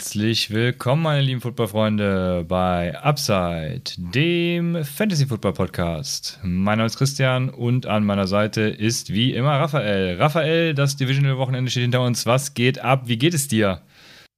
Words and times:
Herzlich 0.00 0.48
willkommen, 0.50 1.02
meine 1.02 1.20
lieben 1.20 1.42
Footballfreunde, 1.42 2.46
bei 2.48 2.98
Upside, 3.02 3.82
dem 3.98 4.82
Fantasy 4.82 5.26
Football 5.26 5.52
Podcast. 5.52 6.40
Mein 6.42 6.78
Name 6.78 6.86
ist 6.86 6.96
Christian 6.96 7.50
und 7.50 7.84
an 7.84 8.06
meiner 8.06 8.26
Seite 8.26 8.62
ist 8.62 9.12
wie 9.12 9.34
immer 9.34 9.60
Raphael. 9.60 10.16
Raphael, 10.16 10.72
das 10.72 10.96
Divisional 10.96 11.36
Wochenende 11.36 11.70
steht 11.70 11.82
hinter 11.82 12.00
uns. 12.00 12.24
Was 12.24 12.54
geht 12.54 12.78
ab? 12.78 13.08
Wie 13.08 13.18
geht 13.18 13.34
es 13.34 13.46
dir? 13.46 13.82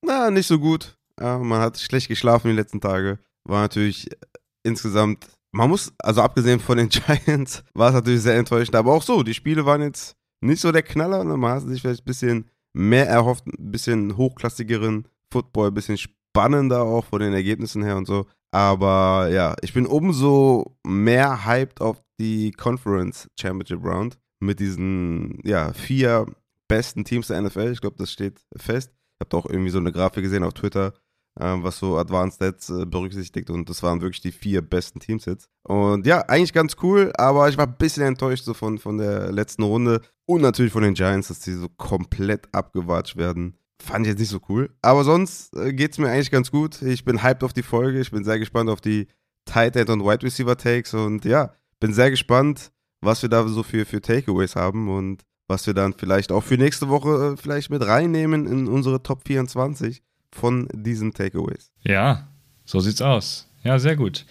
Na, 0.04 0.32
nicht 0.32 0.48
so 0.48 0.58
gut. 0.58 0.96
Man 1.20 1.60
hat 1.60 1.78
schlecht 1.78 2.08
geschlafen 2.08 2.48
die 2.48 2.56
letzten 2.56 2.80
Tage. 2.80 3.20
War 3.44 3.60
natürlich 3.60 4.08
insgesamt, 4.64 5.28
man 5.52 5.70
muss, 5.70 5.92
also 5.98 6.22
abgesehen 6.22 6.58
von 6.58 6.76
den 6.76 6.88
Giants, 6.88 7.62
war 7.72 7.90
es 7.90 7.94
natürlich 7.94 8.22
sehr 8.22 8.36
enttäuschend. 8.36 8.74
Aber 8.74 8.92
auch 8.92 9.02
so, 9.04 9.22
die 9.22 9.32
Spiele 9.32 9.64
waren 9.64 9.82
jetzt 9.82 10.16
nicht 10.40 10.60
so 10.60 10.72
der 10.72 10.82
Knaller. 10.82 11.22
Ne? 11.22 11.36
Man 11.36 11.52
hat 11.52 11.68
sich 11.68 11.82
vielleicht 11.82 12.02
ein 12.02 12.06
bisschen 12.06 12.50
mehr 12.72 13.06
erhofft, 13.06 13.46
ein 13.46 13.70
bisschen 13.70 14.16
hochklassigeren 14.16 15.06
Football, 15.32 15.68
ein 15.68 15.74
bisschen 15.74 15.98
spannender 15.98 16.82
auch 16.82 17.04
von 17.04 17.20
den 17.20 17.32
Ergebnissen 17.32 17.82
her 17.82 17.96
und 17.96 18.06
so. 18.06 18.26
Aber 18.52 19.28
ja, 19.30 19.56
ich 19.62 19.72
bin 19.72 19.86
umso 19.86 20.76
mehr 20.86 21.46
hyped 21.46 21.80
auf 21.80 22.02
die 22.20 22.52
Conference 22.52 23.28
Championship 23.40 23.82
Round 23.84 24.18
mit 24.40 24.60
diesen 24.60 25.40
ja, 25.44 25.72
vier 25.72 26.26
besten 26.68 27.04
Teams 27.04 27.28
der 27.28 27.40
NFL. 27.40 27.72
Ich 27.72 27.80
glaube, 27.80 27.96
das 27.98 28.12
steht 28.12 28.40
fest. 28.56 28.90
Ich 28.92 29.26
habe 29.26 29.36
auch 29.36 29.48
irgendwie 29.48 29.70
so 29.70 29.78
eine 29.78 29.92
Grafik 29.92 30.22
gesehen 30.22 30.44
auf 30.44 30.54
Twitter, 30.54 30.92
äh, 31.38 31.56
was 31.58 31.78
so 31.78 31.96
Advanced 31.96 32.36
Stats 32.36 32.70
äh, 32.70 32.84
berücksichtigt 32.84 33.50
und 33.50 33.68
das 33.70 33.82
waren 33.82 34.00
wirklich 34.00 34.20
die 34.20 34.32
vier 34.32 34.62
besten 34.62 35.00
Teams 35.00 35.24
jetzt. 35.24 35.48
Und 35.64 36.06
ja, 36.06 36.20
eigentlich 36.22 36.52
ganz 36.52 36.76
cool, 36.82 37.12
aber 37.16 37.48
ich 37.48 37.56
war 37.56 37.66
ein 37.66 37.76
bisschen 37.78 38.04
enttäuscht 38.04 38.44
so 38.44 38.52
von, 38.52 38.78
von 38.78 38.98
der 38.98 39.32
letzten 39.32 39.62
Runde 39.62 40.00
und 40.26 40.42
natürlich 40.42 40.72
von 40.72 40.82
den 40.82 40.94
Giants, 40.94 41.28
dass 41.28 41.40
die 41.40 41.52
so 41.52 41.68
komplett 41.68 42.48
abgewatscht 42.52 43.16
werden. 43.16 43.56
Fand 43.82 44.06
ich 44.06 44.10
jetzt 44.10 44.20
nicht 44.20 44.28
so 44.28 44.40
cool. 44.48 44.70
Aber 44.80 45.04
sonst 45.04 45.54
äh, 45.56 45.72
geht 45.72 45.92
es 45.92 45.98
mir 45.98 46.08
eigentlich 46.08 46.30
ganz 46.30 46.50
gut. 46.50 46.80
Ich 46.82 47.04
bin 47.04 47.22
hyped 47.22 47.42
auf 47.42 47.52
die 47.52 47.62
Folge. 47.62 48.00
Ich 48.00 48.10
bin 48.10 48.24
sehr 48.24 48.38
gespannt 48.38 48.70
auf 48.70 48.80
die 48.80 49.08
Tight 49.44 49.76
End 49.76 49.90
und 49.90 50.04
Wide 50.04 50.22
Receiver 50.22 50.56
Takes 50.56 50.94
und 50.94 51.24
ja, 51.24 51.52
bin 51.80 51.92
sehr 51.92 52.10
gespannt, 52.10 52.70
was 53.00 53.22
wir 53.22 53.28
da 53.28 53.46
so 53.48 53.62
für, 53.62 53.84
für 53.84 54.00
Takeaways 54.00 54.54
haben 54.54 54.88
und 54.88 55.22
was 55.48 55.66
wir 55.66 55.74
dann 55.74 55.94
vielleicht 55.94 56.30
auch 56.30 56.44
für 56.44 56.56
nächste 56.56 56.88
Woche 56.88 57.32
äh, 57.32 57.36
vielleicht 57.36 57.70
mit 57.70 57.84
reinnehmen 57.84 58.46
in 58.46 58.68
unsere 58.68 59.02
Top 59.02 59.22
24 59.26 60.02
von 60.32 60.68
diesen 60.72 61.12
Takeaways. 61.12 61.72
Ja, 61.82 62.28
so 62.64 62.80
sieht's 62.80 63.02
aus. 63.02 63.48
Ja, 63.64 63.78
sehr 63.78 63.96
gut. 63.96 64.24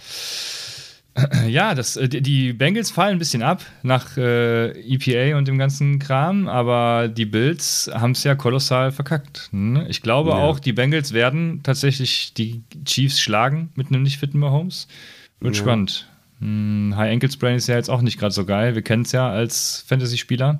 Ja, 1.47 1.75
das, 1.75 1.97
äh, 1.97 2.07
die 2.07 2.53
Bengals 2.53 2.91
fallen 2.91 3.13
ein 3.13 3.19
bisschen 3.19 3.43
ab 3.43 3.65
nach 3.83 4.17
äh, 4.17 4.71
EPA 4.81 5.37
und 5.37 5.47
dem 5.47 5.57
ganzen 5.57 5.99
Kram, 5.99 6.47
aber 6.47 7.07
die 7.07 7.25
Bills 7.25 7.89
haben 7.93 8.11
es 8.11 8.23
ja 8.23 8.35
kolossal 8.35 8.91
verkackt. 8.91 9.49
Ne? 9.51 9.87
Ich 9.89 10.01
glaube 10.01 10.31
ja. 10.31 10.37
auch, 10.37 10.59
die 10.59 10.73
Bengals 10.73 11.13
werden 11.13 11.61
tatsächlich 11.63 12.33
die 12.33 12.63
Chiefs 12.85 13.19
schlagen 13.19 13.69
mit 13.75 13.87
einem 13.87 14.03
nicht 14.03 14.19
fitten 14.19 14.39
Mahomes. 14.39 14.87
Wird 15.39 15.55
ja. 15.55 15.61
spannend. 15.61 16.07
Hm, 16.39 16.93
High 16.95 17.11
Ankle 17.11 17.31
Sprain 17.31 17.55
ist 17.55 17.67
ja 17.67 17.75
jetzt 17.75 17.89
auch 17.89 18.01
nicht 18.01 18.19
gerade 18.19 18.33
so 18.33 18.45
geil. 18.45 18.75
Wir 18.75 18.81
kennen 18.81 19.03
es 19.03 19.11
ja 19.11 19.29
als 19.29 19.83
Fantasy-Spieler. 19.87 20.59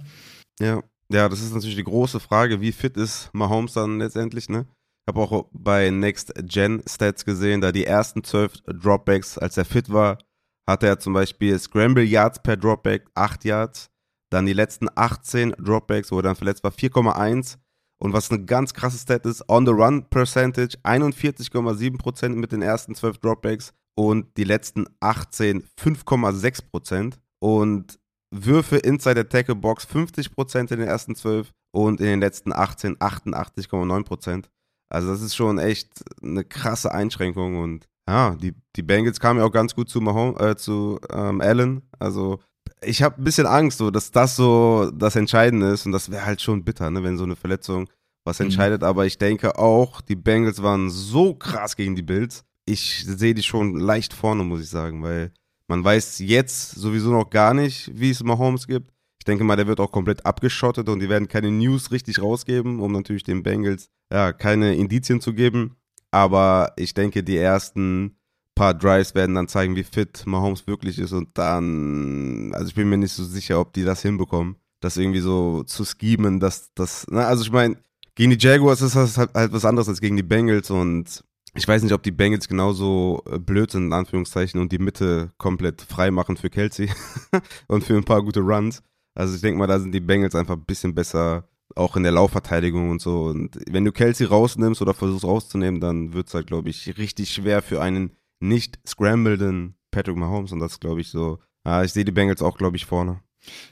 Ja. 0.60 0.82
ja, 1.12 1.30
das 1.30 1.42
ist 1.42 1.54
natürlich 1.54 1.76
die 1.76 1.84
große 1.84 2.20
Frage, 2.20 2.62
wie 2.62 2.72
fit 2.72 2.98
ist 2.98 3.30
Mahomes 3.34 3.74
dann 3.74 4.00
letztendlich, 4.00 4.50
ne? 4.50 4.66
Ich 5.04 5.16
habe 5.16 5.20
auch 5.22 5.48
bei 5.52 5.90
Next 5.90 6.34
Gen 6.44 6.84
Stats 6.88 7.26
gesehen, 7.26 7.62
da 7.62 7.72
die 7.72 7.86
ersten 7.86 8.24
zwölf 8.24 8.54
Dropbacks, 8.68 9.40
als 9.40 9.58
er 9.58 9.66
fit 9.66 9.92
war, 9.92 10.20
hatte 10.68 10.88
er 10.88 11.00
zum 11.00 11.14
Beispiel 11.14 11.58
Scramble 11.60 12.04
Yards 12.04 12.42
per 12.42 12.58
Dropback 12.58 13.08
8 13.16 13.46
Yards, 13.46 13.90
dann 14.32 14.46
die 14.46 14.54
letzten 14.54 14.88
18 14.96 15.56
Dropbacks, 15.60 16.12
wo 16.12 16.18
er 16.18 16.24
dann 16.24 16.36
verletzt 16.36 16.64
war, 16.64 16.72
4,1. 16.72 17.58
Und 18.02 18.14
was 18.14 18.32
eine 18.32 18.46
ganz 18.46 18.74
krasse 18.74 18.98
Stat 18.98 19.26
ist, 19.28 19.48
On 19.48 19.66
the 19.66 19.72
Run 19.72 20.10
Percentage 20.10 20.78
41,7% 20.84 22.30
mit 22.30 22.52
den 22.52 22.64
ersten 22.64 22.96
12 22.96 23.20
Dropbacks 23.20 23.74
und 23.96 24.36
die 24.38 24.44
letzten 24.44 24.88
18 25.02 25.64
5,6%. 25.80 27.18
Und 27.40 28.00
Würfe 28.34 28.78
inside 28.78 29.16
der 29.16 29.30
Tackle 29.30 29.56
Box 29.56 29.86
50% 29.86 30.60
in 30.60 30.80
den 30.80 30.88
ersten 30.88 31.16
12 31.16 31.52
und 31.76 32.00
in 32.00 32.08
den 32.08 32.20
letzten 32.22 32.54
18 32.54 32.98
88,9%. 32.98 34.46
Also 34.90 35.10
das 35.10 35.22
ist 35.22 35.36
schon 35.36 35.60
echt 35.60 36.04
eine 36.22 36.44
krasse 36.44 36.92
Einschränkung 36.94 37.58
und 37.58 37.88
ja, 38.08 38.36
die, 38.36 38.54
die 38.76 38.84
Bengals 38.84 39.20
kamen 39.20 39.40
ja 39.40 39.46
auch 39.46 39.52
ganz 39.52 39.76
gut 39.76 39.90
zu, 39.90 40.02
Mahom, 40.02 40.36
äh, 40.40 40.56
zu 40.56 41.00
ähm, 41.12 41.42
Allen. 41.42 41.84
Also 42.00 42.40
ich 42.84 43.04
habe 43.04 43.22
ein 43.22 43.24
bisschen 43.24 43.48
Angst, 43.48 43.78
so, 43.78 43.92
dass 43.92 44.12
das 44.12 44.36
so 44.36 44.92
das 44.94 45.16
Entscheidende 45.16 45.68
ist 45.70 45.86
und 45.86 45.92
das 45.92 46.12
wäre 46.12 46.26
halt 46.26 46.42
schon 46.42 46.64
bitter, 46.64 46.90
ne, 46.90 47.04
wenn 47.04 47.18
so 47.18 47.24
eine 47.24 47.36
Verletzung 47.36 47.88
was 48.24 48.40
mhm. 48.40 48.46
entscheidet. 48.46 48.82
Mhm. 48.82 48.88
Aber 48.88 49.06
ich 49.06 49.18
denke 49.18 49.58
auch, 49.58 50.02
die 50.02 50.16
Bengals 50.16 50.62
waren 50.62 50.90
so 50.90 51.36
krass 51.36 51.76
gegen 51.76 51.96
die 51.96 52.02
Bills. 52.02 52.44
Ich 52.66 53.06
sehe 53.06 53.34
die 53.34 53.44
schon 53.44 53.76
leicht 53.76 54.14
vorne, 54.14 54.44
muss 54.44 54.62
ich 54.62 54.70
sagen, 54.70 55.04
weil 55.04 55.32
man 55.68 55.84
weiß 55.84 56.20
jetzt 56.20 56.72
sowieso 56.72 57.12
noch 57.12 57.30
gar 57.30 57.54
nicht, 57.54 57.92
wie 57.94 58.10
es 58.10 58.24
Mahomes 58.24 58.68
gibt. 58.68 58.92
Ich 59.20 59.26
denke 59.26 59.44
mal, 59.44 59.56
der 59.56 59.68
wird 59.68 59.80
auch 59.80 59.92
komplett 59.92 60.26
abgeschottet 60.26 60.90
und 60.90 61.00
die 61.00 61.10
werden 61.10 61.28
keine 61.28 61.52
News 61.52 61.92
richtig 61.92 62.22
rausgeben, 62.22 62.80
um 62.80 62.92
natürlich 62.92 63.24
den 63.24 63.44
Bengals 63.44 63.90
ja, 64.12 64.34
keine 64.34 64.76
Indizien 64.76 65.22
zu 65.22 65.34
geben. 65.34 65.78
Aber 66.12 66.74
ich 66.76 66.94
denke, 66.94 67.24
die 67.24 67.38
ersten 67.38 68.18
paar 68.56 68.74
Drives 68.74 69.16
werden 69.16 69.36
dann 69.36 69.48
zeigen, 69.48 69.76
wie 69.76 69.84
fit 69.84 70.24
Mahomes 70.26 70.68
wirklich 70.68 71.00
ist. 71.00 71.14
Und 71.14 71.30
dann, 71.38 72.54
also 72.54 72.68
ich 72.68 72.76
bin 72.76 72.90
mir 72.90 72.98
nicht 72.98 73.14
so 73.14 73.24
sicher, 73.24 73.60
ob 73.60 73.74
die 73.74 73.84
das 73.84 74.02
hinbekommen, 74.02 74.58
das 74.82 74.98
irgendwie 74.98 75.22
so 75.22 75.64
zu 75.64 75.86
schemen, 75.86 76.40
dass 76.40 76.74
das, 76.76 77.08
na, 77.10 77.28
also 77.28 77.44
ich 77.44 77.52
meine, 77.52 77.78
gegen 78.16 78.32
die 78.32 78.38
Jaguars 78.38 78.82
ist 78.82 78.96
das 78.96 79.18
halt, 79.18 79.34
halt 79.34 79.54
was 79.54 79.66
anderes 79.66 79.88
als 79.88 80.02
gegen 80.02 80.18
die 80.18 80.24
Bengals 80.24 80.70
und 80.70 81.24
ich 81.54 81.68
weiß 81.68 81.84
nicht, 81.84 81.94
ob 81.94 82.04
die 82.04 82.12
Bengals 82.12 82.48
genauso 82.48 83.24
äh, 83.30 83.38
blöd 83.38 83.72
sind, 83.72 83.88
in 83.88 83.94
Anführungszeichen, 83.94 84.60
und 84.62 84.72
die 84.72 84.80
Mitte 84.80 85.32
komplett 85.38 85.82
frei 85.82 86.12
machen 86.12 86.38
für 86.38 86.50
Kelsey 86.50 86.90
und 87.68 87.84
für 87.84 87.98
ein 87.98 88.06
paar 88.06 88.24
gute 88.24 88.40
Runs. 88.40 88.82
Also 89.16 89.36
ich 89.36 89.42
denke 89.42 89.60
mal, 89.60 89.68
da 89.68 89.80
sind 89.80 89.92
die 89.92 90.00
Bengals 90.00 90.36
einfach 90.36 90.56
ein 90.56 90.66
bisschen 90.66 90.96
besser, 90.96 91.50
auch 91.76 91.96
in 91.96 92.04
der 92.04 92.12
Laufverteidigung 92.12 92.90
und 92.90 93.02
so. 93.02 93.24
Und 93.26 93.58
wenn 93.70 93.86
du 93.86 93.92
Kelsey 93.92 94.28
rausnimmst 94.28 94.82
oder 94.82 94.94
versuchst 94.94 95.26
rauszunehmen, 95.26 95.80
dann 95.80 96.14
wird 96.14 96.28
es 96.28 96.34
halt, 96.34 96.48
glaube 96.48 96.70
ich, 96.70 96.98
richtig 96.98 97.32
schwer 97.32 97.62
für 97.62 97.82
einen 97.82 98.12
nicht 98.40 98.80
scrambleden 98.88 99.76
Patrick 99.92 100.18
Mahomes. 100.18 100.52
Und 100.52 100.60
das 100.60 100.80
glaube 100.80 101.02
ich 101.02 101.10
so. 101.10 101.40
Ja, 101.66 101.84
ich 101.84 101.94
sehe 101.94 102.06
die 102.06 102.12
Bengals 102.12 102.42
auch, 102.42 102.58
glaube 102.58 102.78
ich, 102.78 102.86
vorne. 102.86 103.22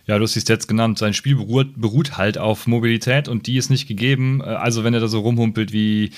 Ja, 0.05 0.17
du 0.17 0.23
hast 0.23 0.35
es 0.35 0.47
jetzt 0.47 0.67
genannt. 0.67 0.97
Sein 0.97 1.13
Spiel 1.13 1.35
beruht, 1.35 1.79
beruht, 1.79 2.17
halt 2.17 2.37
auf 2.37 2.67
Mobilität 2.67 3.27
und 3.27 3.47
die 3.47 3.57
ist 3.57 3.69
nicht 3.69 3.87
gegeben. 3.87 4.41
Äh, 4.41 4.45
also, 4.45 4.83
wenn 4.83 4.93
er 4.93 4.99
da 4.99 5.07
so 5.07 5.19
rumhumpelt 5.19 5.73
wie 5.73 6.11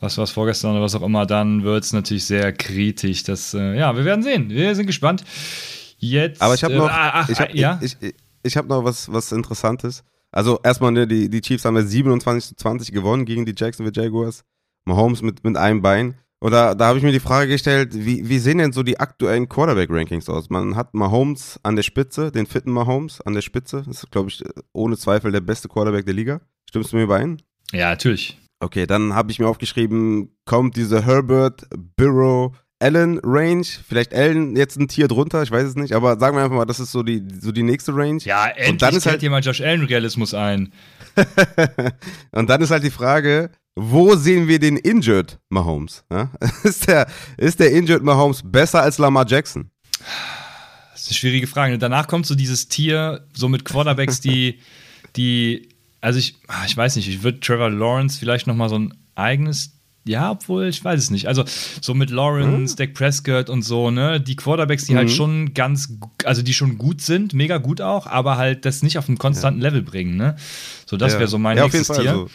was 0.00 0.18
war 0.18 0.26
vorgestern 0.26 0.72
oder 0.72 0.82
was 0.82 0.96
auch 0.96 1.02
immer, 1.02 1.26
dann 1.26 1.62
wird 1.62 1.84
es 1.84 1.92
natürlich 1.92 2.24
sehr 2.26 2.52
kritisch. 2.52 3.22
Das, 3.22 3.54
äh, 3.54 3.78
ja, 3.78 3.96
wir 3.96 4.04
werden 4.04 4.22
sehen. 4.22 4.50
Wir 4.50 4.74
sind 4.74 4.86
gespannt. 4.86 5.24
Jetzt. 5.98 6.42
Aber 6.42 6.54
ich 6.54 6.64
habe 6.64 6.74
noch, 6.74 6.88
äh, 6.88 6.92
ach, 6.92 7.28
ich 7.28 7.38
hab, 7.38 7.54
ja? 7.54 7.78
ich, 7.80 7.96
ich, 8.00 8.14
ich 8.42 8.56
habe 8.56 8.66
noch 8.68 8.82
was, 8.82 9.12
was 9.12 9.30
Interessantes. 9.30 10.02
Also 10.32 10.58
erstmal, 10.64 10.92
ne, 10.92 11.06
die, 11.06 11.28
die 11.28 11.40
Chiefs 11.40 11.64
haben 11.64 11.76
ja 11.76 11.82
27 11.82 12.48
zu 12.48 12.56
20 12.56 12.92
gewonnen 12.92 13.24
gegen 13.24 13.44
die 13.46 13.54
Jacksonville 13.56 13.94
Jaguars. 13.94 14.44
Mahomes 14.84 15.22
mit, 15.22 15.44
mit 15.44 15.56
einem 15.56 15.82
Bein. 15.82 16.14
Und 16.40 16.50
da, 16.50 16.74
da 16.74 16.86
habe 16.86 16.98
ich 16.98 17.04
mir 17.04 17.12
die 17.12 17.20
Frage 17.20 17.52
gestellt, 17.52 17.90
wie, 17.94 18.28
wie 18.28 18.38
sehen 18.40 18.58
denn 18.58 18.72
so 18.72 18.82
die 18.82 18.98
aktuellen 18.98 19.48
Quarterback-Rankings 19.48 20.28
aus? 20.28 20.50
Man 20.50 20.74
hat 20.74 20.92
Mahomes 20.92 21.60
an 21.62 21.76
der 21.76 21.84
Spitze, 21.84 22.32
den 22.32 22.46
fitten 22.46 22.72
Mahomes 22.72 23.20
an 23.20 23.34
der 23.34 23.42
Spitze. 23.42 23.84
Das 23.86 24.02
ist, 24.02 24.10
glaube 24.10 24.30
ich, 24.30 24.42
ohne 24.72 24.96
Zweifel 24.96 25.30
der 25.30 25.40
beste 25.40 25.68
Quarterback 25.68 26.04
der 26.04 26.14
Liga. 26.14 26.40
Stimmst 26.68 26.92
du 26.92 26.96
mir 26.96 27.04
überein? 27.04 27.40
Ja, 27.70 27.90
natürlich. 27.90 28.40
Okay, 28.58 28.86
dann 28.86 29.14
habe 29.14 29.30
ich 29.30 29.38
mir 29.38 29.46
aufgeschrieben, 29.46 30.36
kommt 30.44 30.76
diese 30.76 31.04
Herbert, 31.04 31.66
Burrow, 31.96 32.52
Allen 32.82 33.20
Range, 33.22 33.64
vielleicht 33.88 34.12
Allen 34.12 34.56
jetzt 34.56 34.76
ein 34.76 34.88
Tier 34.88 35.08
drunter, 35.08 35.42
ich 35.42 35.50
weiß 35.50 35.68
es 35.68 35.76
nicht, 35.76 35.92
aber 35.92 36.18
sagen 36.18 36.36
wir 36.36 36.42
einfach 36.42 36.56
mal, 36.56 36.64
das 36.64 36.80
ist 36.80 36.92
so 36.92 37.02
die, 37.02 37.22
so 37.40 37.52
die 37.52 37.62
nächste 37.62 37.94
Range. 37.94 38.18
Ja, 38.24 38.46
endlich 38.48 38.70
und 38.70 38.82
dann 38.82 38.94
ist 38.94 39.06
halt 39.06 39.22
jemand 39.22 39.46
Josh 39.46 39.60
Allen 39.60 39.84
Realismus 39.84 40.34
ein. 40.34 40.72
und 42.32 42.50
dann 42.50 42.60
ist 42.60 42.70
halt 42.70 42.82
die 42.82 42.90
Frage, 42.90 43.50
wo 43.74 44.16
sehen 44.16 44.48
wir 44.48 44.58
den 44.58 44.76
Injured 44.76 45.38
Mahomes? 45.48 46.04
Ja? 46.10 46.30
Ist, 46.64 46.88
der, 46.88 47.06
ist 47.38 47.58
der 47.58 47.72
Injured 47.72 48.02
Mahomes 48.02 48.42
besser 48.44 48.82
als 48.82 48.98
Lamar 48.98 49.26
Jackson? 49.26 49.70
Das 50.92 51.02
ist 51.02 51.08
eine 51.08 51.14
schwierige 51.16 51.46
Frage. 51.46 51.78
Danach 51.78 52.06
kommt 52.06 52.26
so 52.26 52.34
dieses 52.34 52.68
Tier, 52.68 53.26
so 53.32 53.48
mit 53.48 53.64
Quarterbacks, 53.64 54.20
die, 54.20 54.60
die, 55.16 55.68
also 56.00 56.18
ich, 56.18 56.36
ah, 56.48 56.64
ich 56.66 56.76
weiß 56.76 56.96
nicht, 56.96 57.08
ich 57.08 57.22
würde 57.22 57.40
Trevor 57.40 57.70
Lawrence 57.70 58.18
vielleicht 58.18 58.46
nochmal 58.46 58.68
so 58.68 58.78
ein 58.78 58.94
eigenes 59.14 59.81
ja, 60.04 60.32
obwohl, 60.32 60.66
ich 60.66 60.84
weiß 60.84 60.98
es 60.98 61.10
nicht. 61.10 61.28
Also, 61.28 61.44
so 61.80 61.94
mit 61.94 62.10
Lawrence, 62.10 62.74
mhm. 62.74 62.76
Dak 62.76 62.94
Prescott 62.94 63.48
und 63.48 63.62
so, 63.62 63.90
ne? 63.90 64.20
Die 64.20 64.36
Quarterbacks, 64.36 64.86
die 64.86 64.96
halt 64.96 65.04
mhm. 65.04 65.08
halt 65.08 65.16
schon 65.16 65.54
ganz, 65.54 65.96
also 66.24 66.42
die 66.42 66.54
schon 66.54 66.78
gut 66.78 67.00
sind, 67.00 67.34
mega 67.34 67.58
gut 67.58 67.80
auch, 67.80 68.06
aber 68.06 68.36
halt 68.36 68.64
das 68.64 68.82
nicht 68.82 68.98
auf 68.98 69.08
einem 69.08 69.18
konstanten 69.18 69.60
ja. 69.60 69.68
Level 69.68 69.82
bringen, 69.82 70.16
ne? 70.16 70.36
So, 70.86 70.96
das 70.96 71.14
ja. 71.14 71.20
wäre 71.20 71.28
so 71.28 71.38
mein 71.38 71.56
ja, 71.56 71.64
nächstes 71.64 71.88
Tier. 71.88 72.14
So. 72.14 72.28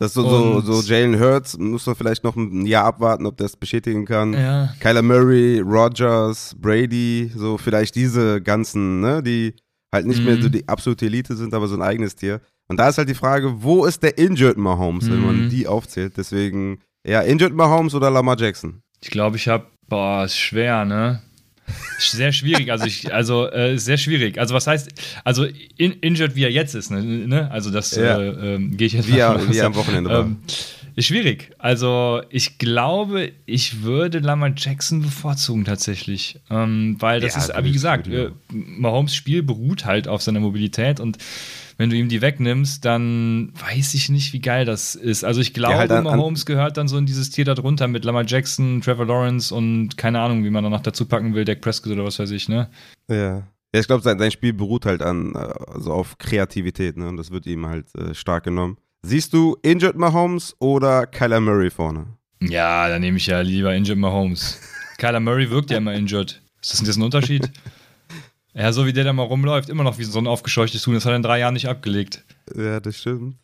Das 0.00 0.14
so, 0.14 0.28
so, 0.28 0.60
so 0.60 0.80
Jalen 0.88 1.18
Hurts, 1.18 1.58
muss 1.58 1.84
man 1.86 1.96
vielleicht 1.96 2.22
noch 2.22 2.36
ein 2.36 2.66
Jahr 2.66 2.84
abwarten, 2.84 3.26
ob 3.26 3.36
der 3.36 3.46
es 3.46 3.56
bestätigen 3.56 4.04
kann. 4.04 4.32
Ja. 4.32 4.72
Kyler 4.78 5.02
Murray, 5.02 5.58
Rogers, 5.58 6.54
Brady, 6.56 7.32
so 7.34 7.58
vielleicht 7.58 7.96
diese 7.96 8.40
ganzen, 8.40 9.00
ne, 9.00 9.22
die 9.22 9.54
halt 9.92 10.06
nicht 10.06 10.20
mhm. 10.20 10.26
mehr 10.26 10.42
so 10.42 10.48
die 10.48 10.68
absolute 10.68 11.06
Elite 11.06 11.34
sind, 11.34 11.52
aber 11.52 11.66
so 11.66 11.74
ein 11.74 11.82
eigenes 11.82 12.14
Tier. 12.14 12.40
Und 12.68 12.78
da 12.78 12.88
ist 12.88 12.98
halt 12.98 13.08
die 13.08 13.14
Frage, 13.14 13.62
wo 13.62 13.86
ist 13.86 14.02
der 14.02 14.18
Injured 14.18 14.58
Mahomes, 14.58 15.06
mhm. 15.06 15.12
wenn 15.12 15.20
man 15.26 15.44
mhm. 15.44 15.48
die 15.48 15.66
aufzählt? 15.66 16.16
Deswegen, 16.16 16.80
ja, 17.06 17.20
Injured 17.22 17.54
Mahomes 17.54 17.94
oder 17.94 18.10
Lamar 18.10 18.38
Jackson? 18.38 18.82
Ich 19.02 19.10
glaube, 19.10 19.36
ich 19.36 19.48
habe, 19.48 19.66
boah, 19.88 20.24
ist 20.24 20.36
schwer, 20.36 20.84
ne? 20.84 21.22
Sehr 21.98 22.32
schwierig, 22.32 22.70
also 22.70 22.86
ich, 22.86 23.12
also 23.12 23.50
äh, 23.50 23.76
sehr 23.76 23.98
schwierig. 23.98 24.38
Also 24.38 24.54
was 24.54 24.66
heißt, 24.66 24.88
also 25.24 25.44
in, 25.76 25.92
injured 25.92 26.34
wie 26.34 26.44
er 26.44 26.50
jetzt 26.50 26.74
ist, 26.74 26.90
ne? 26.90 27.02
ne? 27.02 27.50
Also 27.50 27.70
das 27.70 27.94
ja. 27.94 28.18
äh, 28.18 28.54
äh, 28.54 28.58
gehe 28.58 28.86
ich 28.86 28.94
jetzt 28.94 29.08
wie, 29.08 29.18
er, 29.18 29.50
wie 29.50 29.58
er 29.58 29.66
am 29.66 29.74
Wochenende 29.74 30.10
war. 30.10 30.20
Ähm, 30.20 30.38
ist 30.98 31.06
schwierig. 31.06 31.50
Also 31.58 32.22
ich 32.30 32.58
glaube, 32.58 33.32
ich 33.46 33.82
würde 33.82 34.18
Lamar 34.18 34.52
Jackson 34.56 35.02
bevorzugen 35.02 35.64
tatsächlich, 35.64 36.40
ähm, 36.50 36.96
weil 36.98 37.20
das 37.20 37.34
ja, 37.34 37.58
ist, 37.58 37.64
wie 37.64 37.72
gesagt, 37.72 38.08
äh, 38.08 38.30
Mahomes 38.50 39.14
Spiel 39.14 39.42
beruht 39.42 39.84
halt 39.84 40.08
auf 40.08 40.22
seiner 40.22 40.40
Mobilität 40.40 40.98
und 40.98 41.18
wenn 41.78 41.90
du 41.90 41.96
ihm 41.96 42.08
die 42.08 42.20
wegnimmst, 42.20 42.84
dann 42.84 43.52
weiß 43.54 43.94
ich 43.94 44.08
nicht, 44.08 44.32
wie 44.32 44.40
geil 44.40 44.64
das 44.64 44.96
ist. 44.96 45.24
Also 45.24 45.40
ich 45.40 45.54
glaube, 45.54 45.76
halt 45.76 45.90
Mahomes 46.02 46.44
gehört 46.44 46.76
dann 46.76 46.88
so 46.88 46.98
in 46.98 47.06
dieses 47.06 47.30
Tier 47.30 47.44
da 47.44 47.54
drunter 47.54 47.86
mit 47.86 48.04
Lamar 48.04 48.24
Jackson, 48.26 48.80
Trevor 48.82 49.06
Lawrence 49.06 49.54
und 49.54 49.96
keine 49.96 50.20
Ahnung, 50.20 50.44
wie 50.44 50.50
man 50.50 50.64
danach 50.64 50.82
dazu 50.82 51.06
packen 51.06 51.34
will, 51.34 51.44
Dak 51.44 51.60
Prescott 51.60 51.92
oder 51.92 52.04
was 52.04 52.18
weiß 52.18 52.32
ich, 52.32 52.48
ne? 52.48 52.68
Ja. 53.08 53.44
Ja, 53.74 53.80
ich 53.80 53.86
glaube, 53.86 54.02
sein, 54.02 54.18
sein 54.18 54.30
Spiel 54.30 54.54
beruht 54.54 54.86
halt 54.86 55.02
an, 55.02 55.36
also 55.36 55.92
auf 55.92 56.16
Kreativität, 56.16 56.96
ne? 56.96 57.06
Und 57.06 57.18
das 57.18 57.30
wird 57.30 57.44
ihm 57.44 57.66
halt 57.66 57.94
äh, 57.94 58.14
stark 58.14 58.44
genommen. 58.44 58.78
Siehst 59.02 59.34
du 59.34 59.58
Injured 59.62 59.96
Mahomes 59.96 60.56
oder 60.58 61.06
Kyler 61.06 61.40
Murray 61.40 61.70
vorne? 61.70 62.06
Ja, 62.40 62.88
dann 62.88 63.02
nehme 63.02 63.18
ich 63.18 63.26
ja 63.26 63.40
lieber 63.40 63.74
Injured 63.74 63.98
Mahomes. 63.98 64.58
Kyler 64.98 65.20
Murray 65.20 65.50
wirkt 65.50 65.70
ja 65.70 65.76
immer 65.76 65.92
injured. 65.92 66.42
Ist 66.62 66.72
das 66.72 66.78
denn 66.78 66.86
jetzt 66.86 66.96
ein 66.96 67.02
Unterschied? 67.02 67.50
Ja, 68.58 68.72
so 68.72 68.86
wie 68.86 68.92
der 68.92 69.04
da 69.04 69.12
mal 69.12 69.22
rumläuft, 69.22 69.68
immer 69.68 69.84
noch 69.84 69.98
wie 69.98 70.04
so 70.04 70.18
ein 70.18 70.26
aufgescheuchtes 70.26 70.84
Huhn. 70.84 70.94
Das 70.94 71.04
hat 71.04 71.12
er 71.12 71.16
in 71.16 71.22
drei 71.22 71.38
Jahren 71.38 71.54
nicht 71.54 71.68
abgelegt. 71.68 72.24
Ja, 72.56 72.80
das 72.80 72.96
stimmt. 72.96 73.36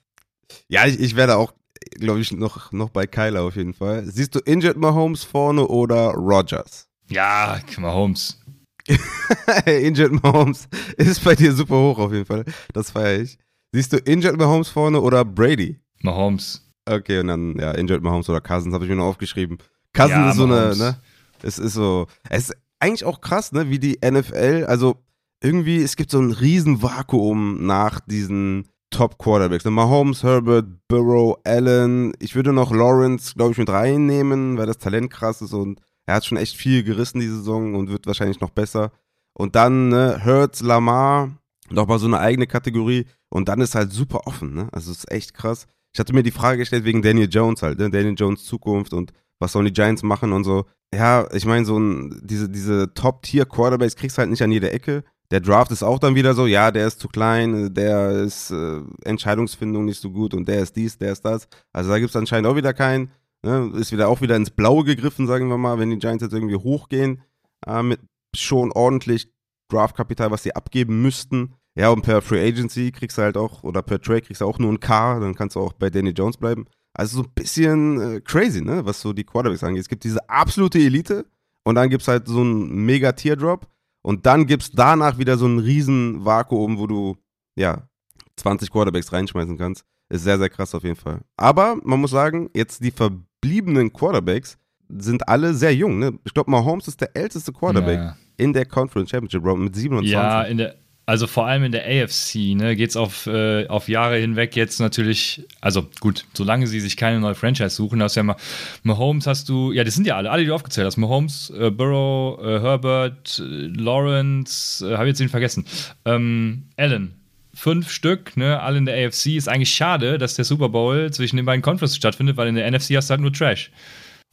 Ja, 0.66 0.86
ich, 0.86 0.98
ich 0.98 1.14
werde 1.14 1.36
auch, 1.36 1.54
glaube 2.00 2.18
ich, 2.18 2.32
noch, 2.32 2.72
noch 2.72 2.90
bei 2.90 3.06
Kyler 3.06 3.42
auf 3.42 3.54
jeden 3.54 3.74
Fall. 3.74 4.04
Siehst 4.06 4.34
du 4.34 4.40
Injured 4.40 4.76
Mahomes 4.76 5.22
vorne 5.22 5.68
oder 5.68 6.10
Rogers? 6.10 6.88
Ja, 7.08 7.60
Mahomes. 7.78 8.40
Injured 9.66 10.20
Mahomes 10.20 10.66
ist 10.96 11.22
bei 11.22 11.36
dir 11.36 11.52
super 11.52 11.76
hoch 11.76 11.98
auf 12.00 12.12
jeden 12.12 12.26
Fall. 12.26 12.44
Das 12.72 12.90
feiere 12.90 13.20
ich. 13.20 13.38
Siehst 13.70 13.92
du 13.92 13.98
Injured 13.98 14.36
Mahomes 14.36 14.68
vorne 14.68 15.00
oder 15.00 15.24
Brady? 15.24 15.78
Mahomes. 16.02 16.68
Okay, 16.86 17.20
und 17.20 17.28
dann, 17.28 17.56
ja, 17.56 17.70
Injured 17.70 18.02
Mahomes 18.02 18.28
oder 18.28 18.40
Cousins 18.40 18.74
habe 18.74 18.84
ich 18.84 18.90
mir 18.90 18.96
noch 18.96 19.06
aufgeschrieben. 19.06 19.58
Cousins 19.92 20.10
ja, 20.10 20.30
ist 20.30 20.36
so 20.36 20.46
Mahomes. 20.48 20.80
eine, 20.80 20.90
ne? 20.90 21.00
Es 21.42 21.60
ist 21.60 21.74
so, 21.74 22.08
es 22.28 22.50
ist 22.50 22.56
eigentlich 22.80 23.04
auch 23.04 23.20
krass, 23.20 23.52
ne, 23.52 23.70
wie 23.70 23.78
die 23.78 23.98
NFL, 24.04 24.66
also 24.68 25.03
irgendwie, 25.44 25.82
es 25.82 25.96
gibt 25.96 26.10
so 26.10 26.20
ein 26.20 26.32
riesen 26.32 26.82
Vakuum 26.82 27.66
nach 27.66 28.00
diesen 28.00 28.66
Top-Quarterbacks. 28.90 29.64
Ne? 29.64 29.70
Mahomes, 29.70 30.22
Herbert, 30.22 30.66
Burrow, 30.88 31.36
Allen. 31.44 32.14
Ich 32.18 32.34
würde 32.34 32.52
noch 32.52 32.72
Lawrence, 32.72 33.34
glaube 33.34 33.52
ich, 33.52 33.58
mit 33.58 33.68
reinnehmen, 33.68 34.56
weil 34.56 34.66
das 34.66 34.78
Talent 34.78 35.10
krass 35.10 35.42
ist 35.42 35.52
und 35.52 35.80
er 36.06 36.16
hat 36.16 36.24
schon 36.24 36.38
echt 36.38 36.56
viel 36.56 36.82
gerissen 36.82 37.20
diese 37.20 37.36
Saison 37.36 37.74
und 37.74 37.90
wird 37.90 38.06
wahrscheinlich 38.06 38.40
noch 38.40 38.50
besser. 38.50 38.92
Und 39.34 39.54
dann 39.56 39.88
ne, 39.88 40.22
Hurts, 40.24 40.60
Lamar, 40.60 41.30
nochmal 41.70 41.98
so 41.98 42.06
eine 42.06 42.20
eigene 42.20 42.46
Kategorie. 42.46 43.06
Und 43.28 43.48
dann 43.48 43.60
ist 43.60 43.74
halt 43.74 43.92
super 43.92 44.26
offen, 44.26 44.54
ne? 44.54 44.68
Also 44.72 44.92
es 44.92 44.98
ist 44.98 45.10
echt 45.10 45.34
krass. 45.34 45.66
Ich 45.92 45.98
hatte 45.98 46.14
mir 46.14 46.22
die 46.22 46.30
Frage 46.30 46.58
gestellt 46.58 46.84
wegen 46.84 47.02
Daniel 47.02 47.28
Jones 47.28 47.62
halt, 47.62 47.78
ne? 47.78 47.90
Daniel 47.90 48.14
Jones 48.16 48.44
Zukunft 48.44 48.92
und 48.92 49.12
was 49.40 49.52
sollen 49.52 49.66
die 49.66 49.72
Giants 49.72 50.02
machen 50.02 50.32
und 50.32 50.44
so. 50.44 50.66
Ja, 50.94 51.26
ich 51.32 51.44
meine, 51.44 51.64
so 51.64 51.76
ein, 51.78 52.20
diese, 52.22 52.48
diese 52.48 52.94
Top-Tier-Quarterbacks 52.94 53.96
kriegst 53.96 54.16
du 54.16 54.20
halt 54.20 54.30
nicht 54.30 54.42
an 54.42 54.52
jeder 54.52 54.72
Ecke. 54.72 55.02
Der 55.34 55.40
Draft 55.40 55.72
ist 55.72 55.82
auch 55.82 55.98
dann 55.98 56.14
wieder 56.14 56.32
so, 56.32 56.46
ja, 56.46 56.70
der 56.70 56.86
ist 56.86 57.00
zu 57.00 57.08
klein, 57.08 57.74
der 57.74 58.12
ist 58.22 58.52
äh, 58.52 58.82
Entscheidungsfindung 59.02 59.84
nicht 59.84 60.00
so 60.00 60.12
gut 60.12 60.32
und 60.32 60.46
der 60.46 60.60
ist 60.60 60.76
dies, 60.76 60.96
der 60.96 61.10
ist 61.10 61.24
das. 61.24 61.48
Also 61.72 61.90
da 61.90 61.98
gibt 61.98 62.10
es 62.10 62.14
anscheinend 62.14 62.46
auch 62.46 62.54
wieder 62.54 62.72
keinen. 62.72 63.10
Ne? 63.42 63.72
Ist 63.74 63.90
wieder 63.90 64.06
auch 64.06 64.20
wieder 64.20 64.36
ins 64.36 64.52
Blaue 64.52 64.84
gegriffen, 64.84 65.26
sagen 65.26 65.48
wir 65.48 65.58
mal, 65.58 65.80
wenn 65.80 65.90
die 65.90 65.98
Giants 65.98 66.22
jetzt 66.22 66.34
irgendwie 66.34 66.54
hochgehen 66.54 67.20
äh, 67.66 67.82
mit 67.82 67.98
schon 68.36 68.70
ordentlich 68.70 69.28
Draftkapital, 69.72 70.30
was 70.30 70.44
sie 70.44 70.54
abgeben 70.54 71.02
müssten. 71.02 71.56
Ja, 71.74 71.88
und 71.88 72.02
per 72.02 72.22
Free 72.22 72.46
Agency 72.46 72.92
kriegst 72.92 73.18
du 73.18 73.22
halt 73.22 73.36
auch, 73.36 73.64
oder 73.64 73.82
per 73.82 74.00
Trade 74.00 74.22
kriegst 74.22 74.40
du 74.40 74.44
auch 74.44 74.60
nur 74.60 74.70
ein 74.70 74.78
K, 74.78 75.18
dann 75.18 75.34
kannst 75.34 75.56
du 75.56 75.60
auch 75.62 75.72
bei 75.72 75.90
Danny 75.90 76.10
Jones 76.10 76.36
bleiben. 76.36 76.66
Also 76.92 77.16
so 77.16 77.22
ein 77.24 77.32
bisschen 77.34 78.00
äh, 78.00 78.20
crazy, 78.20 78.62
ne, 78.62 78.86
was 78.86 79.00
so 79.00 79.12
die 79.12 79.24
Quarterbacks 79.24 79.64
angeht. 79.64 79.82
Es 79.82 79.88
gibt 79.88 80.04
diese 80.04 80.28
absolute 80.28 80.78
Elite 80.78 81.26
und 81.64 81.74
dann 81.74 81.90
gibt 81.90 82.02
es 82.02 82.08
halt 82.08 82.28
so 82.28 82.42
einen 82.42 82.86
mega 82.86 83.10
Teardrop 83.10 83.66
und 84.04 84.26
dann 84.26 84.46
gibt 84.46 84.64
es 84.64 84.70
danach 84.70 85.16
wieder 85.16 85.38
so 85.38 85.46
ein 85.46 85.58
riesen 85.58 86.26
Vakuum, 86.26 86.78
wo 86.78 86.86
du, 86.86 87.16
ja, 87.56 87.88
20 88.36 88.70
Quarterbacks 88.70 89.10
reinschmeißen 89.12 89.56
kannst. 89.56 89.86
Ist 90.10 90.24
sehr, 90.24 90.38
sehr 90.38 90.50
krass 90.50 90.74
auf 90.74 90.84
jeden 90.84 90.96
Fall. 90.96 91.22
Aber 91.38 91.78
man 91.82 92.00
muss 92.00 92.10
sagen, 92.10 92.50
jetzt 92.54 92.84
die 92.84 92.90
verbliebenen 92.90 93.92
Quarterbacks 93.92 94.58
sind 94.90 95.26
alle 95.26 95.54
sehr 95.54 95.74
jung. 95.74 95.98
Ne? 95.98 96.18
Ich 96.24 96.34
glaube, 96.34 96.50
Mahomes 96.50 96.86
ist 96.86 97.00
der 97.00 97.16
älteste 97.16 97.50
Quarterback 97.50 97.98
ja. 97.98 98.16
in 98.36 98.52
der 98.52 98.66
Conference 98.66 99.08
Championship 99.08 99.42
Round 99.42 99.62
mit 99.62 99.74
27. 99.74 100.12
Ja, 100.12 100.42
in 100.42 100.58
der, 100.58 100.74
also 101.06 101.26
vor 101.26 101.46
allem 101.46 101.64
in 101.64 101.72
der 101.72 101.84
AFC, 101.84 102.54
ne, 102.54 102.76
geht 102.76 102.90
es 102.90 102.96
auf, 102.96 103.26
äh, 103.26 103.66
auf 103.66 103.88
Jahre 103.88 104.16
hinweg 104.16 104.56
jetzt 104.56 104.80
natürlich, 104.80 105.44
also 105.60 105.86
gut, 106.00 106.24
solange 106.32 106.66
sie 106.66 106.80
sich 106.80 106.96
keine 106.96 107.20
neue 107.20 107.34
Franchise 107.34 107.70
suchen, 107.70 108.02
hast 108.02 108.16
du 108.16 108.20
ja 108.20 108.24
mal, 108.24 108.36
Mahomes 108.84 109.26
hast 109.26 109.48
du, 109.50 109.72
ja, 109.72 109.84
das 109.84 109.94
sind 109.94 110.06
ja 110.06 110.16
alle, 110.16 110.30
alle, 110.30 110.42
die 110.42 110.48
du 110.48 110.54
aufgezählt 110.54 110.86
hast, 110.86 110.96
Mahomes, 110.96 111.50
äh, 111.50 111.70
Burrow, 111.70 112.40
äh, 112.42 112.60
Herbert, 112.60 113.38
äh, 113.38 113.66
Lawrence, 113.66 114.86
äh, 114.86 114.94
habe 114.94 115.04
ich 115.04 115.10
jetzt 115.10 115.20
den 115.20 115.28
vergessen, 115.28 115.66
ähm, 116.06 116.64
Allen, 116.78 117.14
fünf 117.52 117.90
Stück, 117.90 118.36
ne, 118.38 118.60
alle 118.60 118.78
in 118.78 118.86
der 118.86 119.06
AFC, 119.06 119.36
ist 119.36 119.48
eigentlich 119.48 119.74
schade, 119.74 120.16
dass 120.16 120.34
der 120.34 120.46
Super 120.46 120.70
Bowl 120.70 121.12
zwischen 121.12 121.36
den 121.36 121.44
beiden 121.44 121.60
Conferences 121.60 121.96
stattfindet, 121.96 122.38
weil 122.38 122.48
in 122.48 122.54
der 122.54 122.70
NFC 122.70 122.96
hast 122.96 123.10
du 123.10 123.12
halt 123.12 123.20
nur 123.20 123.32
Trash. 123.32 123.70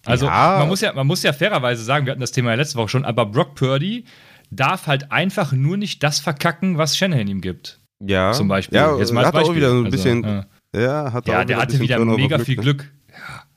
Also 0.05 0.25
ja. 0.25 0.57
man, 0.59 0.67
muss 0.67 0.81
ja, 0.81 0.93
man 0.93 1.05
muss 1.05 1.21
ja 1.21 1.31
fairerweise 1.31 1.83
sagen, 1.83 2.05
wir 2.05 2.11
hatten 2.11 2.21
das 2.21 2.31
Thema 2.31 2.51
ja 2.51 2.55
letzte 2.55 2.77
Woche 2.77 2.89
schon, 2.89 3.05
aber 3.05 3.25
Brock 3.25 3.55
Purdy 3.55 4.05
darf 4.51 4.87
halt 4.87 5.11
einfach 5.11 5.53
nur 5.53 5.77
nicht 5.77 6.03
das 6.03 6.19
verkacken, 6.19 6.77
was 6.77 6.97
Shanahan 6.97 7.27
ihm 7.27 7.41
gibt. 7.41 7.79
Ja. 7.99 8.33
Zum 8.33 8.47
Beispiel. 8.47 8.77
Ja, 8.77 8.97
Jetzt 8.97 9.11
mal 9.11 9.25
hat 9.25 9.33
Beispiel. 9.33 9.51
auch 9.51 9.55
wieder 9.55 9.69
so 9.69 9.77
ein 9.77 9.85
also, 9.85 9.97
bisschen. 9.97 10.25
Also, 10.25 10.47
ja. 10.75 10.81
ja, 10.81 11.13
hat 11.13 11.27
ja 11.27 11.45
der 11.45 11.57
hatte 11.57 11.79
wieder 11.79 12.03
mega 12.03 12.35
Glück, 12.37 12.45
viel 12.45 12.55
ne? 12.57 12.61
Glück. 12.61 12.91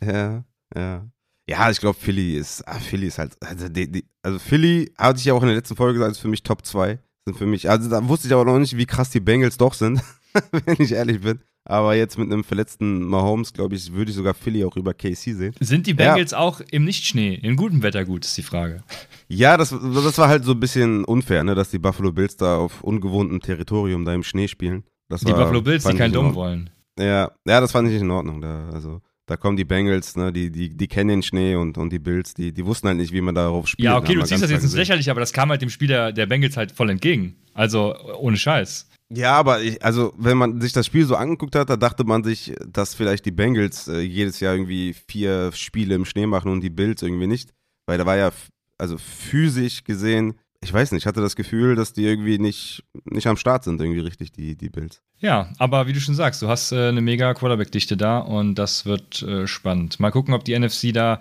Ja, 0.01 0.13
ja. 0.13 0.45
ja. 0.75 1.07
Ja, 1.47 1.71
ich 1.71 1.79
glaube, 1.79 1.99
Philly 2.01 2.37
ist, 2.37 2.67
ah, 2.67 2.79
Philly 2.79 3.07
ist 3.09 3.19
halt, 3.19 3.37
also, 3.43 3.69
die, 3.69 3.91
die, 3.91 4.07
also 4.23 4.39
Philly, 4.39 4.91
hatte 4.97 5.19
ich 5.19 5.27
ja 5.27 5.35
auch 5.35 5.43
in 5.43 5.49
der 5.49 5.57
letzten 5.57 5.77
Folge 5.77 5.99
gesagt, 5.99 6.13
ist 6.13 6.21
für 6.21 6.29
mich 6.29 6.43
Top 6.43 6.65
2. 6.65 6.99
Sind 7.27 7.37
für 7.37 7.47
mich, 7.47 7.69
also 7.69 7.91
da 7.91 8.07
wusste 8.09 8.29
ich 8.29 8.33
aber 8.33 8.47
noch 8.47 8.59
nicht, 8.59 8.77
wie 8.77 8.87
krass 8.87 9.11
die 9.11 9.21
Bengals 9.21 9.59
doch 9.59 9.75
sind, 9.75 10.03
wenn 10.53 10.77
ich 10.79 10.93
ehrlich 10.93 11.21
bin. 11.21 11.41
Aber 11.67 11.95
jetzt 11.95 12.19
mit 12.19 12.31
einem 12.31 12.45
verletzten 12.45 13.05
Mahomes, 13.05 13.55
glaube 13.55 13.75
ich, 13.75 13.93
würde 13.93 14.11
ich 14.11 14.17
sogar 14.17 14.35
Philly 14.35 14.65
auch 14.65 14.77
über 14.77 14.93
KC 14.93 15.15
sehen. 15.17 15.55
Sind 15.61 15.87
die 15.87 15.95
Bengals 15.95 16.33
ja. 16.33 16.39
auch 16.39 16.61
im 16.71 16.85
Nichtschnee, 16.85 17.35
in 17.35 17.57
gutem 17.57 17.83
Wetter 17.83 18.05
gut, 18.05 18.27
ist 18.27 18.37
die 18.37 18.43
Frage. 18.43 18.83
Ja, 19.29 19.57
das, 19.57 19.71
das 19.71 20.19
war 20.19 20.29
halt 20.29 20.45
so 20.45 20.53
ein 20.53 20.61
bisschen 20.61 21.05
unfair, 21.05 21.43
ne, 21.43 21.55
dass 21.55 21.71
die 21.71 21.79
Buffalo 21.79 22.13
Bills 22.13 22.37
da 22.37 22.59
auf 22.59 22.83
ungewohntem 22.83 23.41
Territorium 23.41 24.05
da 24.05 24.13
im 24.13 24.23
Schnee 24.23 24.47
spielen. 24.47 24.85
Das 25.09 25.23
die 25.23 25.33
war, 25.33 25.41
Buffalo 25.41 25.63
Bills, 25.63 25.85
die 25.85 25.97
kein 25.97 26.13
Dumm 26.13 26.35
wollen. 26.35 26.69
Ja, 26.99 27.33
ja, 27.47 27.61
das 27.61 27.73
fand 27.73 27.89
ich 27.89 27.95
nicht 27.95 28.03
in 28.03 28.11
Ordnung. 28.11 28.43
Da, 28.43 28.69
also, 28.71 29.01
da 29.27 29.39
kommen 29.39 29.57
die 29.57 29.65
Bengals, 29.65 30.17
ne, 30.17 30.33
die, 30.33 30.51
die, 30.51 30.77
die 30.77 30.87
kennen 30.87 31.09
den 31.09 31.23
Schnee 31.23 31.57
und, 31.57 31.79
und 31.79 31.91
die 31.91 31.99
Bills, 31.99 32.35
die, 32.35 32.53
die 32.53 32.67
wussten 32.67 32.89
halt 32.89 32.99
nicht, 32.99 33.13
wie 33.13 33.23
man 33.23 33.35
darauf 33.35 33.69
spielt. 33.69 33.87
Ja, 33.87 33.97
okay, 33.97 34.15
du 34.15 34.23
ziehst 34.23 34.43
das 34.43 34.51
jetzt 34.51 34.65
ins 34.65 34.75
Lächerliche, 34.75 35.11
aber 35.11 35.21
das 35.21 35.33
kam 35.33 35.49
halt 35.49 35.63
dem 35.63 35.71
Spiel 35.71 35.89
der, 35.89 36.13
der 36.13 36.27
Bengals 36.27 36.59
halt 36.59 36.73
voll 36.73 36.91
entgegen. 36.91 37.37
Also, 37.55 37.95
ohne 38.19 38.37
Scheiß. 38.37 38.91
Ja, 39.15 39.35
aber 39.35 39.63
ich, 39.63 39.85
also 39.85 40.13
wenn 40.17 40.37
man 40.37 40.61
sich 40.61 40.73
das 40.73 40.87
Spiel 40.87 41.07
so 41.07 41.17
angeguckt 41.17 41.55
hat, 41.55 41.71
da 41.71 41.77
dachte 41.77 42.05
man 42.05 42.25
sich, 42.25 42.55
dass 42.67 42.95
vielleicht 42.95 43.25
die 43.27 43.31
Bengals 43.31 43.89
äh, 43.89 44.01
jedes 44.01 44.41
Jahr 44.41 44.55
irgendwie 44.55 44.95
vier 45.09 45.53
Spiele 45.53 45.95
im 45.95 46.05
Schnee 46.05 46.27
machen 46.27 46.51
und 46.51 46.63
die 46.63 46.71
Bills 46.71 47.03
irgendwie 47.03 47.27
nicht. 47.27 47.51
Weil 47.87 47.99
da 47.99 48.07
war 48.07 48.17
ja, 48.17 48.33
also 48.79 48.99
physisch 48.99 49.85
gesehen, 49.85 50.35
ich 50.63 50.73
weiß 50.73 50.93
nicht, 50.93 51.03
ich 51.03 51.07
hatte 51.07 51.21
das 51.21 51.37
Gefühl, 51.37 51.77
dass 51.77 51.93
die 51.93 52.05
irgendwie 52.05 52.39
nicht, 52.39 52.85
nicht 53.05 53.27
am 53.27 53.37
Start 53.37 53.65
sind, 53.65 53.81
irgendwie 53.81 54.01
richtig, 54.01 54.33
die, 54.33 54.57
die 54.57 54.71
Bills. 54.71 55.03
Ja, 55.19 55.51
aber 55.59 55.87
wie 55.87 55.93
du 55.93 56.01
schon 56.01 56.15
sagst, 56.15 56.41
du 56.41 56.49
hast 56.49 56.73
äh, 56.73 56.89
eine 56.89 57.03
mega 57.03 57.35
Quarterback-Dichte 57.35 57.97
da 57.97 58.19
und 58.19 58.55
das 58.55 58.87
wird 58.87 59.23
äh, 59.23 59.47
spannend. 59.47 60.01
Mal 60.01 60.11
gucken, 60.11 60.35
ob 60.35 60.45
die 60.45 60.59
NFC 60.59 60.93
da 60.93 61.21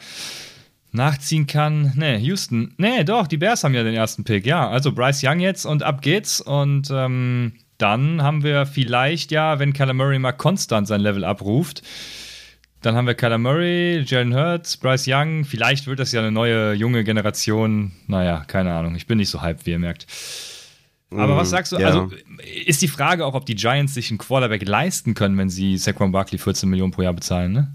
nachziehen 0.93 1.47
kann. 1.47 1.91
Nee, 1.95 2.17
Houston. 2.19 2.73
Nee, 2.77 3.03
doch, 3.03 3.27
die 3.27 3.37
Bears 3.37 3.63
haben 3.63 3.73
ja 3.73 3.83
den 3.83 3.95
ersten 3.95 4.23
Pick. 4.23 4.45
Ja, 4.45 4.69
also 4.69 4.91
Bryce 4.93 5.23
Young 5.23 5.39
jetzt 5.39 5.65
und 5.65 5.83
ab 5.83 6.01
geht's. 6.01 6.39
Und 6.39 6.89
ähm, 6.91 7.53
dann 7.77 8.21
haben 8.21 8.43
wir 8.43 8.65
vielleicht 8.65 9.31
ja, 9.31 9.59
wenn 9.59 9.73
Kyler 9.73 9.93
Murray 9.93 10.19
mal 10.19 10.31
konstant 10.31 10.87
sein 10.87 11.01
Level 11.01 11.23
abruft, 11.23 11.83
dann 12.83 12.95
haben 12.95 13.07
wir 13.07 13.15
Kyler 13.15 13.37
Murray, 13.37 14.03
Jalen 14.05 14.35
Hurts, 14.35 14.75
Bryce 14.77 15.05
Young. 15.07 15.45
Vielleicht 15.45 15.87
wird 15.87 15.99
das 15.99 16.11
ja 16.11 16.19
eine 16.19 16.31
neue, 16.31 16.73
junge 16.73 17.05
Generation. 17.05 17.93
Naja, 18.07 18.43
keine 18.45 18.73
Ahnung. 18.73 18.95
Ich 18.95 19.07
bin 19.07 19.17
nicht 19.17 19.29
so 19.29 19.41
hyped, 19.41 19.65
wie 19.65 19.71
ihr 19.71 19.79
merkt. 19.79 20.05
Aber 21.09 21.37
was 21.37 21.47
mm, 21.47 21.51
sagst 21.51 21.71
du? 21.71 21.77
Ja. 21.77 21.87
Also 21.87 22.11
ist 22.65 22.81
die 22.81 22.87
Frage 22.87 23.25
auch, 23.25 23.35
ob 23.35 23.45
die 23.45 23.55
Giants 23.55 23.93
sich 23.93 24.09
einen 24.09 24.17
Quarterback 24.17 24.67
leisten 24.67 25.13
können, 25.13 25.37
wenn 25.37 25.49
sie 25.49 25.77
Saquon 25.77 26.11
Barkley 26.11 26.37
14 26.37 26.69
Millionen 26.69 26.91
pro 26.91 27.03
Jahr 27.03 27.13
bezahlen, 27.13 27.53
ne? 27.53 27.73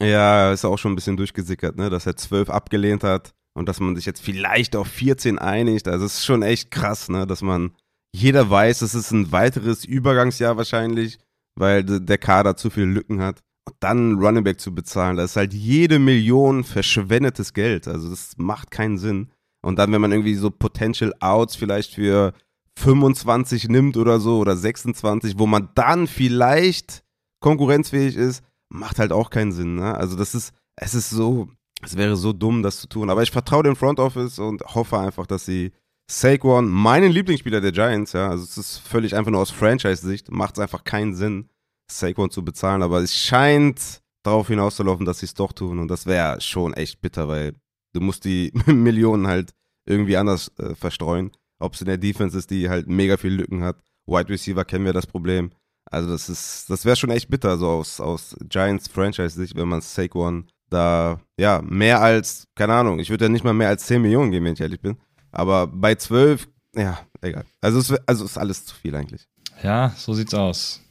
Ja, 0.00 0.52
ist 0.52 0.64
auch 0.64 0.78
schon 0.78 0.92
ein 0.92 0.94
bisschen 0.94 1.16
durchgesickert, 1.16 1.76
ne? 1.76 1.90
Dass 1.90 2.06
er 2.06 2.16
12 2.16 2.50
abgelehnt 2.50 3.02
hat 3.02 3.32
und 3.52 3.68
dass 3.68 3.80
man 3.80 3.96
sich 3.96 4.06
jetzt 4.06 4.22
vielleicht 4.22 4.76
auf 4.76 4.86
14 4.86 5.38
einigt. 5.38 5.88
Also 5.88 6.06
es 6.06 6.18
ist 6.18 6.24
schon 6.24 6.42
echt 6.42 6.70
krass, 6.70 7.08
ne? 7.08 7.26
Dass 7.26 7.42
man 7.42 7.72
jeder 8.12 8.48
weiß, 8.48 8.82
es 8.82 8.94
ist 8.94 9.10
ein 9.10 9.32
weiteres 9.32 9.84
Übergangsjahr 9.84 10.56
wahrscheinlich, 10.56 11.18
weil 11.56 11.84
der 11.84 12.18
Kader 12.18 12.56
zu 12.56 12.70
viele 12.70 12.86
Lücken 12.86 13.20
hat. 13.20 13.40
Und 13.66 13.76
dann 13.80 14.18
Running 14.18 14.44
Back 14.44 14.60
zu 14.60 14.74
bezahlen, 14.74 15.16
das 15.16 15.32
ist 15.32 15.36
halt 15.36 15.52
jede 15.52 15.98
Million 15.98 16.64
verschwendetes 16.64 17.52
Geld. 17.52 17.86
Also 17.86 18.08
das 18.08 18.32
macht 18.38 18.70
keinen 18.70 18.96
Sinn. 18.96 19.30
Und 19.62 19.78
dann, 19.78 19.92
wenn 19.92 20.00
man 20.00 20.12
irgendwie 20.12 20.36
so 20.36 20.50
Potential 20.50 21.12
Outs 21.20 21.56
vielleicht 21.56 21.94
für 21.94 22.32
25 22.78 23.68
nimmt 23.68 23.96
oder 23.96 24.20
so 24.20 24.38
oder 24.38 24.56
26, 24.56 25.38
wo 25.38 25.46
man 25.46 25.68
dann 25.74 26.06
vielleicht 26.06 27.02
konkurrenzfähig 27.40 28.16
ist, 28.16 28.42
macht 28.70 28.98
halt 28.98 29.12
auch 29.12 29.30
keinen 29.30 29.52
Sinn. 29.52 29.74
Ne? 29.74 29.94
Also 29.94 30.16
das 30.16 30.34
ist, 30.34 30.52
es 30.76 30.94
ist 30.94 31.10
so, 31.10 31.48
es 31.82 31.96
wäre 31.96 32.16
so 32.16 32.32
dumm, 32.32 32.62
das 32.62 32.80
zu 32.80 32.88
tun. 32.88 33.10
Aber 33.10 33.22
ich 33.22 33.30
vertraue 33.30 33.64
dem 33.64 33.76
Front 33.76 34.00
Office 34.00 34.38
und 34.38 34.62
hoffe 34.62 34.98
einfach, 34.98 35.26
dass 35.26 35.44
sie 35.44 35.72
Saquon, 36.10 36.68
meinen 36.68 37.12
Lieblingsspieler 37.12 37.60
der 37.60 37.72
Giants, 37.72 38.14
ja, 38.14 38.30
also 38.30 38.42
es 38.42 38.56
ist 38.56 38.78
völlig 38.78 39.14
einfach 39.14 39.30
nur 39.30 39.42
aus 39.42 39.50
Franchise-Sicht, 39.50 40.30
macht 40.30 40.54
es 40.56 40.60
einfach 40.60 40.84
keinen 40.84 41.14
Sinn, 41.14 41.50
Saquon 41.90 42.30
zu 42.30 42.44
bezahlen. 42.44 42.82
Aber 42.82 43.00
es 43.00 43.14
scheint 43.14 44.00
darauf 44.22 44.48
hinauszulaufen, 44.48 45.04
dass 45.04 45.20
sie 45.20 45.26
es 45.26 45.34
doch 45.34 45.52
tun. 45.52 45.78
Und 45.78 45.88
das 45.88 46.06
wäre 46.06 46.40
schon 46.40 46.74
echt 46.74 47.00
bitter, 47.00 47.28
weil 47.28 47.54
du 47.92 48.00
musst 48.00 48.24
die 48.24 48.52
Millionen 48.66 49.26
halt 49.26 49.52
irgendwie 49.86 50.16
anders 50.16 50.50
äh, 50.58 50.74
verstreuen. 50.74 51.32
Ob 51.58 51.74
es 51.74 51.80
in 51.80 51.86
der 51.88 51.98
Defense 51.98 52.38
ist, 52.38 52.50
die 52.50 52.68
halt 52.68 52.88
mega 52.88 53.16
viel 53.16 53.32
Lücken 53.34 53.62
hat. 53.62 53.82
Wide 54.06 54.28
Receiver 54.28 54.64
kennen 54.64 54.84
wir 54.84 54.92
das 54.92 55.06
Problem. 55.06 55.50
Also 55.90 56.10
das 56.10 56.28
ist, 56.28 56.70
das 56.70 56.84
wäre 56.84 56.96
schon 56.96 57.10
echt 57.10 57.30
bitter, 57.30 57.56
so 57.56 57.68
aus, 57.68 58.00
aus 58.00 58.36
Giants 58.48 58.88
Franchise-Sicht, 58.88 59.56
wenn 59.56 59.68
man 59.68 59.80
Saquon 59.80 60.46
da, 60.70 61.20
ja, 61.38 61.62
mehr 61.62 62.02
als, 62.02 62.44
keine 62.54 62.74
Ahnung, 62.74 62.98
ich 62.98 63.08
würde 63.08 63.24
ja 63.24 63.28
nicht 63.30 63.44
mal 63.44 63.54
mehr 63.54 63.68
als 63.68 63.86
10 63.86 64.02
Millionen 64.02 64.30
geben, 64.30 64.44
wenn 64.44 64.52
ich 64.52 64.60
ehrlich 64.60 64.82
bin. 64.82 64.98
Aber 65.30 65.66
bei 65.66 65.94
12, 65.94 66.48
ja, 66.74 66.98
egal. 67.20 67.44
Also 67.60 67.78
es 67.78 67.92
also 68.06 68.24
ist 68.24 68.38
alles 68.38 68.64
zu 68.64 68.74
viel 68.74 68.94
eigentlich. 68.94 69.26
Ja, 69.62 69.92
so 69.96 70.14
sieht's 70.14 70.34
aus. 70.34 70.82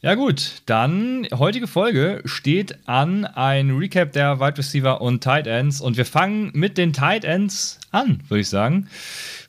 Ja 0.00 0.16
gut, 0.16 0.62
dann 0.66 1.28
heutige 1.32 1.68
Folge 1.68 2.22
steht 2.24 2.88
an 2.88 3.24
ein 3.24 3.70
Recap 3.76 4.12
der 4.12 4.40
Wide 4.40 4.58
Receiver 4.58 5.00
und 5.00 5.22
Tight 5.22 5.46
Ends 5.46 5.80
und 5.80 5.96
wir 5.96 6.06
fangen 6.06 6.50
mit 6.54 6.76
den 6.76 6.92
Tight 6.92 7.24
Ends 7.24 7.78
an, 7.92 8.20
würde 8.28 8.40
ich 8.40 8.48
sagen. 8.48 8.88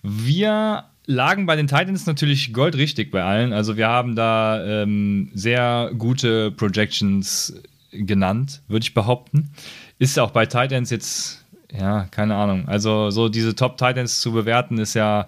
Wir 0.04 0.86
lagen 1.06 1.46
bei 1.46 1.56
den 1.56 1.68
Titans 1.68 2.06
natürlich 2.06 2.54
goldrichtig 2.54 3.12
bei 3.12 3.24
allen. 3.24 3.54
Also 3.54 3.78
wir 3.78 3.88
haben 3.88 4.16
da 4.16 4.64
ähm, 4.64 5.32
sehr 5.34 5.92
gute 5.98 6.52
Projections 6.52 7.56
genannt, 7.92 8.62
würde 8.68 8.84
ich 8.84 8.94
behaupten. 8.94 9.52
Ist 10.00 10.20
auch 10.20 10.32
bei 10.32 10.46
Titans 10.46 10.90
jetzt, 10.90 11.43
ja, 11.78 12.08
keine 12.12 12.36
Ahnung. 12.36 12.68
Also 12.68 13.10
so 13.10 13.30
diese 13.30 13.56
Top 13.56 13.78
Titans 13.78 14.22
zu 14.22 14.32
bewerten 14.32 14.78
ist 14.78 14.94
ja 14.94 15.28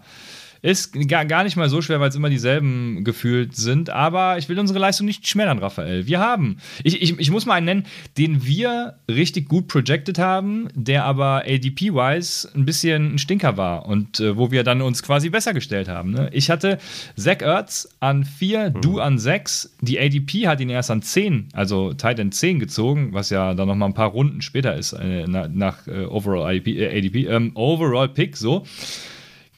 ist 0.65 1.07
gar, 1.07 1.25
gar 1.25 1.43
nicht 1.43 1.55
mal 1.55 1.69
so 1.69 1.81
schwer, 1.81 1.99
weil 1.99 2.09
es 2.09 2.15
immer 2.15 2.29
dieselben 2.29 3.03
gefühlt 3.03 3.55
sind. 3.55 3.91
Aber 3.91 4.39
ich 4.39 4.49
will 4.49 4.59
unsere 4.59 4.79
Leistung 4.79 5.05
nicht 5.05 5.27
schmälern, 5.27 5.59
Raphael. 5.59 6.07
Wir 6.07 6.19
haben, 6.19 6.57
ich, 6.83 7.01
ich, 7.01 7.19
ich 7.19 7.29
muss 7.29 7.45
mal 7.45 7.53
einen 7.53 7.65
nennen, 7.65 7.83
den 8.17 8.45
wir 8.45 8.95
richtig 9.09 9.47
gut 9.47 9.67
projected 9.67 10.17
haben, 10.17 10.69
der 10.73 11.05
aber 11.05 11.43
ADP-wise 11.45 12.49
ein 12.55 12.65
bisschen 12.65 13.13
ein 13.13 13.17
Stinker 13.19 13.57
war 13.57 13.85
und 13.85 14.19
äh, 14.19 14.37
wo 14.37 14.49
wir 14.49 14.63
dann 14.63 14.81
uns 14.81 15.03
quasi 15.03 15.29
besser 15.29 15.53
gestellt 15.53 15.87
haben. 15.87 16.11
Ne? 16.11 16.29
Ich 16.33 16.49
hatte 16.49 16.79
Zach 17.15 17.41
Ertz 17.41 17.87
an 17.99 18.25
4, 18.25 18.71
mhm. 18.71 18.81
du 18.81 18.99
an 18.99 19.19
6. 19.19 19.75
Die 19.81 19.99
ADP 19.99 20.47
hat 20.47 20.61
ihn 20.61 20.69
erst 20.69 20.89
an 20.89 21.03
10, 21.03 21.49
also 21.53 21.93
Titan 21.93 22.31
10 22.31 22.59
gezogen, 22.59 23.13
was 23.13 23.29
ja 23.29 23.53
dann 23.53 23.67
nochmal 23.67 23.89
ein 23.89 23.93
paar 23.93 24.09
Runden 24.09 24.41
später 24.41 24.75
ist, 24.75 24.93
äh, 24.93 25.27
nach, 25.27 25.47
nach 25.47 25.87
äh, 25.87 26.05
Overall 26.05 26.55
ADP, 26.55 26.79
äh, 26.79 26.97
ADP 26.97 27.27
ähm, 27.27 27.51
Overall 27.53 28.09
Pick, 28.09 28.35
so. 28.35 28.65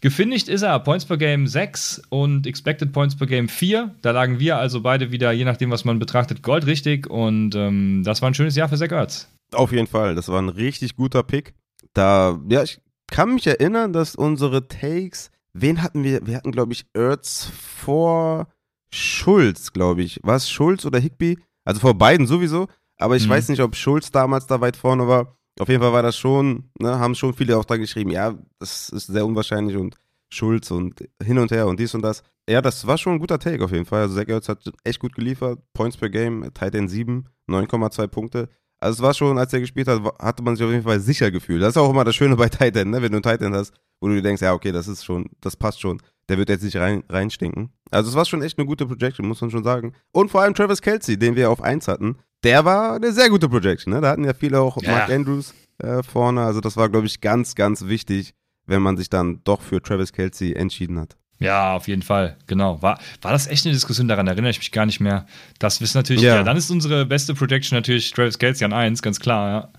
Gefinisht 0.08 0.48
ist 0.48 0.62
er 0.62 0.80
Points 0.80 1.04
per 1.04 1.18
Game 1.18 1.48
6 1.48 2.04
und 2.08 2.48
Expected 2.48 2.94
Points 2.94 3.18
per 3.18 3.28
Game 3.28 3.50
4. 3.50 3.94
Da 4.02 4.12
lagen 4.12 4.40
wir 4.40 4.56
also 4.56 4.80
beide 4.80 5.12
wieder, 5.12 5.34
je 5.34 5.44
nachdem, 5.44 5.70
was 5.70 5.84
man 5.84 6.00
betrachtet, 6.00 6.42
goldrichtig. 6.44 7.10
Und 7.10 7.56
ähm, 7.56 8.04
das 8.06 8.22
war 8.22 8.30
ein 8.30 8.34
schönes 8.34 8.56
Jahr 8.56 8.70
für 8.70 8.78
Zach 8.78 8.94
Ertz. 8.94 9.28
Auf 9.52 9.74
jeden 9.74 9.88
Fall. 9.88 10.16
Das 10.16 10.30
war 10.30 10.42
ein 10.42 10.48
richtig 10.48 10.96
guter 10.96 11.24
Pick. 11.24 11.56
Da, 11.92 12.40
ja, 12.48 12.64
ich 12.64 12.80
kann 13.08 13.34
mich 13.34 13.46
erinnern, 13.48 13.92
dass 13.92 14.16
unsere 14.16 14.70
Takes, 14.70 15.30
wen 15.52 15.84
hatten 15.84 16.06
wir? 16.06 16.26
Wir 16.26 16.38
hatten, 16.38 16.54
glaube 16.54 16.72
ich, 16.72 16.86
Ertz 16.94 17.52
vor 17.54 18.48
Schulz, 18.90 19.74
glaube 19.74 20.04
ich. 20.04 20.22
War 20.24 20.38
es 20.38 20.50
Schulz 20.50 20.86
oder 20.86 21.00
Higby? 21.00 21.38
Also 21.66 21.82
vor 21.82 21.98
beiden 21.98 22.28
sowieso. 22.28 22.70
Aber 22.98 23.18
ich 23.18 23.26
mhm. 23.26 23.32
weiß 23.32 23.50
nicht, 23.50 23.62
ob 23.62 23.76
Schulz 23.76 24.10
damals 24.10 24.48
da 24.48 24.62
weit 24.62 24.78
vorne 24.78 25.10
war. 25.10 25.36
Auf 25.60 25.70
jeden 25.70 25.82
Fall 25.82 25.94
war 25.94 26.04
das 26.04 26.18
schon, 26.18 26.70
ne, 26.80 27.00
haben 27.00 27.16
schon 27.16 27.34
viele 27.34 27.58
auch 27.58 27.66
dran 27.66 27.80
geschrieben, 27.80 28.12
ja, 28.12 28.36
das 28.60 28.90
ist 28.90 29.08
sehr 29.08 29.26
unwahrscheinlich 29.26 29.76
und 29.76 29.96
Schulz 30.30 30.72
und 30.72 31.08
hin 31.24 31.38
und 31.38 31.52
her 31.52 31.68
und 31.68 31.80
dies 31.80 31.94
und 31.94 32.02
das. 32.02 32.24
Ja, 32.50 32.62
das 32.62 32.86
war 32.88 32.98
schon 32.98 33.14
ein 33.14 33.20
guter 33.20 33.40
Take 33.40 33.64
auf 33.64 33.72
jeden 33.72 33.86
Fall. 33.86 34.02
Also 34.02 34.16
Zach 34.16 34.28
Ertz 34.28 34.50
hat 34.50 34.72
echt 34.84 35.00
gut 35.00 35.16
geliefert. 35.16 35.60
Points 35.74 35.98
per 35.98 36.10
Game, 36.10 36.50
Tight 36.54 36.76
End 36.76 36.90
7, 36.90 37.26
9,2 37.50 38.08
Punkte. 38.08 38.50
Also 38.80 38.98
es 38.98 39.02
war 39.02 39.14
schon, 39.14 39.38
als 39.38 39.54
er 39.54 39.60
gespielt 39.60 39.88
hat, 39.88 40.02
hatte 40.20 40.44
man 40.44 40.56
sich 40.56 40.66
auf 40.66 40.72
jeden 40.72 40.84
Fall 40.84 41.00
sicher 41.00 41.32
gefühlt. 41.32 41.62
Das 41.62 41.70
ist 41.70 41.78
auch 41.78 41.90
immer 41.90 42.04
das 42.04 42.16
Schöne 42.16 42.36
bei 42.36 42.48
Tight 42.50 42.76
End, 42.76 42.92
ne? 42.92 43.02
wenn 43.02 43.12
du 43.12 43.18
einen 43.18 43.24
Tight 43.24 43.42
End 43.42 43.56
hast, 43.56 43.74
wo 44.00 44.08
du 44.08 44.16
dir 44.16 44.22
denkst, 44.22 44.42
ja, 44.42 44.54
okay, 44.54 44.72
das 44.72 44.88
ist 44.88 45.04
schon, 45.04 45.30
das 45.42 45.56
passt 45.56 45.82
schon. 45.82 46.02
Der 46.30 46.38
wird 46.38 46.50
jetzt 46.50 46.64
nicht 46.64 46.76
rein, 46.76 47.04
reinstinken. 47.10 47.72
Also 47.90 48.10
es 48.10 48.16
war 48.16 48.26
schon 48.26 48.42
echt 48.42 48.58
eine 48.58 48.68
gute 48.68 48.86
Projection, 48.86 49.28
muss 49.28 49.42
man 49.42 49.50
schon 49.50 49.64
sagen. 49.64 49.94
Und 50.12 50.30
vor 50.30 50.42
allem 50.42 50.54
Travis 50.54 50.82
Kelsey, 50.82 51.18
den 51.18 51.36
wir 51.36 51.50
auf 51.50 51.62
1 51.62 51.88
hatten, 51.88 52.18
der 52.44 52.66
war 52.66 52.96
eine 52.96 53.12
sehr 53.12 53.30
gute 53.30 53.50
Projection. 53.50 53.94
Ne? 53.94 54.02
Da 54.02 54.10
hatten 54.10 54.24
ja 54.24 54.34
viele 54.34 54.60
auch 54.60 54.82
ja. 54.82 54.92
Mark 54.92 55.10
Andrews 55.10 55.54
äh, 55.80 56.04
vorne. 56.04 56.42
Also 56.42 56.62
das 56.62 56.78
war, 56.78 56.90
glaube 56.90 57.08
ich, 57.08 57.22
ganz, 57.22 57.56
ganz 57.56 57.86
wichtig, 57.86 58.34
wenn 58.66 58.82
man 58.82 58.98
sich 58.98 59.10
dann 59.10 59.42
doch 59.44 59.62
für 59.62 59.82
Travis 59.82 60.12
Kelsey 60.12 60.54
entschieden 60.54 61.00
hat. 61.00 61.18
Ja, 61.40 61.76
auf 61.76 61.88
jeden 61.88 62.02
Fall, 62.02 62.36
genau. 62.48 62.82
War, 62.82 63.00
war 63.22 63.32
das 63.32 63.46
echt 63.46 63.66
eine 63.66 63.74
Diskussion? 63.74 64.08
Daran 64.08 64.26
erinnere 64.26 64.50
ich 64.50 64.58
mich 64.58 64.72
gar 64.72 64.88
nicht 64.88 65.00
mehr. 65.00 65.28
Das 65.60 65.82
wissen 65.82 65.98
natürlich, 65.98 66.24
ja. 66.24 66.38
ja, 66.38 66.44
dann 66.44 66.58
ist 66.58 66.72
unsere 66.72 67.06
beste 67.06 67.36
Projection 67.36 67.78
natürlich 67.78 68.12
Travis 68.12 68.40
Kelsey 68.40 68.66
an 68.66 68.74
1, 68.74 69.04
ganz 69.04 69.20
klar, 69.20 69.50
ja. 69.50 69.72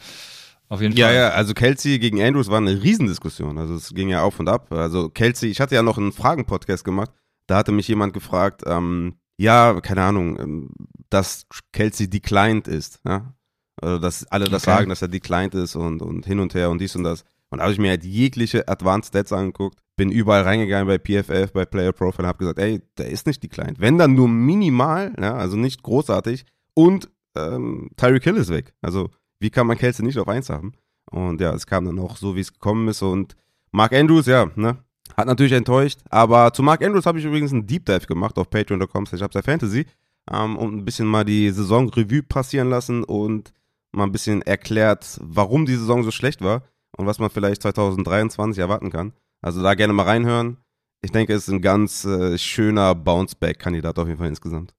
Auf 0.69 0.83
jeden 0.83 0.95
Fall. 0.95 1.01
Ja, 1.01 1.13
ja, 1.13 1.29
also 1.31 1.55
Kelsey 1.55 1.99
gegen 1.99 2.23
Andrews 2.23 2.49
war 2.49 2.59
eine 2.59 2.83
Riesendiskussion. 2.83 3.59
Also 3.59 3.75
es 3.75 3.95
ging 3.95 4.11
ja 4.11 4.23
auf 4.23 4.39
und 4.39 4.49
ab. 4.49 4.71
Also 4.71 5.09
Kelsey, 5.09 5.51
ich 5.51 5.61
hatte 5.61 5.75
ja 5.75 5.83
noch 5.83 5.97
einen 5.97 6.13
Fragen-Podcast 6.13 6.85
gemacht. 6.85 7.11
Da 7.47 7.57
hatte 7.57 7.73
mich 7.73 7.89
jemand 7.89 8.13
gefragt, 8.13 8.63
ähm, 8.67 9.15
ja, 9.39 9.81
keine 9.81 10.03
Ahnung, 10.03 10.39
ähm, 10.39 10.71
dass 11.11 11.47
Kelsey 11.73 12.11
declined 12.11 12.69
ist. 12.69 13.01
Ja? 13.07 13.35
Also, 13.81 13.99
dass 13.99 14.27
alle 14.27 14.47
das 14.47 14.65
okay. 14.65 14.77
sagen, 14.77 14.89
dass 14.91 15.03
er 15.03 15.09
declined 15.09 15.55
ist 15.55 15.77
und, 15.77 16.03
und 16.03 16.27
hin 16.27 16.41
und 16.41 16.55
her 16.55 16.71
und 16.71 16.81
dies 16.81 16.97
und 16.97 17.05
das. 17.05 17.25
Und 17.51 17.59
da 17.59 17.65
habe 17.65 17.73
ich 17.73 17.79
mir 17.79 17.91
halt 17.91 18.05
jegliche 18.05 18.69
Advanced 18.69 19.09
Stats 19.09 19.33
angeguckt, 19.33 19.79
bin 19.97 20.11
überall 20.11 20.43
reingegangen 20.43 20.87
bei 20.87 20.99
PFF, 20.99 21.53
bei 21.53 21.65
Player 21.65 21.93
Profile 21.93 22.25
und 22.25 22.29
habe 22.29 22.39
gesagt, 22.39 22.59
ey, 22.59 22.83
der 22.99 23.09
ist 23.09 23.27
nicht 23.27 23.43
declined. 23.43 23.81
Wenn 23.81 23.97
dann 23.97 24.15
nur 24.15 24.29
minimal, 24.29 25.15
ja, 25.19 25.35
also 25.35 25.57
nicht 25.57 25.83
großartig. 25.83 26.45
Und 26.75 27.09
ähm, 27.37 27.91
Tyreek 27.97 28.25
Hill 28.25 28.37
ist 28.37 28.51
weg. 28.51 28.75
Also 28.83 29.11
wie 29.41 29.51
kann 29.51 29.67
man 29.67 29.79
Kelsey 29.79 30.05
nicht 30.05 30.19
auf 30.19 30.29
1 30.29 30.51
haben? 30.51 30.73
Und 31.11 31.41
ja, 31.41 31.55
es 31.55 31.67
kam 31.67 31.87
dann 31.87 31.99
auch 31.99 32.17
so, 32.17 32.37
wie 32.37 32.41
es 32.41 32.53
gekommen 32.53 32.89
ist. 32.89 33.03
Und 33.03 33.37
Mark 33.71 33.93
Andrews, 33.93 34.27
ja, 34.27 34.51
ne, 34.57 34.79
hat 35.19 35.27
natürlich 35.27 35.53
enttäuscht. 35.53 35.99
Aber 36.09 36.53
zu 36.53 36.63
Mark 36.63 36.83
Andrews 36.83 37.05
habe 37.05 37.19
ich 37.19 37.25
übrigens 37.25 37.53
einen 37.53 37.67
Deep 37.67 37.85
Dive 37.85 38.07
gemacht 38.07 38.39
auf 38.39 38.49
patreon.com. 38.49 39.05
Ich 39.13 39.21
habe 39.21 39.43
Fantasy 39.43 39.87
ähm, 40.31 40.57
und 40.57 40.77
ein 40.77 40.85
bisschen 40.85 41.07
mal 41.07 41.25
die 41.25 41.51
Saison 41.51 41.91
Revue 41.91 42.23
passieren 42.23 42.71
lassen 42.71 43.03
und 43.05 43.53
mal 43.91 44.05
ein 44.05 44.13
bisschen 44.13 44.43
erklärt, 44.43 45.19
warum 45.21 45.67
die 45.67 45.75
Saison 45.75 46.05
so 46.05 46.13
schlecht 46.13 46.41
war 46.41 46.63
und 46.97 47.07
was 47.07 47.19
man 47.19 47.31
vielleicht 47.31 47.63
2023 47.63 48.61
erwarten 48.61 48.91
kann. 48.91 49.13
Also 49.43 49.63
da 49.63 49.75
gerne 49.75 49.93
mal 49.93 50.05
reinhören. 50.05 50.59
Ich 51.03 51.11
denke, 51.11 51.33
es 51.33 51.49
ist 51.49 51.55
ein 51.55 51.63
ganz 51.63 52.05
äh, 52.05 52.39
schöner 52.39 52.95
Bounce-Back-Kandidat 52.95 53.99
auf 53.99 54.07
jeden 54.07 54.19
Fall 54.19 54.29
insgesamt. 54.29 54.75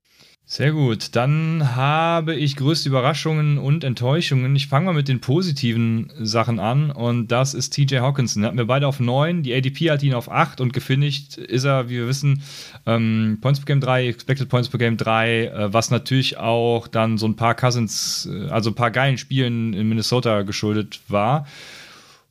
Sehr 0.52 0.72
gut. 0.72 1.16
Dann 1.16 1.76
habe 1.76 2.34
ich 2.34 2.56
größte 2.56 2.90
Überraschungen 2.90 3.60
und 3.60 3.84
Enttäuschungen. 3.84 4.56
Ich 4.56 4.66
fange 4.66 4.88
mal 4.88 4.96
mit 4.96 5.08
den 5.08 5.22
positiven 5.22 6.12
Sachen 6.20 6.60
an 6.60 6.90
und 6.90 7.28
das 7.28 7.54
ist 7.54 7.70
TJ 7.70 7.98
Hawkinson. 7.98 8.44
Hatten 8.44 8.58
wir 8.58 8.66
beide 8.66 8.88
auf 8.88 9.00
9, 9.00 9.44
die 9.44 9.54
ADP 9.54 9.92
hat 9.92 10.02
ihn 10.02 10.16
auf 10.16 10.32
8 10.32 10.60
und 10.60 10.74
gefinisht 10.74 11.38
ist 11.38 11.66
er, 11.66 11.90
wie 11.90 11.98
wir 11.98 12.08
wissen, 12.08 12.42
ähm, 12.88 13.38
Points 13.42 13.60
per 13.60 13.68
Game 13.68 13.80
3, 13.80 14.08
Expected 14.08 14.50
Points 14.50 14.70
per 14.70 14.80
Game 14.80 14.98
3, 14.98 15.46
äh, 15.46 15.72
was 15.74 15.92
natürlich 15.92 16.38
auch 16.40 16.88
dann 16.88 17.20
so 17.20 17.28
ein 17.28 17.36
paar 17.36 17.54
Cousins, 17.54 18.28
äh, 18.34 18.50
also 18.50 18.72
ein 18.72 18.76
paar 18.76 18.90
geilen 18.90 19.20
Spielen 19.20 19.74
in 19.74 19.88
Minnesota 19.88 20.42
geschuldet 20.42 21.00
war. 21.10 21.46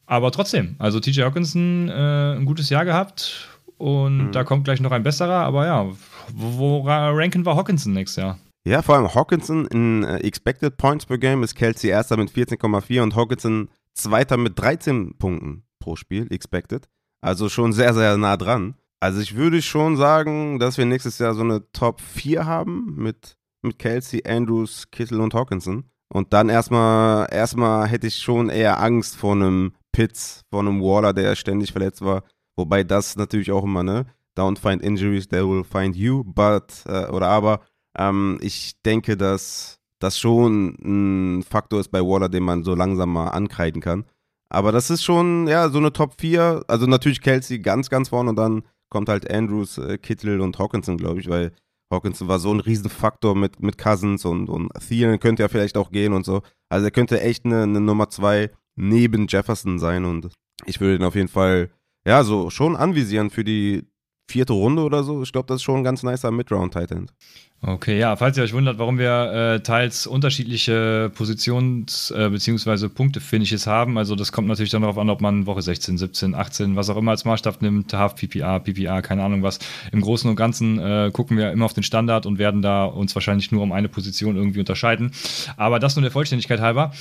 Aber 0.07 0.33
trotzdem, 0.33 0.75
also 0.81 0.99
TJ 0.99 1.23
Hawkinson 1.23 1.89
äh, 1.89 2.33
ein 2.35 2.47
gutes 2.47 2.69
Jahr 2.69 2.85
gehabt 2.85 3.49
und 3.77 4.19
mhm. 4.19 4.33
da 4.33 4.43
kommt 4.43 4.65
gleich 4.65 4.81
noch 4.81 4.91
ein 4.91 5.05
besserer, 5.05 5.45
aber 5.45 5.67
ja, 5.67 5.87
wo, 6.35 6.81
ranken 6.81 7.45
wir 7.45 7.57
Hawkinson 7.57 7.93
nächstes 7.93 8.23
Jahr? 8.23 8.39
Ja, 8.65 8.83
vor 8.83 8.97
allem 8.97 9.15
Hawkinson 9.15 9.67
in 9.67 10.05
uh, 10.05 10.17
Expected 10.17 10.77
Points 10.77 11.07
per 11.07 11.19
Game 11.19 11.43
ist 11.43 11.55
Kelsey 11.55 11.91
erster 11.91 12.17
mit 12.17 12.31
14,4 12.31 13.03
und 13.03 13.17
Hawkinson 13.17 13.71
zweiter 13.95 14.37
mit 14.37 14.59
13 14.59 15.17
Punkten 15.19 15.65
pro 15.79 15.97
Spiel, 15.97 16.27
Expected. 16.31 16.89
Also 17.21 17.49
schon 17.49 17.73
sehr, 17.73 17.95
sehr 17.95 18.17
nah 18.17 18.37
dran. 18.37 18.75
Also 19.01 19.21
ich 19.21 19.37
würde 19.37 19.63
schon 19.63 19.97
sagen, 19.97 20.59
dass 20.59 20.77
wir 20.77 20.85
nächstes 20.85 21.19
Jahr 21.19 21.35
so 21.35 21.43
eine 21.43 21.71
Top 21.73 22.01
4 22.01 22.47
haben 22.47 22.95
mit, 22.97 23.37
mit 23.63 23.79
Kelsey, 23.79 24.23
Andrews, 24.27 24.91
Kittel 24.91 25.21
und 25.21 25.35
Hawkinson. 25.35 25.85
Und 26.13 26.33
dann 26.33 26.49
erstmal, 26.49 27.29
erstmal 27.31 27.87
hätte 27.87 28.07
ich 28.07 28.17
schon 28.17 28.49
eher 28.49 28.81
Angst 28.81 29.17
vor 29.17 29.33
einem 29.33 29.73
Pitts, 29.93 30.43
vor 30.51 30.61
einem 30.61 30.81
Waller, 30.81 31.13
der 31.13 31.37
ständig 31.37 31.73
verletzt 31.73 32.03
war. 32.03 32.25
Wobei 32.57 32.83
das 32.83 33.17
natürlich 33.17 33.53
auch 33.53 33.65
immer, 33.65 33.83
ne? 33.83 34.07
Don't 34.39 34.59
find 34.59 34.83
injuries, 34.83 35.29
they 35.29 35.43
will 35.43 35.65
find 35.65 35.97
you. 35.97 36.23
But, 36.25 36.85
äh, 36.87 37.07
oder 37.07 37.29
aber, 37.29 37.61
Ähm, 37.99 38.39
ich 38.41 38.81
denke, 38.83 39.17
dass 39.17 39.81
das 40.01 40.19
schon 40.19 40.77
ein 40.85 41.43
Faktor 41.43 41.81
ist 41.81 41.89
bei 41.91 42.01
Waller, 42.01 42.29
den 42.29 42.45
man 42.45 42.63
so 42.63 42.75
langsam 42.75 43.13
mal 43.13 43.29
ankreiden 43.29 43.83
kann. 43.83 44.05
Aber 44.51 44.73
das 44.73 44.91
ist 44.91 45.03
schon, 45.03 45.49
ja, 45.49 45.69
so 45.69 45.79
eine 45.79 45.93
Top 45.93 46.15
4. 46.21 46.65
Also 46.69 46.87
natürlich 46.87 47.21
Kelsey 47.21 47.59
ganz, 47.59 47.91
ganz 47.91 48.11
vorne 48.11 48.31
und 48.31 48.37
dann 48.37 48.63
kommt 48.91 49.09
halt 49.09 49.31
Andrews, 49.31 49.79
äh, 49.79 49.99
Kittel 49.99 50.41
und 50.41 50.59
Hawkinson, 50.59 50.97
glaube 50.97 51.21
ich, 51.21 51.29
weil 51.29 51.53
Hawkinson 51.93 52.29
war 52.29 52.39
so 52.39 52.53
ein 52.53 52.61
Riesenfaktor 52.61 53.35
mit, 53.35 53.61
mit 53.61 53.77
Cousins 53.79 54.25
und, 54.25 54.49
und 54.49 54.71
Thielen 54.87 55.19
könnte 55.21 55.43
ja 55.43 55.49
vielleicht 55.49 55.77
auch 55.77 55.91
gehen 55.91 56.13
und 56.13 56.25
so. 56.25 56.43
Also 56.71 56.87
er 56.87 56.91
könnte 56.91 57.21
echt 57.21 57.45
eine, 57.45 57.63
eine 57.63 57.81
Nummer 57.81 58.09
2 58.11 58.51
neben 58.77 59.27
Jefferson 59.27 59.79
sein 59.79 60.05
und 60.05 60.31
ich 60.67 60.81
würde 60.81 60.97
ihn 60.97 61.05
auf 61.05 61.15
jeden 61.15 61.29
Fall, 61.29 61.71
ja, 62.07 62.23
so 62.25 62.51
schon 62.51 62.77
anvisieren 62.77 63.31
für 63.31 63.45
die 63.45 63.85
vierte 64.29 64.53
Runde 64.53 64.83
oder 64.83 65.03
so. 65.03 65.23
Ich 65.23 65.33
glaube, 65.33 65.47
das 65.47 65.57
ist 65.57 65.63
schon 65.63 65.79
ein 65.79 65.85
ganz 65.85 66.03
nicer 66.03 66.31
Mid-Round-Tight 66.31 66.91
End. 66.93 67.13
Okay, 67.61 67.99
ja, 67.99 68.15
falls 68.15 68.37
ihr 68.37 68.45
euch 68.45 68.53
wundert, 68.53 68.79
warum 68.79 68.99
wir 68.99 69.33
äh, 69.33 69.61
teils 69.61 70.07
unterschiedliche 70.07 71.11
Positions- 71.13 72.15
äh, 72.15 72.31
bzw. 72.31 72.89
Punkte-Finishes 72.89 73.67
haben, 73.67 73.99
also 73.99 74.15
das 74.15 74.31
kommt 74.31 74.47
natürlich 74.47 74.71
dann 74.71 74.83
darauf 74.83 74.97
an, 74.97 75.11
ob 75.11 75.21
man 75.21 75.47
Woche 75.47 75.63
16, 75.63 75.99
17, 75.99 76.35
18, 76.37 76.77
was 76.77 76.89
auch 76.89 76.97
immer 76.97 77.11
als 77.11 77.25
Maßstab 77.25 77.61
nimmt, 77.61 77.93
Half 77.93 78.15
PPA, 78.15 78.61
PPA, 78.61 79.03
keine 79.03 79.25
Ahnung 79.25 79.43
was. 79.43 79.59
Im 79.91 80.03
Großen 80.03 80.31
und 80.31 80.37
Ganzen 80.37 80.79
äh, 80.79 81.11
gucken 81.13 81.37
wir 81.37 81.51
immer 81.51 81.65
auf 81.65 81.73
den 81.73 81.83
Standard 81.83 82.27
und 82.27 82.39
werden 82.39 82.63
da 82.63 82.85
uns 82.85 83.17
wahrscheinlich 83.17 83.51
nur 83.51 83.63
um 83.65 83.73
eine 83.73 83.89
Position 83.89 84.37
irgendwie 84.37 84.61
unterscheiden. 84.61 85.11
Aber 85.57 85.81
das 85.81 85.97
nur 85.97 86.03
der 86.03 86.13
Vollständigkeit 86.13 86.61
halber. 86.61 86.93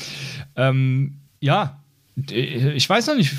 Ähm, 0.56 1.20
ja, 1.40 1.84
ich 2.32 2.90
weiß 2.90 3.08
noch 3.08 3.16
nicht, 3.16 3.32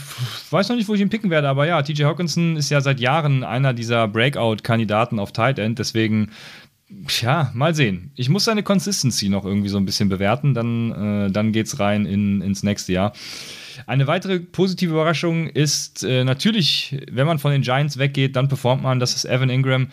weiß 0.50 0.68
noch 0.68 0.76
nicht, 0.76 0.88
wo 0.88 0.94
ich 0.94 1.00
ihn 1.00 1.08
picken 1.08 1.30
werde, 1.30 1.49
aber 1.49 1.66
ja, 1.66 1.82
TJ 1.82 2.04
Hawkinson 2.04 2.56
ist 2.56 2.70
ja 2.70 2.80
seit 2.80 3.00
Jahren 3.00 3.42
einer 3.42 3.75
dieser 3.75 4.06
Breakout-Kandidaten 4.06 5.18
auf 5.18 5.32
Tight 5.32 5.58
End, 5.58 5.80
deswegen, 5.80 6.30
ja, 7.20 7.50
mal 7.54 7.75
sehen. 7.75 8.12
Ich 8.14 8.28
muss 8.28 8.44
seine 8.44 8.62
Consistency 8.62 9.28
noch 9.28 9.44
irgendwie 9.44 9.68
so 9.68 9.78
ein 9.78 9.85
bisschen 9.85 10.08
bewerten, 10.08 10.54
dann, 10.54 10.92
äh, 11.26 11.30
dann 11.30 11.52
geht's 11.52 11.80
rein 11.80 12.06
in, 12.06 12.40
ins 12.40 12.62
nächste 12.62 12.92
Jahr. 12.92 13.12
Eine 13.87 14.06
weitere 14.06 14.38
positive 14.38 14.92
Überraschung 14.92 15.49
ist 15.49 16.04
äh, 16.04 16.23
natürlich, 16.23 16.97
wenn 17.11 17.26
man 17.26 17.38
von 17.38 17.50
den 17.50 17.62
Giants 17.62 17.99
weggeht, 17.99 18.37
dann 18.37 18.49
performt 18.49 18.82
man, 18.82 19.00
das 19.00 19.14
ist 19.14 19.25
Evan 19.25 19.50
Ingram. 19.50 19.88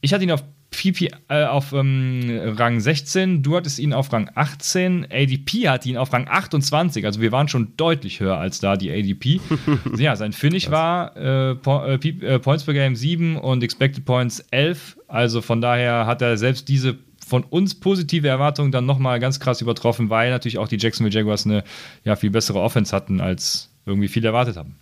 Ich 0.00 0.14
hatte 0.14 0.24
ihn 0.24 0.32
auf 0.32 0.42
PP 0.70 1.10
äh, 1.28 1.44
auf 1.44 1.72
ähm, 1.72 2.54
Rang 2.56 2.80
16, 2.80 3.42
du 3.42 3.56
hattest 3.56 3.78
ihn 3.78 3.92
auf 3.92 4.12
Rang 4.12 4.30
18, 4.34 5.06
ADP 5.10 5.68
hat 5.68 5.86
ihn 5.86 5.96
auf 5.96 6.12
Rang 6.12 6.28
28, 6.28 7.04
also 7.04 7.20
wir 7.20 7.32
waren 7.32 7.48
schon 7.48 7.76
deutlich 7.76 8.20
höher 8.20 8.36
als 8.36 8.60
da 8.60 8.76
die 8.76 8.90
ADP. 8.90 9.40
ja, 9.96 10.16
sein 10.16 10.32
Finish 10.32 10.70
war 10.70 11.16
äh, 11.16 11.54
po 11.54 11.84
äh, 11.84 11.94
äh, 11.94 12.38
Points 12.38 12.64
per 12.64 12.74
Game 12.74 12.96
7 12.96 13.36
und 13.36 13.62
Expected 13.62 14.04
Points 14.04 14.40
11, 14.50 14.98
also 15.08 15.40
von 15.40 15.60
daher 15.60 16.06
hat 16.06 16.22
er 16.22 16.36
selbst 16.36 16.68
diese 16.68 16.98
von 17.26 17.42
uns 17.42 17.74
positive 17.74 18.28
Erwartungen 18.28 18.70
dann 18.70 18.86
nochmal 18.86 19.18
ganz 19.18 19.40
krass 19.40 19.60
übertroffen, 19.60 20.10
weil 20.10 20.30
natürlich 20.30 20.58
auch 20.58 20.68
die 20.68 20.78
Jacksonville 20.78 21.14
Jaguars 21.14 21.44
eine 21.44 21.64
ja, 22.04 22.14
viel 22.14 22.30
bessere 22.30 22.60
Offense 22.60 22.94
hatten, 22.94 23.20
als 23.20 23.74
irgendwie 23.84 24.06
viele 24.06 24.28
erwartet 24.28 24.56
haben. 24.56 24.76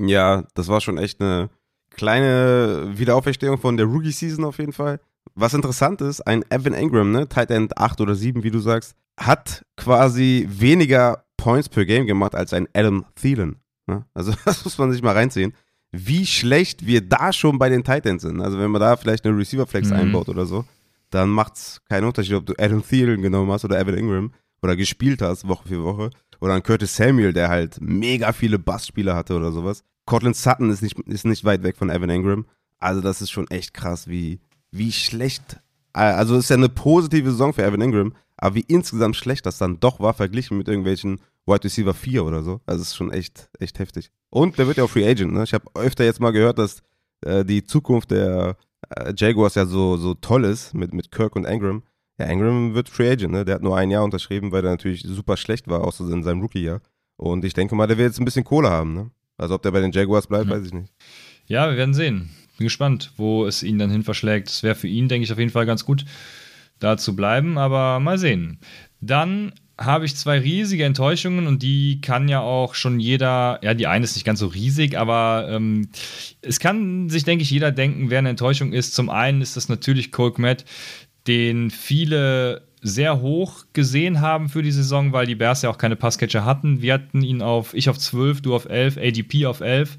Ja, 0.00 0.44
das 0.54 0.66
war 0.66 0.80
schon 0.80 0.98
echt 0.98 1.20
eine 1.20 1.50
kleine 1.90 2.92
Wiederauferstehung 2.94 3.58
von 3.58 3.76
der 3.76 3.86
Rookie-Season 3.86 4.44
auf 4.44 4.58
jeden 4.58 4.72
Fall. 4.72 5.00
Was 5.34 5.54
interessant 5.54 6.00
ist, 6.00 6.20
ein 6.20 6.44
Evan 6.50 6.74
Ingram, 6.74 7.10
ne, 7.10 7.28
Tight 7.28 7.50
End 7.50 7.76
8 7.78 8.00
oder 8.00 8.14
7, 8.14 8.42
wie 8.42 8.50
du 8.50 8.58
sagst, 8.58 8.94
hat 9.18 9.64
quasi 9.76 10.46
weniger 10.48 11.24
Points 11.36 11.68
per 11.68 11.84
Game 11.84 12.06
gemacht 12.06 12.34
als 12.34 12.52
ein 12.52 12.68
Adam 12.74 13.04
Thielen. 13.14 13.56
Ne? 13.86 14.04
Also 14.14 14.32
das 14.44 14.64
muss 14.64 14.78
man 14.78 14.92
sich 14.92 15.02
mal 15.02 15.14
reinziehen. 15.14 15.54
Wie 15.90 16.26
schlecht 16.26 16.86
wir 16.86 17.00
da 17.00 17.32
schon 17.32 17.58
bei 17.58 17.68
den 17.68 17.82
Tight 17.82 18.04
Ends 18.04 18.22
sind. 18.22 18.42
Also 18.42 18.58
wenn 18.58 18.70
man 18.70 18.80
da 18.80 18.96
vielleicht 18.96 19.24
eine 19.24 19.36
Receiver 19.36 19.66
Flex 19.66 19.88
mhm. 19.88 19.96
einbaut 19.96 20.28
oder 20.28 20.44
so, 20.44 20.64
dann 21.10 21.30
macht 21.30 21.56
es 21.56 21.80
keinen 21.88 22.04
Unterschied, 22.04 22.34
ob 22.34 22.44
du 22.44 22.54
Adam 22.58 22.86
Thielen 22.86 23.22
genommen 23.22 23.50
hast 23.50 23.64
oder 23.64 23.80
Evan 23.80 23.96
Ingram 23.96 24.32
oder 24.62 24.76
gespielt 24.76 25.22
hast 25.22 25.48
Woche 25.48 25.68
für 25.68 25.82
Woche 25.82 26.10
oder 26.40 26.54
ein 26.54 26.62
Curtis 26.62 26.94
Samuel, 26.94 27.32
der 27.32 27.48
halt 27.48 27.80
mega 27.80 28.32
viele 28.32 28.58
Bassspieler 28.58 29.16
hatte 29.16 29.34
oder 29.34 29.50
sowas. 29.50 29.82
Cortland 30.04 30.36
Sutton 30.36 30.70
ist 30.70 30.82
nicht, 30.82 30.98
ist 31.00 31.24
nicht 31.24 31.44
weit 31.44 31.62
weg 31.62 31.76
von 31.76 31.90
Evan 31.90 32.10
Ingram. 32.10 32.46
Also 32.78 33.00
das 33.00 33.22
ist 33.22 33.30
schon 33.30 33.48
echt 33.48 33.74
krass, 33.74 34.08
wie, 34.08 34.40
wie 34.70 34.92
schlecht, 34.92 35.60
äh, 35.94 36.00
also 36.00 36.36
es 36.36 36.44
ist 36.44 36.50
ja 36.50 36.56
eine 36.56 36.68
positive 36.68 37.30
Saison 37.30 37.52
für 37.52 37.64
Evan 37.64 37.80
Ingram, 37.80 38.14
aber 38.36 38.54
wie 38.54 38.64
insgesamt 38.68 39.16
schlecht 39.16 39.46
das 39.46 39.58
dann 39.58 39.80
doch 39.80 40.00
war, 40.00 40.14
verglichen 40.14 40.58
mit 40.58 40.68
irgendwelchen 40.68 41.20
Wide 41.46 41.64
Receiver 41.64 41.94
4 41.94 42.24
oder 42.24 42.42
so. 42.42 42.60
Also 42.66 42.82
es 42.82 42.88
ist 42.88 42.96
schon 42.96 43.12
echt, 43.12 43.50
echt 43.58 43.78
heftig. 43.78 44.10
Und 44.30 44.58
der 44.58 44.66
wird 44.66 44.76
ja 44.76 44.84
auch 44.84 44.90
Free 44.90 45.08
Agent, 45.08 45.32
ne? 45.32 45.42
Ich 45.42 45.54
habe 45.54 45.64
öfter 45.74 46.04
jetzt 46.04 46.20
mal 46.20 46.30
gehört, 46.30 46.58
dass 46.58 46.82
äh, 47.24 47.44
die 47.44 47.64
Zukunft 47.64 48.10
der 48.10 48.56
äh, 48.90 49.12
Jaguars 49.16 49.54
ja 49.54 49.66
so, 49.66 49.96
so 49.96 50.14
toll 50.14 50.44
ist 50.44 50.74
mit, 50.74 50.92
mit 50.92 51.10
Kirk 51.10 51.34
und 51.34 51.44
Ingram. 51.44 51.82
Ja, 52.18 52.26
Ingram 52.26 52.74
wird 52.74 52.88
Free 52.88 53.10
Agent, 53.10 53.32
ne? 53.32 53.44
Der 53.44 53.56
hat 53.56 53.62
nur 53.62 53.76
ein 53.76 53.90
Jahr 53.90 54.04
unterschrieben, 54.04 54.52
weil 54.52 54.64
er 54.64 54.70
natürlich 54.70 55.02
super 55.02 55.36
schlecht 55.36 55.68
war, 55.68 55.82
außer 55.82 56.08
in 56.10 56.22
seinem 56.22 56.42
Rookie-Jahr. 56.42 56.80
Und 57.16 57.44
ich 57.44 57.54
denke 57.54 57.74
mal, 57.74 57.86
der 57.86 57.98
wird 57.98 58.08
jetzt 58.08 58.20
ein 58.20 58.24
bisschen 58.24 58.44
Kohle 58.44 58.70
haben, 58.70 58.94
ne? 58.94 59.10
Also 59.36 59.54
ob 59.54 59.62
der 59.62 59.70
bei 59.70 59.80
den 59.80 59.92
Jaguars 59.92 60.26
bleibt, 60.26 60.46
mhm. 60.46 60.50
weiß 60.50 60.66
ich 60.66 60.74
nicht. 60.74 60.92
Ja, 61.46 61.70
wir 61.70 61.76
werden 61.76 61.94
sehen. 61.94 62.30
Bin 62.58 62.66
gespannt, 62.66 63.12
wo 63.16 63.46
es 63.46 63.62
ihn 63.62 63.78
dann 63.78 63.90
hin 63.90 64.02
verschlägt. 64.02 64.48
Es 64.48 64.62
wäre 64.62 64.74
für 64.74 64.88
ihn, 64.88 65.08
denke 65.08 65.24
ich, 65.24 65.32
auf 65.32 65.38
jeden 65.38 65.50
Fall 65.50 65.64
ganz 65.64 65.84
gut, 65.84 66.04
da 66.80 66.96
zu 66.96 67.16
bleiben, 67.16 67.56
aber 67.56 68.00
mal 68.00 68.18
sehen. 68.18 68.58
Dann 69.00 69.52
habe 69.78 70.04
ich 70.04 70.16
zwei 70.16 70.40
riesige 70.40 70.84
Enttäuschungen 70.84 71.46
und 71.46 71.62
die 71.62 72.00
kann 72.00 72.28
ja 72.28 72.40
auch 72.40 72.74
schon 72.74 72.98
jeder, 72.98 73.60
ja, 73.62 73.74
die 73.74 73.86
eine 73.86 74.04
ist 74.04 74.16
nicht 74.16 74.24
ganz 74.24 74.40
so 74.40 74.48
riesig, 74.48 74.98
aber 74.98 75.46
ähm, 75.50 75.88
es 76.42 76.58
kann 76.58 77.08
sich, 77.08 77.22
denke 77.22 77.44
ich, 77.44 77.50
jeder 77.50 77.70
denken, 77.70 78.10
wer 78.10 78.18
eine 78.18 78.30
Enttäuschung 78.30 78.72
ist. 78.72 78.94
Zum 78.94 79.08
einen 79.08 79.40
ist 79.40 79.56
das 79.56 79.68
natürlich 79.68 80.10
Cole 80.10 80.32
Kmet, 80.32 80.64
den 81.28 81.70
viele 81.70 82.67
sehr 82.82 83.20
hoch 83.20 83.64
gesehen 83.72 84.20
haben 84.20 84.48
für 84.48 84.62
die 84.62 84.70
Saison, 84.70 85.12
weil 85.12 85.26
die 85.26 85.34
Bears 85.34 85.62
ja 85.62 85.70
auch 85.70 85.78
keine 85.78 85.96
Passcatcher 85.96 86.44
hatten. 86.44 86.82
Wir 86.82 86.94
hatten 86.94 87.22
ihn 87.22 87.42
auf, 87.42 87.74
ich 87.74 87.88
auf 87.88 87.98
12, 87.98 88.42
du 88.42 88.54
auf 88.54 88.68
11, 88.68 88.96
ADP 88.98 89.46
auf 89.46 89.60
11. 89.60 89.96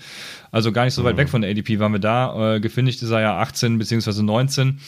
Also 0.52 0.72
gar 0.72 0.86
nicht 0.86 0.94
so 0.94 1.04
weit 1.04 1.16
mhm. 1.16 1.20
weg 1.20 1.30
von 1.30 1.42
der 1.42 1.52
ADP 1.52 1.80
waren 1.80 1.92
wir 1.92 2.00
da. 2.00 2.56
Äh, 2.56 2.60
gefinisht 2.60 3.02
ist 3.02 3.12
er 3.12 3.22
ja 3.22 3.40
18 3.40 3.78
bzw. 3.78 4.22
19. 4.24 4.80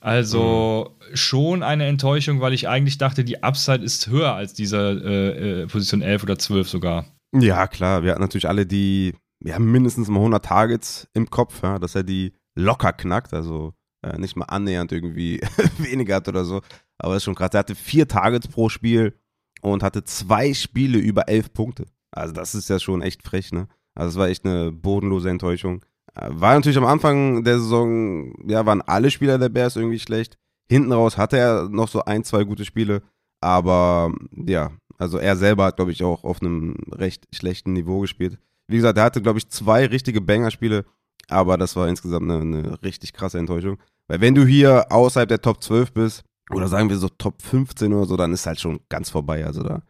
Also 0.00 0.94
mhm. 1.10 1.16
schon 1.16 1.62
eine 1.62 1.86
Enttäuschung, 1.86 2.40
weil 2.40 2.52
ich 2.52 2.68
eigentlich 2.68 2.98
dachte, 2.98 3.24
die 3.24 3.42
Upside 3.42 3.84
ist 3.84 4.08
höher 4.08 4.34
als 4.34 4.54
diese 4.54 4.78
äh, 4.78 5.62
äh, 5.62 5.66
Position 5.66 6.02
11 6.02 6.22
oder 6.22 6.38
12 6.38 6.68
sogar. 6.68 7.06
Ja, 7.32 7.66
klar. 7.66 8.02
Wir 8.02 8.12
hatten 8.12 8.22
natürlich 8.22 8.48
alle 8.48 8.66
die, 8.66 9.14
wir 9.40 9.54
haben 9.54 9.70
mindestens 9.70 10.08
mal 10.08 10.18
100 10.18 10.44
Targets 10.44 11.08
im 11.12 11.28
Kopf, 11.28 11.62
ja, 11.62 11.78
dass 11.78 11.94
er 11.94 12.02
die 12.02 12.32
locker 12.54 12.92
knackt. 12.92 13.34
Also 13.34 13.74
äh, 14.02 14.18
nicht 14.18 14.36
mal 14.36 14.44
annähernd 14.44 14.92
irgendwie 14.92 15.40
weniger 15.78 16.16
hat 16.16 16.28
oder 16.28 16.44
so. 16.44 16.62
Aber 16.98 17.12
das 17.12 17.22
ist 17.22 17.24
schon 17.24 17.34
krass. 17.34 17.50
Er 17.52 17.60
hatte 17.60 17.74
vier 17.74 18.08
Targets 18.08 18.48
pro 18.48 18.68
Spiel 18.68 19.14
und 19.60 19.82
hatte 19.82 20.04
zwei 20.04 20.54
Spiele 20.54 20.98
über 20.98 21.28
elf 21.28 21.52
Punkte. 21.52 21.86
Also 22.10 22.32
das 22.32 22.54
ist 22.54 22.70
ja 22.70 22.78
schon 22.78 23.02
echt 23.02 23.22
frech, 23.22 23.52
ne? 23.52 23.68
Also 23.94 24.10
es 24.10 24.16
war 24.16 24.28
echt 24.28 24.44
eine 24.44 24.72
bodenlose 24.72 25.30
Enttäuschung. 25.30 25.84
Äh, 26.14 26.28
war 26.30 26.54
natürlich 26.54 26.78
am 26.78 26.84
Anfang 26.84 27.44
der 27.44 27.58
Saison, 27.58 28.34
ja, 28.48 28.64
waren 28.66 28.82
alle 28.82 29.10
Spieler 29.10 29.38
der 29.38 29.48
Bears 29.48 29.76
irgendwie 29.76 29.98
schlecht. 29.98 30.38
Hinten 30.68 30.92
raus 30.92 31.16
hatte 31.16 31.38
er 31.38 31.68
noch 31.68 31.88
so 31.88 32.04
ein, 32.04 32.24
zwei 32.24 32.44
gute 32.44 32.64
Spiele. 32.64 33.02
Aber 33.40 34.12
ja, 34.32 34.72
also 34.98 35.18
er 35.18 35.36
selber 35.36 35.66
hat, 35.66 35.76
glaube 35.76 35.92
ich, 35.92 36.02
auch 36.02 36.24
auf 36.24 36.40
einem 36.40 36.76
recht 36.90 37.26
schlechten 37.34 37.72
Niveau 37.72 38.00
gespielt. 38.00 38.38
Wie 38.68 38.76
gesagt, 38.76 38.98
er 38.98 39.04
hatte, 39.04 39.22
glaube 39.22 39.38
ich, 39.38 39.48
zwei 39.48 39.86
richtige 39.86 40.20
Banger-Spiele, 40.20 40.84
aber 41.28 41.56
das 41.56 41.76
war 41.76 41.88
insgesamt 41.88 42.30
eine, 42.30 42.40
eine 42.40 42.82
richtig 42.82 43.12
krasse 43.12 43.38
Enttäuschung. 43.38 43.78
Weil 44.08 44.20
wenn 44.20 44.34
du 44.34 44.44
hier 44.44 44.86
außerhalb 44.90 45.28
der 45.28 45.42
Top 45.42 45.62
12 45.62 45.92
bist, 45.92 46.24
oder 46.50 46.68
sagen 46.68 46.88
wir 46.88 46.96
so 46.96 47.08
Top 47.08 47.42
15 47.42 47.92
oder 47.92 48.06
so, 48.06 48.16
dann 48.16 48.32
ist 48.32 48.46
halt 48.46 48.60
schon 48.60 48.80
ganz 48.88 49.10
vorbei. 49.10 49.44
Also 49.44 49.62
da 49.62 49.82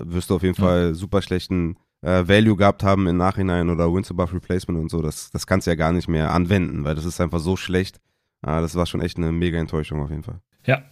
wirst 0.00 0.30
du 0.30 0.36
auf 0.36 0.42
jeden 0.42 0.56
ja. 0.56 0.64
Fall 0.64 0.94
super 0.94 1.22
schlechten 1.22 1.76
äh, 2.02 2.26
Value 2.26 2.56
gehabt 2.56 2.82
haben 2.82 3.06
im 3.06 3.16
Nachhinein 3.16 3.70
oder 3.70 3.92
Wins 3.92 4.10
above 4.10 4.34
Replacement 4.34 4.80
und 4.80 4.90
so. 4.90 5.02
Das, 5.02 5.30
das 5.30 5.46
kannst 5.46 5.66
du 5.66 5.70
ja 5.70 5.76
gar 5.76 5.92
nicht 5.92 6.08
mehr 6.08 6.32
anwenden, 6.32 6.84
weil 6.84 6.94
das 6.94 7.04
ist 7.04 7.20
einfach 7.20 7.40
so 7.40 7.56
schlecht. 7.56 7.98
Äh, 8.42 8.60
das 8.60 8.74
war 8.74 8.86
schon 8.86 9.00
echt 9.00 9.18
eine 9.18 9.32
mega 9.32 9.58
Enttäuschung 9.58 10.02
auf 10.02 10.10
jeden 10.10 10.22
Fall. 10.22 10.40
Ja, 10.66 10.82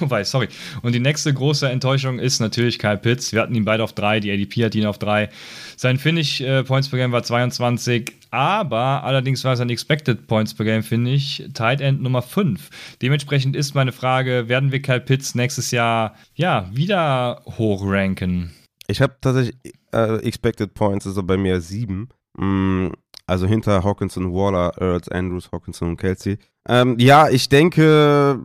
wobei, 0.00 0.24
sorry. 0.24 0.48
Und 0.82 0.94
die 0.94 1.00
nächste 1.00 1.32
große 1.32 1.68
Enttäuschung 1.68 2.18
ist 2.18 2.40
natürlich 2.40 2.78
Kyle 2.78 2.98
Pitts. 2.98 3.32
Wir 3.32 3.42
hatten 3.42 3.54
ihn 3.54 3.64
beide 3.64 3.84
auf 3.84 3.92
drei, 3.92 4.20
die 4.20 4.30
ADP 4.30 4.64
hat 4.64 4.74
ihn 4.74 4.86
auf 4.86 4.98
drei. 4.98 5.28
Sein 5.76 5.98
Finish 5.98 6.40
äh, 6.40 6.64
Points 6.64 6.88
per 6.88 6.98
Game 6.98 7.12
war 7.12 7.22
22, 7.22 8.12
aber 8.30 9.04
allerdings 9.04 9.44
war 9.44 9.56
sein 9.56 9.70
Expected 9.70 10.26
Points 10.26 10.54
per 10.54 10.64
Game, 10.64 10.82
finde 10.82 11.10
ich, 11.10 11.44
Tight 11.54 11.80
End 11.80 12.02
Nummer 12.02 12.22
5. 12.22 12.70
Dementsprechend 13.02 13.56
ist 13.56 13.74
meine 13.74 13.92
Frage, 13.92 14.48
werden 14.48 14.72
wir 14.72 14.82
Kyle 14.82 15.00
Pitts 15.00 15.34
nächstes 15.34 15.70
Jahr 15.70 16.14
ja 16.34 16.68
wieder 16.72 17.42
hochranken? 17.58 18.52
Ich 18.86 19.00
habe 19.00 19.16
tatsächlich 19.20 19.56
äh, 19.92 20.16
Expected 20.26 20.74
Points, 20.74 21.06
also 21.06 21.22
bei 21.22 21.36
mir 21.36 21.60
7. 21.60 22.08
Mm, 22.36 22.88
also 23.26 23.46
hinter 23.46 23.84
Hawkinson, 23.84 24.32
Waller, 24.32 24.72
Earls, 24.80 25.08
Andrews, 25.08 25.50
Hawkinson 25.52 25.90
und 25.90 25.96
Kelsey. 25.96 26.38
Ähm, 26.68 26.98
ja, 26.98 27.28
ich 27.28 27.48
denke, 27.48 28.40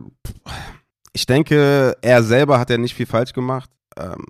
ich 1.16 1.24
denke, 1.24 1.96
er 2.02 2.22
selber 2.22 2.60
hat 2.60 2.68
ja 2.68 2.76
nicht 2.76 2.94
viel 2.94 3.06
falsch 3.06 3.32
gemacht. 3.32 3.70
Ähm, 3.96 4.26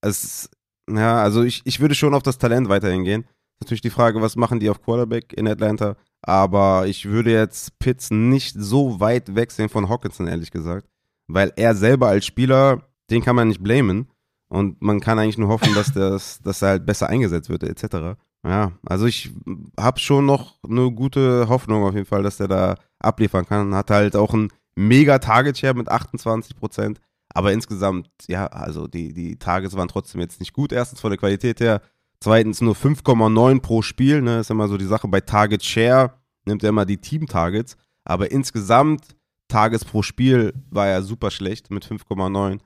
es, 0.00 0.48
ja, 0.90 1.22
also 1.22 1.42
ich, 1.42 1.60
ich 1.66 1.80
würde 1.80 1.94
schon 1.94 2.14
auf 2.14 2.22
das 2.22 2.38
Talent 2.38 2.70
weiterhin 2.70 3.04
gehen. 3.04 3.26
Natürlich 3.60 3.82
die 3.82 3.90
Frage, 3.90 4.22
was 4.22 4.36
machen 4.36 4.58
die 4.58 4.70
auf 4.70 4.80
Quarterback 4.80 5.34
in 5.34 5.46
Atlanta? 5.46 5.96
Aber 6.22 6.86
ich 6.86 7.04
würde 7.04 7.30
jetzt 7.30 7.78
Pitts 7.78 8.10
nicht 8.10 8.56
so 8.58 9.00
weit 9.00 9.34
wegsehen 9.34 9.68
von 9.68 9.90
Hawkinson, 9.90 10.28
ehrlich 10.28 10.50
gesagt. 10.50 10.88
Weil 11.28 11.52
er 11.56 11.74
selber 11.74 12.08
als 12.08 12.24
Spieler, 12.24 12.88
den 13.10 13.22
kann 13.22 13.36
man 13.36 13.48
nicht 13.48 13.62
blamen. 13.62 14.08
Und 14.48 14.80
man 14.80 14.98
kann 15.00 15.18
eigentlich 15.18 15.36
nur 15.36 15.50
hoffen, 15.50 15.74
dass, 15.74 15.92
das, 15.92 16.40
dass 16.40 16.62
er 16.62 16.68
halt 16.70 16.86
besser 16.86 17.10
eingesetzt 17.10 17.50
wird, 17.50 17.64
etc. 17.64 18.18
Ja, 18.46 18.72
also 18.86 19.04
ich 19.04 19.30
habe 19.78 20.00
schon 20.00 20.24
noch 20.24 20.58
eine 20.64 20.90
gute 20.90 21.50
Hoffnung 21.50 21.84
auf 21.84 21.94
jeden 21.94 22.06
Fall, 22.06 22.22
dass 22.22 22.38
der 22.38 22.48
da 22.48 22.76
abliefern 22.98 23.44
kann. 23.44 23.74
Hat 23.74 23.90
halt 23.90 24.16
auch 24.16 24.32
ein 24.32 24.48
mega 24.76 25.18
Target 25.18 25.58
Share 25.58 25.74
mit 25.74 25.88
28 25.88 26.56
Prozent. 26.56 27.00
Aber 27.32 27.52
insgesamt, 27.52 28.08
ja, 28.28 28.46
also 28.46 28.88
die, 28.88 29.12
die 29.12 29.36
Targets 29.36 29.76
waren 29.76 29.88
trotzdem 29.88 30.20
jetzt 30.20 30.40
nicht 30.40 30.52
gut. 30.52 30.72
Erstens 30.72 31.00
von 31.00 31.10
der 31.10 31.18
Qualität 31.18 31.60
her. 31.60 31.80
Zweitens 32.20 32.60
nur 32.60 32.74
5,9 32.74 33.60
pro 33.60 33.82
Spiel. 33.82 34.20
Ne? 34.20 34.40
Ist 34.40 34.50
immer 34.50 34.68
so 34.68 34.76
die 34.76 34.86
Sache 34.86 35.08
bei 35.08 35.20
Target 35.20 35.64
Share. 35.64 36.14
Nimmt 36.44 36.62
er 36.62 36.70
immer 36.70 36.86
die 36.86 36.98
Team-Targets. 36.98 37.76
Aber 38.04 38.30
insgesamt, 38.30 39.16
Targets 39.48 39.84
pro 39.84 40.02
Spiel 40.02 40.54
war 40.70 40.88
er 40.88 41.02
super 41.02 41.30
schlecht 41.30 41.70
mit 41.70 41.86
5,9. 41.86 42.58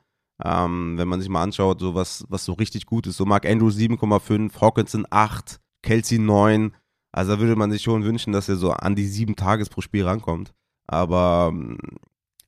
Ähm, 0.42 0.94
wenn 0.96 1.08
man 1.08 1.20
sich 1.20 1.28
mal 1.28 1.42
anschaut, 1.42 1.80
so 1.80 1.94
was, 1.94 2.24
was 2.28 2.44
so 2.44 2.54
richtig 2.54 2.86
gut 2.86 3.06
ist. 3.06 3.16
So 3.16 3.24
Mark 3.24 3.46
Andrews 3.46 3.76
7,5, 3.76 4.60
Hawkinson 4.60 5.06
8, 5.10 5.60
Kelsey 5.82 6.18
9. 6.18 6.72
Also 7.12 7.32
da 7.32 7.40
würde 7.40 7.54
man 7.54 7.70
sich 7.70 7.82
schon 7.82 8.04
wünschen, 8.04 8.32
dass 8.32 8.48
er 8.48 8.56
so 8.56 8.72
an 8.72 8.96
die 8.96 9.06
sieben 9.06 9.36
Tages 9.36 9.68
pro 9.68 9.80
Spiel 9.80 10.04
rankommt. 10.04 10.52
Aber 10.86 11.50
ähm, 11.52 11.78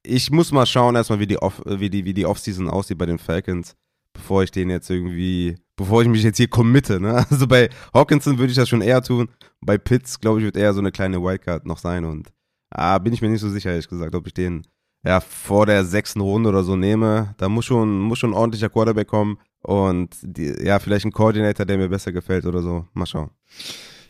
ich 0.03 0.31
muss 0.31 0.53
mal 0.53 0.67
schauen 0.67 0.95
erstmal, 0.95 1.21
wie 1.21 1.27
die, 1.27 1.39
Off, 1.39 1.63
wie 1.65 1.91
die, 1.91 2.05
wie 2.05 2.15
die 2.15 2.27
Offseason 2.27 2.69
aussieht 2.69 2.99
bei 2.99 3.07
den 3.07 3.19
Falcons, 3.19 3.75
bevor 4.13 4.43
ich 4.43 4.51
den 4.51 4.71
jetzt 4.71 4.89
irgendwie, 4.91 5.57
bevor 5.77 6.03
ich 6.03 6.09
mich 6.09 6.23
jetzt 6.23 6.37
hier 6.37 6.49
committe. 6.49 7.01
Ne? 7.01 7.27
Also 7.31 7.47
bei 7.47 7.69
Hawkinson 7.93 8.39
würde 8.39 8.51
ich 8.51 8.57
das 8.57 8.69
schon 8.69 8.83
eher 8.83 9.03
tun. 9.03 9.29
Bei 9.61 9.79
Pitts, 9.79 10.21
glaube 10.21 10.39
ich, 10.39 10.45
wird 10.45 10.57
eher 10.57 10.75
so 10.75 10.81
eine 10.81 10.93
kleine 10.93 11.23
Wildcard 11.23 11.67
noch 11.67 11.79
sein. 11.79 12.05
Und 12.05 12.33
ah, 12.71 12.99
bin 12.99 13.13
ich 13.13 13.23
mir 13.23 13.29
nicht 13.29 13.41
so 13.41 13.51
sicher, 13.51 13.71
ehrlich 13.71 13.89
gesagt, 13.89 14.15
ob 14.15 14.27
ich 14.27 14.35
den 14.35 14.67
ja, 15.05 15.21
vor 15.21 15.67
der 15.67 15.85
sechsten 15.85 16.21
Runde 16.21 16.49
oder 16.49 16.65
so 16.65 16.77
nehme. 16.77 17.35
Da 17.39 17.49
muss 17.49 17.65
schon, 17.65 18.01
muss 18.01 18.19
schon 18.19 18.31
ein 18.31 18.37
ordentlicher 18.37 18.69
Quarterback 18.69 19.07
kommen 19.07 19.39
und 19.63 20.17
die, 20.23 20.55
ja, 20.65 20.79
vielleicht 20.79 21.05
ein 21.05 21.13
Coordinator, 21.13 21.65
der 21.65 21.79
mir 21.79 21.89
besser 21.89 22.13
gefällt 22.13 22.45
oder 22.45 22.61
so. 22.61 22.87
Mal 22.93 23.07
schauen. 23.07 23.31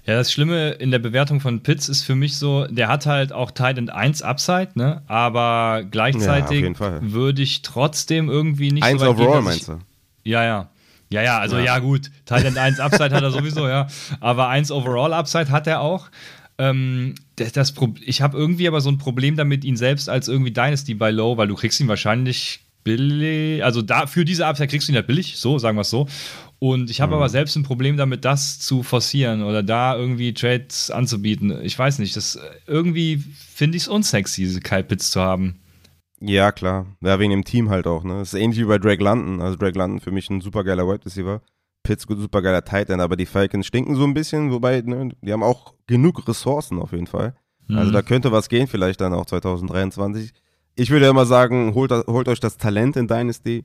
Ja, 0.06 0.14
das 0.14 0.30
Schlimme 0.30 0.70
in 0.70 0.92
der 0.92 1.00
Bewertung 1.00 1.40
von 1.40 1.64
Pitts 1.64 1.88
ist 1.88 2.04
für 2.04 2.14
mich 2.14 2.38
so, 2.38 2.66
der 2.68 2.86
hat 2.86 3.06
halt 3.06 3.32
auch 3.32 3.50
Titan 3.50 3.88
1 3.88 4.22
Upside, 4.22 4.68
ne? 4.74 5.02
Aber 5.08 5.82
gleichzeitig 5.90 6.62
ja, 6.62 7.00
würde 7.02 7.42
ich 7.42 7.62
trotzdem 7.62 8.28
irgendwie 8.28 8.70
nicht 8.70 8.84
1 8.84 9.00
so 9.00 9.06
weit 9.06 9.16
overall, 9.16 9.32
gehen, 9.38 9.44
meinst 9.44 9.68
du? 9.68 9.78
Ja, 10.22 10.44
ja. 10.44 10.70
Ja, 11.10 11.22
ja, 11.22 11.38
also 11.38 11.58
ja, 11.58 11.64
ja 11.64 11.78
gut. 11.80 12.10
Titan 12.24 12.56
1 12.56 12.78
Upside 12.78 13.14
hat 13.14 13.22
er 13.22 13.30
sowieso, 13.32 13.66
ja. 13.68 13.88
Aber 14.20 14.48
1 14.48 14.70
Overall 14.70 15.12
Upside 15.12 15.50
hat 15.50 15.66
er 15.66 15.80
auch. 15.80 16.08
Ähm, 16.58 17.16
das, 17.34 17.52
das 17.52 17.74
ich 18.00 18.22
habe 18.22 18.38
irgendwie 18.38 18.68
aber 18.68 18.80
so 18.80 18.90
ein 18.90 18.98
Problem 18.98 19.36
damit, 19.36 19.64
ihn 19.64 19.76
selbst 19.76 20.08
als 20.08 20.28
irgendwie 20.28 20.52
Dynasty 20.52 20.94
bei 20.94 21.10
Low, 21.10 21.36
weil 21.36 21.48
du 21.48 21.56
kriegst 21.56 21.80
ihn 21.80 21.88
wahrscheinlich 21.88 22.60
billig, 22.86 23.64
also 23.64 23.82
da 23.82 24.06
für 24.06 24.24
diese 24.24 24.46
Upside 24.46 24.68
kriegst 24.68 24.86
du 24.86 24.92
ihn 24.92 24.96
halt 24.96 25.08
billig, 25.08 25.36
so 25.36 25.58
sagen 25.58 25.76
wir 25.76 25.82
es 25.82 25.90
so. 25.90 26.06
Und 26.58 26.90
ich 26.90 27.00
habe 27.00 27.10
mhm. 27.10 27.18
aber 27.18 27.28
selbst 27.28 27.56
ein 27.56 27.62
Problem 27.62 27.96
damit, 27.96 28.24
das 28.24 28.58
zu 28.58 28.82
forcieren 28.82 29.42
oder 29.42 29.62
da 29.62 29.96
irgendwie 29.96 30.32
Trades 30.32 30.90
anzubieten. 30.90 31.62
Ich 31.62 31.78
weiß 31.78 31.98
nicht, 31.98 32.16
das 32.16 32.38
irgendwie 32.66 33.16
finde 33.16 33.76
ich 33.76 33.84
es 33.84 33.88
unsexy, 33.88 34.42
diese 34.42 34.60
Kyle 34.60 34.84
Pitts 34.84 35.10
zu 35.10 35.20
haben. 35.20 35.60
Ja, 36.20 36.52
klar. 36.52 36.86
Ja, 37.02 37.18
wegen 37.18 37.30
dem 37.30 37.44
Team 37.44 37.68
halt 37.68 37.86
auch, 37.86 38.02
ne? 38.02 38.14
Das 38.14 38.32
ist 38.32 38.40
ähnlich 38.40 38.58
wie 38.58 38.64
bei 38.64 38.78
Drake 38.78 39.04
London. 39.04 39.42
Also 39.42 39.56
Drake 39.56 39.78
London 39.78 40.00
für 40.00 40.10
mich 40.10 40.30
ein 40.30 40.40
super 40.40 40.64
geiler 40.64 40.88
Wide 40.88 41.04
Receiver. 41.04 41.42
Pitts 41.82 42.04
super 42.08 42.42
geiler 42.42 42.64
Tight 42.64 42.90
End, 42.90 43.00
aber 43.00 43.16
die 43.16 43.26
Falcons 43.26 43.66
stinken 43.66 43.94
so 43.94 44.04
ein 44.04 44.14
bisschen, 44.14 44.50
wobei, 44.50 44.80
ne, 44.80 45.10
die 45.20 45.32
haben 45.32 45.44
auch 45.44 45.74
genug 45.86 46.26
Ressourcen 46.26 46.80
auf 46.80 46.92
jeden 46.92 47.06
Fall. 47.06 47.36
Also 47.68 47.72
mhm. 47.72 47.78
Also 47.78 47.92
da 47.92 48.02
könnte 48.02 48.32
was 48.32 48.48
gehen, 48.48 48.66
vielleicht 48.66 49.00
dann 49.00 49.12
auch 49.12 49.26
2023. 49.26 50.32
Ich 50.74 50.90
würde 50.90 51.04
ja 51.04 51.10
immer 51.10 51.26
sagen, 51.26 51.74
holt, 51.74 51.92
holt 51.92 52.28
euch 52.28 52.40
das 52.40 52.56
Talent 52.56 52.96
in 52.96 53.06
Dynasty. 53.06 53.64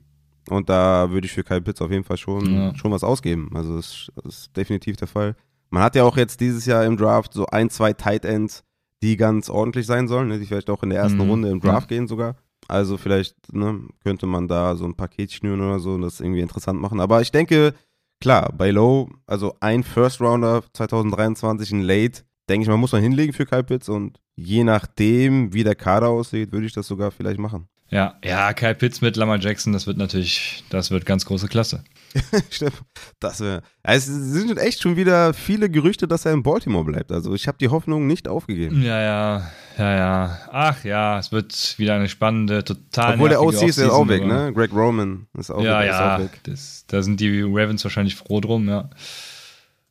Und 0.50 0.68
da 0.68 1.10
würde 1.10 1.26
ich 1.26 1.32
für 1.32 1.44
Kyle 1.44 1.60
Pitts 1.60 1.80
auf 1.80 1.90
jeden 1.90 2.04
Fall 2.04 2.16
schon, 2.16 2.52
ja. 2.52 2.74
schon 2.74 2.90
was 2.90 3.04
ausgeben. 3.04 3.50
Also 3.54 3.76
das 3.76 3.86
ist, 3.86 4.12
das 4.16 4.34
ist, 4.34 4.56
definitiv 4.56 4.96
der 4.96 5.08
Fall. 5.08 5.36
Man 5.70 5.82
hat 5.82 5.94
ja 5.94 6.04
auch 6.04 6.16
jetzt 6.16 6.40
dieses 6.40 6.66
Jahr 6.66 6.84
im 6.84 6.96
Draft 6.96 7.32
so 7.32 7.46
ein, 7.46 7.70
zwei 7.70 7.92
Tight 7.92 8.24
Ends, 8.24 8.64
die 9.02 9.16
ganz 9.16 9.48
ordentlich 9.48 9.86
sein 9.86 10.08
sollen, 10.08 10.28
ne, 10.28 10.38
die 10.38 10.46
vielleicht 10.46 10.70
auch 10.70 10.82
in 10.82 10.90
der 10.90 11.00
ersten 11.00 11.22
mhm. 11.22 11.30
Runde 11.30 11.48
im 11.48 11.60
Draft 11.60 11.90
ja. 11.90 11.96
gehen 11.96 12.08
sogar. 12.08 12.36
Also 12.68 12.96
vielleicht 12.96 13.34
ne, 13.52 13.80
könnte 14.02 14.26
man 14.26 14.48
da 14.48 14.76
so 14.76 14.84
ein 14.84 14.94
Paket 14.94 15.32
schnüren 15.32 15.60
oder 15.60 15.78
so 15.78 15.92
und 15.92 16.02
das 16.02 16.20
irgendwie 16.20 16.40
interessant 16.40 16.80
machen. 16.80 17.00
Aber 17.00 17.20
ich 17.20 17.32
denke, 17.32 17.74
klar, 18.20 18.52
bei 18.56 18.70
Low, 18.70 19.10
also 19.26 19.56
ein 19.60 19.82
First 19.82 20.20
Rounder 20.20 20.62
2023, 20.72 21.72
ein 21.72 21.82
Late, 21.82 22.22
denke 22.48 22.62
ich 22.62 22.68
mal, 22.68 22.76
muss 22.76 22.92
man 22.92 23.02
hinlegen 23.02 23.32
für 23.32 23.46
Kyle 23.46 23.64
Pitts 23.64 23.88
und 23.88 24.18
je 24.36 24.64
nachdem, 24.64 25.52
wie 25.52 25.64
der 25.64 25.74
Kader 25.74 26.08
aussieht, 26.08 26.52
würde 26.52 26.66
ich 26.66 26.72
das 26.72 26.86
sogar 26.86 27.10
vielleicht 27.10 27.38
machen. 27.38 27.68
Ja, 27.92 28.14
ja, 28.24 28.54
Kyle 28.54 28.74
Pitts 28.74 29.02
mit 29.02 29.16
Lamar 29.18 29.38
Jackson, 29.38 29.74
das 29.74 29.86
wird 29.86 29.98
natürlich, 29.98 30.64
das 30.70 30.90
wird 30.90 31.04
ganz 31.04 31.26
große 31.26 31.46
Klasse. 31.46 31.84
Stimmt. 32.50 32.82
Das 33.20 33.40
wäre. 33.40 33.62
Also 33.82 34.12
es 34.12 34.32
sind 34.32 34.58
echt 34.58 34.80
schon 34.80 34.96
wieder 34.96 35.34
viele 35.34 35.68
Gerüchte, 35.68 36.08
dass 36.08 36.24
er 36.24 36.32
in 36.32 36.42
Baltimore 36.42 36.84
bleibt. 36.84 37.12
Also 37.12 37.34
ich 37.34 37.48
habe 37.48 37.58
die 37.58 37.68
Hoffnung 37.68 38.06
nicht 38.06 38.28
aufgegeben. 38.28 38.80
Ja, 38.82 38.98
ja, 38.98 39.50
ja, 39.76 39.96
ja. 39.96 40.38
Ach 40.50 40.84
ja, 40.84 41.18
es 41.18 41.32
wird 41.32 41.74
wieder 41.78 41.94
eine 41.94 42.08
spannende, 42.08 42.64
total. 42.64 43.14
Obwohl 43.14 43.28
der 43.28 43.42
OC 43.42 43.62
ist 43.64 43.78
ja 43.78 43.90
auch 43.90 44.08
weg, 44.08 44.24
ne? 44.24 44.52
Greg 44.54 44.72
Roman 44.72 45.26
ist 45.38 45.50
auch, 45.50 45.62
ja, 45.62 45.80
weg, 45.80 45.88
ja, 45.88 45.92
ist 45.92 46.20
auch 46.20 46.24
weg. 46.24 46.40
Das, 46.44 46.84
da 46.86 47.02
sind 47.02 47.20
die 47.20 47.42
Ravens 47.42 47.84
wahrscheinlich 47.84 48.16
froh 48.16 48.40
drum, 48.40 48.68
ja. 48.70 48.88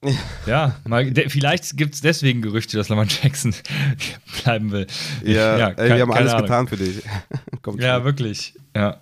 Ja, 0.45 0.75
mal, 0.87 1.11
de, 1.11 1.29
vielleicht 1.29 1.77
gibt 1.77 1.95
es 1.95 2.01
deswegen 2.01 2.41
Gerüchte, 2.41 2.77
dass 2.77 2.89
Lamar 2.89 3.05
Jackson 3.05 3.53
bleiben 4.43 4.71
will. 4.71 4.87
Ja, 5.23 5.57
ja 5.57 5.69
ey, 5.69 5.95
wir 5.95 6.01
haben 6.01 6.11
alles 6.11 6.33
Ahnung. 6.33 6.45
getan 6.47 6.67
für 6.67 6.77
dich. 6.77 7.03
ja, 7.77 7.95
schon. 7.95 8.03
wirklich. 8.03 8.53
Ja. 8.75 9.01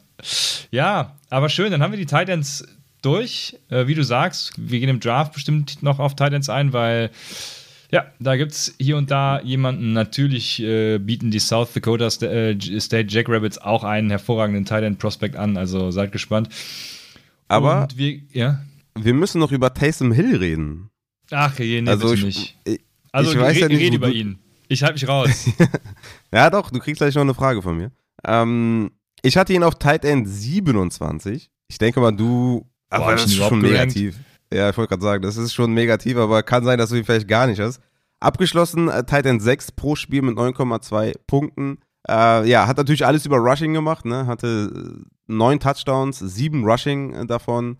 ja, 0.71 1.15
aber 1.29 1.49
schön, 1.49 1.71
dann 1.71 1.81
haben 1.81 1.91
wir 1.91 1.99
die 1.99 2.05
Titans 2.05 2.65
durch. 3.01 3.57
Äh, 3.69 3.87
wie 3.87 3.95
du 3.95 4.03
sagst, 4.03 4.53
wir 4.57 4.79
gehen 4.79 4.89
im 4.89 4.99
Draft 4.99 5.33
bestimmt 5.33 5.81
noch 5.81 5.99
auf 5.99 6.15
Titans 6.15 6.49
ein, 6.49 6.73
weil 6.73 7.11
ja, 7.91 8.05
da 8.19 8.35
gibt 8.35 8.51
es 8.51 8.75
hier 8.77 8.97
und 8.97 9.09
da 9.09 9.41
jemanden. 9.41 9.93
Natürlich 9.93 10.61
äh, 10.61 10.99
bieten 10.99 11.31
die 11.31 11.39
South 11.39 11.73
Dakota 11.73 12.07
äh, 12.25 12.79
State 12.79 13.07
Jackrabbits 13.09 13.57
auch 13.57 13.83
einen 13.83 14.09
hervorragenden 14.09 14.65
Titan 14.65 14.97
Prospect 14.97 15.35
an, 15.35 15.57
also 15.57 15.89
seid 15.91 16.11
gespannt. 16.11 16.49
Aber 17.47 17.87
wir, 17.95 18.19
ja? 18.31 18.59
Wir 19.03 19.13
müssen 19.13 19.39
noch 19.39 19.51
über 19.51 19.73
Taysom 19.73 20.11
Hill 20.11 20.37
reden. 20.37 20.89
Ach, 21.31 21.57
je, 21.59 21.81
nee, 21.81 21.89
also 21.89 22.13
ich, 22.13 22.23
nicht. 22.23 22.57
Ich, 22.63 22.79
also, 23.11 23.31
ich 23.31 23.39
weiß 23.39 23.59
ja 23.59 23.67
nicht, 23.67 23.81
red 23.81 23.93
über 23.93 24.09
ihn. 24.09 24.39
Ich 24.67 24.83
halte 24.83 24.93
mich 24.93 25.07
raus. 25.07 25.49
ja, 26.33 26.49
doch, 26.49 26.69
du 26.69 26.79
kriegst 26.79 26.99
gleich 26.99 27.15
noch 27.15 27.21
eine 27.21 27.33
Frage 27.33 27.61
von 27.61 27.77
mir. 27.77 27.91
Ähm, 28.25 28.91
ich 29.21 29.37
hatte 29.37 29.53
ihn 29.53 29.63
auf 29.63 29.75
Tight 29.75 30.05
End 30.05 30.27
27. 30.27 31.49
Ich 31.67 31.77
denke 31.77 31.99
mal, 31.99 32.11
du. 32.11 32.65
Boah, 32.89 32.97
aber 32.97 33.11
das 33.13 33.25
ist 33.25 33.35
schon 33.35 33.61
negativ. 33.61 34.17
Ja, 34.51 34.69
ich 34.69 34.77
wollte 34.77 34.89
gerade 34.89 35.03
sagen, 35.03 35.23
das 35.23 35.37
ist 35.37 35.53
schon 35.53 35.73
negativ, 35.73 36.17
aber 36.17 36.41
kann 36.41 36.63
sein, 36.63 36.79
dass 36.79 36.89
du 36.89 36.95
ihn 36.95 37.05
vielleicht 37.05 37.27
gar 37.27 37.47
nicht 37.47 37.59
hast. 37.59 37.81
Abgeschlossen, 38.19 38.89
äh, 38.89 39.03
Tight 39.03 39.25
End 39.25 39.41
6 39.41 39.73
pro 39.73 39.95
Spiel 39.95 40.21
mit 40.21 40.37
9,2 40.37 41.13
Punkten. 41.27 41.79
Äh, 42.07 42.49
ja, 42.49 42.67
hat 42.67 42.77
natürlich 42.77 43.05
alles 43.05 43.25
über 43.25 43.37
Rushing 43.37 43.73
gemacht, 43.73 44.05
ne? 44.05 44.25
Hatte 44.25 44.71
äh, 44.73 45.05
neun 45.27 45.59
Touchdowns, 45.59 46.19
sieben 46.19 46.63
Rushing 46.65 47.13
äh, 47.13 47.25
davon. 47.25 47.77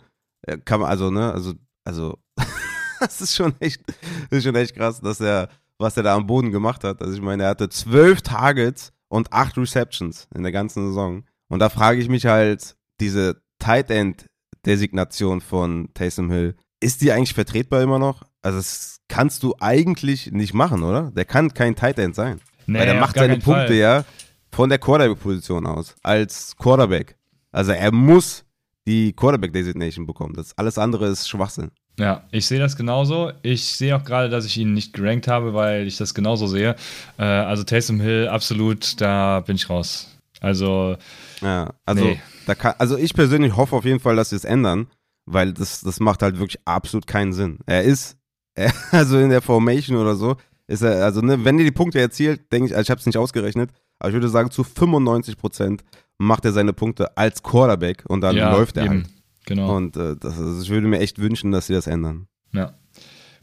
Kann 0.58 0.80
man, 0.82 0.90
also, 0.90 1.12
ne, 1.12 1.32
also, 1.32 1.54
also, 1.84 2.18
das 3.00 3.22
ist 3.22 3.36
schon 3.36 3.54
echt, 3.60 3.82
das 4.30 4.40
ist 4.40 4.44
schon 4.44 4.56
echt 4.56 4.76
krass, 4.76 5.02
dass 5.02 5.20
er, 5.22 5.50
was 5.78 5.98
er 5.98 6.04
da 6.04 6.16
am 6.16 6.28
Boden 6.28 6.52
gemacht 6.52 6.84
hat. 6.84 7.02
Also 7.02 7.14
ich 7.14 7.22
meine, 7.22 7.44
er 7.44 7.50
hatte 7.50 7.70
zwölf 7.70 8.22
Targets 8.22 8.92
und 9.08 9.32
acht 9.34 9.58
Receptions 9.58 10.28
in 10.36 10.44
der 10.44 10.52
ganzen 10.52 10.88
Saison. 10.88 11.24
Und 11.48 11.60
da 11.60 11.70
frage 11.70 12.02
ich 12.02 12.10
mich 12.10 12.26
halt, 12.26 12.76
diese 13.00 13.42
Tight 13.60 13.90
End 13.90 14.26
Designation 14.66 15.42
von 15.42 15.90
Taysom 15.94 16.30
Hill, 16.30 16.56
ist 16.82 17.02
die 17.02 17.12
eigentlich 17.12 17.34
vertretbar 17.34 17.82
immer 17.82 18.00
noch? 18.00 18.24
Also 18.42 18.58
das 18.58 19.00
kannst 19.08 19.44
du 19.44 19.56
eigentlich 19.60 20.32
nicht 20.32 20.54
machen, 20.54 20.84
oder? 20.84 21.12
Der 21.12 21.26
kann 21.26 21.54
kein 21.54 21.76
Tight 21.76 21.98
End 21.98 22.16
sein. 22.16 22.40
Nee, 22.68 22.80
Weil 22.80 22.86
der 22.86 23.00
macht 23.00 23.16
seine 23.16 23.38
Punkte 23.40 23.68
Fall. 23.68 23.76
ja 23.76 24.06
von 24.52 24.70
der 24.70 24.80
Quarterback-Position 24.80 25.66
aus, 25.66 25.96
als 26.04 26.56
Quarterback. 26.58 27.18
Also 27.52 27.72
er 27.72 27.92
muss 27.92 28.46
die 28.88 29.14
Quarterback-Designation 29.14 30.06
bekommen. 30.06 30.34
Das 30.34 30.58
alles 30.58 30.78
andere 30.78 31.08
ist 31.08 31.28
Schwachsinn. 31.28 31.72
Ja, 32.00 32.24
ich 32.32 32.46
sehe 32.46 32.60
das 32.60 32.78
genauso. 32.78 33.32
Ich 33.42 33.66
sehe 33.66 33.96
auch 33.96 34.04
gerade, 34.04 34.30
dass 34.30 34.46
ich 34.46 34.58
ihn 34.58 34.74
nicht 34.74 34.94
gerankt 34.94 35.28
habe, 35.28 35.54
weil 35.54 35.86
ich 35.86 35.98
das 35.98 36.14
genauso 36.14 36.48
sehe. 36.48 36.76
Äh, 37.18 37.24
also 37.24 37.64
Taysom 37.64 38.00
Hill, 38.00 38.30
absolut, 38.30 39.00
da 39.02 39.42
bin 39.42 39.58
ich 39.58 39.70
raus. 39.70 40.18
Also. 40.40 40.96
Ja, 41.42 41.74
also, 41.86 42.06
nee. 42.06 42.22
da 42.46 42.56
kann, 42.56 42.76
also 42.78 42.98
ich 42.98 43.14
persönlich 43.14 43.56
hoffe 43.56 43.76
auf 43.76 43.86
jeden 43.86 44.00
Fall, 44.00 44.16
dass 44.16 44.30
sie 44.30 44.38
es 44.38 44.46
ändern, 44.46 44.88
weil 45.26 45.54
das, 45.54 45.82
das 45.82 46.00
macht 46.00 46.22
halt 46.22 46.40
wirklich 46.40 46.62
absolut 46.66 47.06
keinen 47.06 47.34
Sinn. 47.34 47.60
Er 47.66 47.84
ist, 47.84 48.18
er, 48.56 48.74
also 48.92 49.20
in 49.20 49.30
der 49.30 49.42
Formation 49.42 49.98
oder 49.98 50.16
so, 50.16 50.38
ist 50.68 50.82
er, 50.82 51.04
also 51.04 51.22
ne, 51.22 51.44
wenn 51.44 51.58
er 51.58 51.66
die 51.66 51.72
Punkte 51.72 52.00
erzielt, 52.00 52.52
denke 52.52 52.68
ich, 52.68 52.76
also 52.76 52.84
ich 52.84 52.92
habe 52.92 53.00
es 53.00 53.06
nicht 53.06 53.18
ausgerechnet, 53.18 53.72
aber 54.00 54.10
ich 54.10 54.14
würde 54.14 54.30
sagen, 54.30 54.52
zu 54.52 54.64
95 54.64 55.38
Prozent 55.38 55.84
macht 56.20 56.46
er 56.46 56.52
seine 56.52 56.74
Punkte 56.74 57.18
als 57.18 57.42
Quarterback 57.42 58.04
und 58.08 58.22
dann 58.22 58.36
ja, 58.36 58.52
läuft 58.52 58.78
er 58.78 58.86
eben. 58.86 59.04
halt. 59.04 59.10
Genau. 59.46 59.76
Und 59.76 59.98
äh, 59.98 60.16
das, 60.16 60.38
also 60.38 60.62
ich 60.62 60.70
würde 60.70 60.86
mir 60.86 61.00
echt 61.00 61.18
wünschen, 61.18 61.52
dass 61.52 61.68
sie 61.68 61.74
das 61.74 61.88
ändern. 61.88 62.28
Ja. 62.54 62.76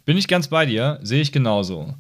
Bin 0.05 0.17
ich 0.17 0.29
ganz 0.29 0.47
bei 0.47 0.67
dir, 0.67 1.01
sehe 1.03 1.21
ich 1.21 1.33
genauso. 1.33 1.95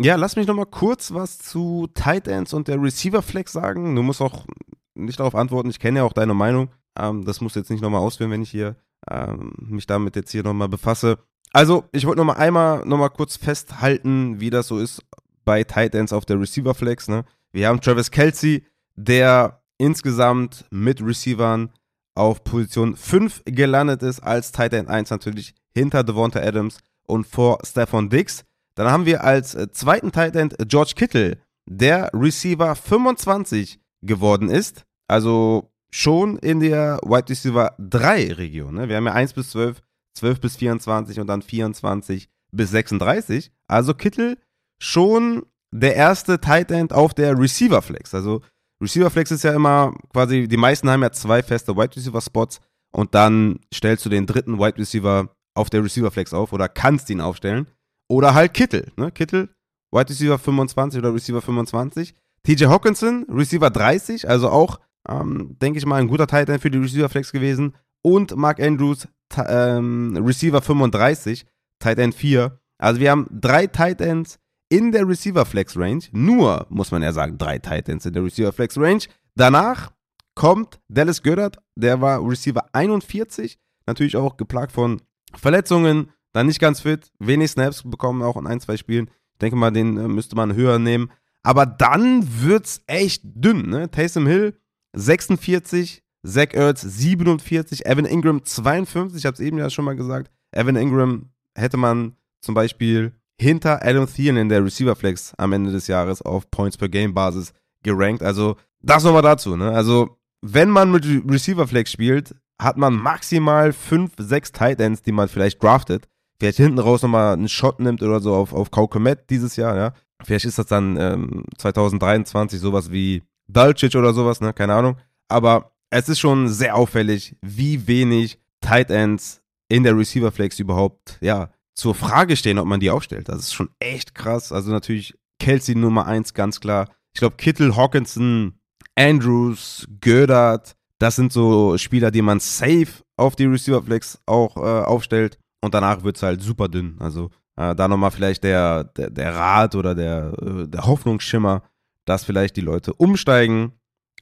ja, 0.00 0.14
lass 0.14 0.36
mich 0.36 0.46
nochmal 0.46 0.66
kurz 0.66 1.12
was 1.12 1.38
zu 1.38 1.88
Tight 1.94 2.28
Ends 2.28 2.52
und 2.54 2.68
der 2.68 2.80
Receiver 2.80 3.22
Flex 3.22 3.52
sagen. 3.52 3.96
Du 3.96 4.02
musst 4.02 4.20
auch 4.20 4.46
nicht 4.94 5.18
darauf 5.18 5.34
antworten, 5.34 5.70
ich 5.70 5.80
kenne 5.80 5.98
ja 5.98 6.04
auch 6.04 6.12
deine 6.12 6.34
Meinung. 6.34 6.70
Ähm, 6.96 7.24
das 7.24 7.40
musst 7.40 7.56
du 7.56 7.60
jetzt 7.60 7.70
nicht 7.70 7.80
nochmal 7.80 8.00
ausführen, 8.00 8.30
wenn 8.30 8.42
ich 8.42 8.50
hier 8.50 8.76
ähm, 9.10 9.52
mich 9.58 9.86
damit 9.86 10.14
jetzt 10.14 10.30
hier 10.30 10.44
nochmal 10.44 10.68
befasse. 10.68 11.18
Also, 11.52 11.84
ich 11.90 12.06
wollte 12.06 12.18
nochmal 12.18 12.36
einmal 12.36 12.84
nochmal 12.84 13.10
kurz 13.10 13.36
festhalten, 13.36 14.40
wie 14.40 14.50
das 14.50 14.68
so 14.68 14.78
ist 14.78 15.02
bei 15.44 15.64
Tight 15.64 15.94
Ends 15.94 16.12
auf 16.12 16.26
der 16.26 16.38
Receiver 16.38 16.74
Flex. 16.74 17.08
Ne? 17.08 17.24
Wir 17.50 17.66
haben 17.66 17.80
Travis 17.80 18.10
Kelsey, 18.10 18.64
der 18.94 19.59
insgesamt 19.80 20.66
mit 20.70 21.02
Receivern 21.02 21.70
auf 22.14 22.44
Position 22.44 22.96
5 22.96 23.42
gelandet 23.46 24.02
ist, 24.02 24.20
als 24.20 24.52
Tight 24.52 24.74
End 24.74 24.88
1 24.88 25.10
natürlich 25.10 25.54
hinter 25.74 26.04
Devonta 26.04 26.40
Adams 26.40 26.78
und 27.06 27.26
vor 27.26 27.58
Stephon 27.64 28.10
Diggs. 28.10 28.44
Dann 28.74 28.90
haben 28.90 29.06
wir 29.06 29.24
als 29.24 29.54
äh, 29.54 29.70
zweiten 29.72 30.12
Tight 30.12 30.36
End 30.36 30.54
George 30.66 30.92
Kittle, 30.94 31.38
der 31.66 32.10
Receiver 32.12 32.74
25 32.74 33.80
geworden 34.02 34.48
ist. 34.50 34.84
Also 35.08 35.72
schon 35.90 36.38
in 36.38 36.60
der 36.60 36.98
Wide 37.02 37.28
Receiver 37.28 37.74
3 37.78 38.34
Region. 38.34 38.74
Ne? 38.74 38.88
Wir 38.88 38.96
haben 38.96 39.06
ja 39.06 39.14
1 39.14 39.32
bis 39.32 39.50
12, 39.50 39.80
12 40.14 40.40
bis 40.40 40.56
24 40.56 41.20
und 41.20 41.26
dann 41.26 41.42
24 41.42 42.28
bis 42.52 42.70
36. 42.70 43.50
Also 43.66 43.94
Kittle 43.94 44.36
schon 44.78 45.46
der 45.72 45.96
erste 45.96 46.40
Tight 46.40 46.70
End 46.70 46.92
auf 46.92 47.14
der 47.14 47.38
Receiver 47.38 47.82
Flex. 47.82 48.14
Also 48.14 48.42
Receiver 48.82 49.10
Flex 49.10 49.30
ist 49.30 49.44
ja 49.44 49.52
immer 49.52 49.94
quasi, 50.12 50.48
die 50.48 50.56
meisten 50.56 50.88
haben 50.88 51.02
ja 51.02 51.12
zwei 51.12 51.42
feste 51.42 51.76
Wide 51.76 51.96
Receiver 51.96 52.20
Spots 52.20 52.60
und 52.92 53.14
dann 53.14 53.60
stellst 53.72 54.04
du 54.04 54.08
den 54.08 54.26
dritten 54.26 54.58
Wide 54.58 54.78
Receiver 54.78 55.28
auf 55.54 55.70
der 55.70 55.84
Receiver 55.84 56.10
Flex 56.10 56.32
auf 56.32 56.52
oder 56.52 56.68
kannst 56.68 57.10
ihn 57.10 57.20
aufstellen. 57.20 57.66
Oder 58.08 58.34
halt 58.34 58.54
Kittel, 58.54 58.90
ne? 58.96 59.12
Kittel, 59.12 59.50
Wide 59.92 60.08
Receiver 60.08 60.38
25 60.38 60.98
oder 60.98 61.14
Receiver 61.14 61.40
25. 61.40 62.14
TJ 62.42 62.66
Hawkinson, 62.66 63.26
Receiver 63.28 63.70
30, 63.70 64.28
also 64.28 64.48
auch, 64.48 64.80
ähm, 65.08 65.56
denke 65.60 65.78
ich 65.78 65.86
mal, 65.86 66.00
ein 66.00 66.08
guter 66.08 66.26
Tight 66.26 66.50
für 66.60 66.70
die 66.70 66.78
Receiver 66.78 67.08
Flex 67.08 67.32
gewesen. 67.32 67.74
Und 68.02 68.34
Mark 68.34 68.60
Andrews, 68.60 69.06
ähm, 69.46 70.16
Receiver 70.24 70.62
35, 70.62 71.44
Tight 71.78 71.98
End 71.98 72.14
4. 72.14 72.58
Also 72.78 72.98
wir 72.98 73.10
haben 73.10 73.26
drei 73.30 73.66
Tight 73.66 74.00
Ends 74.00 74.39
in 74.70 74.92
der 74.92 75.06
Receiver 75.06 75.44
Flex 75.44 75.76
Range. 75.76 76.02
Nur, 76.12 76.66
muss 76.70 76.90
man 76.90 77.02
ja 77.02 77.12
sagen, 77.12 77.36
drei 77.36 77.58
Titans 77.58 78.06
in 78.06 78.14
der 78.14 78.24
Receiver 78.24 78.52
Flex 78.52 78.78
Range. 78.78 79.02
Danach 79.34 79.92
kommt 80.34 80.80
Dallas 80.88 81.22
Goddard, 81.22 81.58
der 81.74 82.00
war 82.00 82.26
Receiver 82.26 82.64
41, 82.72 83.58
natürlich 83.86 84.16
auch 84.16 84.36
geplagt 84.38 84.72
von 84.72 85.02
Verletzungen, 85.34 86.10
dann 86.32 86.46
nicht 86.46 86.60
ganz 86.60 86.80
fit, 86.80 87.10
wenig 87.18 87.50
Snaps 87.50 87.82
bekommen, 87.82 88.22
auch 88.22 88.36
in 88.36 88.46
ein, 88.46 88.60
zwei 88.60 88.76
Spielen. 88.76 89.10
Ich 89.32 89.38
denke 89.40 89.56
mal, 89.56 89.70
den 89.70 89.96
äh, 89.96 90.08
müsste 90.08 90.36
man 90.36 90.54
höher 90.54 90.78
nehmen. 90.78 91.10
Aber 91.42 91.66
dann 91.66 92.42
wird's 92.42 92.82
echt 92.86 93.22
dünn, 93.24 93.68
ne? 93.68 93.90
Taysom 93.90 94.26
Hill 94.26 94.54
46, 94.92 96.02
Zach 96.26 96.52
Ertz 96.52 96.82
47, 96.82 97.86
Evan 97.86 98.04
Ingram 98.04 98.44
52, 98.44 99.18
ich 99.18 99.26
habe 99.26 99.34
es 99.34 99.40
eben 99.40 99.58
ja 99.58 99.70
schon 99.70 99.84
mal 99.84 99.96
gesagt. 99.96 100.30
Evan 100.52 100.76
Ingram 100.76 101.30
hätte 101.56 101.76
man 101.76 102.16
zum 102.40 102.54
Beispiel 102.54 103.12
hinter 103.40 103.82
Adam 103.82 104.06
Thielen 104.06 104.36
in 104.36 104.48
der 104.50 104.62
Receiver 104.62 104.94
Flex 104.94 105.32
am 105.38 105.54
Ende 105.54 105.72
des 105.72 105.86
Jahres 105.86 106.20
auf 106.20 106.50
Points 106.50 106.76
per 106.76 106.90
Game 106.90 107.14
Basis 107.14 107.54
gerankt. 107.82 108.22
Also 108.22 108.56
das 108.82 109.02
nochmal 109.02 109.22
dazu. 109.22 109.56
Ne? 109.56 109.70
Also 109.70 110.18
wenn 110.42 110.68
man 110.68 110.92
mit 110.92 111.06
Receiver 111.26 111.66
Flex 111.66 111.90
spielt, 111.90 112.34
hat 112.60 112.76
man 112.76 112.94
maximal 112.94 113.72
5, 113.72 114.12
6 114.18 114.52
Tight 114.52 114.80
Ends, 114.80 115.02
die 115.02 115.12
man 115.12 115.28
vielleicht 115.28 115.62
draftet. 115.62 116.06
Vielleicht 116.38 116.58
hinten 116.58 116.78
raus 116.78 117.02
nochmal 117.02 117.32
einen 117.32 117.48
Shot 117.48 117.80
nimmt 117.80 118.02
oder 118.02 118.20
so 118.20 118.34
auf, 118.34 118.52
auf 118.52 118.70
Kaukomet 118.70 119.30
dieses 119.30 119.56
Jahr. 119.56 119.74
Ja? 119.74 119.94
Vielleicht 120.22 120.44
ist 120.44 120.58
das 120.58 120.66
dann 120.66 120.98
ähm, 120.98 121.44
2023 121.56 122.60
sowas 122.60 122.90
wie 122.90 123.22
Dulcich 123.48 123.96
oder 123.96 124.12
sowas, 124.12 124.42
ne? 124.42 124.52
keine 124.52 124.74
Ahnung. 124.74 124.96
Aber 125.28 125.72
es 125.88 126.10
ist 126.10 126.18
schon 126.18 126.48
sehr 126.48 126.76
auffällig, 126.76 127.36
wie 127.40 127.86
wenig 127.86 128.38
Tight 128.60 128.90
Ends 128.90 129.40
in 129.70 129.82
der 129.82 129.96
Receiver 129.96 130.30
Flex 130.30 130.58
überhaupt, 130.58 131.16
ja, 131.22 131.48
zur 131.80 131.94
Frage 131.94 132.36
stehen, 132.36 132.58
ob 132.58 132.66
man 132.66 132.78
die 132.78 132.90
aufstellt. 132.90 133.30
Das 133.30 133.38
ist 133.38 133.54
schon 133.54 133.70
echt 133.78 134.14
krass. 134.14 134.52
Also 134.52 134.70
natürlich 134.70 135.14
Kelsey 135.38 135.74
Nummer 135.74 136.06
1, 136.06 136.34
ganz 136.34 136.60
klar. 136.60 136.90
Ich 137.14 137.20
glaube, 137.20 137.36
Kittel, 137.36 137.74
Hawkinson, 137.74 138.60
Andrews, 138.94 139.86
Gödert, 140.00 140.76
das 140.98 141.16
sind 141.16 141.32
so 141.32 141.78
Spieler, 141.78 142.10
die 142.10 142.20
man 142.20 142.38
safe 142.38 143.02
auf 143.16 143.34
die 143.34 143.46
Receiver 143.46 143.82
Flex 143.82 144.20
auch 144.26 144.58
äh, 144.58 144.84
aufstellt. 144.84 145.38
Und 145.62 145.72
danach 145.72 146.04
wird 146.04 146.16
es 146.16 146.22
halt 146.22 146.42
super 146.42 146.68
dünn. 146.68 146.96
Also 147.00 147.30
äh, 147.56 147.74
da 147.74 147.88
nochmal 147.88 148.10
vielleicht 148.10 148.44
der, 148.44 148.84
der, 148.84 149.08
der 149.08 149.34
Rat 149.34 149.74
oder 149.74 149.94
der, 149.94 150.34
äh, 150.42 150.68
der 150.68 150.84
Hoffnungsschimmer, 150.84 151.62
dass 152.04 152.24
vielleicht 152.24 152.56
die 152.56 152.60
Leute 152.60 152.92
umsteigen 152.92 153.72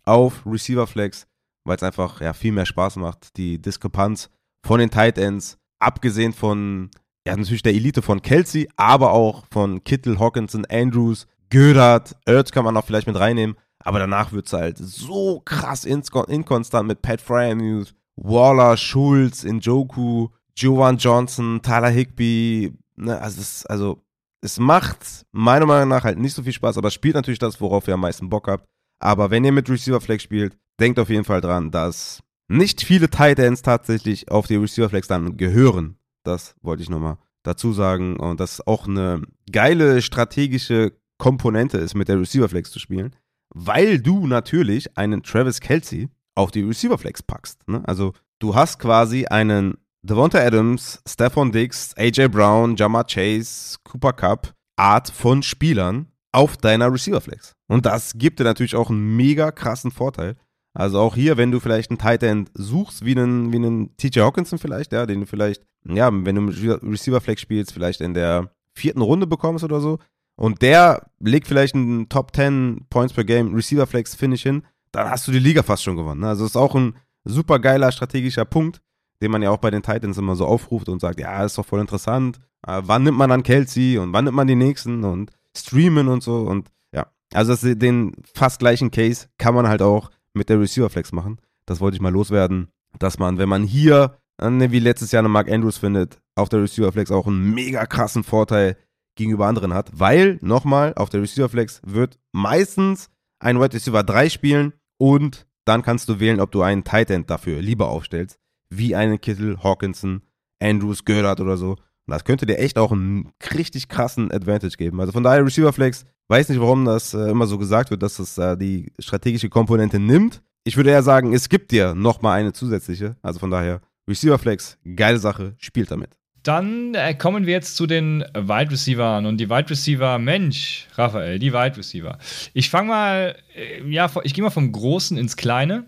auf 0.04 0.46
Receiver 0.46 0.86
Flex, 0.86 1.26
weil 1.64 1.76
es 1.76 1.82
einfach 1.82 2.20
ja, 2.20 2.32
viel 2.32 2.52
mehr 2.52 2.66
Spaß 2.66 2.96
macht. 2.96 3.36
Die 3.36 3.60
Diskrepanz 3.60 4.30
von 4.64 4.78
den 4.78 4.90
Tight 4.90 5.18
Ends, 5.18 5.58
abgesehen 5.80 6.32
von 6.32 6.90
ja, 7.28 7.36
natürlich 7.36 7.62
der 7.62 7.74
Elite 7.74 8.00
von 8.00 8.22
Kelsey, 8.22 8.70
aber 8.76 9.12
auch 9.12 9.44
von 9.50 9.84
Kittel, 9.84 10.18
Hawkinson, 10.18 10.64
Andrews, 10.64 11.26
Gödert, 11.50 12.16
Ertz 12.24 12.52
kann 12.52 12.64
man 12.64 12.72
noch 12.72 12.86
vielleicht 12.86 13.06
mit 13.06 13.18
reinnehmen. 13.18 13.54
Aber 13.80 13.98
danach 13.98 14.32
wird 14.32 14.46
es 14.46 14.54
halt 14.54 14.78
so 14.78 15.40
krass 15.44 15.84
inkonstant 15.84 16.88
mit 16.88 17.02
Pat 17.02 17.20
Fryermuth, 17.20 17.94
Waller, 18.16 18.78
Schulz, 18.78 19.44
Njoku, 19.44 20.28
Jovan 20.56 20.96
Johnson, 20.96 21.60
Tyler 21.62 21.90
Higby. 21.90 22.72
Ne, 22.96 23.20
also, 23.20 23.42
es, 23.42 23.66
also, 23.66 24.02
es 24.40 24.58
macht 24.58 25.26
meiner 25.30 25.66
Meinung 25.66 25.90
nach 25.90 26.04
halt 26.04 26.18
nicht 26.18 26.34
so 26.34 26.42
viel 26.42 26.54
Spaß, 26.54 26.78
aber 26.78 26.90
spielt 26.90 27.14
natürlich 27.14 27.38
das, 27.38 27.60
worauf 27.60 27.86
ihr 27.88 27.94
am 27.94 28.00
meisten 28.00 28.30
Bock 28.30 28.48
habt. 28.48 28.64
Aber 29.00 29.30
wenn 29.30 29.44
ihr 29.44 29.52
mit 29.52 29.68
Receiver 29.68 30.00
Flex 30.00 30.22
spielt, 30.22 30.56
denkt 30.80 30.98
auf 30.98 31.10
jeden 31.10 31.24
Fall 31.24 31.42
dran, 31.42 31.70
dass 31.70 32.22
nicht 32.48 32.82
viele 32.82 33.10
Tight 33.10 33.38
Ends 33.38 33.60
tatsächlich 33.60 34.30
auf 34.30 34.46
die 34.46 34.56
Receiver 34.56 34.88
Flex 34.88 35.08
dann 35.08 35.36
gehören. 35.36 35.97
Das 36.24 36.54
wollte 36.62 36.82
ich 36.82 36.90
nochmal 36.90 37.18
dazu 37.42 37.72
sagen. 37.72 38.16
Und 38.16 38.40
das 38.40 38.66
auch 38.66 38.86
eine 38.86 39.22
geile 39.50 40.02
strategische 40.02 40.92
Komponente 41.18 41.78
ist, 41.78 41.94
mit 41.94 42.08
der 42.08 42.20
Receiver 42.20 42.48
Flex 42.48 42.70
zu 42.70 42.78
spielen, 42.78 43.14
weil 43.50 43.98
du 43.98 44.26
natürlich 44.26 44.96
einen 44.96 45.22
Travis 45.22 45.60
Kelsey 45.60 46.08
auf 46.34 46.50
die 46.50 46.62
Receiver 46.62 46.98
Flex 46.98 47.22
packst. 47.22 47.66
Ne? 47.68 47.82
Also 47.86 48.12
du 48.38 48.54
hast 48.54 48.78
quasi 48.78 49.26
einen 49.26 49.78
Devonta 50.02 50.38
Adams, 50.38 51.02
Stephon 51.08 51.50
Diggs, 51.50 51.92
AJ 51.96 52.28
Brown, 52.28 52.76
Jamar 52.76 53.04
Chase, 53.04 53.78
Cooper 53.82 54.12
Cup 54.12 54.54
Art 54.76 55.10
von 55.10 55.42
Spielern 55.42 56.06
auf 56.30 56.56
deiner 56.56 56.92
Receiver 56.92 57.20
Flex. 57.20 57.52
Und 57.66 57.84
das 57.84 58.12
gibt 58.14 58.38
dir 58.38 58.44
natürlich 58.44 58.76
auch 58.76 58.90
einen 58.90 59.16
mega 59.16 59.50
krassen 59.50 59.90
Vorteil, 59.90 60.36
also 60.78 61.00
auch 61.00 61.16
hier, 61.16 61.36
wenn 61.36 61.50
du 61.50 61.58
vielleicht 61.58 61.90
einen 61.90 61.98
Tight 61.98 62.22
End 62.22 62.52
suchst, 62.54 63.04
wie 63.04 63.10
einen, 63.10 63.52
wie 63.52 63.56
einen 63.56 63.96
TJ 63.96 64.20
Hawkinson 64.20 64.60
vielleicht, 64.60 64.92
ja, 64.92 65.06
den 65.06 65.20
du 65.20 65.26
vielleicht, 65.26 65.64
ja, 65.84 66.10
wenn 66.12 66.34
du 66.34 66.78
Receiver 66.88 67.20
Flex 67.20 67.40
spielst, 67.40 67.72
vielleicht 67.72 68.00
in 68.00 68.14
der 68.14 68.50
vierten 68.74 69.00
Runde 69.00 69.26
bekommst 69.26 69.64
oder 69.64 69.80
so, 69.80 69.98
und 70.36 70.62
der 70.62 71.10
legt 71.18 71.48
vielleicht 71.48 71.74
einen 71.74 72.08
Top 72.08 72.34
10 72.34 72.86
Points 72.90 73.12
per 73.12 73.24
Game 73.24 73.54
Receiver 73.54 73.88
Flex 73.88 74.14
Finish 74.14 74.44
hin, 74.44 74.62
dann 74.92 75.10
hast 75.10 75.26
du 75.26 75.32
die 75.32 75.40
Liga 75.40 75.64
fast 75.64 75.82
schon 75.82 75.96
gewonnen. 75.96 76.20
Ne? 76.20 76.28
Also 76.28 76.44
das 76.44 76.52
ist 76.52 76.56
auch 76.56 76.76
ein 76.76 76.94
super 77.24 77.58
geiler 77.58 77.90
strategischer 77.90 78.44
Punkt, 78.44 78.80
den 79.20 79.32
man 79.32 79.42
ja 79.42 79.50
auch 79.50 79.58
bei 79.58 79.72
den 79.72 79.82
Titans 79.82 80.16
immer 80.16 80.36
so 80.36 80.46
aufruft 80.46 80.88
und 80.88 81.00
sagt, 81.00 81.18
ja, 81.18 81.44
ist 81.44 81.58
doch 81.58 81.66
voll 81.66 81.80
interessant. 81.80 82.38
Äh, 82.64 82.82
wann 82.84 83.02
nimmt 83.02 83.18
man 83.18 83.30
dann 83.30 83.42
Kelsey 83.42 83.98
und 83.98 84.12
wann 84.12 84.24
nimmt 84.24 84.36
man 84.36 84.46
die 84.46 84.54
nächsten 84.54 85.02
und 85.02 85.32
streamen 85.56 86.06
und 86.06 86.22
so 86.22 86.42
und 86.42 86.70
ja. 86.92 87.06
Also 87.34 87.52
das, 87.52 87.62
den 87.62 88.12
fast 88.32 88.60
gleichen 88.60 88.92
Case 88.92 89.26
kann 89.38 89.56
man 89.56 89.66
halt 89.66 89.82
auch 89.82 90.10
mit 90.34 90.48
der 90.48 90.60
Receiver 90.60 90.88
Flex 90.88 91.10
machen. 91.10 91.40
Das 91.66 91.80
wollte 91.80 91.96
ich 91.96 92.00
mal 92.00 92.12
loswerden, 92.12 92.68
dass 92.98 93.18
man, 93.18 93.38
wenn 93.38 93.48
man 93.48 93.64
hier, 93.64 94.18
ne, 94.40 94.72
wie 94.72 94.78
letztes 94.78 95.12
Jahr 95.12 95.20
eine 95.20 95.28
Mark 95.28 95.50
Andrews 95.50 95.78
findet, 95.78 96.20
auf 96.34 96.48
der 96.48 96.62
Receiver 96.62 96.92
Flex 96.92 97.10
auch 97.10 97.26
einen 97.26 97.54
mega 97.54 97.86
krassen 97.86 98.24
Vorteil 98.24 98.76
gegenüber 99.16 99.46
anderen 99.46 99.74
hat, 99.74 99.90
weil, 99.92 100.38
nochmal, 100.42 100.94
auf 100.94 101.10
der 101.10 101.22
Receiver 101.22 101.48
Flex 101.48 101.80
wird 101.84 102.18
meistens 102.32 103.10
ein 103.40 103.60
Wide 103.60 103.74
Receiver 103.74 104.02
3 104.02 104.28
spielen 104.28 104.72
und 104.98 105.46
dann 105.64 105.82
kannst 105.82 106.08
du 106.08 106.20
wählen, 106.20 106.40
ob 106.40 106.50
du 106.52 106.62
einen 106.62 106.84
Tight 106.84 107.10
End 107.10 107.28
dafür 107.28 107.60
lieber 107.60 107.88
aufstellst, 107.88 108.38
wie 108.70 108.94
einen 108.94 109.20
Kittel, 109.20 109.62
Hawkinson, 109.62 110.22
Andrews, 110.62 111.04
Göllert 111.04 111.40
oder 111.40 111.56
so. 111.56 111.72
Und 111.72 112.12
das 112.12 112.24
könnte 112.24 112.46
dir 112.46 112.58
echt 112.58 112.78
auch 112.78 112.92
einen 112.92 113.32
richtig 113.54 113.88
krassen 113.88 114.32
Advantage 114.32 114.76
geben. 114.76 115.00
Also 115.00 115.12
von 115.12 115.22
daher 115.22 115.44
Receiver 115.44 115.72
Flex 115.72 116.06
Weiß 116.28 116.50
nicht, 116.50 116.60
warum 116.60 116.84
das 116.84 117.14
äh, 117.14 117.30
immer 117.30 117.46
so 117.46 117.56
gesagt 117.56 117.90
wird, 117.90 118.02
dass 118.02 118.18
es 118.18 118.36
äh, 118.36 118.56
die 118.56 118.92
strategische 118.98 119.48
Komponente 119.48 119.98
nimmt. 119.98 120.42
Ich 120.62 120.76
würde 120.76 120.90
eher 120.90 121.02
sagen, 121.02 121.32
es 121.32 121.48
gibt 121.48 121.70
dir 121.70 121.94
nochmal 121.94 122.38
eine 122.38 122.52
zusätzliche. 122.52 123.16
Also 123.22 123.40
von 123.40 123.50
daher, 123.50 123.80
Receiver 124.08 124.38
Flex, 124.38 124.78
geile 124.96 125.18
Sache, 125.18 125.54
spielt 125.58 125.90
damit. 125.90 126.10
Dann 126.42 126.94
äh, 126.94 127.14
kommen 127.14 127.46
wir 127.46 127.52
jetzt 127.52 127.76
zu 127.76 127.86
den 127.86 128.20
Wide 128.34 128.70
Receivern 128.70 129.26
und 129.26 129.36
die 129.36 129.50
Wide 129.50 129.68
Receiver, 129.68 130.18
Mensch, 130.18 130.86
Raphael, 130.94 131.38
die 131.38 131.52
Wide 131.52 131.76
Receiver. 131.76 132.18
Ich 132.54 132.70
fange 132.70 132.88
mal, 132.88 133.36
äh, 133.54 133.86
ja, 133.86 134.10
ich 134.24 134.32
gehe 134.32 134.42
mal 134.42 134.50
vom 134.50 134.72
Großen 134.72 135.18
ins 135.18 135.36
Kleine. 135.36 135.86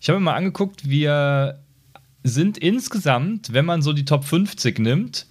Ich 0.00 0.08
habe 0.08 0.18
mir 0.18 0.24
mal 0.24 0.36
angeguckt, 0.36 0.88
wir 0.88 1.62
sind 2.22 2.56
insgesamt, 2.56 3.52
wenn 3.52 3.66
man 3.66 3.82
so 3.82 3.92
die 3.92 4.04
Top 4.06 4.24
50 4.24 4.78
nimmt 4.78 5.26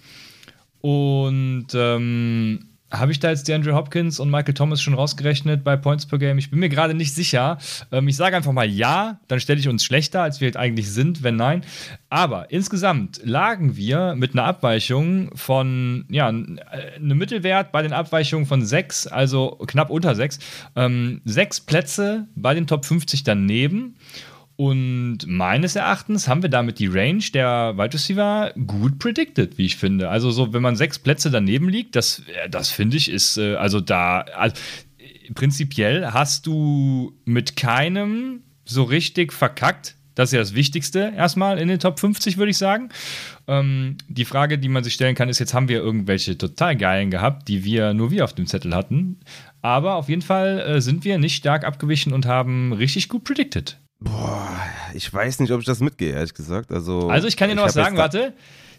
und 0.80 1.68
ähm, 1.74 2.69
habe 2.90 3.12
ich 3.12 3.20
da 3.20 3.30
jetzt 3.30 3.46
DeAndre 3.46 3.74
Hopkins 3.74 4.18
und 4.18 4.30
Michael 4.30 4.54
Thomas 4.54 4.82
schon 4.82 4.94
rausgerechnet 4.94 5.62
bei 5.62 5.76
Points 5.76 6.06
per 6.06 6.18
Game? 6.18 6.38
Ich 6.38 6.50
bin 6.50 6.58
mir 6.58 6.68
gerade 6.68 6.94
nicht 6.94 7.14
sicher. 7.14 7.58
Ähm, 7.92 8.08
ich 8.08 8.16
sage 8.16 8.36
einfach 8.36 8.52
mal 8.52 8.68
ja, 8.68 9.20
dann 9.28 9.40
stelle 9.40 9.60
ich 9.60 9.68
uns 9.68 9.84
schlechter, 9.84 10.22
als 10.22 10.40
wir 10.40 10.46
halt 10.46 10.56
eigentlich 10.56 10.90
sind, 10.90 11.22
wenn 11.22 11.36
nein. 11.36 11.62
Aber 12.08 12.50
insgesamt 12.50 13.20
lagen 13.24 13.76
wir 13.76 14.14
mit 14.16 14.32
einer 14.32 14.44
Abweichung 14.44 15.30
von, 15.36 16.04
ja, 16.08 16.28
einem 16.28 16.58
Mittelwert 17.18 17.70
bei 17.70 17.82
den 17.82 17.92
Abweichungen 17.92 18.46
von 18.46 18.64
6, 18.64 19.06
also 19.06 19.58
knapp 19.66 19.90
unter 19.90 20.14
6, 20.14 20.38
ähm, 20.76 21.20
sechs 21.24 21.60
Plätze 21.60 22.26
bei 22.34 22.54
den 22.54 22.66
Top 22.66 22.84
50 22.84 23.22
daneben. 23.22 23.94
Und 24.60 25.20
meines 25.26 25.74
Erachtens 25.74 26.28
haben 26.28 26.42
wir 26.42 26.50
damit 26.50 26.80
die 26.80 26.86
Range 26.86 27.24
der 27.32 27.78
Wide 27.78 27.94
Receiver 27.94 28.52
gut 28.66 28.98
predicted, 28.98 29.56
wie 29.56 29.64
ich 29.64 29.76
finde. 29.76 30.10
Also 30.10 30.30
so, 30.30 30.52
wenn 30.52 30.60
man 30.60 30.76
sechs 30.76 30.98
Plätze 30.98 31.30
daneben 31.30 31.70
liegt, 31.70 31.96
das, 31.96 32.20
das 32.50 32.68
finde 32.68 32.98
ich 32.98 33.10
ist, 33.10 33.38
äh, 33.38 33.54
also 33.54 33.80
da, 33.80 34.20
also, 34.20 34.54
prinzipiell 35.34 36.12
hast 36.12 36.46
du 36.46 37.16
mit 37.24 37.56
keinem 37.56 38.42
so 38.66 38.82
richtig 38.82 39.32
verkackt. 39.32 39.94
Das 40.14 40.28
ist 40.28 40.34
ja 40.34 40.40
das 40.40 40.54
Wichtigste 40.54 41.10
erstmal 41.16 41.58
in 41.58 41.68
den 41.68 41.78
Top 41.78 41.98
50, 41.98 42.36
würde 42.36 42.50
ich 42.50 42.58
sagen. 42.58 42.90
Ähm, 43.48 43.96
die 44.08 44.26
Frage, 44.26 44.58
die 44.58 44.68
man 44.68 44.84
sich 44.84 44.92
stellen 44.92 45.14
kann, 45.14 45.30
ist, 45.30 45.38
jetzt 45.38 45.54
haben 45.54 45.70
wir 45.70 45.78
irgendwelche 45.78 46.36
total 46.36 46.76
geilen 46.76 47.10
gehabt, 47.10 47.48
die 47.48 47.64
wir 47.64 47.94
nur 47.94 48.10
wir 48.10 48.24
auf 48.24 48.34
dem 48.34 48.46
Zettel 48.46 48.74
hatten. 48.74 49.20
Aber 49.62 49.94
auf 49.94 50.10
jeden 50.10 50.20
Fall 50.20 50.60
äh, 50.60 50.80
sind 50.82 51.06
wir 51.06 51.16
nicht 51.16 51.36
stark 51.36 51.64
abgewichen 51.64 52.12
und 52.12 52.26
haben 52.26 52.74
richtig 52.74 53.08
gut 53.08 53.24
predicted. 53.24 53.78
Boah, 54.00 54.58
ich 54.94 55.12
weiß 55.12 55.40
nicht, 55.40 55.52
ob 55.52 55.60
ich 55.60 55.66
das 55.66 55.80
mitgehe, 55.80 56.12
ehrlich 56.12 56.34
gesagt. 56.34 56.72
Also, 56.72 57.08
also 57.08 57.28
ich 57.28 57.36
kann 57.36 57.48
dir 57.48 57.54
noch 57.54 57.64
was 57.64 57.74
sagen, 57.74 57.96
warte. 57.96 58.32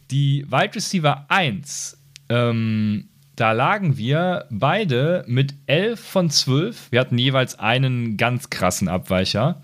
Die 0.09 0.45
Wide 0.49 0.75
Receiver 0.75 1.25
1, 1.29 1.97
ähm, 2.29 3.09
da 3.35 3.53
lagen 3.53 3.97
wir 3.97 4.45
beide 4.49 5.23
mit 5.27 5.53
11 5.67 5.99
von 5.99 6.29
12. 6.29 6.91
Wir 6.91 6.99
hatten 6.99 7.17
jeweils 7.17 7.57
einen 7.57 8.17
ganz 8.17 8.49
krassen 8.49 8.87
Abweicher. 8.87 9.61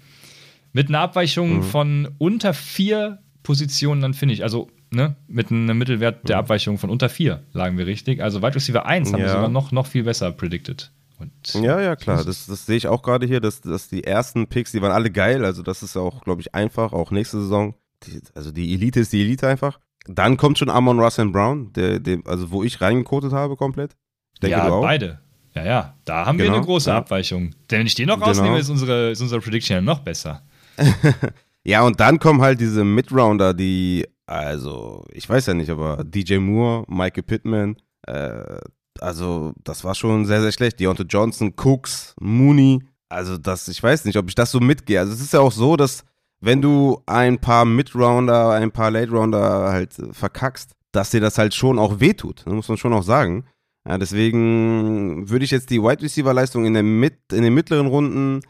Mit 0.74 0.90
einer 0.90 1.00
Abweichung 1.00 1.58
mhm. 1.58 1.64
von 1.64 2.10
unter 2.18 2.54
vier 2.54 3.20
Positionen 3.44 4.02
dann 4.02 4.14
finde 4.14 4.34
ich. 4.36 4.44
Also 4.44 4.70
ne, 4.92 5.16
mit 5.28 5.52
einem 5.52 5.78
Mittelwert 5.78 6.28
der 6.30 6.38
mhm. 6.38 6.42
Abweichung 6.42 6.78
von 6.78 6.90
unter 6.90 7.10
vier 7.10 7.44
lagen 7.54 7.78
wir 7.78 7.88
richtig. 7.88 8.22
Also 8.22 8.42
Wide 8.42 8.56
Receiver 8.56 8.86
1 8.86 9.12
haben 9.12 9.20
ja. 9.20 9.26
wir 9.26 9.34
sogar 9.34 9.50
noch, 9.50 9.72
noch 9.72 9.88
viel 9.88 10.04
besser 10.04 10.32
predicted. 10.32 10.92
Und 11.20 11.32
ja, 11.54 11.82
ja, 11.82 11.96
klar. 11.96 12.24
Das, 12.24 12.46
das 12.46 12.66
sehe 12.66 12.78
ich 12.78 12.88
auch 12.88 13.02
gerade 13.02 13.26
hier, 13.26 13.40
dass, 13.40 13.62
dass 13.62 13.90
die 13.90 14.04
ersten 14.04 14.48
Picks, 14.48 14.72
die 14.72 14.82
waren 14.82 14.92
alle 14.92 15.12
geil. 15.12 15.44
Also, 15.46 15.64
das 15.64 15.82
ist 15.84 15.98
auch, 15.98 16.24
glaube 16.24 16.42
ich, 16.42 16.54
einfach, 16.54 16.94
auch 16.94 17.12
nächste 17.12 17.40
Saison. 17.42 17.76
Die, 18.04 18.22
also, 18.36 18.52
die 18.52 18.74
Elite 18.74 19.00
ist 19.00 19.14
die 19.14 19.22
Elite 19.22 19.48
einfach. 19.48 19.80
Dann 20.08 20.38
kommt 20.38 20.58
schon 20.58 20.70
Amon 20.70 21.00
Russell 21.00 21.30
Brown, 21.30 21.74
der, 21.74 22.00
der, 22.00 22.20
also 22.26 22.52
wo 22.52 22.64
ich 22.64 22.80
reingekotet 22.80 23.34
habe 23.34 23.58
komplett. 23.58 23.96
Denke, 24.42 24.58
ja, 24.58 24.70
beide. 24.80 25.20
Ja, 25.54 25.66
ja, 25.66 25.98
da 26.06 26.26
haben 26.26 26.38
genau, 26.38 26.52
wir 26.52 26.58
eine 26.58 26.66
große 26.66 26.90
ja. 26.92 26.98
Abweichung. 26.98 27.56
Denn 27.70 27.80
wenn 27.80 27.88
ich 27.88 27.96
den 27.96 28.08
noch 28.08 28.16
genau. 28.16 28.28
rausnehme, 28.28 28.60
ist 28.60 28.70
unsere, 28.70 29.12
ist 29.12 29.22
unsere 29.22 29.42
Prediction 29.42 29.76
ja 29.76 29.82
noch 29.82 30.00
besser. 30.00 30.44
ja, 31.64 31.82
und 31.82 32.00
dann 32.00 32.20
kommen 32.20 32.42
halt 32.42 32.62
diese 32.62 32.84
Midrounder, 32.84 33.54
die, 33.54 34.06
also, 34.28 35.06
ich 35.12 35.28
weiß 35.28 35.48
ja 35.48 35.54
nicht, 35.56 35.72
aber 35.72 36.04
DJ 36.04 36.38
Moore, 36.38 36.86
Michael 36.88 37.24
Pittman, 37.24 37.78
äh, 38.04 38.60
also 39.02 39.54
das 39.64 39.84
war 39.84 39.96
schon 39.96 40.26
sehr, 40.26 40.42
sehr 40.42 40.52
schlecht. 40.52 40.80
Deontay 40.80 41.06
Johnson, 41.08 41.54
Cooks, 41.56 42.14
Mooney, 42.20 42.82
also 43.10 43.38
das, 43.38 43.68
ich 43.68 43.82
weiß 43.82 44.06
nicht, 44.06 44.18
ob 44.18 44.28
ich 44.28 44.36
das 44.36 44.52
so 44.52 44.60
mitgehe. 44.60 45.00
Also 45.00 45.14
es 45.14 45.22
ist 45.22 45.34
ja 45.34 45.40
auch 45.40 45.52
so, 45.52 45.78
dass 45.78 46.04
wenn 46.40 46.62
du 46.62 47.02
ein 47.06 47.40
paar 47.40 47.66
Mid-Rounder, 47.66 48.52
ein 48.52 48.72
paar 48.72 48.92
Late-Rounder 48.92 49.72
halt 49.72 49.96
verkackst, 50.12 50.74
dass 50.92 51.12
dir 51.12 51.22
das 51.22 51.38
halt 51.38 51.54
schon 51.54 51.80
auch 51.80 52.00
wehtut, 52.00 52.44
das 52.46 52.54
muss 52.54 52.68
man 52.68 52.78
schon 52.78 52.94
auch 52.94 53.04
sagen. 53.04 53.46
Ja, 53.88 53.98
deswegen 53.98 55.30
würde 55.30 55.46
ich 55.46 55.52
jetzt 55.52 55.70
die 55.70 55.82
Wide 55.82 56.02
Receiver 56.02 56.34
Leistung 56.34 56.66
in, 56.66 56.76
in 56.76 57.44
den 57.44 57.54
mittleren 57.54 57.88
Runden, 57.88 58.42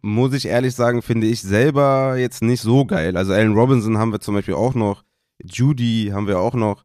muss 0.00 0.32
ich 0.32 0.46
ehrlich 0.46 0.74
sagen, 0.74 1.02
finde 1.02 1.26
ich 1.26 1.42
selber 1.42 2.16
jetzt 2.16 2.42
nicht 2.42 2.60
so 2.60 2.84
geil. 2.84 3.16
Also 3.16 3.32
Allen 3.32 3.54
Robinson 3.54 3.98
haben 3.98 4.12
wir 4.12 4.20
zum 4.20 4.36
Beispiel 4.36 4.54
auch 4.54 4.74
noch, 4.74 5.02
Judy 5.42 6.10
haben 6.12 6.28
wir 6.28 6.38
auch 6.38 6.54
noch. 6.54 6.84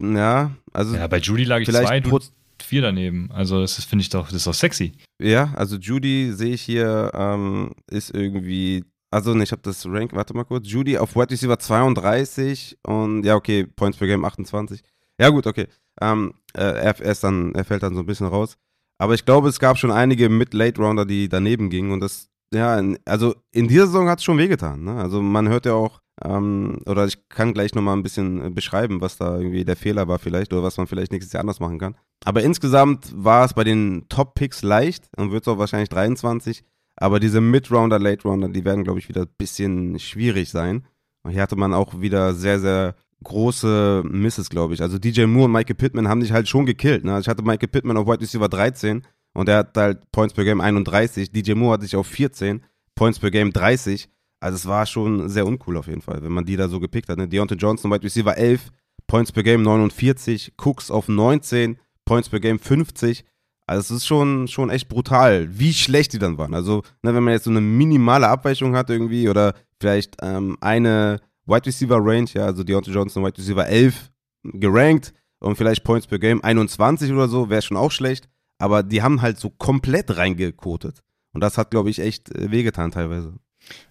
Ja, 0.00 0.52
also. 0.72 0.96
Ja, 0.96 1.06
bei 1.06 1.18
Judy 1.18 1.44
lag 1.44 1.60
ich 1.60 1.68
zwei, 1.68 2.00
du 2.00 2.18
vier 2.62 2.82
daneben. 2.82 3.30
Also, 3.32 3.60
das 3.60 3.84
finde 3.84 4.02
ich 4.02 4.08
doch, 4.08 4.26
das 4.26 4.36
ist 4.36 4.46
doch 4.46 4.54
sexy. 4.54 4.92
Ja, 5.20 5.52
also 5.54 5.76
Judy 5.76 6.32
sehe 6.32 6.54
ich 6.54 6.62
hier, 6.62 7.10
ähm, 7.14 7.72
ist 7.90 8.14
irgendwie. 8.14 8.84
Also, 9.12 9.34
ne, 9.34 9.42
ich 9.42 9.52
habe 9.52 9.62
das 9.62 9.84
Rank, 9.86 10.14
warte 10.14 10.34
mal 10.34 10.44
kurz. 10.44 10.68
Judy 10.70 10.96
auf 10.96 11.16
Wide 11.16 11.30
Receiver 11.30 11.58
32 11.58 12.78
und 12.84 13.24
ja, 13.24 13.34
okay, 13.34 13.66
Points 13.66 13.98
per 13.98 14.06
Game 14.06 14.24
28. 14.24 14.82
Ja, 15.20 15.28
gut, 15.30 15.46
okay. 15.46 15.66
Ähm, 16.00 16.32
äh, 16.54 16.62
er, 16.62 17.00
er, 17.00 17.12
ist 17.12 17.24
dann, 17.24 17.54
er 17.54 17.64
fällt 17.64 17.82
dann 17.82 17.94
so 17.94 18.00
ein 18.00 18.06
bisschen 18.06 18.28
raus. 18.28 18.56
Aber 18.98 19.14
ich 19.14 19.24
glaube, 19.24 19.48
es 19.48 19.58
gab 19.58 19.78
schon 19.78 19.90
einige 19.90 20.28
Mid-Late-Rounder, 20.28 21.06
die 21.06 21.28
daneben 21.28 21.70
gingen 21.70 21.90
und 21.90 22.00
das, 22.00 22.28
ja, 22.52 22.82
also 23.06 23.34
in 23.50 23.66
dieser 23.66 23.86
Saison 23.86 24.08
hat 24.08 24.18
es 24.18 24.24
schon 24.24 24.38
wehgetan. 24.38 24.84
Ne? 24.84 24.94
Also 24.96 25.22
man 25.22 25.48
hört 25.48 25.66
ja 25.66 25.72
auch, 25.72 26.00
ähm, 26.24 26.78
oder 26.86 27.06
ich 27.06 27.28
kann 27.28 27.54
gleich 27.54 27.74
nochmal 27.74 27.96
ein 27.96 28.02
bisschen 28.02 28.44
äh, 28.44 28.50
beschreiben, 28.50 29.00
was 29.00 29.16
da 29.16 29.38
irgendwie 29.38 29.64
der 29.64 29.76
Fehler 29.76 30.08
war 30.08 30.18
vielleicht 30.18 30.52
oder 30.52 30.62
was 30.62 30.76
man 30.76 30.86
vielleicht 30.86 31.12
nächstes 31.12 31.32
Jahr 31.32 31.40
anders 31.40 31.60
machen 31.60 31.78
kann. 31.78 31.96
Aber 32.24 32.42
insgesamt 32.42 33.12
war 33.14 33.44
es 33.44 33.54
bei 33.54 33.64
den 33.64 34.06
Top-Picks 34.08 34.62
leicht 34.62 35.08
und 35.16 35.32
wird 35.32 35.44
es 35.44 35.48
auch 35.48 35.58
wahrscheinlich 35.58 35.88
23. 35.88 36.64
Aber 36.96 37.18
diese 37.18 37.40
Mid-Rounder, 37.40 37.98
Late-Rounder, 37.98 38.50
die 38.50 38.64
werden, 38.64 38.84
glaube 38.84 38.98
ich, 38.98 39.08
wieder 39.08 39.22
ein 39.22 39.34
bisschen 39.38 39.98
schwierig 39.98 40.50
sein. 40.50 40.86
Und 41.22 41.32
hier 41.32 41.42
hatte 41.42 41.56
man 41.56 41.72
auch 41.72 42.00
wieder 42.00 42.34
sehr, 42.34 42.60
sehr 42.60 42.94
große 43.24 44.02
Misses, 44.06 44.50
glaube 44.50 44.74
ich. 44.74 44.82
Also 44.82 44.98
DJ 44.98 45.24
Moore 45.24 45.46
und 45.46 45.52
Michael 45.52 45.76
Pittman 45.76 46.08
haben 46.08 46.22
sich 46.22 46.32
halt 46.32 46.48
schon 46.48 46.66
gekillt. 46.66 47.04
Ne? 47.04 47.14
Also 47.14 47.22
ich 47.22 47.28
hatte 47.28 47.42
Michael 47.42 47.68
Pittman 47.68 47.96
auf 47.96 48.06
White 48.06 48.22
Receiver 48.22 48.48
13 48.48 49.02
und 49.34 49.48
er 49.48 49.58
hat 49.58 49.76
halt 49.76 50.10
Points 50.12 50.34
per 50.34 50.44
Game 50.44 50.60
31. 50.60 51.32
DJ 51.32 51.54
Moore 51.54 51.74
hatte 51.74 51.84
sich 51.84 51.96
auf 51.96 52.06
14, 52.06 52.62
Points 52.94 53.18
per 53.18 53.30
Game 53.30 53.52
30. 53.52 54.08
Also 54.40 54.56
es 54.56 54.66
war 54.66 54.86
schon 54.86 55.28
sehr 55.28 55.46
uncool 55.46 55.76
auf 55.76 55.86
jeden 55.86 56.00
Fall, 56.00 56.22
wenn 56.22 56.32
man 56.32 56.46
die 56.46 56.56
da 56.56 56.68
so 56.68 56.80
gepickt 56.80 57.08
hat. 57.08 57.18
Ne? 57.18 57.28
Deontay 57.28 57.56
Johnson, 57.56 57.90
Wide 57.90 58.02
Receiver 58.02 58.36
11, 58.36 58.70
Points 59.06 59.32
per 59.32 59.42
Game 59.42 59.62
49, 59.62 60.54
Cooks 60.56 60.90
auf 60.90 61.08
19, 61.08 61.78
Points 62.06 62.28
per 62.28 62.40
Game 62.40 62.58
50. 62.58 63.24
Also 63.66 63.94
es 63.94 64.02
ist 64.02 64.06
schon, 64.06 64.48
schon 64.48 64.70
echt 64.70 64.88
brutal, 64.88 65.48
wie 65.58 65.72
schlecht 65.72 66.12
die 66.12 66.18
dann 66.18 66.38
waren. 66.38 66.54
Also 66.54 66.82
ne, 67.02 67.14
wenn 67.14 67.22
man 67.22 67.34
jetzt 67.34 67.44
so 67.44 67.50
eine 67.50 67.60
minimale 67.60 68.28
Abweichung 68.28 68.74
hat 68.74 68.90
irgendwie 68.90 69.28
oder 69.28 69.54
vielleicht 69.78 70.16
ähm, 70.22 70.56
eine 70.60 71.20
Wide 71.46 71.66
Receiver 71.66 71.98
Range, 72.00 72.28
ja, 72.32 72.46
also 72.46 72.64
Deontay 72.64 72.92
Johnson, 72.92 73.24
Wide 73.24 73.38
Receiver 73.38 73.66
11 73.66 74.10
gerankt 74.42 75.12
und 75.38 75.56
vielleicht 75.56 75.84
Points 75.84 76.06
per 76.06 76.18
Game 76.18 76.42
21 76.42 77.12
oder 77.12 77.28
so, 77.28 77.50
wäre 77.50 77.62
schon 77.62 77.76
auch 77.76 77.92
schlecht. 77.92 78.28
Aber 78.58 78.82
die 78.82 79.02
haben 79.02 79.22
halt 79.22 79.38
so 79.38 79.50
komplett 79.50 80.16
reingekotet. 80.16 81.02
Und 81.32 81.40
das 81.42 81.56
hat, 81.56 81.70
glaube 81.70 81.90
ich, 81.90 82.00
echt 82.00 82.34
äh, 82.34 82.50
wehgetan 82.50 82.90
teilweise. 82.90 83.34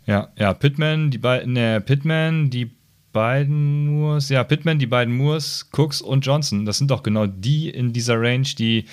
Ja, 0.05 0.29
ja, 0.37 0.53
Pittman, 0.53 1.11
die 1.11 1.17
beiden, 1.17 1.53
ne, 1.53 1.81
Pittman, 1.81 2.49
die 2.49 2.71
beiden 3.11 3.87
Moores, 3.87 4.29
ja, 4.29 4.43
Pittman, 4.43 4.79
die 4.79 4.87
beiden 4.87 5.15
Moores, 5.15 5.69
Cooks 5.71 6.01
und 6.01 6.25
Johnson, 6.25 6.65
das 6.65 6.77
sind 6.77 6.91
doch 6.91 7.03
genau 7.03 7.27
die 7.27 7.69
in 7.69 7.93
dieser 7.93 8.19
Range, 8.19 8.47
die 8.57 8.85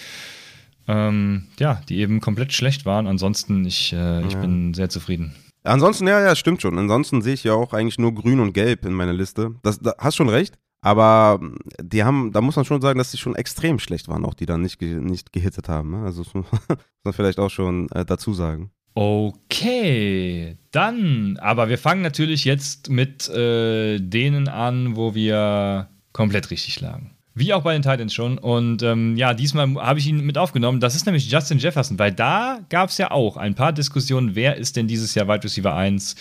ähm, 0.88 1.48
ja, 1.58 1.80
die 1.88 1.98
eben 1.98 2.20
komplett 2.20 2.52
schlecht 2.52 2.86
waren. 2.86 3.06
Ansonsten, 3.06 3.64
ich, 3.64 3.92
äh, 3.92 4.24
ich 4.26 4.34
ja. 4.34 4.40
bin 4.40 4.74
sehr 4.74 4.88
zufrieden. 4.88 5.34
Ansonsten, 5.64 6.06
ja, 6.06 6.20
ja, 6.20 6.36
stimmt 6.36 6.62
schon. 6.62 6.78
Ansonsten 6.78 7.22
sehe 7.22 7.34
ich 7.34 7.44
ja 7.44 7.54
auch 7.54 7.72
eigentlich 7.72 7.98
nur 7.98 8.14
grün 8.14 8.40
und 8.40 8.52
gelb 8.52 8.84
in 8.84 8.92
meiner 8.92 9.12
Liste. 9.12 9.56
Das, 9.62 9.80
da 9.80 9.94
hast 9.98 10.16
schon 10.16 10.28
recht. 10.28 10.58
Aber 10.82 11.40
die 11.82 12.04
haben, 12.04 12.30
da 12.30 12.40
muss 12.40 12.54
man 12.54 12.64
schon 12.64 12.80
sagen, 12.80 12.98
dass 12.98 13.10
die 13.10 13.16
schon 13.16 13.34
extrem 13.34 13.80
schlecht 13.80 14.06
waren, 14.06 14.24
auch 14.24 14.34
die 14.34 14.46
dann 14.46 14.62
nicht, 14.62 14.80
nicht 14.80 15.32
gehittet 15.32 15.68
haben. 15.68 15.90
Ne? 15.90 16.04
Also 16.04 16.22
das 16.22 16.34
muss 16.34 16.46
man 17.04 17.12
vielleicht 17.12 17.40
auch 17.40 17.50
schon 17.50 17.88
äh, 17.90 18.04
dazu 18.04 18.32
sagen. 18.34 18.70
Okay, 18.98 20.56
dann, 20.70 21.36
aber 21.42 21.68
wir 21.68 21.76
fangen 21.76 22.00
natürlich 22.00 22.46
jetzt 22.46 22.88
mit 22.88 23.28
äh, 23.28 23.98
denen 23.98 24.48
an, 24.48 24.96
wo 24.96 25.14
wir 25.14 25.90
komplett 26.14 26.50
richtig 26.50 26.80
lagen. 26.80 27.10
Wie 27.34 27.52
auch 27.52 27.60
bei 27.60 27.74
den 27.74 27.82
Titans 27.82 28.14
schon. 28.14 28.38
Und 28.38 28.82
ähm, 28.82 29.14
ja, 29.18 29.34
diesmal 29.34 29.74
habe 29.74 29.98
ich 29.98 30.06
ihn 30.06 30.24
mit 30.24 30.38
aufgenommen. 30.38 30.80
Das 30.80 30.94
ist 30.94 31.04
nämlich 31.04 31.30
Justin 31.30 31.58
Jefferson, 31.58 31.98
weil 31.98 32.10
da 32.10 32.60
gab 32.70 32.88
es 32.88 32.96
ja 32.96 33.10
auch 33.10 33.36
ein 33.36 33.54
paar 33.54 33.74
Diskussionen, 33.74 34.34
wer 34.34 34.56
ist 34.56 34.76
denn 34.76 34.88
dieses 34.88 35.14
Jahr 35.14 35.28
Wide 35.28 35.44
Receiver 35.44 35.76
1 35.76 36.16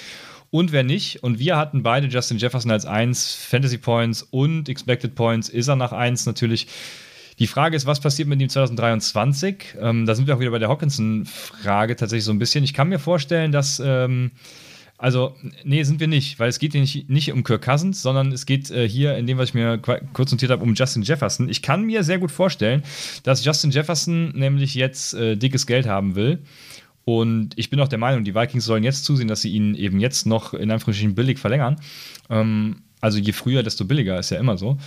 und 0.51 0.73
wer 0.73 0.83
nicht. 0.83 1.23
Und 1.23 1.39
wir 1.39 1.55
hatten 1.55 1.81
beide 1.81 2.07
Justin 2.07 2.39
Jefferson 2.39 2.71
als 2.71 2.85
1, 2.85 3.35
Fantasy 3.35 3.77
Points 3.77 4.21
und 4.21 4.67
Expected 4.67 5.15
Points 5.15 5.47
ist 5.47 5.69
er 5.69 5.77
nach 5.77 5.93
1 5.93 6.25
natürlich. 6.25 6.67
Die 7.39 7.47
Frage 7.47 7.75
ist, 7.75 7.85
was 7.85 7.99
passiert 7.99 8.27
mit 8.27 8.41
ihm 8.41 8.49
2023? 8.49 9.75
Ähm, 9.79 10.05
da 10.05 10.15
sind 10.15 10.27
wir 10.27 10.35
auch 10.35 10.39
wieder 10.39 10.51
bei 10.51 10.59
der 10.59 10.69
Hawkinson-Frage 10.69 11.95
tatsächlich 11.95 12.23
so 12.23 12.31
ein 12.31 12.39
bisschen. 12.39 12.63
Ich 12.63 12.73
kann 12.73 12.89
mir 12.89 12.99
vorstellen, 12.99 13.51
dass. 13.51 13.81
Ähm, 13.83 14.31
also, 14.97 15.35
nee, 15.65 15.83
sind 15.83 15.99
wir 15.99 16.07
nicht, 16.07 16.39
weil 16.39 16.47
es 16.47 16.57
geht 16.57 16.73
nicht, 16.73 17.09
nicht 17.09 17.29
um 17.33 17.43
Kirk 17.43 17.63
Cousins, 17.65 18.01
sondern 18.01 18.31
es 18.31 18.45
geht 18.45 18.71
äh, 18.71 18.87
hier 18.87 19.17
in 19.17 19.27
dem, 19.27 19.37
was 19.37 19.49
ich 19.49 19.53
mir 19.53 19.77
kurz 19.77 20.31
notiert 20.31 20.51
habe, 20.51 20.63
um 20.63 20.73
Justin 20.73 21.03
Jefferson. 21.03 21.49
Ich 21.49 21.61
kann 21.61 21.83
mir 21.83 22.01
sehr 22.03 22.17
gut 22.17 22.31
vorstellen, 22.31 22.81
dass 23.23 23.43
Justin 23.43 23.71
Jefferson 23.71 24.29
nämlich 24.29 24.73
jetzt 24.73 25.13
äh, 25.13 25.35
dickes 25.35 25.67
Geld 25.67 25.85
haben 25.85 26.15
will. 26.15 26.39
Und 27.03 27.51
ich 27.57 27.69
bin 27.69 27.81
auch 27.81 27.89
der 27.89 27.99
Meinung, 27.99 28.23
die 28.23 28.35
Vikings 28.35 28.63
sollen 28.63 28.85
jetzt 28.85 29.03
zusehen, 29.03 29.27
dass 29.27 29.41
sie 29.41 29.51
ihn 29.51 29.75
eben 29.75 29.99
jetzt 29.99 30.25
noch 30.25 30.53
in 30.53 30.71
Anführungsstrichen 30.71 31.13
billig 31.13 31.39
verlängern. 31.39 31.75
Ähm, 32.29 32.77
also 33.01 33.19
je 33.19 33.33
früher, 33.33 33.63
desto 33.63 33.83
billiger, 33.83 34.17
ist 34.17 34.29
ja 34.29 34.39
immer 34.39 34.57
so. 34.57 34.77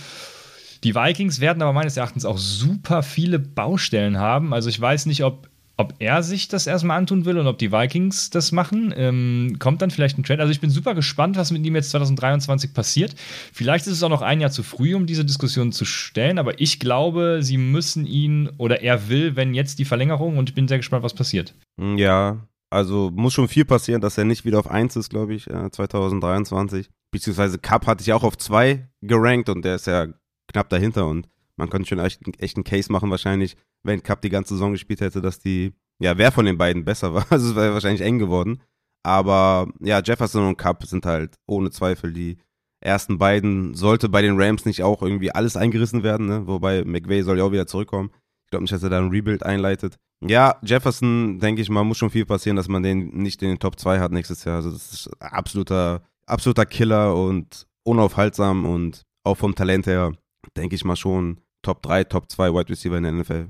Die 0.83 0.95
Vikings 0.95 1.39
werden 1.39 1.61
aber 1.61 1.73
meines 1.73 1.97
Erachtens 1.97 2.25
auch 2.25 2.37
super 2.37 3.03
viele 3.03 3.39
Baustellen 3.39 4.17
haben. 4.17 4.53
Also 4.53 4.69
ich 4.69 4.79
weiß 4.79 5.05
nicht, 5.05 5.23
ob 5.23 5.49
ob 5.79 5.93
er 5.99 6.23
sich 6.23 6.49
das 6.49 6.67
erstmal 6.67 6.97
antun 6.97 7.23
will 7.23 7.37
und 7.37 7.47
ob 7.47 7.57
die 7.57 7.71
Vikings 7.71 8.29
das 8.29 8.51
machen. 8.51 8.93
Ähm, 8.97 9.55
kommt 9.59 9.81
dann 9.81 9.91
vielleicht 9.91 10.17
ein 10.17 10.25
Trade. 10.25 10.41
Also 10.41 10.51
ich 10.51 10.59
bin 10.59 10.69
super 10.69 10.93
gespannt, 10.93 11.37
was 11.37 11.51
mit 11.51 11.65
ihm 11.65 11.73
jetzt 11.73 11.91
2023 11.91 12.73
passiert. 12.73 13.15
Vielleicht 13.53 13.87
ist 13.87 13.93
es 13.93 14.03
auch 14.03 14.09
noch 14.09 14.21
ein 14.21 14.41
Jahr 14.41 14.51
zu 14.51 14.61
früh, 14.61 14.93
um 14.93 15.05
diese 15.05 15.23
Diskussion 15.23 15.71
zu 15.71 15.85
stellen, 15.85 16.37
aber 16.37 16.59
ich 16.59 16.81
glaube, 16.81 17.39
sie 17.41 17.57
müssen 17.57 18.05
ihn 18.05 18.49
oder 18.57 18.81
er 18.81 19.07
will, 19.07 19.37
wenn 19.37 19.53
jetzt 19.53 19.79
die 19.79 19.85
Verlängerung 19.85 20.37
und 20.37 20.49
ich 20.49 20.55
bin 20.55 20.67
sehr 20.67 20.79
gespannt, 20.79 21.03
was 21.03 21.13
passiert. 21.13 21.55
Ja, 21.77 22.45
also 22.69 23.09
muss 23.15 23.33
schon 23.33 23.47
viel 23.47 23.63
passieren, 23.63 24.01
dass 24.01 24.17
er 24.17 24.25
nicht 24.25 24.43
wieder 24.43 24.59
auf 24.59 24.69
1 24.69 24.97
ist, 24.97 25.09
glaube 25.09 25.33
ich, 25.33 25.45
2023. 25.45 26.87
Äh, 26.87 26.89
Beziehungsweise 27.11 27.57
Cup 27.57 27.87
hatte 27.87 28.03
ich 28.03 28.11
auch 28.11 28.23
auf 28.23 28.37
2 28.37 28.87
gerankt 29.01 29.47
und 29.47 29.63
der 29.63 29.75
ist 29.75 29.87
ja 29.87 30.07
knapp 30.49 30.69
dahinter 30.69 31.07
und 31.07 31.27
man 31.55 31.69
könnte 31.69 31.89
schon 31.89 31.99
echt, 31.99 32.21
echt 32.39 32.57
einen 32.57 32.63
Case 32.63 32.91
machen 32.91 33.09
wahrscheinlich, 33.09 33.57
wenn 33.83 34.01
Cup 34.01 34.21
die 34.21 34.29
ganze 34.29 34.53
Saison 34.53 34.71
gespielt 34.71 35.01
hätte, 35.01 35.21
dass 35.21 35.39
die, 35.39 35.73
ja, 35.99 36.17
wer 36.17 36.31
von 36.31 36.45
den 36.45 36.57
beiden 36.57 36.85
besser 36.85 37.13
war. 37.13 37.25
Also 37.31 37.49
es 37.49 37.55
wäre 37.55 37.73
wahrscheinlich 37.73 38.01
eng 38.01 38.19
geworden. 38.19 38.61
Aber 39.03 39.67
ja, 39.79 40.01
Jefferson 40.01 40.47
und 40.47 40.57
Cup 40.57 40.85
sind 40.85 41.05
halt 41.05 41.35
ohne 41.47 41.71
Zweifel 41.71 42.13
die 42.13 42.37
ersten 42.81 43.17
beiden. 43.17 43.73
Sollte 43.73 44.09
bei 44.09 44.21
den 44.21 44.39
Rams 44.39 44.65
nicht 44.65 44.83
auch 44.83 45.01
irgendwie 45.01 45.31
alles 45.31 45.57
eingerissen 45.57 46.03
werden, 46.03 46.27
ne? 46.27 46.47
Wobei 46.47 46.83
McVay 46.83 47.23
soll 47.23 47.37
ja 47.37 47.43
auch 47.43 47.51
wieder 47.51 47.67
zurückkommen. 47.67 48.11
Ich 48.45 48.51
glaube 48.51 48.63
nicht, 48.63 48.73
dass 48.73 48.83
er 48.83 48.89
da 48.89 48.97
ein 48.97 49.09
Rebuild 49.09 49.43
einleitet. 49.43 49.97
Ja, 50.21 50.57
Jefferson, 50.63 51.39
denke 51.39 51.61
ich 51.61 51.69
mal, 51.69 51.83
muss 51.83 51.97
schon 51.97 52.09
viel 52.09 52.25
passieren, 52.25 52.57
dass 52.57 52.67
man 52.67 52.83
den 52.83 53.09
nicht 53.09 53.41
in 53.41 53.49
den 53.49 53.59
Top 53.59 53.79
2 53.79 53.99
hat 53.99 54.11
nächstes 54.11 54.43
Jahr. 54.43 54.57
Also 54.57 54.71
das 54.71 54.91
ist 54.91 55.09
absoluter, 55.21 56.01
absoluter 56.25 56.65
Killer 56.65 57.15
und 57.15 57.67
unaufhaltsam 57.83 58.65
und 58.65 59.03
auch 59.23 59.35
vom 59.35 59.55
Talent 59.55 59.87
her, 59.87 60.11
denke 60.57 60.75
ich 60.75 60.85
mal 60.85 60.95
schon, 60.95 61.41
Top 61.61 61.81
3, 61.81 62.05
Top 62.05 62.31
2 62.31 62.53
Wide 62.53 62.69
Receiver 62.69 62.97
in 62.97 63.03
der 63.03 63.11
NFL. 63.11 63.47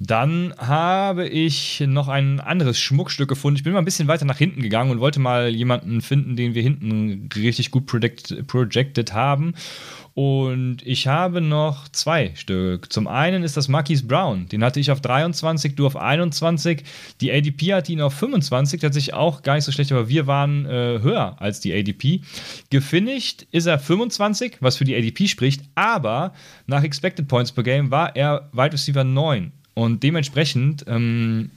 Dann 0.00 0.52
habe 0.58 1.28
ich 1.28 1.82
noch 1.86 2.08
ein 2.08 2.40
anderes 2.40 2.78
Schmuckstück 2.78 3.28
gefunden. 3.28 3.56
Ich 3.56 3.62
bin 3.62 3.72
mal 3.72 3.78
ein 3.78 3.84
bisschen 3.84 4.08
weiter 4.08 4.24
nach 4.24 4.38
hinten 4.38 4.60
gegangen 4.60 4.90
und 4.90 4.98
wollte 4.98 5.20
mal 5.20 5.54
jemanden 5.54 6.00
finden, 6.00 6.34
den 6.34 6.54
wir 6.54 6.62
hinten 6.62 7.28
richtig 7.34 7.70
gut 7.70 7.86
project, 7.86 8.46
projected 8.48 9.12
haben. 9.12 9.54
Und 10.14 10.78
ich 10.84 11.08
habe 11.08 11.40
noch 11.40 11.88
zwei 11.88 12.30
Stück. 12.36 12.92
Zum 12.92 13.08
einen 13.08 13.42
ist 13.42 13.56
das 13.56 13.66
Marquis 13.66 14.06
Brown. 14.06 14.46
Den 14.48 14.62
hatte 14.62 14.78
ich 14.78 14.92
auf 14.92 15.00
23, 15.00 15.74
du 15.74 15.86
auf 15.86 15.96
21. 15.96 16.84
Die 17.20 17.32
ADP 17.32 17.74
hat 17.74 17.88
ihn 17.88 18.00
auf 18.00 18.14
25. 18.14 18.80
Tatsächlich 18.80 19.14
auch 19.14 19.42
gar 19.42 19.56
nicht 19.56 19.64
so 19.64 19.72
schlecht, 19.72 19.90
aber 19.90 20.08
wir 20.08 20.28
waren 20.28 20.66
äh, 20.66 21.00
höher 21.02 21.34
als 21.40 21.58
die 21.58 21.74
ADP. 21.74 22.20
Gefinisht 22.70 23.46
ist 23.50 23.66
er 23.66 23.80
25, 23.80 24.58
was 24.60 24.76
für 24.76 24.84
die 24.84 24.94
ADP 24.94 25.26
spricht. 25.26 25.62
Aber 25.74 26.32
nach 26.68 26.84
Expected 26.84 27.26
Points 27.26 27.50
per 27.50 27.64
Game 27.64 27.90
war 27.90 28.14
er 28.14 28.48
Wide 28.52 28.72
Receiver 28.72 29.02
9. 29.02 29.50
Und 29.74 30.04
dementsprechend 30.04 30.84
ähm, 30.86 31.50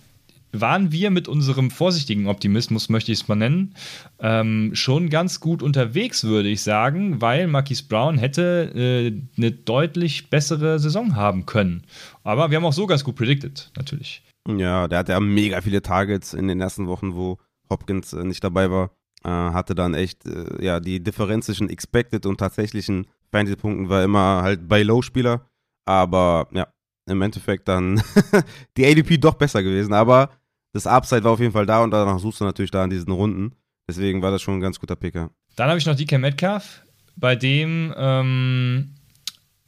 waren 0.51 0.91
wir 0.91 1.11
mit 1.11 1.27
unserem 1.27 1.71
vorsichtigen 1.71 2.27
Optimismus, 2.27 2.89
möchte 2.89 3.11
ich 3.11 3.21
es 3.21 3.27
mal 3.27 3.35
nennen, 3.35 3.75
ähm, 4.19 4.71
schon 4.73 5.09
ganz 5.09 5.39
gut 5.39 5.61
unterwegs, 5.61 6.23
würde 6.23 6.49
ich 6.49 6.61
sagen, 6.61 7.21
weil 7.21 7.47
Marquis 7.47 7.81
Brown 7.81 8.17
hätte 8.17 8.71
äh, 8.75 9.21
eine 9.37 9.51
deutlich 9.51 10.29
bessere 10.29 10.79
Saison 10.79 11.15
haben 11.15 11.45
können. 11.45 11.83
Aber 12.23 12.49
wir 12.49 12.57
haben 12.57 12.65
auch 12.65 12.73
so 12.73 12.87
ganz 12.87 13.03
gut 13.03 13.15
predicted, 13.15 13.71
natürlich. 13.75 14.23
Ja, 14.47 14.87
der 14.87 14.99
hatte 14.99 15.11
ja 15.11 15.19
mega 15.19 15.61
viele 15.61 15.81
Targets 15.81 16.33
in 16.33 16.47
den 16.47 16.61
ersten 16.61 16.87
Wochen, 16.87 17.15
wo 17.15 17.37
Hopkins 17.69 18.13
äh, 18.13 18.23
nicht 18.23 18.43
dabei 18.43 18.71
war. 18.71 18.91
Äh, 19.23 19.29
hatte 19.29 19.75
dann 19.75 19.93
echt, 19.93 20.25
äh, 20.25 20.63
ja, 20.63 20.79
die 20.79 21.03
Differenz 21.03 21.47
zwischen 21.47 21.69
Expected 21.69 22.25
und 22.25 22.37
tatsächlichen 22.39 23.07
Fantasy-Punkten 23.31 23.89
war 23.89 24.03
immer 24.03 24.41
halt 24.41 24.67
bei 24.67 24.83
Low-Spieler. 24.83 25.41
Aber 25.85 26.47
ja, 26.51 26.67
im 27.07 27.21
Endeffekt 27.21 27.67
dann 27.67 28.01
die 28.77 28.85
ADP 28.85 29.17
doch 29.17 29.35
besser 29.35 29.63
gewesen. 29.63 29.93
Aber 29.93 30.29
das 30.73 30.87
Upside 30.87 31.23
war 31.23 31.31
auf 31.31 31.39
jeden 31.39 31.53
Fall 31.53 31.65
da 31.65 31.83
und 31.83 31.91
danach 31.91 32.19
suchst 32.19 32.41
du 32.41 32.45
natürlich 32.45 32.71
da 32.71 32.83
in 32.83 32.89
diesen 32.89 33.11
Runden. 33.11 33.53
Deswegen 33.87 34.21
war 34.21 34.31
das 34.31 34.41
schon 34.41 34.55
ein 34.55 34.61
ganz 34.61 34.79
guter 34.79 34.95
Picker. 34.95 35.31
Dann 35.55 35.69
habe 35.69 35.79
ich 35.79 35.85
noch 35.85 35.95
DK 35.95 36.19
Metcalf. 36.19 36.83
Bei 37.15 37.35
dem 37.35 37.93
ähm, 37.97 38.93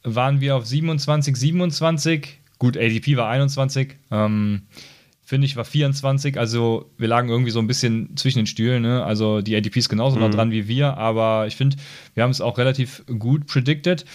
waren 0.04 0.42
wir 0.42 0.56
auf 0.56 0.66
27, 0.66 1.36
27. 1.36 2.42
Gut, 2.60 2.78
ADP 2.78 3.18
war 3.18 3.30
21. 3.30 3.98
Ähm, 4.12 4.68
finde 5.30 5.46
ich, 5.46 5.56
war 5.56 5.64
24. 5.64 6.40
Also 6.40 6.90
wir 6.98 7.08
lagen 7.08 7.30
irgendwie 7.30 7.52
so 7.52 7.60
ein 7.60 7.68
bisschen 7.68 8.18
zwischen 8.18 8.40
den 8.40 8.46
Stühlen. 8.48 8.82
Ne? 8.82 9.04
Also 9.04 9.42
die 9.42 9.56
ADP 9.56 9.78
ist 9.78 9.88
genauso 9.88 10.16
mhm. 10.16 10.24
noch 10.24 10.32
dran 10.32 10.50
wie 10.50 10.68
wir, 10.68 10.98
aber 10.98 11.46
ich 11.46 11.56
finde, 11.56 11.78
wir 12.16 12.24
haben 12.24 12.32
es 12.32 12.42
auch 12.42 12.58
relativ 12.58 13.06
gut 13.06 13.46
predicted. 13.46 14.06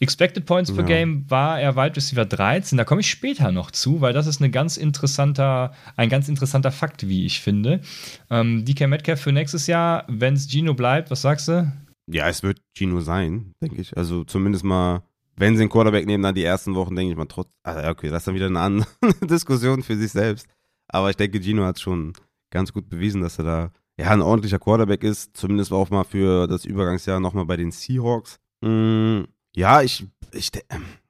Expected 0.00 0.46
Points 0.46 0.70
ja. 0.70 0.74
per 0.74 0.84
Game 0.84 1.30
war 1.30 1.60
er 1.60 1.76
Wide 1.76 1.94
Receiver 1.94 2.24
13. 2.24 2.76
Da 2.76 2.82
komme 2.82 3.02
ich 3.02 3.08
später 3.08 3.52
noch 3.52 3.70
zu, 3.70 4.00
weil 4.00 4.12
das 4.12 4.26
ist 4.26 4.40
eine 4.40 4.50
ganz 4.50 4.76
interessanter, 4.76 5.72
ein 5.94 6.08
ganz 6.08 6.28
interessanter 6.28 6.72
Fakt, 6.72 7.08
wie 7.08 7.24
ich 7.24 7.40
finde. 7.40 7.80
Ähm, 8.28 8.64
DK 8.64 8.88
Metcalf 8.88 9.20
für 9.20 9.30
nächstes 9.30 9.68
Jahr, 9.68 10.04
wenn 10.08 10.34
es 10.34 10.50
Gino 10.50 10.74
bleibt, 10.74 11.08
was 11.12 11.22
sagst 11.22 11.46
du? 11.46 11.72
Ja, 12.10 12.28
es 12.28 12.42
wird 12.42 12.60
Gino 12.76 12.98
sein, 12.98 13.52
denke 13.62 13.80
ich. 13.80 13.96
Also 13.96 14.24
zumindest 14.24 14.64
mal 14.64 15.04
wenn 15.36 15.56
sie 15.56 15.62
einen 15.62 15.70
Quarterback 15.70 16.06
nehmen, 16.06 16.22
dann 16.22 16.34
die 16.34 16.44
ersten 16.44 16.74
Wochen, 16.74 16.94
denke 16.94 17.12
ich 17.12 17.18
mal, 17.18 17.26
trotz. 17.26 17.48
Also 17.64 17.88
okay, 17.88 18.08
das 18.08 18.18
ist 18.18 18.28
dann 18.28 18.34
wieder 18.34 18.46
eine 18.46 18.60
andere 18.60 18.88
Diskussion 19.26 19.82
für 19.82 19.96
sich 19.96 20.12
selbst. 20.12 20.46
Aber 20.94 21.10
ich 21.10 21.16
denke, 21.16 21.42
Gino 21.42 21.64
hat 21.64 21.80
schon 21.80 22.12
ganz 22.50 22.72
gut 22.72 22.88
bewiesen, 22.88 23.20
dass 23.20 23.38
er 23.38 23.44
da 23.44 23.72
ja 23.98 24.10
ein 24.10 24.22
ordentlicher 24.22 24.60
Quarterback 24.60 25.02
ist. 25.02 25.36
Zumindest 25.36 25.72
auch 25.72 25.90
mal 25.90 26.04
für 26.04 26.46
das 26.46 26.64
Übergangsjahr 26.64 27.18
nochmal 27.18 27.46
bei 27.46 27.56
den 27.56 27.72
Seahawks. 27.72 28.38
Mm, 28.60 29.22
ja, 29.56 29.82
ich, 29.82 30.06
ich, 30.32 30.52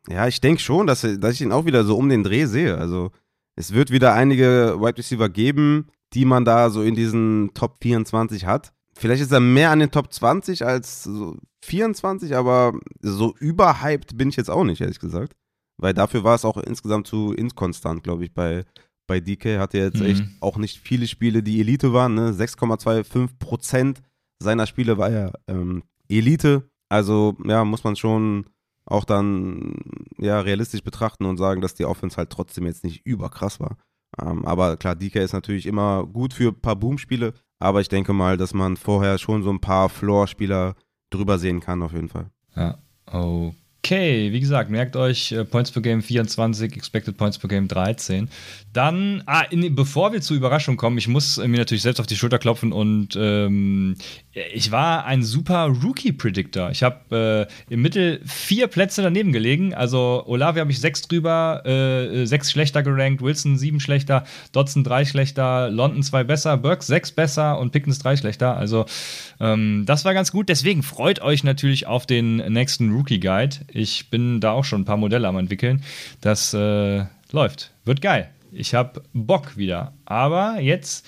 ja, 0.09 0.27
ich 0.27 0.41
denke 0.41 0.63
schon, 0.63 0.87
dass, 0.87 1.03
dass 1.03 1.35
ich 1.35 1.43
ihn 1.43 1.53
auch 1.53 1.67
wieder 1.67 1.85
so 1.85 1.99
um 1.99 2.09
den 2.09 2.25
Dreh 2.25 2.47
sehe. 2.47 2.79
Also 2.79 3.11
es 3.57 3.75
wird 3.75 3.91
wieder 3.91 4.15
einige 4.15 4.77
Wide 4.81 4.97
Receiver 4.97 5.29
geben, 5.29 5.89
die 6.15 6.25
man 6.25 6.47
da 6.47 6.71
so 6.71 6.81
in 6.81 6.95
diesen 6.95 7.51
Top 7.53 7.77
24 7.83 8.47
hat. 8.47 8.73
Vielleicht 8.97 9.21
ist 9.21 9.33
er 9.33 9.41
mehr 9.41 9.71
an 9.71 9.81
den 9.81 9.91
Top 9.91 10.11
20 10.11 10.65
als 10.65 11.05
so 11.05 11.37
24, 11.63 12.35
aber 12.35 12.73
so 13.03 13.35
überhyped 13.39 14.17
bin 14.17 14.31
ich 14.31 14.37
jetzt 14.37 14.51
auch 14.51 14.65
nicht, 14.65 14.81
ehrlich 14.81 15.01
gesagt. 15.01 15.35
Weil 15.77 15.93
dafür 15.93 16.25
war 16.25 16.37
es 16.37 16.47
auch 16.47 16.57
insgesamt 16.57 17.07
zu 17.07 17.35
inkonstant, 17.35 18.03
glaube 18.03 18.25
ich, 18.25 18.33
bei, 18.33 18.65
bei 19.07 19.21
DK 19.21 19.59
hatte 19.59 19.79
er 19.79 19.85
jetzt 19.87 20.01
mhm. 20.01 20.07
echt 20.07 20.25
auch 20.41 20.57
nicht 20.57 20.79
viele 20.79 21.07
Spiele, 21.07 21.43
die 21.43 21.61
Elite 21.61 21.93
waren. 21.93 22.15
Ne? 22.15 22.33
6,25% 22.33 23.97
seiner 24.39 24.67
Spiele 24.67 24.99
war 24.99 25.11
ja 25.11 25.33
ähm, 25.49 25.83
Elite. 26.09 26.69
Also 26.89 27.37
ja, 27.45 27.65
muss 27.65 27.85
man 27.85 27.97
schon 27.97 28.47
auch 28.87 29.05
dann 29.05 29.77
ja 30.19 30.41
realistisch 30.41 30.83
betrachten 30.83 31.25
und 31.25 31.39
sagen, 31.39 31.61
dass 31.61 31.75
die 31.75 31.85
Offense 31.85 32.17
halt 32.17 32.31
trotzdem 32.31 32.67
jetzt 32.67 32.85
nicht 32.85 33.07
überkrass 33.07 33.61
war. 33.61 33.77
Ähm, 34.21 34.45
aber 34.45 34.77
klar, 34.77 34.95
DK 34.95 35.17
ist 35.17 35.33
natürlich 35.33 35.67
immer 35.67 36.07
gut 36.07 36.35
für 36.35 36.49
ein 36.49 36.61
paar 36.61 36.77
Boom-Spiele. 36.77 37.35
Aber 37.59 37.81
ich 37.81 37.89
denke 37.89 38.13
mal, 38.13 38.37
dass 38.37 38.53
man 38.53 38.77
vorher 38.77 39.19
schon 39.19 39.43
so 39.43 39.51
ein 39.51 39.61
paar 39.61 39.89
Floor-Spieler 39.89 40.75
drüber 41.11 41.39
sehen 41.39 41.61
kann, 41.61 41.83
auf 41.83 41.93
jeden 41.93 42.09
Fall. 42.09 42.31
Ja, 42.55 42.79
okay. 43.07 43.55
Okay, 43.85 44.33
wie 44.33 44.41
gesagt, 44.41 44.71
merkt 44.71 44.97
euch 44.97 45.31
äh, 45.33 45.45
Points 45.45 45.71
per 45.71 45.83
Game 45.83 46.03
24, 46.03 46.75
Expected 46.75 47.19
Points 47.19 47.37
per 47.37 47.51
Game 47.51 47.69
13. 47.69 48.31
Dann, 48.73 49.23
ah, 49.27 49.43
in, 49.43 49.75
bevor 49.75 50.15
wir 50.15 50.23
zur 50.23 50.39
Überraschung 50.39 50.79
kommen, 50.79 50.97
ich 50.97 51.07
muss 51.07 51.37
äh, 51.37 51.47
mir 51.47 51.59
natürlich 51.59 51.83
selbst 51.83 52.01
auf 52.01 52.07
die 52.07 52.17
Schulter 52.17 52.39
klopfen 52.39 52.73
und 52.73 53.15
ähm, 53.15 53.97
ich 54.33 54.73
war 54.73 55.05
ein 55.05 55.23
super 55.23 55.67
Rookie-Predictor. 55.67 56.71
Ich 56.71 56.83
habe 56.83 57.47
äh, 57.71 57.73
im 57.73 57.83
Mittel 57.83 58.23
vier 58.25 58.69
Plätze 58.69 59.03
daneben 59.03 59.33
gelegen. 59.33 59.75
Also 59.75 60.25
Olave 60.27 60.61
habe 60.61 60.71
ich 60.71 60.81
sechs 60.81 61.03
drüber, 61.03 61.63
äh, 61.67 62.25
sechs 62.25 62.51
schlechter 62.51 62.83
gerankt, 62.83 63.21
Wilson 63.21 63.59
sieben 63.59 63.81
schlechter, 63.81 64.25
Dodson 64.53 64.83
drei 64.83 65.05
schlechter, 65.05 65.69
London 65.69 66.03
zwei 66.03 66.25
besser, 66.25 66.57
Burke 66.57 66.83
sechs 66.83 67.13
besser 67.13 67.59
und 67.59 67.73
Pickens 67.73 67.99
drei 67.99 68.17
schlechter. 68.17 68.57
Also 68.57 68.87
ähm, 69.41 69.85
das 69.85 70.07
war 70.07 70.15
ganz 70.15 70.33
gut. 70.33 70.49
Deswegen 70.49 70.83
freut 70.83 71.21
euch 71.21 71.45
natürlich 71.45 71.87
auf 71.87 72.07
den 72.07 72.37
nächsten 72.37 72.91
Rookie-Guide. 72.91 73.59
Ich 73.75 74.09
bin 74.09 74.41
da 74.41 74.53
auch 74.53 74.65
schon 74.65 74.83
ein 74.83 74.85
paar 74.85 74.97
Modelle 74.97 75.27
am 75.27 75.37
entwickeln. 75.37 75.83
Das 76.21 76.55
äh, 76.55 77.05
läuft. 77.33 77.73
Wird 77.85 78.01
geil. 78.01 78.31
Ich 78.53 78.73
habe 78.73 79.03
Bock 79.13 79.57
wieder. 79.57 79.93
Aber 80.05 80.61
jetzt 80.61 81.07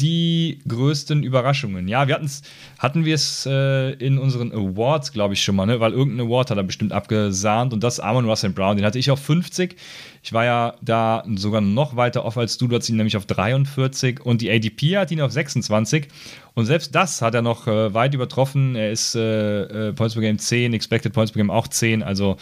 die 0.00 0.60
größten 0.68 1.22
Überraschungen? 1.22 1.88
Ja, 1.88 2.06
wir 2.06 2.14
hatten's, 2.14 2.42
hatten 2.78 3.04
wir 3.04 3.14
es 3.14 3.46
äh, 3.46 3.92
in 3.92 4.18
unseren 4.18 4.52
Awards, 4.52 5.12
glaube 5.12 5.34
ich, 5.34 5.42
schon 5.42 5.56
mal, 5.56 5.66
ne? 5.66 5.80
weil 5.80 5.92
irgendein 5.92 6.26
Award 6.26 6.50
hat 6.50 6.58
er 6.58 6.64
bestimmt 6.64 6.92
abgesahnt 6.92 7.72
und 7.72 7.82
das 7.82 8.00
Amon 8.00 8.28
Russell 8.28 8.50
Brown, 8.50 8.76
den 8.76 8.84
hatte 8.84 8.98
ich 8.98 9.10
auf 9.10 9.20
50. 9.20 9.76
Ich 10.22 10.32
war 10.32 10.44
ja 10.44 10.74
da 10.82 11.24
sogar 11.36 11.60
noch 11.60 11.96
weiter 11.96 12.24
off 12.24 12.36
als 12.36 12.58
du, 12.58 12.68
du 12.68 12.74
hattest 12.74 12.90
ihn 12.90 12.96
nämlich 12.96 13.16
auf 13.16 13.26
43 13.26 14.20
und 14.20 14.40
die 14.40 14.50
ADP 14.50 14.98
hat 14.98 15.10
ihn 15.10 15.20
auf 15.20 15.32
26 15.32 16.08
und 16.54 16.66
selbst 16.66 16.94
das 16.94 17.22
hat 17.22 17.34
er 17.34 17.42
noch 17.42 17.66
äh, 17.66 17.94
weit 17.94 18.14
übertroffen. 18.14 18.76
Er 18.76 18.90
ist 18.90 19.14
äh, 19.14 19.88
äh 19.88 19.92
Points 19.92 20.14
per 20.14 20.22
Game 20.22 20.38
10, 20.38 20.74
Expected 20.74 21.12
Points 21.12 21.32
per 21.32 21.40
Game 21.40 21.50
auch 21.50 21.68
10, 21.68 22.02
also 22.02 22.36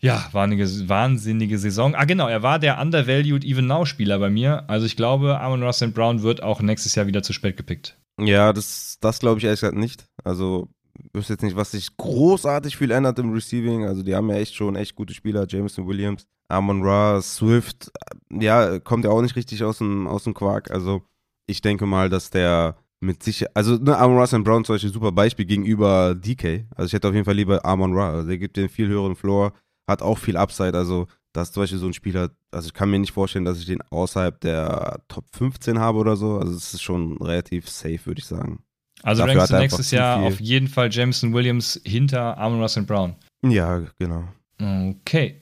ja, 0.00 0.28
war 0.32 0.44
eine 0.44 0.58
wahnsinnige 0.88 1.58
Saison. 1.58 1.94
Ah, 1.94 2.04
genau, 2.04 2.28
er 2.28 2.42
war 2.42 2.58
der 2.58 2.80
undervalued 2.80 3.44
Even 3.44 3.66
Now-Spieler 3.66 4.18
bei 4.18 4.30
mir. 4.30 4.68
Also 4.68 4.86
ich 4.86 4.96
glaube, 4.96 5.40
Amon 5.40 5.62
Russell 5.62 5.88
Brown 5.88 6.22
wird 6.22 6.42
auch 6.42 6.60
nächstes 6.60 6.94
Jahr 6.94 7.06
wieder 7.06 7.22
zu 7.22 7.32
spät 7.32 7.56
gepickt. 7.56 7.96
Ja, 8.20 8.52
das, 8.52 8.98
das 9.00 9.18
glaube 9.18 9.38
ich 9.38 9.44
ehrlich 9.44 9.60
gesagt 9.60 9.76
nicht. 9.76 10.06
Also 10.24 10.68
wüsste 11.12 11.34
jetzt 11.34 11.42
nicht, 11.42 11.56
was 11.56 11.72
sich 11.72 11.96
großartig 11.96 12.76
viel 12.76 12.90
ändert 12.90 13.18
im 13.18 13.32
Receiving. 13.32 13.84
Also 13.84 14.02
die 14.02 14.14
haben 14.14 14.30
ja 14.30 14.36
echt 14.36 14.54
schon 14.54 14.76
echt 14.76 14.94
gute 14.94 15.14
Spieler. 15.14 15.46
Jameson 15.48 15.86
Williams, 15.86 16.26
Amon 16.48 16.82
Ra, 16.82 17.20
Swift. 17.20 17.90
Ja, 18.30 18.78
kommt 18.78 19.04
ja 19.04 19.10
auch 19.10 19.22
nicht 19.22 19.36
richtig 19.36 19.64
aus 19.64 19.78
dem, 19.78 20.06
aus 20.06 20.24
dem 20.24 20.34
Quark. 20.34 20.70
Also 20.70 21.02
ich 21.46 21.60
denke 21.60 21.86
mal, 21.86 22.08
dass 22.08 22.30
der 22.30 22.76
mit 23.00 23.22
Sicherheit, 23.22 23.54
also 23.56 23.76
ne, 23.76 23.96
Amon 23.96 24.18
Ra 24.18 24.26
St. 24.26 24.42
Brown 24.42 24.64
zum 24.64 24.74
Beispiel 24.74 24.92
super 24.92 25.12
Beispiel 25.12 25.44
gegenüber 25.44 26.14
DK. 26.14 26.66
Also 26.74 26.86
ich 26.86 26.92
hätte 26.92 27.08
auf 27.08 27.14
jeden 27.14 27.24
Fall 27.24 27.34
lieber 27.34 27.64
Amon 27.64 27.94
Ra. 27.94 28.10
Also 28.10 28.28
der 28.28 28.38
gibt 28.38 28.56
den 28.56 28.68
viel 28.68 28.88
höheren 28.88 29.14
Floor, 29.16 29.52
hat 29.88 30.02
auch 30.02 30.18
viel 30.18 30.36
Upside. 30.36 30.76
Also 30.76 31.08
das 31.32 31.48
ist 31.48 31.54
zum 31.54 31.62
Beispiel 31.62 31.78
so 31.78 31.86
ein 31.86 31.94
Spieler, 31.94 32.30
also 32.50 32.68
ich 32.68 32.74
kann 32.74 32.90
mir 32.90 32.98
nicht 32.98 33.12
vorstellen, 33.12 33.44
dass 33.44 33.58
ich 33.58 33.66
den 33.66 33.82
außerhalb 33.82 34.40
der 34.40 35.00
Top 35.08 35.24
15 35.32 35.78
habe 35.78 35.98
oder 35.98 36.16
so. 36.16 36.38
Also 36.38 36.54
es 36.54 36.74
ist 36.74 36.82
schon 36.82 37.16
relativ 37.18 37.68
safe, 37.68 38.00
würde 38.04 38.20
ich 38.20 38.26
sagen. 38.26 38.62
Also 39.02 39.22
Dafür 39.22 39.40
rankst 39.40 39.52
du 39.52 39.58
nächstes 39.58 39.90
Jahr 39.90 40.22
auf 40.22 40.40
jeden 40.40 40.68
Fall 40.68 40.92
Jameson 40.92 41.32
Williams 41.32 41.80
hinter 41.84 42.38
Amon 42.38 42.60
Russell 42.60 42.82
Brown. 42.82 43.14
Ja, 43.42 43.82
genau. 43.98 44.24
Okay. 44.60 45.40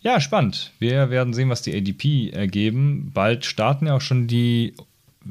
Ja, 0.00 0.20
spannend. 0.20 0.72
Wir 0.78 1.10
werden 1.10 1.32
sehen, 1.32 1.48
was 1.48 1.62
die 1.62 1.74
ADP 1.74 2.30
ergeben. 2.30 3.10
Bald 3.14 3.44
starten 3.44 3.86
ja 3.86 3.96
auch 3.96 4.00
schon 4.00 4.26
die, 4.26 4.74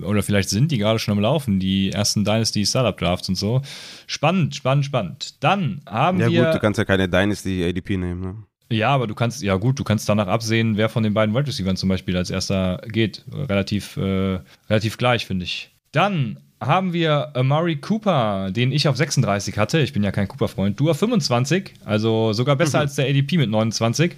oder 0.01 0.23
vielleicht 0.23 0.49
sind 0.49 0.71
die 0.71 0.77
gerade 0.77 0.99
schon 0.99 1.13
am 1.13 1.19
Laufen, 1.19 1.59
die 1.59 1.91
ersten 1.91 2.25
Dynasty 2.25 2.65
Startup 2.65 2.97
Drafts 2.97 3.29
und 3.29 3.35
so. 3.35 3.61
Spannend, 4.07 4.55
spannend, 4.55 4.85
spannend. 4.85 5.43
Dann 5.43 5.81
haben 5.85 6.19
ja, 6.19 6.27
wir. 6.29 6.33
Ja, 6.33 6.45
gut, 6.45 6.55
du 6.55 6.59
kannst 6.59 6.77
ja 6.77 6.85
keine 6.85 7.09
Dynasty 7.09 7.63
ADP 7.63 7.97
nehmen, 7.97 8.21
ne? 8.21 8.35
Ja, 8.71 8.89
aber 8.89 9.05
du 9.05 9.13
kannst, 9.13 9.43
ja 9.43 9.55
gut, 9.57 9.77
du 9.77 9.83
kannst 9.83 10.09
danach 10.09 10.27
absehen, 10.27 10.75
wer 10.75 10.89
von 10.89 11.03
den 11.03 11.13
beiden 11.13 11.35
Wide 11.35 11.47
Receivers 11.47 11.79
zum 11.79 11.89
Beispiel 11.89 12.17
als 12.17 12.31
erster 12.31 12.81
geht. 12.87 13.23
Relativ, 13.31 13.95
äh, 13.97 14.39
relativ 14.69 14.97
gleich, 14.97 15.25
finde 15.27 15.45
ich. 15.45 15.69
Dann 15.91 16.39
haben 16.59 16.93
wir 16.93 17.35
Amari 17.35 17.75
Cooper, 17.75 18.49
den 18.51 18.71
ich 18.71 18.87
auf 18.87 18.97
36 18.97 19.57
hatte. 19.57 19.79
Ich 19.79 19.93
bin 19.93 20.03
ja 20.03 20.11
kein 20.11 20.27
Cooper-Freund. 20.27 20.79
Du 20.79 20.89
auf 20.89 20.97
25, 20.97 21.73
also 21.83 22.33
sogar 22.33 22.55
besser 22.55 22.79
mhm. 22.79 22.81
als 22.81 22.95
der 22.95 23.07
ADP 23.07 23.37
mit 23.37 23.49
29. 23.49 24.15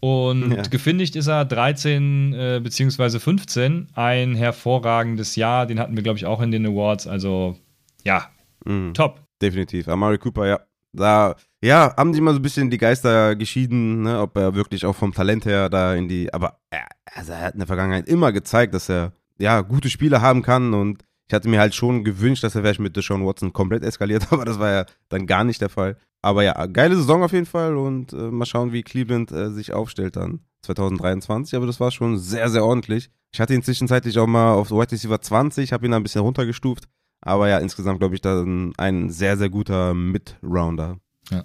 Und 0.00 0.52
ja. 0.52 0.62
gefindigt 0.62 1.16
ist 1.16 1.26
er 1.26 1.44
13 1.44 2.32
äh, 2.32 2.60
bzw. 2.62 3.18
15. 3.18 3.88
Ein 3.94 4.34
hervorragendes 4.34 5.36
Jahr. 5.36 5.66
Den 5.66 5.80
hatten 5.80 5.96
wir, 5.96 6.02
glaube 6.02 6.18
ich, 6.18 6.26
auch 6.26 6.40
in 6.40 6.50
den 6.50 6.66
Awards. 6.66 7.06
Also, 7.06 7.56
ja, 8.04 8.28
mhm. 8.64 8.94
top. 8.94 9.22
Definitiv. 9.42 9.88
Amari 9.88 10.18
Cooper, 10.18 10.46
ja. 10.46 10.60
Da, 10.92 11.36
ja, 11.62 11.94
haben 11.96 12.14
sich 12.14 12.22
mal 12.22 12.32
so 12.32 12.38
ein 12.38 12.42
bisschen 12.42 12.70
die 12.70 12.78
Geister 12.78 13.36
geschieden, 13.36 14.02
ne, 14.02 14.20
ob 14.20 14.36
er 14.36 14.54
wirklich 14.54 14.86
auch 14.86 14.96
vom 14.96 15.12
Talent 15.12 15.44
her 15.44 15.68
da 15.68 15.94
in 15.94 16.08
die. 16.08 16.32
Aber 16.32 16.60
er, 16.70 16.86
also 17.14 17.32
er 17.32 17.42
hat 17.42 17.52
in 17.54 17.60
der 17.60 17.66
Vergangenheit 17.66 18.08
immer 18.08 18.32
gezeigt, 18.32 18.74
dass 18.74 18.88
er 18.88 19.12
ja 19.38 19.60
gute 19.60 19.90
Spiele 19.90 20.22
haben 20.22 20.42
kann 20.42 20.74
und 20.74 21.04
ich 21.28 21.34
hatte 21.34 21.48
mir 21.48 21.60
halt 21.60 21.74
schon 21.74 22.04
gewünscht, 22.04 22.42
dass 22.42 22.54
er 22.54 22.62
vielleicht 22.62 22.80
mit 22.80 22.96
Deshaun 22.96 23.24
Watson 23.24 23.52
komplett 23.52 23.82
eskaliert, 23.82 24.28
aber 24.32 24.44
das 24.44 24.58
war 24.58 24.70
ja 24.70 24.86
dann 25.08 25.26
gar 25.26 25.44
nicht 25.44 25.60
der 25.60 25.68
Fall. 25.68 25.96
Aber 26.22 26.42
ja, 26.42 26.66
geile 26.66 26.96
Saison 26.96 27.22
auf 27.22 27.32
jeden 27.32 27.46
Fall 27.46 27.76
und 27.76 28.12
äh, 28.12 28.16
mal 28.16 28.46
schauen, 28.46 28.72
wie 28.72 28.82
Cleveland 28.82 29.30
äh, 29.30 29.50
sich 29.50 29.72
aufstellt 29.72 30.16
dann 30.16 30.40
2023. 30.62 31.56
Aber 31.56 31.66
das 31.66 31.80
war 31.80 31.90
schon 31.90 32.18
sehr, 32.18 32.48
sehr 32.48 32.64
ordentlich. 32.64 33.10
Ich 33.32 33.40
hatte 33.40 33.54
ihn 33.54 33.62
zwischenzeitlich 33.62 34.18
auch 34.18 34.26
mal 34.26 34.54
auf 34.54 34.70
White 34.70 34.92
Receiver 34.92 35.20
20, 35.20 35.72
habe 35.72 35.86
ihn 35.86 35.94
ein 35.94 36.02
bisschen 36.02 36.22
runtergestuft. 36.22 36.84
Aber 37.20 37.48
ja, 37.48 37.58
insgesamt 37.58 38.00
glaube 38.00 38.14
ich 38.14 38.20
dann 38.20 38.72
ein 38.78 39.10
sehr, 39.10 39.36
sehr 39.36 39.50
guter 39.50 39.94
Mid-Rounder. 39.94 40.98
Ja. 41.30 41.44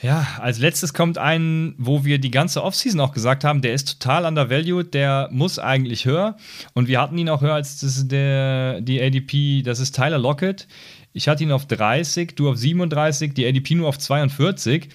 Ja, 0.00 0.24
als 0.38 0.60
letztes 0.60 0.94
kommt 0.94 1.18
ein, 1.18 1.74
wo 1.76 2.04
wir 2.04 2.20
die 2.20 2.30
ganze 2.30 2.62
Offseason 2.62 3.00
auch 3.00 3.12
gesagt 3.12 3.42
haben, 3.42 3.62
der 3.62 3.74
ist 3.74 4.00
total 4.00 4.26
undervalued, 4.26 4.94
der 4.94 5.28
muss 5.32 5.58
eigentlich 5.58 6.04
höher. 6.04 6.36
Und 6.72 6.86
wir 6.86 7.00
hatten 7.00 7.18
ihn 7.18 7.28
auch 7.28 7.40
höher 7.40 7.54
als 7.54 7.80
das 7.80 8.06
der, 8.06 8.80
die 8.80 9.02
ADP, 9.02 9.62
das 9.62 9.80
ist 9.80 9.96
Tyler 9.96 10.18
Lockett. 10.18 10.68
Ich 11.12 11.28
hatte 11.28 11.42
ihn 11.42 11.52
auf 11.52 11.66
30, 11.66 12.34
du 12.36 12.50
auf 12.50 12.56
37, 12.56 13.34
die 13.34 13.46
ADP 13.46 13.74
nur 13.74 13.88
auf 13.88 13.98
42. 13.98 14.88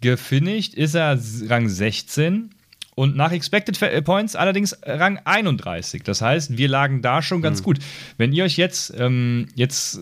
Gefinisht 0.00 0.74
ist 0.74 0.94
er 0.94 1.18
Rang 1.48 1.68
16 1.68 2.50
und 2.94 3.16
nach 3.16 3.32
Expected 3.32 3.80
äh, 3.82 4.02
Points 4.02 4.36
allerdings 4.36 4.78
Rang 4.84 5.20
31. 5.24 6.02
Das 6.02 6.22
heißt, 6.22 6.56
wir 6.56 6.68
lagen 6.68 7.02
da 7.02 7.22
schon 7.22 7.42
ganz 7.42 7.60
mhm. 7.60 7.64
gut. 7.64 7.78
Wenn 8.16 8.32
ihr 8.32 8.44
euch 8.44 8.56
jetzt, 8.56 8.94
ähm, 8.98 9.48
jetzt 9.54 10.00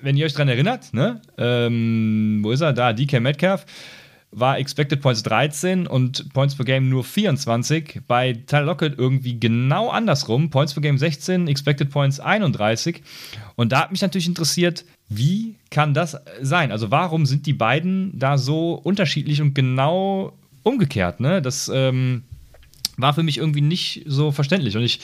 wenn 0.00 0.16
ihr 0.16 0.26
euch 0.26 0.32
daran 0.32 0.48
erinnert, 0.48 0.92
ne? 0.94 1.20
Ähm, 1.38 2.40
wo 2.42 2.52
ist 2.52 2.60
er? 2.60 2.72
Da, 2.72 2.92
DK 2.92 3.20
Metcalf 3.20 3.66
war 4.32 4.58
Expected 4.58 5.00
Points 5.00 5.22
13 5.24 5.86
und 5.86 6.32
Points 6.32 6.54
per 6.54 6.64
Game 6.64 6.88
nur 6.88 7.02
24. 7.02 8.02
Bei 8.06 8.32
Tyler 8.32 8.66
Lockett 8.66 8.98
irgendwie 8.98 9.38
genau 9.38 9.88
andersrum. 9.88 10.50
Points 10.50 10.74
per 10.74 10.82
Game 10.82 10.98
16, 10.98 11.48
Expected 11.48 11.90
Points 11.90 12.20
31. 12.20 13.02
Und 13.56 13.72
da 13.72 13.80
hat 13.80 13.90
mich 13.90 14.02
natürlich 14.02 14.28
interessiert, 14.28 14.84
wie 15.08 15.56
kann 15.70 15.94
das 15.94 16.16
sein? 16.40 16.70
Also 16.70 16.90
warum 16.90 17.26
sind 17.26 17.46
die 17.46 17.52
beiden 17.52 18.16
da 18.18 18.38
so 18.38 18.74
unterschiedlich 18.74 19.42
und 19.42 19.54
genau 19.54 20.32
umgekehrt? 20.62 21.18
Ne? 21.18 21.42
Das 21.42 21.70
ähm, 21.72 22.22
war 22.96 23.14
für 23.14 23.24
mich 23.24 23.38
irgendwie 23.38 23.62
nicht 23.62 24.04
so 24.06 24.30
verständlich. 24.30 24.76
Und 24.76 24.84
ich 24.84 25.00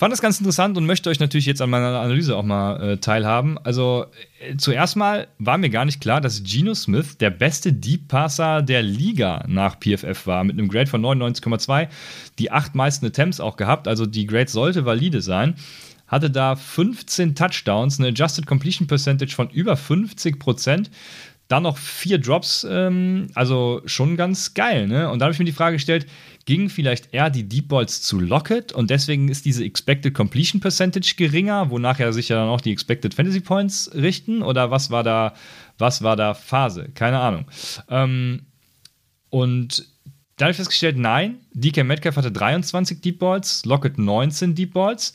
Fand 0.00 0.14
das 0.14 0.22
ganz 0.22 0.38
interessant 0.38 0.78
und 0.78 0.86
möchte 0.86 1.10
euch 1.10 1.20
natürlich 1.20 1.44
jetzt 1.44 1.60
an 1.60 1.68
meiner 1.68 2.00
Analyse 2.00 2.34
auch 2.34 2.42
mal 2.42 2.80
äh, 2.80 2.96
teilhaben. 2.96 3.58
Also 3.58 4.06
äh, 4.40 4.56
zuerst 4.56 4.96
mal 4.96 5.28
war 5.38 5.58
mir 5.58 5.68
gar 5.68 5.84
nicht 5.84 6.00
klar, 6.00 6.22
dass 6.22 6.42
Geno 6.42 6.72
Smith 6.72 7.18
der 7.18 7.28
beste 7.28 7.74
Deep 7.74 8.08
Passer 8.08 8.62
der 8.62 8.82
Liga 8.82 9.44
nach 9.46 9.76
PFF 9.78 10.26
war, 10.26 10.42
mit 10.44 10.58
einem 10.58 10.70
Grade 10.70 10.86
von 10.86 11.02
99,2, 11.02 11.88
die 12.38 12.50
acht 12.50 12.74
meisten 12.74 13.04
Attempts 13.04 13.40
auch 13.40 13.58
gehabt, 13.58 13.86
also 13.86 14.06
die 14.06 14.26
Grade 14.26 14.50
sollte 14.50 14.86
valide 14.86 15.20
sein 15.20 15.56
hatte 16.06 16.28
da 16.28 16.56
15 16.56 17.36
Touchdowns, 17.36 18.00
eine 18.00 18.08
Adjusted 18.08 18.44
Completion 18.44 18.88
Percentage 18.88 19.32
von 19.32 19.48
über 19.50 19.76
50 19.76 20.40
Prozent. 20.40 20.90
Dann 21.50 21.64
noch 21.64 21.78
vier 21.78 22.18
Drops, 22.18 22.64
ähm, 22.70 23.26
also 23.34 23.82
schon 23.84 24.16
ganz 24.16 24.54
geil, 24.54 24.86
ne? 24.86 25.10
Und 25.10 25.18
da 25.18 25.24
habe 25.24 25.32
ich 25.32 25.38
mir 25.40 25.44
die 25.44 25.50
Frage 25.50 25.74
gestellt, 25.76 26.06
ging 26.44 26.68
vielleicht 26.68 27.12
eher 27.12 27.28
die 27.28 27.48
Deep 27.48 27.66
Balls 27.66 28.02
zu 28.02 28.20
Lockett 28.20 28.72
und 28.72 28.88
deswegen 28.88 29.28
ist 29.28 29.44
diese 29.44 29.64
Expected 29.64 30.14
Completion 30.14 30.60
Percentage 30.60 31.14
geringer, 31.16 31.68
wonach 31.70 31.98
ja 31.98 32.12
sich 32.12 32.28
ja 32.28 32.36
dann 32.36 32.48
auch 32.48 32.60
die 32.60 32.70
Expected 32.70 33.14
Fantasy 33.14 33.40
Points 33.40 33.90
richten 33.92 34.42
oder 34.42 34.70
was 34.70 34.92
war 34.92 35.02
da, 35.02 35.34
was 35.76 36.02
war 36.02 36.14
da 36.14 36.34
Phase? 36.34 36.88
Keine 36.94 37.18
Ahnung. 37.18 37.46
Ähm, 37.88 38.42
und 39.28 39.89
da 40.40 40.46
habe 40.46 40.52
ich 40.52 40.56
festgestellt, 40.56 40.96
nein, 40.96 41.36
DK 41.52 41.84
Metcalf 41.84 42.16
hatte 42.16 42.32
23 42.32 43.02
Deep 43.02 43.18
Balls, 43.18 43.62
Lockett 43.66 43.98
19 43.98 44.54
Deep 44.54 44.72
Balls. 44.72 45.12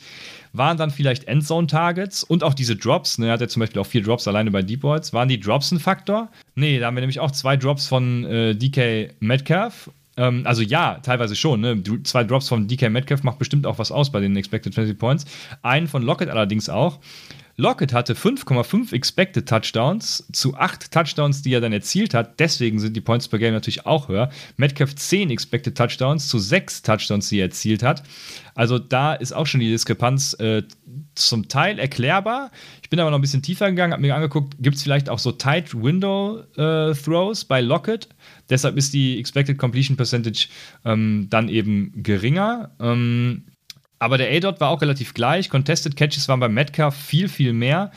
Waren 0.52 0.76
dann 0.76 0.90
vielleicht 0.90 1.24
Endzone-Targets 1.24 2.22
und 2.22 2.44
auch 2.44 2.54
diese 2.54 2.76
Drops, 2.76 3.18
ne, 3.18 3.26
er 3.26 3.32
hat 3.32 3.40
ja 3.40 3.48
zum 3.48 3.60
Beispiel 3.60 3.82
auch 3.82 3.86
vier 3.86 4.02
Drops 4.02 4.28
alleine 4.28 4.52
bei 4.52 4.62
Deep 4.62 4.82
Balls. 4.82 5.12
Waren 5.12 5.28
die 5.28 5.40
Drops 5.40 5.72
ein 5.72 5.80
Faktor? 5.80 6.30
Nee, 6.54 6.78
da 6.78 6.86
haben 6.86 6.94
wir 6.94 7.00
nämlich 7.00 7.18
auch 7.18 7.32
zwei 7.32 7.56
Drops 7.56 7.88
von 7.88 8.24
äh, 8.24 8.54
DK 8.54 9.14
Metcalf 9.20 9.90
ähm, 10.16 10.42
also 10.46 10.62
ja, 10.62 10.98
teilweise 11.02 11.36
schon. 11.36 11.60
Ne? 11.60 11.82
Zwei 12.04 12.24
Drops 12.24 12.48
von 12.48 12.68
DK 12.68 12.88
Metcalf 12.88 13.22
macht 13.22 13.38
bestimmt 13.38 13.66
auch 13.66 13.78
was 13.78 13.92
aus 13.92 14.10
bei 14.10 14.20
den 14.20 14.34
Expected 14.36 14.74
Fantasy 14.74 14.94
Points. 14.94 15.26
Einen 15.62 15.88
von 15.88 16.02
Lockett 16.02 16.30
allerdings 16.30 16.68
auch. 16.68 17.00
Lockett 17.58 17.94
hatte 17.94 18.12
5,5 18.12 18.92
Expected 18.92 19.48
Touchdowns 19.48 20.28
zu 20.32 20.54
8 20.56 20.90
Touchdowns, 20.90 21.40
die 21.40 21.54
er 21.54 21.62
dann 21.62 21.72
erzielt 21.72 22.12
hat. 22.12 22.38
Deswegen 22.38 22.78
sind 22.78 22.94
die 22.94 23.00
Points 23.00 23.28
per 23.28 23.38
Game 23.38 23.54
natürlich 23.54 23.86
auch 23.86 24.08
höher. 24.08 24.30
Metcalf 24.58 24.94
10 24.94 25.30
Expected 25.30 25.76
Touchdowns 25.76 26.28
zu 26.28 26.38
6 26.38 26.82
Touchdowns, 26.82 27.30
die 27.30 27.38
er 27.38 27.46
erzielt 27.46 27.82
hat. 27.82 28.02
Also 28.54 28.78
da 28.78 29.14
ist 29.14 29.32
auch 29.32 29.46
schon 29.46 29.60
die 29.60 29.70
Diskrepanz 29.70 30.34
äh, 30.34 30.64
zum 31.14 31.48
Teil 31.48 31.78
erklärbar. 31.78 32.50
Ich 32.82 32.90
bin 32.90 33.00
aber 33.00 33.10
noch 33.10 33.18
ein 33.18 33.22
bisschen 33.22 33.42
tiefer 33.42 33.70
gegangen, 33.70 33.94
habe 33.94 34.02
mir 34.02 34.14
angeguckt, 34.14 34.56
gibt 34.60 34.76
es 34.76 34.82
vielleicht 34.82 35.08
auch 35.08 35.18
so 35.18 35.32
Tight 35.32 35.74
Window 35.74 36.42
äh, 36.56 36.92
Throws 36.92 37.46
bei 37.46 37.62
Lockett. 37.62 38.08
Deshalb 38.50 38.76
ist 38.76 38.92
die 38.92 39.18
Expected 39.18 39.56
Completion 39.56 39.96
Percentage 39.96 40.48
ähm, 40.84 41.28
dann 41.30 41.48
eben 41.48 42.02
geringer. 42.02 42.72
Ähm, 42.80 43.44
aber 43.98 44.18
der 44.18 44.30
A-Dot 44.30 44.60
war 44.60 44.70
auch 44.70 44.82
relativ 44.82 45.14
gleich. 45.14 45.48
Contested 45.50 45.96
Catches 45.96 46.28
waren 46.28 46.40
bei 46.40 46.48
Metcalf 46.48 46.94
viel, 46.94 47.28
viel 47.28 47.52
mehr. 47.52 47.90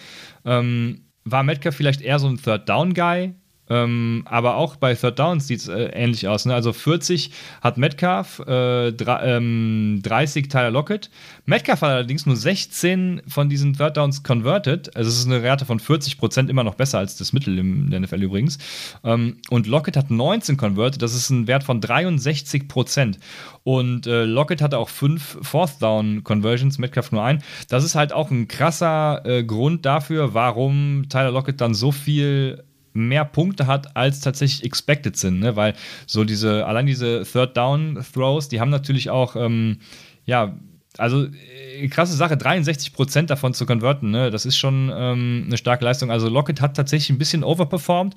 Ähm, 0.45 1.05
war 1.25 1.43
Metcalf 1.43 1.75
vielleicht 1.75 2.01
eher 2.01 2.19
so 2.19 2.27
ein 2.27 2.37
Third-Down-Guy? 2.37 3.33
Ähm, 3.70 4.24
aber 4.26 4.55
auch 4.55 4.76
bei 4.76 4.95
Third 4.95 5.20
Downs 5.20 5.47
sieht 5.47 5.59
es 5.59 5.67
äh, 5.67 5.89
ähnlich 5.93 6.28
aus. 6.28 6.45
Ne? 6.45 6.53
Also 6.53 6.74
40 6.74 7.32
hat 7.61 7.78
Metcalf, 7.78 8.39
äh, 8.47 8.89
ähm, 8.89 10.01
30 10.03 10.49
Tyler 10.49 10.72
Lockett. 10.72 11.09
Metcalf 11.45 11.82
hat 11.82 11.89
allerdings 11.89 12.26
nur 12.26 12.36
16 12.36 13.22
von 13.28 13.49
diesen 13.49 13.74
Third 13.74 13.97
Downs 13.97 14.24
converted. 14.24 14.95
Also 14.95 15.09
es 15.09 15.20
ist 15.20 15.28
eine 15.28 15.43
Rate 15.43 15.65
von 15.65 15.80
40 15.80 16.17
Prozent 16.17 16.49
immer 16.49 16.63
noch 16.63 16.76
besser 16.76 16.97
als 16.97 17.15
das 17.17 17.34
Mittel 17.34 17.57
in 17.59 17.91
der 17.91 17.99
NFL 17.99 18.24
übrigens. 18.24 18.57
Ähm, 19.03 19.38
und 19.49 19.67
Lockett 19.67 19.97
hat 19.97 20.09
19 20.09 20.57
converted. 20.57 21.01
Das 21.01 21.13
ist 21.13 21.30
ein 21.30 21.47
Wert 21.47 21.63
von 21.63 21.82
63 21.82 22.67
Prozent. 22.67 23.20
Und 23.63 24.07
äh, 24.07 24.24
Lockett 24.24 24.61
hatte 24.61 24.80
auch 24.80 24.89
5 24.89 25.39
Fourth 25.41 25.82
Down 25.82 26.24
Conversions, 26.24 26.80
Metcalf 26.80 27.11
nur 27.11 27.24
ein. 27.24 27.43
Das 27.67 27.84
ist 27.84 27.95
halt 27.95 28.13
auch 28.13 28.32
ein 28.32 28.47
krasser 28.47 29.26
äh, 29.26 29.43
Grund 29.43 29.86
dafür, 29.86 30.34
warum 30.34 31.05
Tyler 31.09 31.32
Lockett 31.32 31.61
dann 31.61 31.74
so 31.74 31.91
viel 31.91 32.63
mehr 32.93 33.25
Punkte 33.25 33.67
hat, 33.67 33.95
als 33.95 34.19
tatsächlich 34.19 34.63
expected 34.63 35.17
sind, 35.17 35.39
ne? 35.39 35.55
weil 35.55 35.73
so 36.05 36.23
diese, 36.23 36.65
allein 36.65 36.85
diese 36.85 37.23
Third 37.23 37.55
Down 37.55 38.03
Throws, 38.13 38.49
die 38.49 38.59
haben 38.59 38.69
natürlich 38.69 39.09
auch, 39.09 39.35
ähm, 39.35 39.79
ja, 40.25 40.55
also 40.97 41.25
äh, 41.25 41.87
krasse 41.87 42.15
Sache, 42.15 42.35
63% 42.35 43.27
davon 43.27 43.53
zu 43.53 43.65
konverten, 43.65 44.11
ne? 44.11 44.31
das 44.31 44.45
ist 44.45 44.57
schon 44.57 44.91
ähm, 44.93 45.43
eine 45.47 45.57
starke 45.57 45.85
Leistung. 45.85 46.11
Also 46.11 46.29
Lockett 46.29 46.61
hat 46.61 46.75
tatsächlich 46.75 47.09
ein 47.09 47.17
bisschen 47.17 47.43
overperformed. 47.43 48.15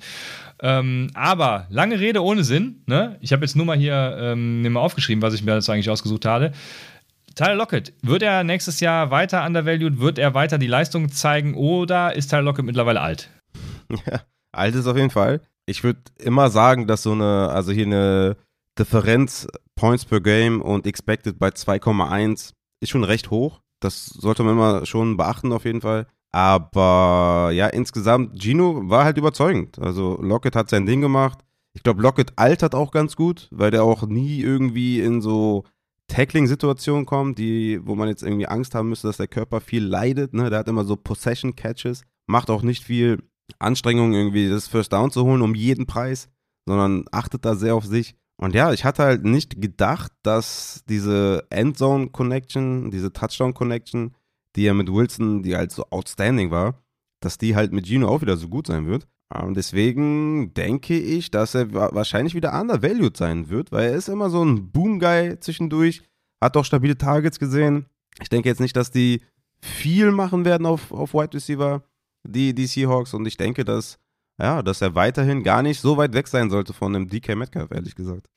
Ähm, 0.61 1.09
aber 1.13 1.67
lange 1.69 1.99
Rede 1.99 2.23
ohne 2.23 2.43
Sinn. 2.43 2.83
Ne? 2.85 3.17
Ich 3.21 3.31
habe 3.31 3.43
jetzt 3.43 3.55
nur 3.55 3.65
mal 3.65 3.77
hier 3.77 4.17
ähm, 4.19 4.61
mir 4.61 4.69
mal 4.69 4.81
aufgeschrieben, 4.81 5.21
was 5.21 5.33
ich 5.33 5.43
mir 5.43 5.51
dazu 5.51 5.71
eigentlich 5.71 5.89
ausgesucht 5.89 6.25
habe. 6.25 6.51
Tyler 7.35 7.55
Lockett, 7.55 7.93
wird 8.03 8.21
er 8.21 8.43
nächstes 8.43 8.79
Jahr 8.79 9.09
weiter 9.09 9.45
undervalued? 9.45 9.99
Wird 9.99 10.19
er 10.19 10.35
weiter 10.35 10.59
die 10.59 10.67
Leistung 10.67 11.09
zeigen 11.09 11.55
oder 11.55 12.15
ist 12.15 12.27
Tyler 12.27 12.43
Lockett 12.43 12.65
mittlerweile 12.65 13.01
alt? 13.01 13.29
Ja, 14.07 14.21
alt 14.53 14.75
ist 14.75 14.87
auf 14.87 14.97
jeden 14.97 15.09
Fall. 15.09 15.41
Ich 15.65 15.83
würde 15.83 16.01
immer 16.19 16.49
sagen, 16.49 16.87
dass 16.87 17.03
so 17.03 17.11
eine, 17.11 17.49
also 17.49 17.71
hier 17.71 17.85
eine 17.85 18.37
Differenz 18.77 19.47
Points 19.75 20.05
per 20.05 20.21
Game 20.21 20.61
und 20.61 20.85
Expected 20.85 21.39
bei 21.39 21.49
2,1 21.49 22.53
ist 22.79 22.89
schon 22.89 23.03
recht 23.03 23.31
hoch. 23.31 23.61
Das 23.79 24.05
sollte 24.05 24.43
man 24.43 24.53
immer 24.53 24.85
schon 24.85 25.17
beachten 25.17 25.51
auf 25.51 25.65
jeden 25.65 25.81
Fall. 25.81 26.07
Aber 26.31 27.51
ja, 27.53 27.67
insgesamt, 27.67 28.41
Gino 28.41 28.89
war 28.89 29.05
halt 29.05 29.17
überzeugend. 29.17 29.77
Also 29.79 30.17
Lockett 30.21 30.55
hat 30.55 30.69
sein 30.69 30.85
Ding 30.85 31.01
gemacht. 31.01 31.39
Ich 31.73 31.83
glaube, 31.83 32.01
Lockett 32.01 32.33
altert 32.35 32.75
auch 32.75 32.91
ganz 32.91 33.15
gut, 33.15 33.47
weil 33.51 33.71
der 33.71 33.83
auch 33.83 34.03
nie 34.07 34.41
irgendwie 34.41 34.99
in 34.99 35.21
so 35.21 35.63
Tackling-Situationen 36.07 37.05
kommt, 37.05 37.39
die, 37.39 37.79
wo 37.83 37.95
man 37.95 38.07
jetzt 38.07 38.23
irgendwie 38.23 38.47
Angst 38.47 38.75
haben 38.75 38.89
müsste, 38.89 39.07
dass 39.07 39.17
der 39.17 39.27
Körper 39.27 39.61
viel 39.61 39.83
leidet. 39.83 40.33
Ne? 40.33 40.49
Der 40.49 40.59
hat 40.59 40.67
immer 40.67 40.85
so 40.85 40.95
Possession-Catches, 40.95 42.03
macht 42.27 42.49
auch 42.49 42.61
nicht 42.61 42.83
viel 42.83 43.19
Anstrengung, 43.59 44.13
irgendwie 44.13 44.49
das 44.49 44.67
First 44.67 44.93
Down 44.93 45.11
zu 45.11 45.23
holen 45.23 45.41
um 45.41 45.55
jeden 45.55 45.85
Preis, 45.85 46.29
sondern 46.65 47.05
achtet 47.11 47.45
da 47.45 47.55
sehr 47.55 47.75
auf 47.75 47.85
sich. 47.85 48.15
Und 48.37 48.55
ja, 48.55 48.73
ich 48.73 48.83
hatte 48.83 49.03
halt 49.03 49.23
nicht 49.23 49.61
gedacht, 49.61 50.11
dass 50.23 50.83
diese 50.89 51.45
Endzone 51.49 52.09
Connection, 52.09 52.91
diese 52.91 53.13
Touchdown 53.13 53.53
Connection, 53.53 54.15
die 54.55 54.63
ja 54.63 54.73
mit 54.73 54.91
Wilson, 54.91 55.43
die 55.43 55.55
halt 55.55 55.71
so 55.71 55.85
outstanding 55.89 56.51
war, 56.51 56.83
dass 57.21 57.37
die 57.37 57.55
halt 57.55 57.73
mit 57.73 57.87
Gino 57.87 58.07
auch 58.07 58.21
wieder 58.21 58.37
so 58.37 58.49
gut 58.49 58.67
sein 58.67 58.87
wird. 58.87 59.07
Und 59.33 59.55
deswegen 59.55 60.53
denke 60.53 60.97
ich, 60.97 61.31
dass 61.31 61.55
er 61.55 61.73
wahrscheinlich 61.73 62.35
wieder 62.35 62.59
undervalued 62.59 63.17
sein 63.17 63.49
wird, 63.49 63.71
weil 63.71 63.89
er 63.89 63.95
ist 63.95 64.09
immer 64.09 64.29
so 64.29 64.43
ein 64.43 64.71
Boom-Guy 64.71 65.39
zwischendurch, 65.39 66.03
hat 66.41 66.55
auch 66.55 66.65
stabile 66.65 66.97
Targets 66.97 67.39
gesehen. 67.39 67.87
Ich 68.21 68.29
denke 68.29 68.49
jetzt 68.49 68.61
nicht, 68.61 68.75
dass 68.75 68.91
die 68.91 69.21
viel 69.59 70.11
machen 70.11 70.45
werden 70.45 70.67
auf, 70.67 70.91
auf 70.91 71.13
Wide 71.13 71.33
Receiver, 71.33 71.83
die, 72.23 72.53
die 72.53 72.67
Seahawks. 72.67 73.13
Und 73.13 73.25
ich 73.25 73.37
denke, 73.37 73.65
dass 73.65 73.99
ja, 74.39 74.63
dass 74.63 74.81
er 74.81 74.95
weiterhin 74.95 75.43
gar 75.43 75.61
nicht 75.61 75.79
so 75.79 75.97
weit 75.97 76.13
weg 76.13 76.27
sein 76.27 76.49
sollte 76.49 76.73
von 76.73 76.95
einem 76.95 77.07
DK 77.07 77.35
Metcalf, 77.35 77.71
ehrlich 77.71 77.95
gesagt. 77.95 78.27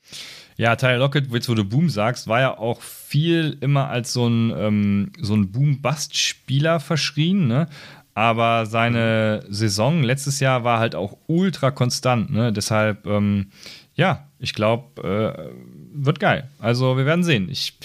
Ja, 0.57 0.77
Tyler 0.77 0.99
Lockett, 0.99 1.33
jetzt 1.33 1.49
wo 1.49 1.55
du 1.55 1.65
Boom 1.65 1.89
sagst, 1.89 2.29
war 2.29 2.41
ja 2.41 2.59
auch 2.59 2.83
viel 2.83 3.57
immer 3.61 3.89
als 3.89 4.13
so 4.13 4.27
ein, 4.27 4.53
ähm, 4.57 5.13
so 5.21 5.35
ein 5.35 5.51
Boom-Bust-Spieler 5.53 6.81
verschrien, 6.81 7.47
ne? 7.47 7.67
Aber 8.13 8.65
seine 8.65 9.45
Saison 9.49 10.03
letztes 10.03 10.41
Jahr 10.41 10.65
war 10.65 10.79
halt 10.79 10.95
auch 10.95 11.19
ultra 11.27 11.71
konstant, 11.71 12.31
ne? 12.31 12.53
Deshalb, 12.53 13.07
ähm, 13.07 13.51
ja, 13.95 14.29
ich 14.39 14.55
glaube, 14.55 15.03
äh, 15.03 15.51
wird 15.93 16.21
geil. 16.21 16.51
Also 16.59 16.97
wir 16.99 17.07
werden 17.07 17.25
sehen. 17.25 17.49
Ich 17.51 17.79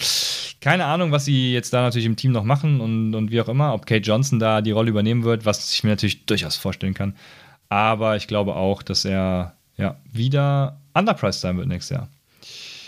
keine 0.62 0.86
Ahnung, 0.86 1.12
was 1.12 1.26
sie 1.26 1.52
jetzt 1.52 1.74
da 1.74 1.82
natürlich 1.82 2.06
im 2.06 2.16
Team 2.16 2.32
noch 2.32 2.44
machen 2.44 2.80
und, 2.82 3.16
und 3.16 3.32
wie 3.32 3.42
auch 3.42 3.50
immer, 3.50 3.74
ob 3.74 3.88
Kate 3.88 4.02
Johnson 4.02 4.40
da 4.40 4.62
die 4.62 4.72
Rolle 4.72 4.92
übernehmen 4.92 5.24
wird, 5.24 5.44
was 5.44 5.74
ich 5.74 5.84
mir 5.84 5.90
natürlich 5.90 6.26
durchaus 6.28 6.56
vorstellen 6.56 6.94
kann. 6.94 7.16
Aber 7.68 8.16
ich 8.16 8.28
glaube 8.28 8.56
auch, 8.56 8.84
dass 8.84 9.04
er 9.04 9.58
ja, 9.78 10.00
wieder 10.12 10.80
underpriced 10.94 11.42
sein 11.42 11.58
wird 11.58 11.68
nächstes 11.68 11.98
Jahr. 11.98 12.10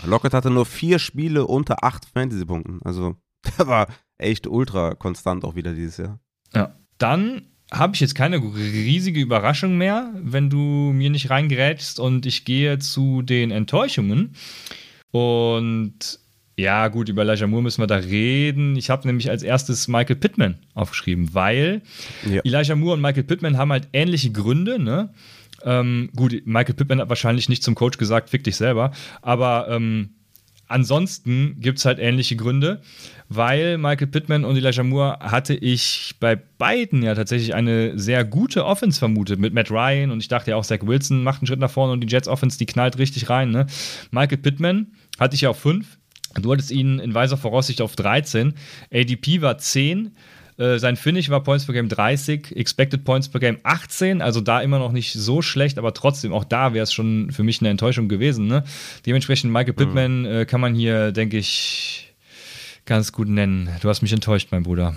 Lockett 0.05 0.33
hatte 0.33 0.51
nur 0.51 0.65
vier 0.65 0.99
Spiele 0.99 1.47
unter 1.47 1.83
acht 1.83 2.05
Fantasy-Punkten. 2.05 2.79
Also 2.83 3.15
der 3.57 3.67
war 3.67 3.87
echt 4.17 4.45
ultra 4.45 4.93
konstant 4.93 5.43
auch 5.43 5.55
wieder 5.55 5.73
dieses 5.73 5.97
Jahr. 5.97 6.19
Ja. 6.53 6.75
Dann 6.99 7.47
habe 7.71 7.95
ich 7.95 8.01
jetzt 8.01 8.13
keine 8.13 8.37
riesige 8.37 9.19
Überraschung 9.19 9.77
mehr, 9.77 10.13
wenn 10.15 10.51
du 10.51 10.57
mir 10.57 11.09
nicht 11.09 11.31
reingerätst 11.31 11.99
und 11.99 12.27
ich 12.27 12.45
gehe 12.45 12.77
zu 12.77 13.23
den 13.23 13.49
Enttäuschungen. 13.49 14.35
Und 15.11 16.19
ja, 16.57 16.87
gut, 16.87 17.09
über 17.09 17.23
Elijah 17.23 17.47
Moore 17.47 17.63
müssen 17.63 17.81
wir 17.81 17.87
da 17.87 17.95
reden. 17.95 18.75
Ich 18.75 18.89
habe 18.89 19.07
nämlich 19.07 19.29
als 19.29 19.41
erstes 19.41 19.87
Michael 19.87 20.17
Pittman 20.17 20.55
aufgeschrieben, 20.75 21.33
weil 21.33 21.81
ja. 22.29 22.41
Elijah 22.43 22.75
Moore 22.75 22.93
und 22.93 23.01
Michael 23.01 23.23
Pittman 23.23 23.57
haben 23.57 23.71
halt 23.71 23.87
ähnliche 23.93 24.31
Gründe, 24.31 24.77
ne? 24.77 25.09
Ähm, 25.63 26.09
gut, 26.15 26.45
Michael 26.45 26.75
Pittman 26.75 26.99
hat 26.99 27.09
wahrscheinlich 27.09 27.49
nicht 27.49 27.63
zum 27.63 27.73
Coach 27.73 27.97
gesagt, 27.97 28.29
fick 28.29 28.43
dich 28.43 28.57
selber, 28.57 28.91
aber 29.21 29.67
ähm, 29.69 30.09
ansonsten 30.67 31.57
gibt 31.59 31.79
es 31.79 31.85
halt 31.85 31.99
ähnliche 31.99 32.35
Gründe, 32.35 32.81
weil 33.29 33.77
Michael 33.77 34.07
Pittman 34.07 34.45
und 34.45 34.57
Elijah 34.57 34.83
Moore 34.83 35.19
hatte 35.21 35.55
ich 35.55 36.15
bei 36.19 36.35
beiden 36.35 37.01
ja 37.01 37.15
tatsächlich 37.15 37.55
eine 37.55 37.97
sehr 37.97 38.25
gute 38.25 38.65
Offense 38.65 38.99
vermutet 38.99 39.39
mit 39.39 39.53
Matt 39.53 39.71
Ryan 39.71 40.11
und 40.11 40.19
ich 40.19 40.27
dachte 40.27 40.51
ja 40.51 40.57
auch, 40.57 40.65
Zach 40.65 40.79
Wilson 40.81 41.23
macht 41.23 41.41
einen 41.41 41.47
Schritt 41.47 41.59
nach 41.59 41.71
vorne 41.71 41.93
und 41.93 42.01
die 42.01 42.07
Jets 42.07 42.27
Offense, 42.27 42.57
die 42.57 42.65
knallt 42.65 42.97
richtig 42.97 43.29
rein. 43.29 43.51
Ne? 43.51 43.65
Michael 44.11 44.37
Pittman 44.37 44.87
hatte 45.19 45.35
ich 45.35 45.41
ja 45.41 45.49
auf 45.49 45.59
5, 45.59 45.97
Du 46.41 46.51
hattest 46.51 46.71
ihn 46.71 46.99
in 46.99 47.13
weiser 47.13 47.37
Voraussicht 47.37 47.81
auf 47.81 47.95
13. 47.95 48.53
ADP 48.91 49.41
war 49.41 49.57
10. 49.57 50.15
Äh, 50.57 50.77
sein 50.77 50.95
Finish 50.95 51.29
war 51.29 51.41
Points 51.41 51.65
per 51.65 51.73
Game 51.73 51.89
30, 51.89 52.55
Expected 52.55 53.03
Points 53.03 53.29
per 53.29 53.39
Game 53.39 53.57
18, 53.63 54.21
also 54.21 54.39
da 54.39 54.61
immer 54.61 54.79
noch 54.79 54.91
nicht 54.91 55.13
so 55.13 55.41
schlecht, 55.41 55.77
aber 55.77 55.93
trotzdem, 55.93 56.31
auch 56.31 56.43
da 56.43 56.73
wäre 56.73 56.83
es 56.83 56.93
schon 56.93 57.31
für 57.31 57.43
mich 57.43 57.61
eine 57.61 57.69
Enttäuschung 57.69 58.07
gewesen. 58.07 58.47
Ne? 58.47 58.63
Dementsprechend 59.05 59.51
Michael 59.51 59.73
Pittman 59.73 60.21
mhm. 60.21 60.25
äh, 60.25 60.45
kann 60.45 60.61
man 60.61 60.75
hier, 60.75 61.11
denke 61.11 61.37
ich, 61.37 62.15
ganz 62.85 63.11
gut 63.11 63.27
nennen. 63.27 63.69
Du 63.81 63.89
hast 63.89 64.01
mich 64.01 64.13
enttäuscht, 64.13 64.49
mein 64.51 64.63
Bruder. 64.63 64.95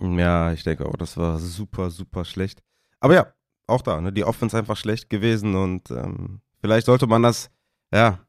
Ja, 0.00 0.52
ich 0.52 0.62
denke 0.62 0.86
auch, 0.86 0.96
das 0.96 1.16
war 1.16 1.38
super, 1.38 1.90
super 1.90 2.24
schlecht. 2.24 2.62
Aber 3.00 3.14
ja, 3.14 3.32
auch 3.66 3.82
da, 3.82 4.00
ne? 4.00 4.12
die 4.12 4.24
Offense 4.24 4.56
einfach 4.56 4.76
schlecht 4.76 5.08
gewesen 5.08 5.54
und 5.54 5.90
ähm, 5.90 6.40
vielleicht 6.60 6.86
sollte 6.86 7.06
man 7.06 7.22
das, 7.22 7.50
ja, 7.92 8.20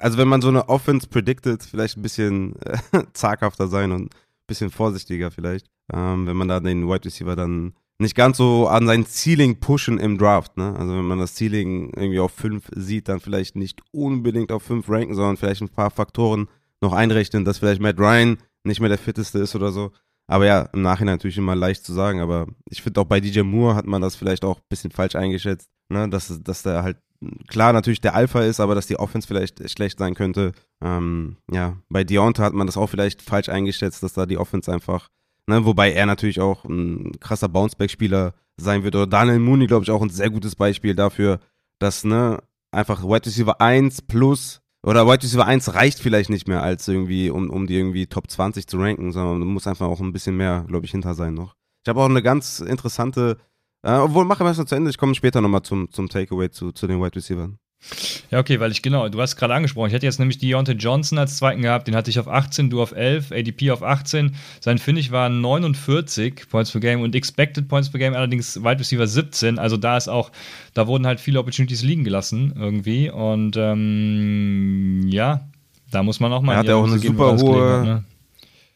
also 0.00 0.18
wenn 0.18 0.28
man 0.28 0.42
so 0.42 0.48
eine 0.48 0.68
Offense 0.68 1.06
predicted, 1.08 1.62
vielleicht 1.62 1.96
ein 1.96 2.02
bisschen 2.02 2.56
äh, 2.62 2.78
zaghafter 3.12 3.68
sein 3.68 3.92
und 3.92 4.14
ein 4.14 4.46
bisschen 4.46 4.70
vorsichtiger 4.70 5.30
vielleicht, 5.30 5.66
ähm, 5.92 6.26
wenn 6.26 6.36
man 6.36 6.48
da 6.48 6.60
den 6.60 6.88
Wide 6.88 7.04
Receiver 7.04 7.36
dann 7.36 7.74
nicht 8.00 8.14
ganz 8.14 8.38
so 8.38 8.66
an 8.66 8.86
sein 8.86 9.04
Ceiling 9.06 9.60
pushen 9.60 9.98
im 9.98 10.16
Draft, 10.16 10.56
ne? 10.56 10.74
Also 10.78 10.96
wenn 10.96 11.04
man 11.04 11.18
das 11.18 11.34
Ceiling 11.34 11.92
irgendwie 11.94 12.18
auf 12.18 12.32
5 12.32 12.70
sieht, 12.74 13.08
dann 13.08 13.20
vielleicht 13.20 13.56
nicht 13.56 13.82
unbedingt 13.92 14.52
auf 14.52 14.62
5 14.62 14.88
ranken, 14.88 15.14
sondern 15.14 15.36
vielleicht 15.36 15.60
ein 15.60 15.68
paar 15.68 15.90
Faktoren 15.90 16.48
noch 16.80 16.94
einrechnen, 16.94 17.44
dass 17.44 17.58
vielleicht 17.58 17.82
Matt 17.82 17.98
Ryan 17.98 18.38
nicht 18.64 18.80
mehr 18.80 18.88
der 18.88 18.98
fitteste 18.98 19.38
ist 19.40 19.54
oder 19.54 19.70
so. 19.70 19.92
Aber 20.26 20.46
ja, 20.46 20.62
im 20.72 20.80
Nachhinein 20.80 21.14
natürlich 21.16 21.36
immer 21.36 21.54
leicht 21.54 21.84
zu 21.84 21.92
sagen, 21.92 22.20
aber 22.20 22.46
ich 22.70 22.80
finde 22.80 23.00
auch 23.00 23.04
bei 23.04 23.20
DJ 23.20 23.40
Moore 23.40 23.74
hat 23.74 23.86
man 23.86 24.00
das 24.00 24.16
vielleicht 24.16 24.44
auch 24.44 24.58
ein 24.58 24.68
bisschen 24.70 24.92
falsch 24.92 25.16
eingeschätzt, 25.16 25.68
ne? 25.90 26.08
Dass, 26.08 26.40
dass 26.42 26.62
der 26.62 26.82
halt 26.82 26.96
klar 27.48 27.72
natürlich 27.72 28.00
der 28.00 28.14
Alpha 28.14 28.40
ist, 28.42 28.60
aber 28.60 28.74
dass 28.74 28.86
die 28.86 28.98
Offense 28.98 29.28
vielleicht 29.28 29.68
schlecht 29.70 29.98
sein 29.98 30.14
könnte. 30.14 30.52
Ähm, 30.82 31.36
ja, 31.50 31.76
bei 31.88 32.04
Deontay 32.04 32.42
hat 32.42 32.54
man 32.54 32.66
das 32.66 32.76
auch 32.76 32.88
vielleicht 32.88 33.22
falsch 33.22 33.48
eingeschätzt, 33.48 34.02
dass 34.02 34.14
da 34.14 34.26
die 34.26 34.38
Offense 34.38 34.72
einfach, 34.72 35.08
ne, 35.46 35.64
wobei 35.64 35.92
er 35.92 36.06
natürlich 36.06 36.40
auch 36.40 36.64
ein 36.64 37.12
krasser 37.20 37.48
Bounceback-Spieler 37.48 38.34
sein 38.56 38.82
wird. 38.82 38.96
Oder 38.96 39.06
Daniel 39.06 39.38
Mooney, 39.38 39.66
glaube 39.66 39.84
ich, 39.84 39.90
auch 39.90 40.02
ein 40.02 40.10
sehr 40.10 40.30
gutes 40.30 40.56
Beispiel 40.56 40.94
dafür, 40.94 41.40
dass, 41.78 42.04
ne, 42.04 42.42
einfach 42.72 43.02
Wide 43.02 43.26
Receiver 43.26 43.60
1 43.60 44.02
plus 44.02 44.60
oder 44.82 45.06
Wide 45.06 45.22
Receiver 45.22 45.46
1 45.46 45.74
reicht 45.74 45.98
vielleicht 45.98 46.30
nicht 46.30 46.48
mehr 46.48 46.62
als 46.62 46.88
irgendwie, 46.88 47.30
um, 47.30 47.50
um 47.50 47.66
die 47.66 47.76
irgendwie 47.76 48.06
Top 48.06 48.30
20 48.30 48.66
zu 48.66 48.78
ranken, 48.78 49.12
sondern 49.12 49.40
du 49.40 49.46
musst 49.46 49.68
einfach 49.68 49.86
auch 49.86 50.00
ein 50.00 50.12
bisschen 50.12 50.36
mehr, 50.36 50.64
glaube 50.68 50.86
ich, 50.86 50.92
hinter 50.92 51.14
sein 51.14 51.34
noch. 51.34 51.54
Ich 51.84 51.88
habe 51.88 52.00
auch 52.00 52.08
eine 52.08 52.22
ganz 52.22 52.60
interessante 52.60 53.38
äh, 53.82 53.92
obwohl, 53.92 54.24
machen 54.24 54.46
wir 54.46 54.50
es 54.50 54.58
noch 54.58 54.66
zu 54.66 54.74
Ende. 54.74 54.90
Ich 54.90 54.98
komme 54.98 55.14
später 55.14 55.40
nochmal 55.40 55.62
zum, 55.62 55.90
zum 55.90 56.08
Takeaway 56.08 56.50
zu, 56.50 56.72
zu 56.72 56.86
den 56.86 57.00
Wide 57.02 57.16
Receivers. 57.16 57.50
Ja, 58.30 58.38
okay, 58.38 58.60
weil 58.60 58.70
ich 58.70 58.82
genau, 58.82 59.08
du 59.08 59.20
hast 59.20 59.36
gerade 59.36 59.54
angesprochen, 59.54 59.88
ich 59.88 59.94
hätte 59.94 60.04
jetzt 60.04 60.18
nämlich 60.18 60.38
Deontay 60.38 60.74
Johnson 60.74 61.18
als 61.18 61.38
zweiten 61.38 61.62
gehabt, 61.62 61.88
den 61.88 61.96
hatte 61.96 62.10
ich 62.10 62.18
auf 62.18 62.28
18, 62.28 62.68
du 62.68 62.82
auf 62.82 62.92
11, 62.92 63.32
ADP 63.32 63.70
auf 63.70 63.82
18. 63.82 64.36
Sein 64.60 64.78
Finish 64.78 65.10
war 65.10 65.30
49 65.30 66.48
Points 66.50 66.70
per 66.70 66.80
Game 66.80 67.00
und 67.00 67.14
Expected 67.14 67.68
Points 67.68 67.90
per 67.90 67.98
Game 67.98 68.14
allerdings 68.14 68.62
Wide 68.62 68.78
Receiver 68.78 69.06
17. 69.06 69.58
Also 69.58 69.78
da 69.78 69.96
ist 69.96 70.08
auch, 70.08 70.30
da 70.74 70.86
wurden 70.86 71.06
halt 71.06 71.20
viele 71.20 71.40
Opportunities 71.40 71.82
liegen 71.82 72.04
gelassen 72.04 72.52
irgendwie. 72.54 73.10
Und 73.10 73.56
ähm, 73.56 75.06
ja, 75.08 75.48
da 75.90 76.02
muss 76.02 76.20
man 76.20 76.32
auch 76.32 76.42
mal. 76.42 76.52
Er 76.52 76.58
hat 76.58 76.66
ja 76.66 76.76
auch 76.76 76.86
eine 76.86 76.98
super 76.98 77.36
hohe. 77.38 77.78
Hat, 77.78 77.84
ne? 77.84 78.04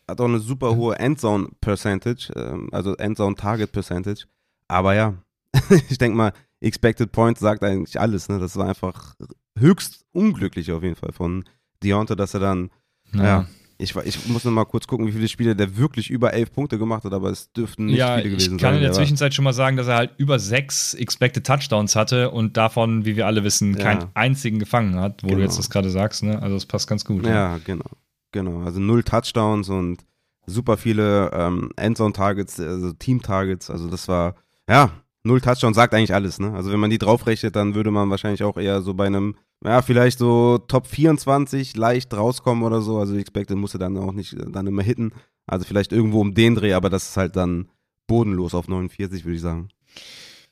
Hat 0.09 0.21
auch 0.21 0.25
eine 0.25 0.41
super 0.41 0.75
hohe 0.75 0.99
Endzone 0.99 1.49
Percentage, 1.61 2.33
ähm, 2.37 2.69
also 2.73 2.97
Endzone 2.97 3.37
Target 3.37 3.71
Percentage. 3.71 4.25
Aber 4.69 4.95
ja, 4.95 5.15
ich 5.89 5.99
denke 5.99 6.17
mal, 6.17 6.33
Expected 6.61 7.13
Points 7.13 7.41
sagt 7.41 7.63
eigentlich 7.63 8.01
alles. 8.01 8.29
Ne? 8.29 8.39
Das 8.39 8.57
war 8.57 8.69
einfach 8.69 9.15
höchst 9.59 10.05
unglücklich 10.13 10.73
auf 10.73 10.83
jeden 10.83 10.97
Fall 10.97 11.13
von 11.13 11.45
Deontay, 11.83 12.17
dass 12.17 12.35
er 12.35 12.41
dann, 12.41 12.71
ja, 13.13 13.25
ja 13.25 13.47
ich, 13.77 13.95
ich, 13.97 14.29
muss 14.29 14.45
noch 14.45 14.53
mal 14.53 14.65
kurz 14.65 14.87
gucken, 14.87 15.07
wie 15.07 15.13
viele 15.13 15.29
Spiele 15.29 15.57
der 15.57 15.77
wirklich 15.77 16.11
über 16.11 16.33
elf 16.33 16.53
Punkte 16.53 16.79
gemacht 16.79 17.05
hat, 17.05 17.13
aber 17.13 17.31
es 17.31 17.53
dürften 17.53 17.87
nicht 17.87 17.97
ja, 17.97 18.17
viele 18.17 18.31
gewesen 18.31 18.51
sein. 18.51 18.57
Ich 18.57 18.63
kann 18.63 18.75
sein, 18.75 18.77
in 18.77 18.83
der 18.83 18.93
Zwischenzeit 18.93 19.35
schon 19.35 19.45
mal 19.45 19.53
sagen, 19.53 19.77
dass 19.77 19.89
er 19.89 19.97
halt 19.97 20.13
über 20.17 20.39
sechs 20.39 20.95
Expected 20.95 21.45
Touchdowns 21.47 21.97
hatte 21.97 22.31
und 22.31 22.57
davon, 22.57 23.05
wie 23.05 23.17
wir 23.17 23.27
alle 23.27 23.43
wissen, 23.43 23.75
ja. 23.77 23.83
keinen 23.83 24.07
einzigen 24.15 24.59
gefangen 24.59 24.97
hat, 24.97 25.23
wo 25.23 25.29
genau. 25.29 25.39
du 25.39 25.45
jetzt 25.45 25.59
das 25.59 25.71
gerade 25.71 25.91
sagst. 25.91 26.23
Ne? 26.23 26.41
Also 26.41 26.55
das 26.55 26.67
passt 26.67 26.89
ganz 26.89 27.05
gut. 27.05 27.25
Ja, 27.25 27.33
ja, 27.33 27.61
genau. 27.65 27.91
Genau. 28.33 28.63
Also 28.63 28.81
null 28.81 29.03
Touchdowns 29.03 29.69
und 29.69 30.05
super 30.47 30.77
viele 30.77 31.31
ähm, 31.33 31.71
Endzone-Targets, 31.77 32.61
also 32.61 32.93
Team-Targets. 32.93 33.71
Also 33.71 33.89
das 33.89 34.09
war, 34.09 34.37
ja, 34.69 34.91
null 35.25 35.41
Touchdown 35.41 35.75
sagt 35.75 35.95
eigentlich 35.95 36.15
alles. 36.15 36.39
Ne? 36.39 36.53
Also 36.53 36.73
wenn 36.73 36.81
man 36.81 36.91
die 36.91 36.99
draufrechnet, 36.99 37.57
dann 37.57 37.75
würde 37.75 37.91
man 37.91 38.11
wahrscheinlich 38.11 38.43
auch 38.43 38.57
eher 38.57 38.83
so 38.83 38.95
bei 38.95 39.07
einem, 39.07 39.37
ja, 39.65 39.83
vielleicht 39.83 40.19
so 40.19 40.59
Top 40.59 40.87
24 40.87 41.77
leicht 41.77 42.13
rauskommen 42.15 42.65
oder 42.65 42.81
so. 42.81 42.99
Also 42.99 43.17
Expected 43.17 43.57
musste 43.57 43.79
dann 43.79 43.97
auch 43.97 44.13
nicht 44.13 44.37
dann 44.49 44.67
immer 44.67 44.83
hitten. 44.83 45.13
Also 45.47 45.65
vielleicht 45.65 45.93
irgendwo 45.93 46.21
um 46.21 46.35
den 46.35 46.55
Dreh, 46.55 46.73
aber 46.73 46.91
das 46.91 47.11
ist 47.11 47.17
halt 47.17 47.37
dann 47.37 47.69
bodenlos 48.07 48.55
auf 48.55 48.69
49, 48.69 49.25
würde 49.25 49.37
ich 49.37 49.43
sagen. 49.43 49.69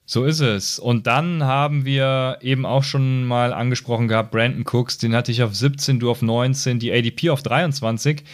So 0.04 0.24
ist 0.24 0.40
es. 0.40 0.78
Und 0.78 1.06
dann 1.06 1.44
haben 1.44 1.84
wir 1.84 2.38
eben 2.40 2.66
auch 2.66 2.82
schon 2.82 3.24
mal 3.24 3.52
angesprochen 3.52 4.08
gehabt, 4.08 4.32
Brandon 4.32 4.64
Cooks, 4.66 4.98
den 4.98 5.14
hatte 5.14 5.32
ich 5.32 5.42
auf 5.42 5.54
17, 5.54 6.00
du 6.00 6.10
auf 6.10 6.22
19, 6.22 6.78
die 6.78 6.92
ADP 6.92 7.30
auf 7.30 7.42
23. 7.42 8.24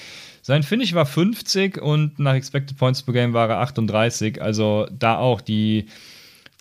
Sein 0.48 0.62
Finish 0.62 0.94
war 0.94 1.04
50 1.04 1.76
und 1.76 2.18
nach 2.18 2.32
Expected 2.32 2.78
Points 2.78 3.02
per 3.02 3.12
Game 3.12 3.34
war 3.34 3.50
er 3.50 3.58
38. 3.58 4.40
Also 4.40 4.88
da 4.90 5.18
auch 5.18 5.42
die 5.42 5.88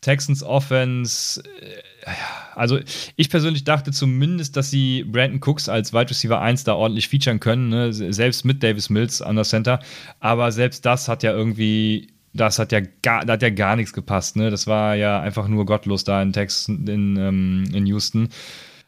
Texans 0.01 0.43
Offense. 0.43 1.41
Äh, 1.41 2.11
also 2.53 2.79
ich 3.15 3.29
persönlich 3.29 3.63
dachte 3.63 3.93
zumindest, 3.93 4.57
dass 4.57 4.71
sie 4.71 5.05
Brandon 5.05 5.39
Cooks 5.41 5.69
als 5.69 5.93
Wide 5.93 6.09
Receiver 6.09 6.41
1 6.41 6.65
da 6.65 6.73
ordentlich 6.73 7.07
featuren 7.07 7.39
können, 7.39 7.69
ne? 7.69 7.93
selbst 7.93 8.43
mit 8.43 8.61
Davis 8.61 8.89
Mills 8.89 9.21
an 9.21 9.37
der 9.37 9.45
Center. 9.45 9.79
Aber 10.19 10.51
selbst 10.51 10.85
das 10.85 11.07
hat 11.07 11.23
ja 11.23 11.31
irgendwie 11.31 12.09
das 12.33 12.59
hat 12.59 12.73
ja 12.73 12.81
gar, 13.01 13.23
da 13.23 13.33
hat 13.33 13.41
ja 13.41 13.51
gar 13.51 13.77
nichts 13.77 13.93
gepasst. 13.93 14.35
Ne? 14.35 14.51
Das 14.51 14.67
war 14.67 14.95
ja 14.95 15.21
einfach 15.21 15.47
nur 15.47 15.65
gottlos 15.65 16.03
da 16.03 16.21
in 16.21 16.33
Texas, 16.33 16.67
in, 16.67 17.15
ähm, 17.15 17.63
in 17.73 17.85
Houston. 17.85 18.27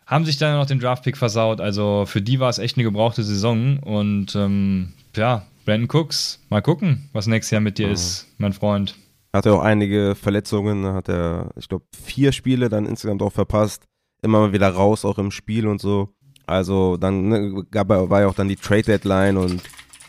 Haben 0.10 0.26
sich 0.26 0.38
dann 0.38 0.58
noch 0.58 0.66
den 0.66 0.80
Draftpick 0.80 1.18
versaut. 1.18 1.62
Also 1.62 2.06
für 2.08 2.20
die 2.20 2.40
war 2.40 2.50
es 2.50 2.58
echt 2.58 2.78
eine 2.78 2.84
gebrauchte 2.84 3.22
Saison. 3.22 3.78
Und 3.78 4.36
ähm, 4.36 4.94
ja, 5.16 5.46
Brandon 5.66 5.88
Cooks, 5.88 6.40
mal 6.50 6.64
gucken, 6.64 7.08
was 7.14 7.28
nächstes 7.28 7.52
Jahr 7.52 7.62
mit 7.62 7.78
dir 7.78 7.88
mhm. 7.88 7.94
ist, 7.94 8.26
mein 8.40 8.54
Freund. 8.54 8.96
Hat 9.34 9.46
er 9.46 9.54
auch 9.54 9.62
einige 9.62 10.16
Verletzungen, 10.16 10.84
hat 10.88 11.10
er, 11.10 11.52
ich 11.58 11.70
glaube, 11.70 11.86
vier 11.96 12.32
Spiele 12.32 12.70
dann 12.70 12.88
insgesamt 12.88 13.22
auch 13.22 13.32
verpasst. 13.32 13.84
Immer 14.24 14.40
mal 14.40 14.52
wieder 14.52 14.70
raus, 14.70 15.06
auch 15.06 15.20
im 15.20 15.30
Spiel 15.30 15.68
und 15.68 15.80
so. 15.80 16.10
Also 16.48 16.98
dann 16.98 17.28
ne, 17.28 17.64
gab, 17.70 17.90
war 17.90 18.22
ja 18.22 18.26
auch 18.28 18.34
dann 18.34 18.48
die 18.48 18.56
Trade 18.56 18.82
Deadline 18.82 19.38
und 19.38 19.62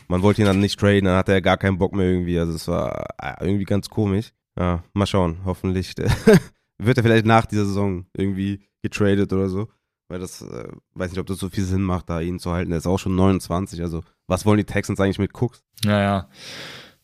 man 0.07 0.23
wollte 0.23 0.41
ihn 0.41 0.47
dann 0.47 0.59
nicht 0.59 0.79
traden, 0.79 1.05
dann 1.05 1.15
hatte 1.15 1.31
er 1.31 1.43
gar 1.43 1.57
keinen 1.57 1.77
Bock 1.77 1.93
mehr 1.93 2.07
irgendwie. 2.07 2.39
Also 2.39 2.53
es 2.53 2.67
war 2.67 3.05
äh, 3.21 3.45
irgendwie 3.45 3.65
ganz 3.65 3.87
komisch. 3.87 4.31
Ja, 4.57 4.83
mal 4.93 5.05
schauen. 5.05 5.37
Hoffentlich 5.45 5.93
wird 6.79 6.97
er 6.97 7.03
vielleicht 7.03 7.27
nach 7.27 7.45
dieser 7.45 7.65
Saison 7.65 8.07
irgendwie 8.17 8.67
getradet 8.81 9.31
oder 9.31 9.47
so. 9.47 9.67
Weil 10.11 10.19
das, 10.19 10.41
äh, 10.41 10.67
weiß 10.95 11.11
nicht, 11.11 11.19
ob 11.21 11.27
das 11.27 11.39
so 11.39 11.47
viel 11.47 11.63
Sinn 11.63 11.83
macht, 11.83 12.09
da 12.09 12.19
ihn 12.19 12.37
zu 12.37 12.51
halten. 12.51 12.73
Er 12.73 12.79
ist 12.79 12.85
auch 12.85 12.97
schon 12.97 13.15
29. 13.15 13.81
Also, 13.81 14.03
was 14.27 14.45
wollen 14.45 14.57
die 14.57 14.65
Texans 14.65 14.99
eigentlich 14.99 15.19
mit 15.19 15.33
Cooks? 15.33 15.63
Naja. 15.85 16.27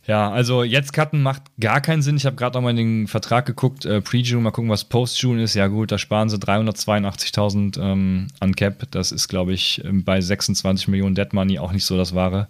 Ja, 0.06 0.30
also 0.30 0.64
jetzt 0.64 0.92
cutten 0.92 1.24
macht 1.24 1.44
gar 1.58 1.80
keinen 1.80 2.02
Sinn. 2.02 2.18
Ich 2.18 2.26
habe 2.26 2.36
gerade 2.36 2.58
nochmal 2.58 2.72
in 2.72 2.78
den 2.78 3.08
Vertrag 3.08 3.46
geguckt, 3.46 3.86
äh, 3.86 4.02
Pre-June, 4.02 4.42
mal 4.42 4.52
gucken, 4.52 4.70
was 4.70 4.84
Post-June 4.84 5.42
ist. 5.42 5.54
Ja 5.54 5.68
gut, 5.68 5.94
da 5.94 5.98
sparen 5.98 6.28
sie 6.28 6.36
382.000 6.38 7.80
ähm, 7.80 8.28
an 8.42 8.56
Cap. 8.58 8.92
Das 8.92 9.14
ist, 9.14 9.30
glaube 9.30 9.54
ich, 9.54 9.84
ähm, 9.86 10.04
bei 10.04 10.20
26 10.20 10.90
Millionen 10.90 11.16
Dead 11.16 11.32
Money 11.32 11.60
auch 11.60 11.72
nicht 11.72 11.86
so 11.86 11.96
das 11.96 12.14
Wahre. 12.14 12.50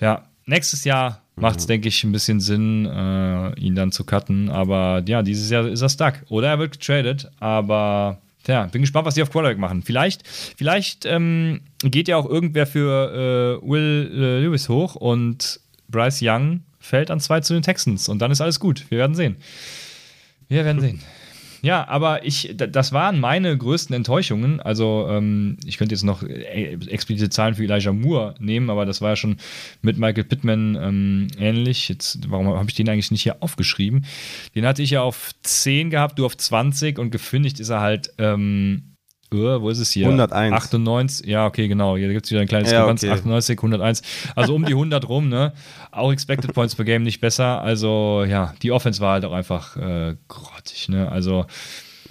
Ja, 0.00 0.28
nächstes 0.46 0.84
Jahr 0.84 1.22
macht 1.34 1.58
es, 1.58 1.66
mhm. 1.66 1.68
denke 1.68 1.88
ich, 1.88 2.04
ein 2.04 2.12
bisschen 2.12 2.38
Sinn, 2.38 2.86
äh, 2.86 3.58
ihn 3.58 3.74
dann 3.74 3.90
zu 3.90 4.04
cutten. 4.04 4.50
Aber 4.50 5.02
ja, 5.04 5.22
dieses 5.22 5.50
Jahr 5.50 5.66
ist 5.66 5.82
er 5.82 5.88
stuck. 5.88 6.14
Oder 6.28 6.48
er 6.48 6.58
wird 6.60 6.78
getradet, 6.78 7.28
aber 7.40 8.18
Tja, 8.48 8.64
bin 8.64 8.80
gespannt, 8.80 9.04
was 9.04 9.12
die 9.12 9.20
auf 9.20 9.30
Quarterback 9.30 9.58
machen. 9.58 9.82
Vielleicht, 9.82 10.26
vielleicht 10.26 11.04
ähm, 11.04 11.60
geht 11.82 12.08
ja 12.08 12.16
auch 12.16 12.24
irgendwer 12.24 12.66
für 12.66 13.60
äh, 13.62 13.68
Will 13.68 14.10
äh, 14.10 14.40
Lewis 14.40 14.70
hoch 14.70 14.94
und 14.94 15.60
Bryce 15.88 16.20
Young 16.22 16.62
fällt 16.80 17.10
an 17.10 17.20
zwei 17.20 17.40
zu 17.40 17.52
den 17.52 17.62
Texans 17.62 18.08
und 18.08 18.20
dann 18.20 18.30
ist 18.30 18.40
alles 18.40 18.58
gut. 18.58 18.86
Wir 18.88 18.96
werden 18.96 19.14
sehen. 19.14 19.36
Wir 20.48 20.64
werden 20.64 20.80
sehen. 20.80 21.02
Ja, 21.62 21.88
aber 21.88 22.24
ich, 22.24 22.54
das 22.56 22.92
waren 22.92 23.20
meine 23.20 23.56
größten 23.56 23.94
Enttäuschungen. 23.94 24.60
Also, 24.60 25.08
ähm, 25.10 25.56
ich 25.64 25.78
könnte 25.78 25.94
jetzt 25.94 26.04
noch 26.04 26.22
äh, 26.22 26.78
explizite 26.88 27.30
Zahlen 27.30 27.54
für 27.54 27.64
Elijah 27.64 27.92
Moore 27.92 28.34
nehmen, 28.38 28.70
aber 28.70 28.86
das 28.86 29.00
war 29.00 29.10
ja 29.10 29.16
schon 29.16 29.36
mit 29.82 29.98
Michael 29.98 30.24
Pittman 30.24 30.76
ähm, 30.80 31.26
ähnlich. 31.38 31.88
Jetzt, 31.88 32.30
warum 32.30 32.48
habe 32.48 32.68
ich 32.68 32.76
den 32.76 32.88
eigentlich 32.88 33.10
nicht 33.10 33.22
hier 33.22 33.42
aufgeschrieben? 33.42 34.04
Den 34.54 34.66
hatte 34.66 34.82
ich 34.82 34.90
ja 34.90 35.02
auf 35.02 35.32
10 35.42 35.90
gehabt, 35.90 36.18
du 36.18 36.26
auf 36.26 36.36
20 36.36 36.98
und 36.98 37.10
gefindigt 37.10 37.60
ist 37.60 37.70
er 37.70 37.80
halt 37.80 38.12
ähm, 38.18 38.94
Uh, 39.32 39.60
wo 39.60 39.68
ist 39.68 39.78
es 39.78 39.90
hier? 39.90 40.06
101. 40.06 40.54
98, 40.54 41.26
ja, 41.26 41.46
okay, 41.46 41.68
genau. 41.68 41.98
Hier 41.98 42.08
gibt 42.08 42.24
es 42.24 42.30
wieder 42.30 42.40
ein 42.40 42.48
kleines 42.48 42.70
ja, 42.70 42.86
okay. 42.86 43.10
98, 43.10 43.58
101. 43.58 44.02
Also 44.34 44.54
um 44.54 44.64
die 44.64 44.72
100 44.72 45.06
rum, 45.06 45.28
ne? 45.28 45.52
Auch 45.90 46.12
Expected 46.12 46.54
Points 46.54 46.74
per 46.74 46.86
Game 46.86 47.02
nicht 47.02 47.20
besser. 47.20 47.60
Also, 47.60 48.24
ja, 48.26 48.54
die 48.62 48.72
Offense 48.72 49.00
war 49.00 49.14
halt 49.14 49.26
auch 49.26 49.32
einfach 49.32 49.76
äh, 49.76 50.16
grottig, 50.28 50.88
ne? 50.88 51.10
Also. 51.12 51.44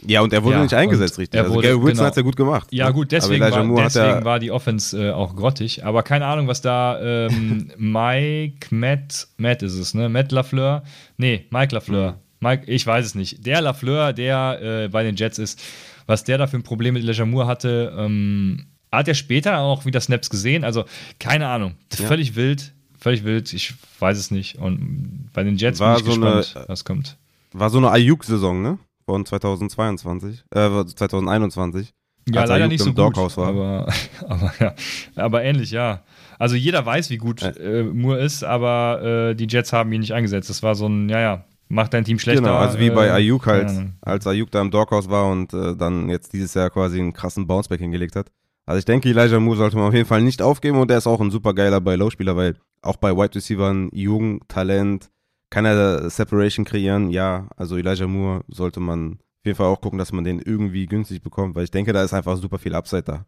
Ja, 0.06 0.22
und 0.22 0.32
er 0.32 0.44
wurde 0.44 0.58
ja, 0.58 0.64
nicht 0.64 0.76
eingesetzt, 0.76 1.18
richtig. 1.18 1.42
Also, 1.42 1.60
Gary 1.60 1.74
Wilson 1.74 1.94
genau. 1.94 2.04
hat 2.04 2.12
es 2.12 2.18
ja 2.18 2.22
gut 2.22 2.36
gemacht. 2.36 2.68
Ja, 2.72 2.88
ne? 2.88 2.94
gut, 2.94 3.12
deswegen, 3.12 3.42
war, 3.42 3.84
deswegen 3.84 4.24
war 4.24 4.38
die 4.38 4.52
Offense 4.52 5.08
äh, 5.08 5.12
auch 5.12 5.36
grottig. 5.36 5.86
Aber 5.86 6.04
keine 6.04 6.28
Ahnung, 6.28 6.48
was 6.48 6.62
da 6.62 7.00
ähm, 7.02 7.72
Mike, 7.78 8.68
Matt, 8.70 9.28
Matt 9.38 9.64
ist 9.64 9.74
es, 9.74 9.96
ne? 9.96 10.08
Matt 10.08 10.32
LaFleur. 10.32 10.84
Nee, 11.18 11.46
Mike 11.50 11.74
LaFleur. 11.74 12.12
Mhm. 12.12 12.18
Mike, 12.40 12.72
ich 12.72 12.86
weiß 12.86 13.04
es 13.04 13.16
nicht. 13.16 13.48
Der 13.48 13.62
LaFleur, 13.62 14.14
der 14.14 14.60
äh, 14.62 14.88
bei 14.90 15.02
den 15.02 15.16
Jets 15.16 15.40
ist 15.40 15.60
was 16.08 16.24
der 16.24 16.38
da 16.38 16.48
für 16.48 16.58
ein 16.58 16.64
Problem 16.64 16.96
mit 16.96 17.04
Elijah 17.04 17.26
Moore 17.26 17.46
hatte. 17.46 17.94
Ähm, 17.96 18.66
hat 18.92 19.08
er 19.08 19.14
später 19.14 19.60
auch 19.60 19.86
wieder 19.86 20.02
Snaps 20.02 20.30
gesehen? 20.30 20.64
Also, 20.64 20.86
keine 21.20 21.48
Ahnung. 21.48 21.76
Ja. 22.00 22.08
Völlig 22.08 22.36
wild. 22.36 22.74
Völlig 22.98 23.24
wild. 23.24 23.54
Ich 23.54 23.74
weiß 24.00 24.18
es 24.18 24.32
nicht. 24.32 24.58
Und 24.58 25.30
bei 25.34 25.44
den 25.44 25.58
Jets 25.58 25.80
war 25.80 25.96
bin 25.98 26.06
ich 26.08 26.14
so 26.14 26.20
gespannt, 26.20 26.54
eine, 26.56 26.70
was 26.70 26.86
kommt. 26.86 27.18
War 27.54 27.70
so 27.70 27.78
eine 27.78 27.92
Ayuk-Saison, 27.92 28.62
ne? 28.62 28.80
Von 29.06 29.26
2022, 29.26 30.44
äh, 30.52 30.86
2021. 30.86 31.94
Ja, 32.30 32.42
leider 32.42 32.56
Ayuk 32.56 32.70
nicht 32.70 32.84
so 32.84 32.94
gut. 32.94 33.18
Aber, 33.18 33.88
aber, 34.28 34.54
ja, 34.60 34.74
aber 35.16 35.44
ähnlich, 35.44 35.72
ja. 35.72 36.04
Also 36.40 36.56
jeder 36.56 36.86
weiß, 36.86 37.10
wie 37.10 37.18
gut 37.18 37.42
äh, 37.42 37.84
Moore 37.84 38.20
ist, 38.20 38.44
aber 38.44 39.30
äh, 39.30 39.36
die 39.36 39.48
Jets 39.50 39.74
haben 39.74 39.92
ihn 39.94 40.02
nicht 40.02 40.14
eingesetzt. 40.14 40.50
Das 40.50 40.62
war 40.62 40.76
so 40.76 40.88
ein, 40.88 41.10
ja, 41.10 41.20
ja, 41.20 41.44
macht 41.70 41.94
dein 41.94 42.06
Team 42.06 42.20
schlechter. 42.20 42.42
Genau, 42.42 42.56
also 42.56 42.80
wie 42.80 42.90
bei 42.90 43.08
äh, 43.08 43.12
Ayuk 43.12 43.46
halt, 43.48 43.70
ja. 43.70 43.86
als 44.02 44.28
Ayuk 44.28 44.52
da 44.52 44.62
im 44.62 44.72
Doghouse 44.72 45.10
war 45.10 45.30
und 45.30 45.54
äh, 45.54 45.76
dann 45.76 46.10
jetzt 46.10 46.34
dieses 46.34 46.54
Jahr 46.54 46.70
quasi 46.70 47.00
einen 47.00 47.14
krassen 47.14 47.48
Bounceback 47.48 47.80
hingelegt 47.80 48.16
hat. 48.16 48.32
Also 48.66 48.80
ich 48.80 48.86
denke, 48.86 49.10
Elijah 49.10 49.40
Moore 49.40 49.58
sollte 49.58 49.78
man 49.78 49.88
auf 49.88 49.94
jeden 49.94 50.08
Fall 50.08 50.22
nicht 50.22 50.42
aufgeben 50.42 50.80
und 50.80 50.92
er 50.92 50.98
ist 50.98 51.08
auch 51.08 51.22
ein 51.22 51.32
super 51.32 51.54
geiler 51.54 51.80
bei 51.80 51.96
Low-Spieler, 51.96 52.36
weil 52.36 52.56
auch 52.82 52.98
bei 52.98 53.16
Wide 53.16 53.36
Receivers 53.36 53.90
jung, 53.94 54.46
Talent, 54.48 55.10
kann 55.50 55.66
er 55.66 56.10
Separation 56.10 56.66
kreieren. 56.66 57.10
Ja, 57.10 57.48
also 57.56 57.78
Elijah 57.78 58.08
Moore 58.08 58.44
sollte 58.50 58.80
man 58.80 59.14
auf 59.14 59.46
jeden 59.46 59.56
Fall 59.56 59.68
auch 59.68 59.80
gucken, 59.80 59.98
dass 59.98 60.12
man 60.12 60.26
den 60.26 60.40
irgendwie 60.40 60.86
günstig 60.86 61.22
bekommt, 61.22 61.56
weil 61.56 61.64
ich 61.64 61.72
denke, 61.72 61.94
da 61.94 62.04
ist 62.04 62.14
einfach 62.14 62.38
super 62.38 62.60
viel 62.60 62.76
Upside 62.76 63.04
da. 63.04 63.26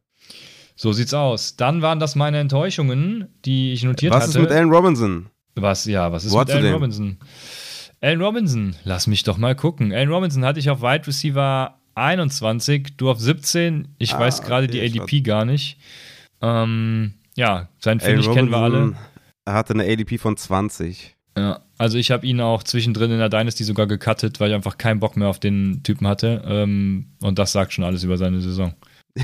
So 0.75 0.93
sieht's 0.93 1.13
aus. 1.13 1.55
Dann 1.55 1.81
waren 1.81 1.99
das 1.99 2.15
meine 2.15 2.39
Enttäuschungen, 2.39 3.27
die 3.45 3.73
ich 3.73 3.83
notiert 3.83 4.13
was 4.13 4.23
hatte. 4.23 4.29
Was 4.29 4.35
ist 4.35 4.41
mit 4.41 4.51
Allen 4.51 4.69
Robinson? 4.69 5.29
Was, 5.55 5.85
ja, 5.85 6.11
was 6.11 6.25
ist 6.25 6.31
Wo 6.31 6.39
mit 6.39 6.51
Allen 6.51 6.73
Robinson? 6.73 7.17
Allen 8.01 8.21
Robinson, 8.21 8.75
lass 8.85 9.07
mich 9.07 9.23
doch 9.23 9.37
mal 9.37 9.55
gucken. 9.55 9.91
Allen 9.91 10.09
Robinson 10.09 10.45
hatte 10.45 10.59
ich 10.59 10.69
auf 10.69 10.81
Wide 10.81 11.05
Receiver 11.05 11.77
21, 11.95 12.95
du 12.95 13.09
auf 13.09 13.19
17. 13.19 13.89
Ich 13.97 14.13
ah, 14.13 14.19
weiß 14.19 14.41
gerade 14.41 14.67
okay, 14.67 14.89
die 14.89 14.99
ADP 14.99 15.21
gar 15.21 15.43
nicht. 15.43 15.77
Ähm, 16.41 17.13
ja, 17.35 17.67
sein 17.79 17.99
Finish 17.99 18.31
kennen 18.31 18.51
wir 18.51 18.57
alle. 18.57 18.95
Er 19.45 19.53
hatte 19.53 19.73
eine 19.73 19.83
ADP 19.83 20.17
von 20.17 20.37
20. 20.37 21.15
Ja, 21.37 21.59
also 21.77 21.97
ich 21.97 22.11
habe 22.11 22.25
ihn 22.25 22.41
auch 22.41 22.63
zwischendrin 22.63 23.11
in 23.11 23.19
der 23.19 23.29
Dynasty 23.29 23.63
sogar 23.63 23.87
gecuttet, 23.87 24.39
weil 24.39 24.49
ich 24.49 24.55
einfach 24.55 24.77
keinen 24.77 24.99
Bock 24.99 25.17
mehr 25.17 25.27
auf 25.27 25.39
den 25.39 25.83
Typen 25.83 26.07
hatte. 26.07 26.41
Ähm, 26.45 27.07
und 27.21 27.37
das 27.37 27.51
sagt 27.51 27.73
schon 27.73 27.83
alles 27.83 28.03
über 28.03 28.17
seine 28.17 28.41
Saison. 28.41 28.73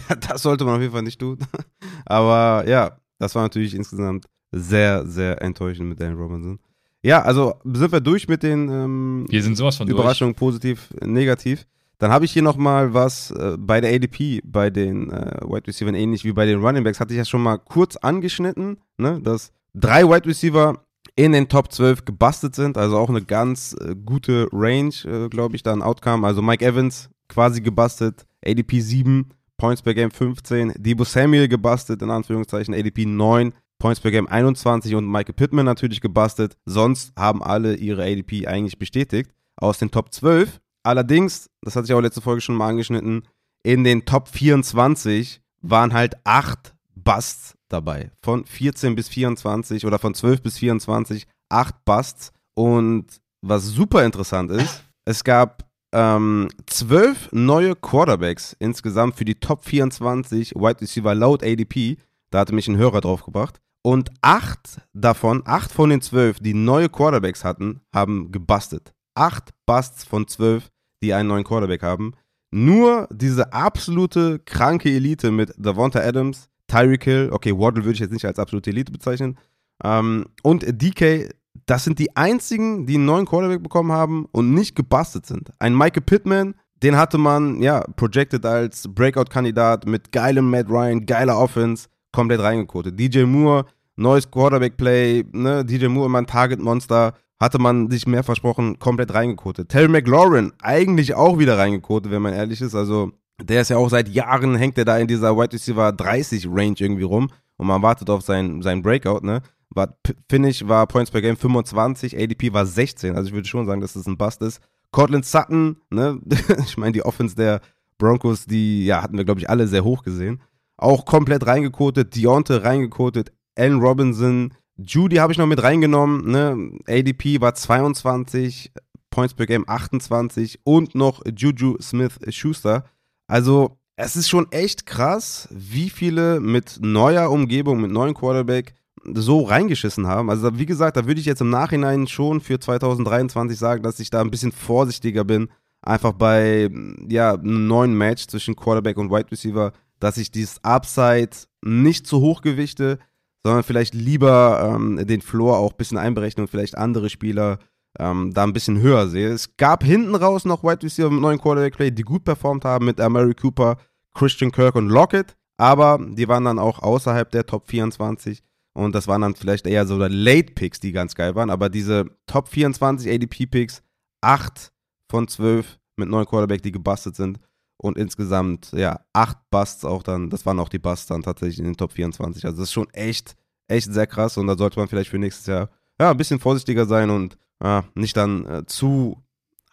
Ja, 0.10 0.16
das 0.16 0.42
sollte 0.42 0.66
man 0.66 0.76
auf 0.76 0.82
jeden 0.82 0.92
Fall 0.92 1.04
nicht 1.04 1.20
tun. 1.20 1.38
Aber 2.06 2.68
ja, 2.68 2.98
das 3.20 3.36
war 3.36 3.44
natürlich 3.44 3.76
insgesamt 3.76 4.26
sehr, 4.52 5.06
sehr 5.06 5.42
enttäuschend 5.44 5.88
mit 5.88 6.02
Dan 6.02 6.16
Robinson. 6.16 6.60
Ja, 7.06 7.22
also 7.22 7.54
sind 7.64 7.92
wir 7.92 8.02
durch 8.02 8.28
mit 8.28 8.42
den 8.42 8.68
ähm, 8.68 9.26
wir 9.30 9.44
sind 9.44 9.56
sowas 9.56 9.78
von 9.78 9.88
Überraschungen, 9.88 10.34
durch. 10.34 10.40
positiv, 10.40 10.90
negativ. 11.04 11.68
Dann 12.00 12.12
habe 12.12 12.26
ich 12.26 12.32
hier 12.32 12.42
nochmal 12.42 12.96
was 12.96 13.30
äh, 13.30 13.58
bei 13.60 13.80
der 13.80 13.94
ADP, 13.94 14.42
bei 14.44 14.72
den 14.72 15.12
äh, 15.12 15.40
Wide 15.42 15.68
Receivers 15.68 15.94
ähnlich 15.96 16.26
wie 16.26 16.34
bei 16.34 16.48
den 16.48 16.66
Running 16.66 16.84
Backs, 16.84 17.00
hatte 17.00 17.14
ich 17.14 17.20
ja 17.20 17.26
schon 17.26 17.44
mal 17.44 17.58
kurz 17.58 17.96
angeschnitten, 17.96 18.80
ne, 18.98 19.22
dass 19.22 19.52
drei 19.76 20.04
Wide 20.04 20.28
Receiver 20.28 20.84
in 21.16 21.34
den 21.34 21.48
Top 21.48 21.72
12 21.72 22.06
gebastelt 22.06 22.56
sind, 22.56 22.76
also 22.76 22.98
auch 22.98 23.10
eine 23.10 23.22
ganz 23.22 23.76
äh, 23.80 23.94
gute 23.96 24.48
Range, 24.52 24.96
äh, 25.06 25.30
glaube 25.30 25.56
ich, 25.56 25.62
da 25.62 25.74
ein 25.74 25.84
Outcome. 25.84 26.26
Also 26.26 26.42
Mike 26.42 26.66
Evans 26.66 27.12
quasi 27.28 27.62
gebastelt, 27.62 28.26
ADP 28.44 28.80
7, 28.80 29.30
Points 29.58 29.84
per 29.84 29.94
Game 29.94 30.10
15, 30.10 30.74
Debo 30.78 31.04
Samuel 31.04 31.48
gebastelt, 31.48 32.02
in 32.02 32.10
Anführungszeichen, 32.10 32.74
ADP 32.74 33.06
9, 33.06 33.54
Points 33.78 34.00
per 34.00 34.12
Game 34.12 34.28
21 34.28 34.96
und 34.96 35.10
Michael 35.10 35.34
Pittman 35.34 35.66
natürlich 35.66 36.02
gebastelt. 36.02 36.58
Sonst 36.66 37.14
haben 37.18 37.44
alle 37.44 37.76
ihre 37.76 38.04
ADP 38.04 38.48
eigentlich 38.48 38.80
bestätigt. 38.80 39.32
Aus 39.58 39.78
den 39.78 39.92
Top 39.92 40.14
12. 40.14 40.60
Allerdings, 40.84 41.50
das 41.62 41.76
hatte 41.76 41.86
ich 41.86 41.94
auch 41.94 42.02
letzte 42.02 42.22
Folge 42.22 42.42
schon 42.42 42.56
mal 42.56 42.70
angeschnitten, 42.70 43.24
in 43.64 43.84
den 43.84 44.06
Top 44.06 44.30
24 44.30 45.42
waren 45.62 45.94
halt 45.94 46.16
acht 46.24 46.76
Busts 46.96 47.56
dabei. 47.70 48.12
Von 48.22 48.46
14 48.46 48.96
bis 48.96 49.10
24 49.10 49.86
oder 49.86 49.98
von 49.98 50.14
12 50.14 50.42
bis 50.42 50.58
24, 50.60 51.26
acht 51.50 51.84
Busts. 51.86 52.32
Und 52.54 53.08
was 53.42 53.66
super 53.66 54.06
interessant 54.06 54.52
ist, 54.52 54.84
es 55.06 55.24
gab 55.24 55.66
ähm, 55.92 56.50
zwölf 56.68 57.30
neue 57.32 57.76
Quarterbacks 57.76 58.56
insgesamt 58.60 59.16
für 59.16 59.26
die 59.26 59.36
Top 59.36 59.64
24 59.66 60.56
Wide 60.56 60.82
Receiver 60.82 61.16
laut 61.16 61.44
ADP. 61.44 61.98
Da 62.30 62.40
hatte 62.40 62.54
mich 62.54 62.68
ein 62.68 62.78
Hörer 62.78 63.02
drauf 63.02 63.24
gebracht. 63.24 63.60
Und 63.86 64.10
acht 64.22 64.82
davon, 64.94 65.44
acht 65.46 65.72
von 65.72 65.92
den 65.92 66.02
zwölf, 66.02 66.40
die 66.40 66.56
neue 66.56 66.90
Quarterbacks 66.90 67.44
hatten, 67.44 67.82
haben 67.94 68.32
gebustet. 68.32 68.96
Acht 69.14 69.52
Busts 69.68 70.04
von 70.04 70.28
zwölf, 70.28 70.72
die 71.04 71.14
einen 71.14 71.30
neuen 71.30 71.44
Quarterback 71.44 71.84
haben. 71.84 72.14
Nur 72.50 73.08
diese 73.12 73.54
absolute 73.54 74.40
kranke 74.40 74.90
Elite 74.90 75.30
mit 75.30 75.54
Davonta 75.60 76.00
Adams, 76.00 76.50
Tyreek 76.68 77.04
Hill, 77.04 77.30
okay, 77.32 77.52
Waddle 77.56 77.84
würde 77.84 77.94
ich 77.94 78.00
jetzt 78.00 78.12
nicht 78.12 78.26
als 78.26 78.40
absolute 78.40 78.72
Elite 78.72 78.92
bezeichnen, 78.92 79.38
ähm, 79.84 80.26
und 80.42 80.66
DK, 80.66 81.30
das 81.68 81.84
sind 81.84 82.00
die 82.00 82.16
einzigen, 82.16 82.88
die 82.88 82.96
einen 82.96 83.06
neuen 83.06 83.28
Quarterback 83.28 83.62
bekommen 83.62 83.92
haben 83.92 84.26
und 84.32 84.52
nicht 84.52 84.76
gebastelt 84.76 85.28
sind. 85.28 85.52
Ein 85.60 85.78
Michael 85.78 86.02
Pittman, 86.02 86.56
den 86.82 86.98
hatte 86.98 87.20
man, 87.20 87.62
ja, 87.62 87.82
projected 87.98 88.48
als 88.48 88.88
Breakout-Kandidat 88.88 89.86
mit 89.86 90.12
geilem 90.12 90.50
Matt 90.50 90.70
Ryan, 90.72 91.06
geiler 91.06 91.38
Offense, 91.38 91.88
komplett 92.16 92.40
reingekotet. 92.40 93.00
DJ 93.00 93.26
Moore, 93.26 93.66
neues 93.96 94.30
Quarterback-Play, 94.30 95.26
ne, 95.32 95.66
DJ 95.66 95.88
Moore 95.88 96.08
immer 96.08 96.20
ein 96.20 96.28
Target-Monster, 96.28 97.14
hatte 97.40 97.60
man 97.60 97.90
sich 97.90 98.08
mehr 98.08 98.24
versprochen, 98.24 98.80
komplett 98.80 99.14
reingekotet. 99.14 99.70
Terry 99.70 99.88
McLaurin, 99.88 100.54
eigentlich 100.62 101.16
auch 101.16 101.38
wieder 101.38 101.58
reingekotet, 101.58 102.12
wenn 102.12 102.22
man 102.22 102.34
ehrlich 102.34 102.62
ist. 102.62 102.76
Also, 102.76 103.12
der 103.42 103.62
ist 103.62 103.70
ja 103.70 103.78
auch 103.78 103.90
seit 103.90 104.10
Jahren, 104.10 104.56
hängt 104.56 104.78
er 104.78 104.86
da 104.86 104.98
in 104.98 105.08
dieser 105.08 105.36
Wide 105.38 105.54
Receiver 105.54 105.92
30 105.92 106.48
Range 106.48 106.76
irgendwie 106.80 107.04
rum 107.04 107.30
und 107.58 107.68
man 107.68 107.82
wartet 107.82 108.10
auf 108.10 108.22
seinen, 108.22 108.62
seinen 108.62 108.82
Breakout, 108.82 109.26
ne? 109.26 109.42
War, 109.70 109.98
Finish 110.30 110.66
war 110.68 110.88
Points 110.88 111.12
per 111.12 111.22
Game 111.22 111.36
25, 111.36 112.18
ADP 112.18 112.54
war 112.54 112.66
16. 112.66 113.16
Also 113.16 113.30
ich 113.30 113.34
würde 113.34 113.48
schon 113.48 113.66
sagen, 113.66 113.82
dass 113.82 113.94
das 113.94 114.08
ein 114.08 114.18
Bust 114.18 114.42
ist. 114.42 114.62
Cortland 114.92 115.26
Sutton, 115.26 115.78
ne? 115.90 116.20
ich 116.66 116.78
meine, 116.78 116.94
die 116.94 117.04
Offense 117.04 117.36
der 117.36 117.60
Broncos, 117.98 118.46
die 118.46 118.86
ja, 118.86 119.02
hatten 119.02 119.18
wir, 119.18 119.26
glaube 119.26 119.40
ich, 119.40 119.50
alle 119.50 119.68
sehr 119.68 119.84
hoch 119.84 120.04
gesehen. 120.04 120.42
Auch 120.78 121.06
komplett 121.06 121.46
reingekotet, 121.46 122.16
Deonte 122.16 122.64
reingekotet, 122.64 123.32
Allen 123.56 123.80
Robinson, 123.80 124.54
Judy 124.78 125.18
habe 125.18 125.32
ich 125.32 125.38
noch 125.38 125.48
mit 125.48 125.64
reingenommen, 125.64 126.30
ne? 126.30 126.80
ADP 126.88 127.40
war 127.40 127.56
22, 127.56 128.72
Points 129.10 129.34
per 129.34 129.46
Game 129.46 129.64
28 129.68 130.60
und 130.64 130.96
noch 130.96 131.22
Juju 131.26 131.78
Smith 131.82 132.20
Schuster. 132.30 132.84
Also, 133.28 133.78
es 133.96 134.18
ist 134.18 134.28
schon 134.28 134.52
echt 134.52 134.86
krass, 134.86 135.48
wie 135.52 135.90
viele 135.90 136.42
mit 136.42 136.80
neuer 136.82 137.32
Umgebung, 137.32 137.80
mit 137.80 137.92
neuen 137.92 138.14
Quarterback 138.14 138.74
so 139.14 139.44
reingeschissen 139.44 140.08
haben. 140.08 140.30
Also, 140.30 140.60
wie 140.60 140.66
gesagt, 140.66 140.98
da 140.98 141.08
würde 141.08 141.22
ich 141.22 141.26
jetzt 141.26 141.42
im 141.42 141.50
Nachhinein 141.50 142.08
schon 142.08 142.42
für 142.42 142.60
2023 142.60 143.58
sagen, 143.58 143.84
dass 143.84 144.02
ich 144.02 144.10
da 144.10 144.20
ein 144.20 144.32
bisschen 144.32 144.52
vorsichtiger 144.52 145.24
bin. 145.24 145.48
Einfach 145.82 146.14
bei 146.14 146.70
ja, 147.08 147.36
einem 147.36 147.68
neuen 147.68 147.94
Match 147.98 148.28
zwischen 148.28 148.56
Quarterback 148.56 148.98
und 148.98 149.12
Wide 149.12 149.32
Receiver, 149.32 149.72
dass 150.00 150.18
ich 150.18 150.32
dieses 150.32 150.62
Upside 150.64 151.30
nicht 151.64 152.06
zu 152.06 152.20
hoch 152.20 152.42
gewichte, 152.42 153.00
sondern 153.46 153.62
vielleicht 153.62 153.94
lieber 153.94 154.74
ähm, 154.76 155.06
den 155.06 155.22
Floor 155.22 155.60
auch 155.60 155.74
ein 155.74 155.78
bisschen 155.78 156.00
einberechnen 156.00 156.46
und 156.46 156.50
vielleicht 156.50 156.76
andere 156.76 157.12
Spieler 157.12 157.60
ähm, 158.00 158.34
da 158.34 158.42
ein 158.42 158.54
bisschen 158.54 158.82
höher 158.82 159.08
sehe. 159.08 159.30
Es 159.30 159.56
gab 159.56 159.84
hinten 159.84 160.16
raus 160.16 160.46
noch 160.46 160.64
Wide 160.64 160.82
Receiver 160.82 161.12
mit 161.12 161.22
neuen 161.22 161.40
Quarterback 161.40 161.76
Play, 161.76 161.92
die 161.92 162.02
gut 162.02 162.24
performt 162.24 162.66
haben 162.66 162.86
mit 162.86 163.00
Amari 163.00 163.36
Cooper, 163.36 163.78
Christian 164.16 164.52
Kirk 164.52 164.74
und 164.74 164.90
Lockett, 164.90 165.36
aber 165.58 166.00
die 166.04 166.28
waren 166.28 166.44
dann 166.44 166.58
auch 166.58 166.80
außerhalb 166.80 167.30
der 167.30 167.46
Top 167.46 167.68
24 167.68 168.42
und 168.74 168.96
das 168.96 169.08
waren 169.08 169.22
dann 169.22 169.36
vielleicht 169.36 169.68
eher 169.68 169.86
so 169.86 170.00
Late 170.00 170.54
Picks, 170.54 170.80
die 170.80 170.92
ganz 170.92 171.14
geil 171.14 171.36
waren, 171.36 171.52
aber 171.52 171.70
diese 171.70 172.06
Top 172.26 172.48
24 172.48 173.12
ADP 173.12 173.46
Picks, 173.46 173.84
8 174.22 174.72
von 175.12 175.28
12 175.28 175.78
mit 175.98 176.10
neuen 176.10 176.26
Quarterback, 176.26 176.64
die 176.64 176.72
gebastelt 176.72 177.16
sind 177.16 177.40
und 177.78 177.98
insgesamt, 177.98 178.72
ja, 178.72 179.02
acht 179.14 179.38
Busts 179.50 179.86
auch 179.86 180.04
dann, 180.04 180.30
das 180.30 180.46
waren 180.46 180.60
auch 180.60 180.70
die 180.70 180.80
Busts 180.80 181.08
dann 181.08 181.24
tatsächlich 181.24 181.60
in 181.60 181.66
den 181.66 181.78
Top 181.78 181.92
24. 181.92 182.46
Also 182.46 182.58
das 182.58 182.70
ist 182.70 182.74
schon 182.74 182.90
echt, 182.92 183.36
echt 183.68 183.92
sehr 183.92 184.08
krass 184.08 184.38
und 184.38 184.48
da 184.48 184.58
sollte 184.58 184.80
man 184.80 184.88
vielleicht 184.88 185.10
für 185.10 185.20
nächstes 185.20 185.46
Jahr, 185.48 185.70
ja, 186.00 186.12
ein 186.12 186.18
bisschen 186.18 186.40
vorsichtiger 186.40 186.86
sein 186.86 187.10
und 187.10 187.38
ja, 187.64 187.86
nicht 187.96 188.18
dann 188.18 188.46
äh, 188.46 188.66
zu 188.66 189.24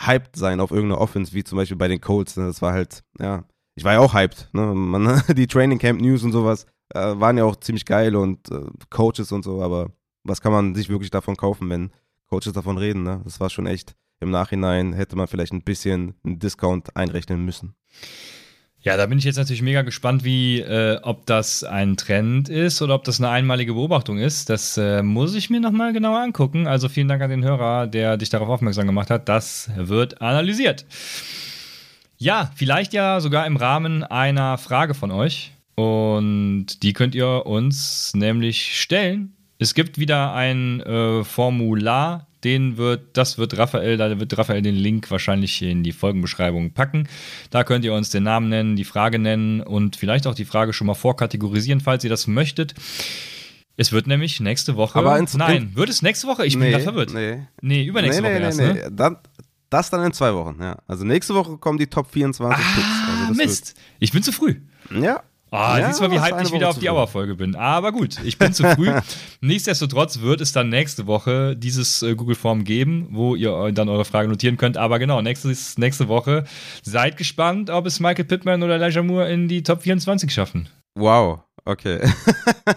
hyped 0.01 0.37
sein 0.37 0.61
auf 0.61 0.71
irgendeine 0.71 1.01
Offense, 1.01 1.33
wie 1.33 1.45
zum 1.45 1.57
Beispiel 1.57 1.77
bei 1.77 1.89
den 1.89 2.01
Colts. 2.01 2.37
Ne? 2.37 2.47
Das 2.47 2.63
war 2.63 2.73
halt, 2.73 3.03
ja, 3.21 3.45
ich 3.75 3.85
war 3.85 3.95
ja 3.95 4.01
auch 4.01 4.15
hyped. 4.15 4.49
Ne? 4.53 4.75
Man, 4.75 5.23
die 5.37 5.47
Training 5.47 5.79
Camp 5.79 6.01
News 6.01 6.23
und 6.23 6.33
sowas 6.33 6.67
äh, 6.95 7.01
waren 7.01 7.39
ja 7.39 7.45
auch 7.45 7.57
ziemlich 7.57 7.85
geil 7.85 8.17
und 8.17 8.51
äh, 8.51 8.67
Coaches 8.91 9.33
und 9.33 9.45
so, 9.45 9.63
aber 9.63 9.91
was 10.25 10.41
kann 10.41 10.53
man 10.53 10.75
sich 10.75 10.89
wirklich 10.89 11.11
davon 11.11 11.37
kaufen, 11.37 11.69
wenn 11.71 11.91
Coaches 12.29 12.53
davon 12.53 12.79
reden? 12.79 13.03
Ne? 13.03 13.21
Das 13.25 13.41
war 13.41 13.51
schon 13.51 13.67
echt 13.67 13.95
im 14.23 14.31
Nachhinein 14.31 14.93
hätte 14.93 15.17
man 15.17 15.27
vielleicht 15.27 15.53
ein 15.53 15.63
bisschen 15.63 16.15
einen 16.25 16.39
Discount 16.39 16.97
einrechnen 16.97 17.45
müssen. 17.45 17.75
Ja, 18.85 18.97
da 18.97 19.07
bin 19.07 19.17
ich 19.17 19.25
jetzt 19.25 19.37
natürlich 19.37 19.63
mega 19.63 19.83
gespannt, 19.83 20.25
wie, 20.25 20.59
äh, 20.59 20.99
ob 21.03 21.25
das 21.27 21.63
ein 21.63 21.97
Trend 21.97 22.49
ist 22.49 22.83
oder 22.83 22.97
ob 22.97 23.05
das 23.05 23.21
eine 23.21 23.29
einmalige 23.29 23.75
Beobachtung 23.75 24.19
ist. 24.19 24.51
Das 24.51 24.77
äh, 24.77 25.05
muss 25.05 25.37
ich 25.37 25.51
mir 25.51 25.61
nochmal 25.61 25.93
genauer 25.93 26.19
angucken. 26.19 26.67
Also 26.67 26.89
vielen 26.89 27.07
Dank 27.07 27.23
an 27.23 27.31
den 27.31 27.45
Hörer, 27.45 27.87
der 27.87 28.17
dich 28.17 28.29
darauf 28.29 28.49
aufmerksam 28.49 28.87
gemacht 28.87 29.09
hat. 29.09 29.29
Das 29.29 29.71
wird 29.77 30.21
analysiert. 30.21 30.85
Ja, 32.19 32.51
vielleicht 32.57 32.93
ja 32.93 33.21
sogar 33.21 33.47
im 33.47 33.57
Rahmen 33.57 34.03
einer 34.03 34.59
Frage 34.59 34.95
von 34.95 35.13
euch. 35.13 35.53
Und 35.77 36.83
die 36.83 36.93
könnt 36.93 37.15
ihr 37.15 37.47
uns 37.47 38.15
nämlich 38.15 38.81
stellen. 38.81 39.37
Es 39.59 39.75
gibt 39.75 39.99
wieder 39.99 40.35
ein 40.35 40.81
äh, 40.81 41.23
Formular 41.23 42.27
den 42.45 42.77
wird, 42.77 43.17
das 43.17 43.39
wird 43.39 43.57
Raphael, 43.57 43.97
da 43.97 44.19
wird 44.19 44.37
Raphael 44.37 44.63
den 44.63 44.75
Link 44.75 45.11
wahrscheinlich 45.11 45.63
in 45.63 45.83
die 45.83 45.93
Folgenbeschreibung 45.93 46.73
packen. 46.73 47.09
Da 47.51 47.65
könnt 47.65 47.85
ihr 47.85 47.95
uns 47.95 48.11
den 48.11 48.25
Namen 48.25 48.49
nennen, 48.49 48.77
die 48.77 48.85
Frage 48.85 49.19
nennen 49.19 49.61
und 49.61 49.97
vielleicht 49.97 50.27
auch 50.27 50.35
die 50.35 50.45
Frage 50.45 50.73
schon 50.73 50.87
mal 50.87 50.95
vorkategorisieren, 50.95 51.81
falls 51.81 52.05
ihr 52.05 52.11
das 52.11 52.27
möchtet. 52.27 52.75
Es 53.77 53.93
wird 53.93 54.07
nämlich 54.07 54.41
nächste 54.41 54.77
Woche. 54.77 54.99
Aber 54.99 55.19
ins, 55.19 55.35
nein, 55.35 55.75
wird 55.75 55.89
es 55.89 56.03
nächste 56.03 56.27
Woche? 56.27 56.45
Ich 56.45 56.57
nee, 56.57 56.71
bin 56.71 56.73
da 56.73 56.79
verwirrt. 56.81 57.15
Nee. 57.15 57.47
Nee, 57.61 57.85
übernächste 57.85 58.23
nee, 58.23 58.29
Woche 58.29 58.39
nee, 58.39 58.45
erst, 58.45 58.59
nee. 58.59 58.73
Ne? 58.73 58.91
Dann, 58.93 59.17
das 59.71 59.89
dann 59.89 60.05
in 60.05 60.13
zwei 60.13 60.35
Wochen, 60.35 60.57
ja. 60.61 60.77
Also 60.87 61.05
nächste 61.05 61.35
Woche 61.35 61.57
kommen 61.57 61.79
die 61.79 61.87
Top 61.87 62.11
24 62.11 62.65
ah, 62.65 62.69
Picks. 62.75 63.21
Also 63.21 63.35
Mist. 63.35 63.75
Ich 63.99 64.13
bin 64.13 64.23
zu 64.23 64.33
früh. 64.33 64.57
Ja, 64.91 65.23
Ah, 65.53 65.79
ja, 65.79 65.89
siehst 65.89 66.01
du 66.01 66.09
mal, 66.09 66.11
wie 66.11 66.21
hyped 66.21 66.47
ich 66.47 66.53
wieder 66.55 66.71
auf 66.71 66.79
die 66.79 66.89
Auerfolge 66.89 67.35
bin. 67.35 67.55
Aber 67.57 67.93
gut, 67.93 68.17
ich 68.25 68.39
bin 68.39 68.55
zu 68.55 68.65
früh. 68.65 68.91
Nichtsdestotrotz 69.43 70.21
wird 70.21 70.41
es 70.41 70.53
dann 70.53 70.71
nächste 70.71 71.07
Woche 71.07 71.55
dieses 71.55 72.01
äh, 72.01 72.15
Google 72.15 72.37
Form 72.37 72.65
geben, 72.65 73.09
wo 73.11 73.35
ihr 73.35 73.71
dann 73.73 73.91
eure 73.91 74.07
Frage 74.07 74.29
notieren 74.29 74.57
könnt. 74.57 74.79
Aber 74.79 74.99
genau, 74.99 75.21
nächstes, 75.21 75.77
nächste 75.77 76.09
Woche 76.09 76.45
seid 76.83 77.19
gespannt, 77.19 77.69
ob 77.69 77.85
es 77.85 78.01
Michael 78.01 78.25
Pittman 78.25 78.63
oder 78.63 78.77
Elijah 78.77 79.03
Moore 79.03 79.31
in 79.31 79.47
die 79.47 79.63
Top 79.63 79.83
24 79.83 80.33
schaffen. 80.33 80.71
Wow, 80.95 81.41
okay. 81.67 82.01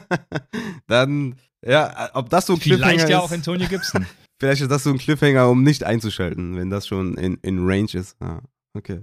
dann, 0.88 1.36
ja, 1.66 2.10
ob 2.14 2.30
das 2.30 2.46
so 2.46 2.56
ein 2.56 2.60
Vielleicht 2.60 2.82
Cliffhanger 2.84 3.10
ja 3.10 3.20
auch 3.22 3.32
Antonio 3.32 3.70
Gibson. 3.70 4.06
Vielleicht 4.42 4.62
ist 4.62 4.70
das 4.70 4.84
so 4.84 4.90
ein 4.90 4.98
Cliffhanger, 4.98 5.48
um 5.48 5.64
nicht 5.64 5.86
einzuschalten, 5.86 6.58
wenn 6.58 6.70
das 6.70 6.88
schon 6.88 7.16
in, 7.16 7.38
in 7.42 7.66
Range 7.66 7.88
ist. 7.94 8.18
Ah, 8.20 8.42
okay. 8.78 9.00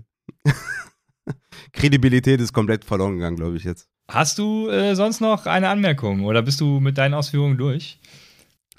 Kredibilität 1.72 2.40
ist 2.40 2.52
komplett 2.52 2.84
verloren 2.84 3.14
gegangen, 3.14 3.36
glaube 3.36 3.56
ich 3.56 3.64
jetzt. 3.64 3.88
Hast 4.10 4.38
du 4.38 4.68
äh, 4.68 4.94
sonst 4.94 5.20
noch 5.20 5.46
eine 5.46 5.68
Anmerkung 5.68 6.24
oder 6.24 6.42
bist 6.42 6.60
du 6.60 6.80
mit 6.80 6.98
deinen 6.98 7.14
Ausführungen 7.14 7.56
durch? 7.56 7.98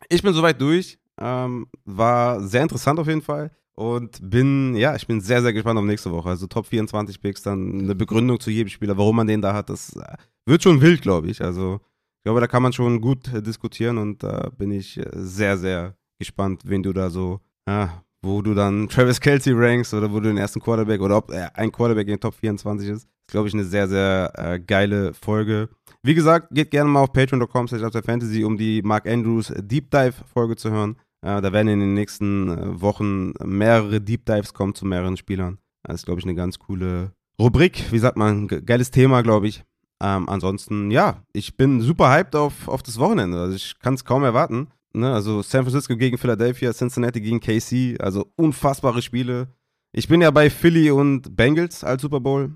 Ich 0.09 0.21
bin 0.21 0.33
soweit 0.33 0.59
durch. 0.61 0.99
Ähm, 1.19 1.67
war 1.85 2.41
sehr 2.41 2.63
interessant 2.63 2.99
auf 2.99 3.07
jeden 3.07 3.21
Fall. 3.21 3.51
Und 3.75 4.19
bin, 4.21 4.75
ja, 4.75 4.95
ich 4.95 5.07
bin 5.07 5.21
sehr, 5.21 5.41
sehr 5.41 5.53
gespannt 5.53 5.79
auf 5.79 5.85
nächste 5.85 6.11
Woche. 6.11 6.29
Also 6.29 6.45
Top 6.45 6.67
24 6.67 7.19
Picks, 7.19 7.41
dann 7.41 7.79
eine 7.79 7.95
Begründung 7.95 8.39
zu 8.39 8.51
jedem 8.51 8.69
Spieler, 8.69 8.97
warum 8.97 9.15
man 9.15 9.27
den 9.27 9.41
da 9.41 9.53
hat. 9.53 9.69
Das 9.69 9.95
äh, 9.95 10.17
wird 10.45 10.61
schon 10.61 10.81
wild, 10.81 11.01
glaube 11.01 11.29
ich. 11.29 11.41
Also 11.41 11.79
ich 12.19 12.23
glaube, 12.23 12.39
da 12.39 12.47
kann 12.47 12.63
man 12.63 12.73
schon 12.73 13.01
gut 13.01 13.33
äh, 13.33 13.41
diskutieren 13.41 13.97
und 13.97 14.21
da 14.21 14.49
bin 14.55 14.71
ich 14.71 14.97
äh, 14.97 15.09
sehr, 15.13 15.57
sehr 15.57 15.95
gespannt, 16.19 16.61
wen 16.65 16.83
du 16.83 16.93
da 16.93 17.09
so 17.09 17.41
ja, 17.67 18.03
wo 18.23 18.41
du 18.41 18.53
dann 18.53 18.87
Travis 18.89 19.19
Kelsey 19.19 19.53
rankst 19.55 19.93
oder 19.93 20.11
wo 20.11 20.19
du 20.19 20.29
den 20.29 20.37
ersten 20.37 20.61
Quarterback 20.61 21.01
oder 21.01 21.17
ob 21.17 21.31
er 21.31 21.55
ein 21.57 21.71
Quarterback 21.71 22.07
in 22.07 22.13
den 22.13 22.19
Top 22.19 22.33
24 22.33 22.89
ist. 22.89 22.97
ist, 22.97 23.07
glaube 23.27 23.47
ich, 23.47 23.53
eine 23.53 23.65
sehr, 23.65 23.87
sehr 23.87 24.31
äh, 24.35 24.59
geile 24.59 25.13
Folge. 25.13 25.69
Wie 26.01 26.13
gesagt, 26.13 26.47
geht 26.51 26.71
gerne 26.71 26.89
mal 26.89 27.01
auf 27.01 27.13
patreon.com 27.13 27.67
Fantasy, 27.67 28.43
um 28.43 28.57
die 28.57 28.81
Mark 28.81 29.07
Andrews 29.07 29.53
Deep 29.57 29.91
Dive 29.91 30.15
Folge 30.33 30.55
zu 30.55 30.71
hören. 30.71 30.95
Äh, 31.21 31.41
da 31.41 31.53
werden 31.53 31.67
in 31.67 31.79
den 31.79 31.93
nächsten 31.93 32.49
äh, 32.49 32.81
Wochen 32.81 33.33
mehrere 33.43 34.01
Deep 34.01 34.25
Dives 34.25 34.53
kommen 34.53 34.73
zu 34.73 34.85
mehreren 34.85 35.17
Spielern. 35.17 35.59
Das 35.83 35.95
ist, 35.95 36.05
glaube 36.05 36.19
ich, 36.19 36.25
eine 36.25 36.35
ganz 36.35 36.59
coole 36.59 37.11
Rubrik. 37.39 37.91
Wie 37.91 37.99
sagt 37.99 38.17
man, 38.17 38.47
geiles 38.47 38.91
Thema, 38.91 39.21
glaube 39.21 39.47
ich. 39.47 39.63
Ähm, 40.01 40.27
ansonsten, 40.27 40.91
ja, 40.91 41.23
ich 41.31 41.55
bin 41.55 41.81
super 41.81 42.11
hyped 42.11 42.35
auf, 42.35 42.67
auf 42.67 42.83
das 42.83 42.99
Wochenende. 42.99 43.39
Also 43.39 43.55
ich 43.55 43.79
kann 43.79 43.93
es 43.93 44.05
kaum 44.05 44.23
erwarten. 44.23 44.67
Ne, 44.95 45.11
also 45.11 45.41
San 45.41 45.63
Francisco 45.63 45.97
gegen 45.97 46.19
Philadelphia, 46.19 46.71
Cincinnati 46.71 47.19
gegen 47.19 47.39
KC, 47.39 47.99
also 47.99 48.31
unfassbare 48.35 49.01
Spiele. 49.01 49.47
Ich 49.91 50.07
bin 50.07 50.21
ja 50.21 50.29
bei 50.29 50.49
Philly 50.49 50.91
und 50.91 51.35
Bengals 51.35 51.83
als 51.83 52.03
Super 52.03 52.19
Bowl 52.19 52.55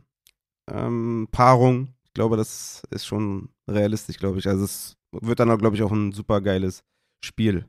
ähm, 0.72 1.28
Paarung. 1.32 1.96
Ich 2.06 2.14
glaube, 2.14 2.38
das 2.38 2.84
ist 2.92 3.06
schon 3.06 3.50
realistisch, 3.68 4.18
glaube 4.18 4.40
ich. 4.40 4.48
Also 4.48 4.66
es 4.66 4.98
wird 5.12 5.40
dann, 5.40 5.56
glaube 5.58 5.76
ich, 5.76 5.82
auch 5.82 5.92
ein 5.92 6.12
super 6.12 6.42
geiles 6.42 6.84
Spiel. 7.24 7.66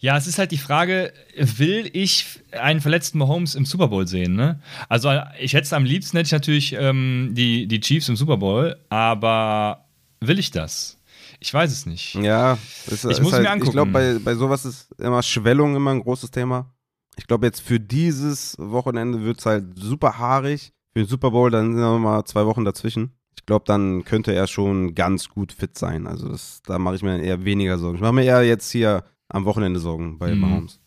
Ja, 0.00 0.16
es 0.16 0.26
ist 0.26 0.38
halt 0.38 0.52
die 0.52 0.58
Frage, 0.58 1.12
will 1.36 1.90
ich 1.92 2.40
einen 2.52 2.80
verletzten 2.80 3.18
Mahomes 3.18 3.54
im 3.54 3.66
Super 3.66 3.88
Bowl 3.88 4.06
sehen? 4.06 4.34
Ne? 4.34 4.60
Also 4.88 5.12
ich 5.38 5.52
hätte 5.52 5.64
es 5.64 5.72
am 5.72 5.84
liebsten, 5.84 6.16
hätte 6.16 6.28
ich 6.28 6.32
natürlich 6.32 6.72
ähm, 6.72 7.30
die, 7.32 7.66
die 7.66 7.80
Chiefs 7.80 8.08
im 8.08 8.16
Super 8.16 8.38
Bowl, 8.38 8.76
aber 8.88 9.86
will 10.20 10.38
ich 10.38 10.50
das? 10.50 10.99
Ich 11.40 11.52
weiß 11.52 11.72
es 11.72 11.86
nicht. 11.86 12.14
Ja, 12.14 12.58
es, 12.86 13.04
ich 13.04 13.20
muss 13.20 13.32
halt, 13.32 13.42
mir 13.42 13.50
angucken. 13.50 13.68
Ich 13.68 13.72
glaube, 13.72 13.90
bei, 13.90 14.18
bei 14.18 14.34
sowas 14.34 14.64
ist 14.66 14.92
immer 14.98 15.22
Schwellung 15.22 15.74
immer 15.74 15.90
ein 15.90 16.02
großes 16.02 16.30
Thema. 16.30 16.72
Ich 17.16 17.26
glaube, 17.26 17.46
jetzt 17.46 17.60
für 17.60 17.80
dieses 17.80 18.56
Wochenende 18.58 19.22
wird 19.22 19.40
es 19.40 19.46
halt 19.46 19.78
super 19.78 20.18
haarig. 20.18 20.72
Für 20.92 21.00
den 21.00 21.08
Super 21.08 21.30
Bowl, 21.30 21.50
dann 21.50 21.72
sind 21.72 21.80
noch 21.80 21.98
mal 21.98 22.24
zwei 22.24 22.46
Wochen 22.46 22.64
dazwischen. 22.64 23.12
Ich 23.36 23.46
glaube, 23.46 23.64
dann 23.66 24.04
könnte 24.04 24.34
er 24.34 24.46
schon 24.46 24.94
ganz 24.94 25.28
gut 25.28 25.52
fit 25.52 25.78
sein. 25.78 26.06
Also 26.06 26.28
das, 26.28 26.62
da 26.66 26.78
mache 26.78 26.96
ich 26.96 27.02
mir 27.02 27.22
eher 27.22 27.44
weniger 27.44 27.78
Sorgen. 27.78 27.96
Ich 27.96 28.02
mache 28.02 28.12
mir 28.12 28.24
eher 28.24 28.42
jetzt 28.42 28.70
hier 28.70 29.04
am 29.28 29.44
Wochenende 29.44 29.80
Sorgen 29.80 30.18
bei 30.18 30.34
mhm. 30.34 30.40
Mahomes. 30.40 30.80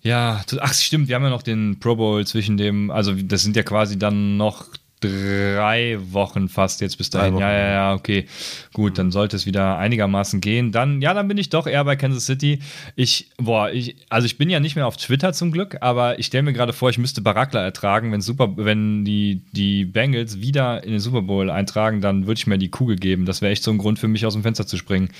Ja, 0.00 0.42
ach 0.58 0.74
stimmt, 0.74 1.06
wir 1.08 1.14
haben 1.14 1.22
ja 1.22 1.30
noch 1.30 1.44
den 1.44 1.78
Pro 1.78 1.94
Bowl 1.94 2.26
zwischen 2.26 2.56
dem, 2.56 2.90
also 2.90 3.14
das 3.14 3.42
sind 3.42 3.54
ja 3.54 3.62
quasi 3.62 3.98
dann 3.98 4.36
noch 4.36 4.66
drei 5.02 5.98
Wochen 6.10 6.48
fast 6.48 6.80
jetzt 6.80 6.96
bis 6.96 7.10
dahin. 7.10 7.36
Ja, 7.36 7.52
ja, 7.52 7.70
ja, 7.72 7.94
okay. 7.94 8.26
Gut, 8.72 8.98
dann 8.98 9.10
sollte 9.10 9.36
es 9.36 9.44
wieder 9.44 9.76
einigermaßen 9.78 10.40
gehen. 10.40 10.72
Dann, 10.72 11.02
ja, 11.02 11.12
dann 11.12 11.28
bin 11.28 11.36
ich 11.36 11.50
doch 11.50 11.66
eher 11.66 11.84
bei 11.84 11.96
Kansas 11.96 12.26
City. 12.26 12.60
Ich, 12.96 13.30
boah, 13.36 13.70
ich, 13.70 13.96
also 14.08 14.26
ich 14.26 14.38
bin 14.38 14.48
ja 14.48 14.60
nicht 14.60 14.76
mehr 14.76 14.86
auf 14.86 14.96
Twitter 14.96 15.32
zum 15.32 15.52
Glück, 15.52 15.76
aber 15.80 16.18
ich 16.18 16.26
stelle 16.26 16.44
mir 16.44 16.52
gerade 16.52 16.72
vor, 16.72 16.90
ich 16.90 16.98
müsste 16.98 17.20
Barakla 17.20 17.62
ertragen, 17.62 18.12
wenn 18.12 18.20
Super, 18.20 18.52
wenn 18.56 19.04
die, 19.04 19.42
die 19.52 19.84
Bengals 19.84 20.40
wieder 20.40 20.84
in 20.84 20.92
den 20.92 21.00
Super 21.00 21.22
Bowl 21.22 21.50
eintragen, 21.50 22.00
dann 22.00 22.26
würde 22.26 22.38
ich 22.38 22.46
mir 22.46 22.58
die 22.58 22.70
Kugel 22.70 22.96
geben. 22.96 23.26
Das 23.26 23.42
wäre 23.42 23.52
echt 23.52 23.64
so 23.64 23.70
ein 23.70 23.78
Grund 23.78 23.98
für 23.98 24.08
mich, 24.08 24.24
aus 24.24 24.34
dem 24.34 24.42
Fenster 24.42 24.66
zu 24.66 24.76
springen. 24.76 25.10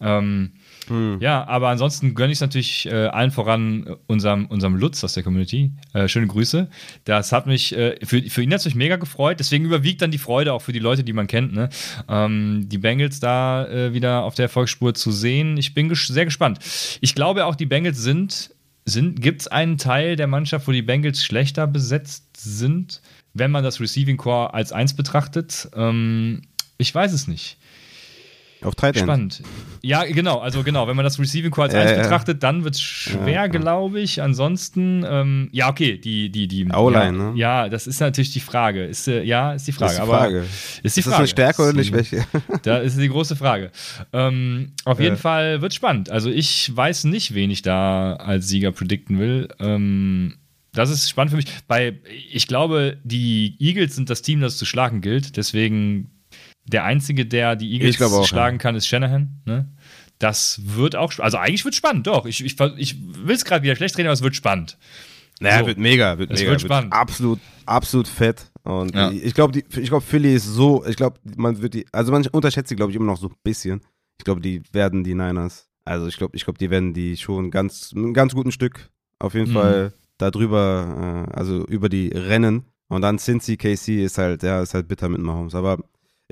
Ähm, 0.00 0.52
hm. 0.88 1.18
Ja, 1.20 1.46
aber 1.46 1.68
ansonsten 1.68 2.14
gönne 2.14 2.32
ich 2.32 2.36
es 2.36 2.40
natürlich 2.40 2.86
äh, 2.86 3.06
allen 3.06 3.30
voran 3.30 3.96
unserem, 4.06 4.46
unserem 4.46 4.76
Lutz 4.76 5.02
aus 5.04 5.14
der 5.14 5.22
Community. 5.22 5.72
Äh, 5.92 6.08
schöne 6.08 6.26
Grüße. 6.26 6.68
Das 7.04 7.32
hat 7.32 7.46
mich, 7.46 7.76
äh, 7.76 7.96
für, 8.04 8.22
für 8.22 8.42
ihn 8.42 8.52
hat 8.52 8.60
es 8.60 8.66
mich 8.66 8.74
mega 8.74 8.96
gefreut. 8.96 9.40
Deswegen 9.40 9.64
überwiegt 9.64 10.02
dann 10.02 10.10
die 10.10 10.18
Freude 10.18 10.52
auch 10.52 10.62
für 10.62 10.72
die 10.72 10.78
Leute, 10.78 11.04
die 11.04 11.12
man 11.12 11.26
kennt. 11.26 11.52
Ne? 11.54 11.68
Ähm, 12.08 12.68
die 12.68 12.78
Bengals 12.78 13.20
da 13.20 13.66
äh, 13.66 13.94
wieder 13.94 14.24
auf 14.24 14.34
der 14.34 14.44
Erfolgsspur 14.44 14.94
zu 14.94 15.10
sehen. 15.10 15.56
Ich 15.56 15.74
bin 15.74 15.88
ges 15.88 16.06
sehr 16.06 16.24
gespannt. 16.24 16.58
Ich 17.00 17.14
glaube 17.14 17.46
auch, 17.46 17.54
die 17.54 17.66
Bengals 17.66 17.98
sind, 17.98 18.50
sind 18.84 19.22
gibt 19.22 19.42
es 19.42 19.48
einen 19.48 19.78
Teil 19.78 20.16
der 20.16 20.26
Mannschaft, 20.26 20.68
wo 20.68 20.72
die 20.72 20.82
Bengals 20.82 21.24
schlechter 21.24 21.66
besetzt 21.66 22.36
sind, 22.36 23.00
wenn 23.32 23.50
man 23.50 23.64
das 23.64 23.80
Receiving 23.80 24.16
Core 24.16 24.52
als 24.52 24.72
eins 24.72 24.94
betrachtet. 24.94 25.68
Ähm, 25.74 26.42
ich 26.76 26.94
weiß 26.94 27.12
es 27.12 27.26
nicht. 27.28 27.56
Auf 28.64 28.74
Tight 28.74 28.96
End. 28.96 29.04
Spannend. 29.04 29.42
Ja, 29.82 30.04
genau. 30.04 30.38
Also 30.38 30.62
genau, 30.62 30.88
wenn 30.88 30.96
man 30.96 31.04
das 31.04 31.18
Receiving 31.20 31.50
Core 31.50 31.66
als 31.66 31.74
äh, 31.74 31.78
1 31.78 32.02
betrachtet, 32.02 32.42
dann 32.42 32.64
wird 32.64 32.74
es 32.74 32.80
schwer, 32.80 33.28
ja, 33.28 33.46
glaube 33.48 34.00
ich. 34.00 34.22
Ansonsten, 34.22 35.04
ähm, 35.06 35.48
ja, 35.52 35.68
okay, 35.68 35.98
die, 35.98 36.30
die, 36.30 36.48
die. 36.48 36.66
O-Line, 36.72 37.04
ja, 37.04 37.12
ne? 37.12 37.32
Ja, 37.36 37.68
das 37.68 37.86
ist 37.86 38.00
natürlich 38.00 38.32
die 38.32 38.40
Frage. 38.40 38.84
Ist, 38.84 39.06
äh, 39.08 39.22
ja, 39.22 39.52
ist 39.52 39.66
die 39.66 39.72
Frage. 39.72 39.92
Ist 39.92 40.00
die 40.00 40.06
Frage. 40.06 40.38
Aber 40.38 40.44
ist 40.82 40.96
die 40.96 41.02
Frage. 41.02 41.02
Ist 41.02 41.06
das 41.06 41.14
eine 41.14 41.28
Stärke 41.28 41.62
oder 41.62 41.72
nicht 41.74 41.92
welche? 41.92 42.24
Da 42.62 42.78
ist 42.78 42.98
die 42.98 43.08
große 43.08 43.36
Frage. 43.36 43.70
Ähm, 44.12 44.72
auf 44.84 45.00
jeden 45.00 45.18
Fall 45.18 45.60
wird 45.60 45.74
spannend. 45.74 46.08
Also 46.10 46.30
ich 46.30 46.74
weiß 46.74 47.04
nicht, 47.04 47.34
wen 47.34 47.50
ich 47.50 47.62
da 47.62 48.14
als 48.14 48.48
Sieger 48.48 48.72
predikten 48.72 49.18
will. 49.18 49.48
Ähm, 49.58 50.36
das 50.72 50.90
ist 50.90 51.08
spannend 51.08 51.30
für 51.30 51.36
mich. 51.36 51.46
Bei, 51.68 51.94
ich 52.30 52.46
glaube, 52.46 52.98
die 53.04 53.56
Eagles 53.60 53.94
sind 53.94 54.10
das 54.10 54.22
Team, 54.22 54.40
das 54.40 54.56
zu 54.56 54.64
schlagen 54.64 55.00
gilt. 55.00 55.36
Deswegen 55.36 56.10
der 56.64 56.84
Einzige, 56.84 57.26
der 57.26 57.56
die 57.56 57.72
Eagles 57.72 58.00
auch, 58.00 58.26
schlagen 58.26 58.56
ja. 58.56 58.62
kann, 58.62 58.74
ist 58.74 58.86
Shanahan. 58.86 59.40
Ne? 59.44 59.68
Das 60.18 60.60
wird 60.64 60.96
auch, 60.96 61.18
also 61.18 61.38
eigentlich 61.38 61.64
wird 61.64 61.74
spannend, 61.74 62.06
doch. 62.06 62.26
Ich, 62.26 62.44
ich, 62.44 62.58
ich 62.76 62.96
will 63.00 63.34
es 63.34 63.44
gerade 63.44 63.62
wieder 63.62 63.76
schlecht 63.76 63.96
reden, 63.98 64.08
aber 64.08 64.14
es 64.14 64.22
wird 64.22 64.36
spannend. 64.36 64.78
Naja, 65.40 65.60
so. 65.60 65.66
wird 65.66 65.78
mega, 65.78 66.18
wird 66.18 66.30
es 66.30 66.40
mega. 66.40 66.52
Wird 66.52 66.60
spannend. 66.62 66.92
Wird 66.92 67.00
absolut, 67.00 67.40
absolut 67.66 68.08
fett. 68.08 68.50
Und 68.62 68.94
ja. 68.94 69.10
ich 69.10 69.34
glaube, 69.34 69.58
ich 69.58 69.88
glaube, 69.88 70.00
Philly 70.00 70.34
ist 70.34 70.46
so, 70.46 70.84
ich 70.86 70.96
glaube, 70.96 71.18
man 71.36 71.60
wird 71.60 71.74
die, 71.74 71.86
also 71.92 72.12
man 72.12 72.26
unterschätzt 72.28 72.68
sie, 72.68 72.76
glaube 72.76 72.92
ich, 72.92 72.96
immer 72.96 73.06
noch 73.06 73.18
so 73.18 73.28
ein 73.28 73.34
bisschen. 73.42 73.82
Ich 74.18 74.24
glaube, 74.24 74.40
die 74.40 74.62
werden 74.72 75.04
die 75.04 75.14
Niners, 75.14 75.68
also 75.84 76.06
ich 76.06 76.16
glaube, 76.16 76.36
ich 76.36 76.44
glaube, 76.44 76.58
die 76.58 76.70
werden 76.70 76.94
die 76.94 77.16
schon 77.16 77.50
ganz, 77.50 77.92
ein 77.92 78.14
ganz 78.14 78.34
guten 78.34 78.52
Stück 78.52 78.90
auf 79.18 79.34
jeden 79.34 79.50
mhm. 79.50 79.54
Fall 79.54 79.92
darüber, 80.18 81.26
äh, 81.30 81.36
also 81.36 81.66
über 81.66 81.88
die 81.88 82.08
Rennen. 82.08 82.64
Und 82.88 83.02
dann 83.02 83.18
Cincy 83.18 83.56
KC 83.56 84.04
ist 84.04 84.18
halt, 84.18 84.42
ja, 84.42 84.62
ist 84.62 84.74
halt 84.74 84.88
bitter 84.88 85.08
mit 85.08 85.20
Mahomes. 85.20 85.54
Aber 85.54 85.78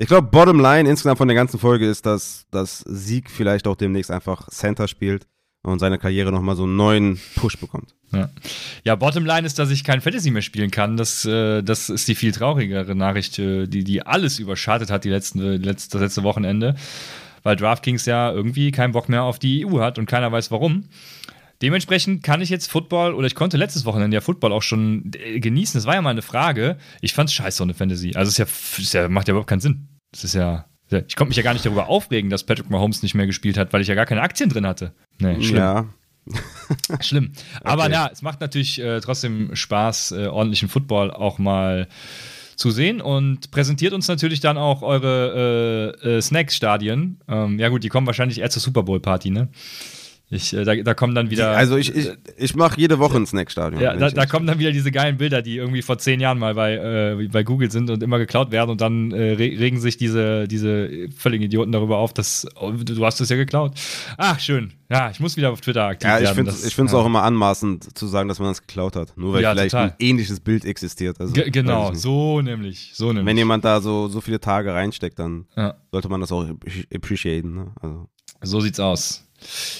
ich 0.03 0.09
glaube, 0.09 0.27
Bottom 0.27 0.59
Line 0.59 0.89
insgesamt 0.89 1.17
von 1.17 1.29
der 1.29 1.35
ganzen 1.35 1.61
Folge 1.61 1.87
ist, 1.87 2.05
dass, 2.05 2.45
dass 2.51 2.79
Sieg 2.79 3.31
vielleicht 3.31 3.67
auch 3.67 3.77
demnächst 3.77 4.11
einfach 4.11 4.49
Center 4.49 4.89
spielt 4.89 5.27
und 5.61 5.79
seine 5.79 5.97
Karriere 5.97 6.29
nochmal 6.29 6.57
so 6.57 6.63
einen 6.63 6.75
neuen 6.75 7.21
Push 7.37 7.57
bekommt. 7.57 7.95
Ja. 8.11 8.29
ja, 8.83 8.95
Bottom 8.97 9.25
Line 9.25 9.47
ist, 9.47 9.59
dass 9.59 9.69
ich 9.69 9.85
kein 9.85 10.01
Fantasy 10.01 10.29
mehr 10.29 10.41
spielen 10.41 10.71
kann. 10.71 10.97
Das, 10.97 11.23
äh, 11.23 11.63
das 11.63 11.89
ist 11.89 12.05
die 12.09 12.15
viel 12.15 12.33
traurigere 12.33 12.95
Nachricht, 12.95 13.39
äh, 13.39 13.65
die, 13.65 13.85
die 13.85 14.05
alles 14.05 14.39
überschattet 14.39 14.91
hat, 14.91 15.05
die 15.05 15.09
letzten, 15.09 15.39
äh, 15.39 15.55
letzte, 15.55 15.97
das 15.97 16.01
letzte 16.01 16.23
Wochenende. 16.23 16.75
Weil 17.43 17.55
DraftKings 17.55 18.05
ja 18.05 18.29
irgendwie 18.29 18.71
keinen 18.71 18.91
Bock 18.91 19.07
mehr 19.07 19.23
auf 19.23 19.39
die 19.39 19.65
EU 19.65 19.79
hat 19.79 19.99
und 19.99 20.05
keiner 20.05 20.33
weiß 20.33 20.51
warum. 20.51 20.89
Dementsprechend 21.61 22.23
kann 22.23 22.41
ich 22.41 22.49
jetzt 22.49 22.69
Football 22.69 23.13
oder 23.13 23.25
ich 23.25 23.35
konnte 23.35 23.55
letztes 23.55 23.85
Wochenende 23.85 24.15
ja 24.15 24.21
Football 24.21 24.51
auch 24.51 24.63
schon 24.63 25.11
äh, 25.15 25.39
genießen. 25.39 25.77
Das 25.77 25.85
war 25.85 25.95
ja 25.95 26.01
mal 26.01 26.09
eine 26.09 26.21
Frage. 26.21 26.77
Ich 26.99 27.13
fand's 27.13 27.31
scheiße 27.31 27.63
ohne 27.63 27.73
Fantasy. 27.73 28.11
Also 28.15 28.29
es 28.43 28.91
ja, 28.91 29.01
ja, 29.01 29.07
macht 29.07 29.29
ja 29.29 29.31
überhaupt 29.31 29.49
keinen 29.49 29.61
Sinn. 29.61 29.87
Es 30.13 30.23
ist 30.23 30.35
ja. 30.35 30.65
Ich 31.07 31.15
konnte 31.15 31.29
mich 31.29 31.37
ja 31.37 31.43
gar 31.43 31.53
nicht 31.53 31.65
darüber 31.65 31.87
aufregen, 31.87 32.29
dass 32.29 32.43
Patrick 32.43 32.69
Mahomes 32.69 33.01
nicht 33.01 33.15
mehr 33.15 33.25
gespielt 33.25 33.57
hat, 33.57 33.73
weil 33.73 33.81
ich 33.81 33.87
ja 33.87 33.95
gar 33.95 34.05
keine 34.05 34.21
Aktien 34.21 34.49
drin 34.49 34.67
hatte. 34.67 34.93
Nee, 35.17 35.41
schlimm. 35.41 35.57
Ja. 35.57 35.85
schlimm. 37.01 37.31
Aber 37.63 37.85
okay. 37.85 37.93
ja, 37.93 38.09
es 38.11 38.21
macht 38.21 38.41
natürlich 38.41 38.79
äh, 38.79 39.01
trotzdem 39.01 39.55
Spaß, 39.55 40.11
äh, 40.11 40.27
ordentlichen 40.27 40.69
Football 40.69 41.11
auch 41.11 41.39
mal 41.39 41.87
zu 42.55 42.69
sehen 42.69 43.01
und 43.01 43.49
präsentiert 43.49 43.93
uns 43.93 44.07
natürlich 44.07 44.39
dann 44.39 44.57
auch 44.57 44.83
eure 44.83 45.97
äh, 46.03 46.17
äh 46.17 46.21
Snacks-Stadien. 46.21 47.19
Ähm, 47.27 47.59
ja, 47.59 47.69
gut, 47.69 47.83
die 47.83 47.89
kommen 47.89 48.05
wahrscheinlich 48.05 48.39
eher 48.39 48.49
zur 48.51 48.61
Super 48.61 48.83
Bowl-Party, 48.83 49.31
ne? 49.31 49.49
Ich, 50.33 50.53
äh, 50.53 50.63
da, 50.63 50.75
da 50.75 50.93
kommen 50.95 51.13
dann 51.13 51.29
wieder. 51.29 51.51
Also 51.51 51.77
ich, 51.77 51.95
ich, 51.95 52.11
ich 52.37 52.55
mache 52.55 52.79
jede 52.79 52.97
Woche 52.97 53.17
ein 53.17 53.25
Snackstadion. 53.25 53.79
Ja, 53.79 53.95
da, 53.95 54.09
da 54.09 54.25
kommen 54.25 54.47
dann 54.47 54.57
wieder 54.57 54.71
diese 54.71 54.91
geilen 54.91 55.17
Bilder, 55.17 55.43
die 55.43 55.57
irgendwie 55.57 55.83
vor 55.83 55.99
zehn 55.99 56.19
Jahren 56.19 56.39
mal 56.39 56.55
bei, 56.55 56.73
äh, 56.73 57.27
bei 57.27 57.43
Google 57.43 57.69
sind 57.69 57.89
und 57.91 58.01
immer 58.01 58.17
geklaut 58.17 58.51
werden 58.51 58.71
und 58.71 58.81
dann 58.81 59.11
äh, 59.11 59.33
regen 59.33 59.79
sich 59.79 59.97
diese, 59.97 60.47
diese 60.47 61.09
völligen 61.15 61.43
Idioten 61.43 61.71
darüber 61.71 61.97
auf, 61.97 62.13
dass 62.13 62.47
oh, 62.59 62.71
du 62.71 63.05
hast 63.05 63.21
es 63.21 63.29
ja 63.29 63.35
geklaut. 63.35 63.73
Ach, 64.17 64.39
schön. 64.39 64.73
Ja, 64.89 65.11
ich 65.11 65.19
muss 65.19 65.37
wieder 65.37 65.51
auf 65.51 65.61
Twitter 65.61 65.85
aktiv 65.85 66.09
ja, 66.09 66.17
ich 66.17 66.23
werden. 66.23 66.47
Find, 66.47 66.65
ich 66.65 66.75
finde 66.75 66.87
es 66.87 66.93
ja. 66.93 66.99
auch 66.99 67.05
immer 67.05 67.23
anmaßend 67.23 67.95
zu 67.97 68.07
sagen, 68.07 68.27
dass 68.27 68.39
man 68.39 68.49
das 68.49 68.61
geklaut 68.61 68.95
hat. 68.95 69.15
Nur 69.15 69.33
weil 69.33 69.43
ja, 69.43 69.51
vielleicht 69.51 69.71
total. 69.71 69.89
ein 69.89 69.95
ähnliches 69.99 70.39
Bild 70.39 70.65
existiert. 70.65 71.19
Also, 71.19 71.33
genau, 71.33 71.93
so 71.93 72.41
nämlich, 72.41 72.91
so 72.93 73.07
nämlich. 73.07 73.25
Wenn 73.25 73.37
jemand 73.37 73.65
da 73.65 73.81
so, 73.81 74.07
so 74.07 74.19
viele 74.19 74.39
Tage 74.39 74.73
reinsteckt, 74.73 75.19
dann 75.19 75.45
sollte 75.91 76.09
man 76.09 76.21
das 76.21 76.31
auch 76.31 76.47
appreciaten. 76.93 77.53
Ne? 77.53 77.71
Also. 77.81 78.09
So 78.41 78.59
sieht's 78.59 78.79
aus. 78.79 79.22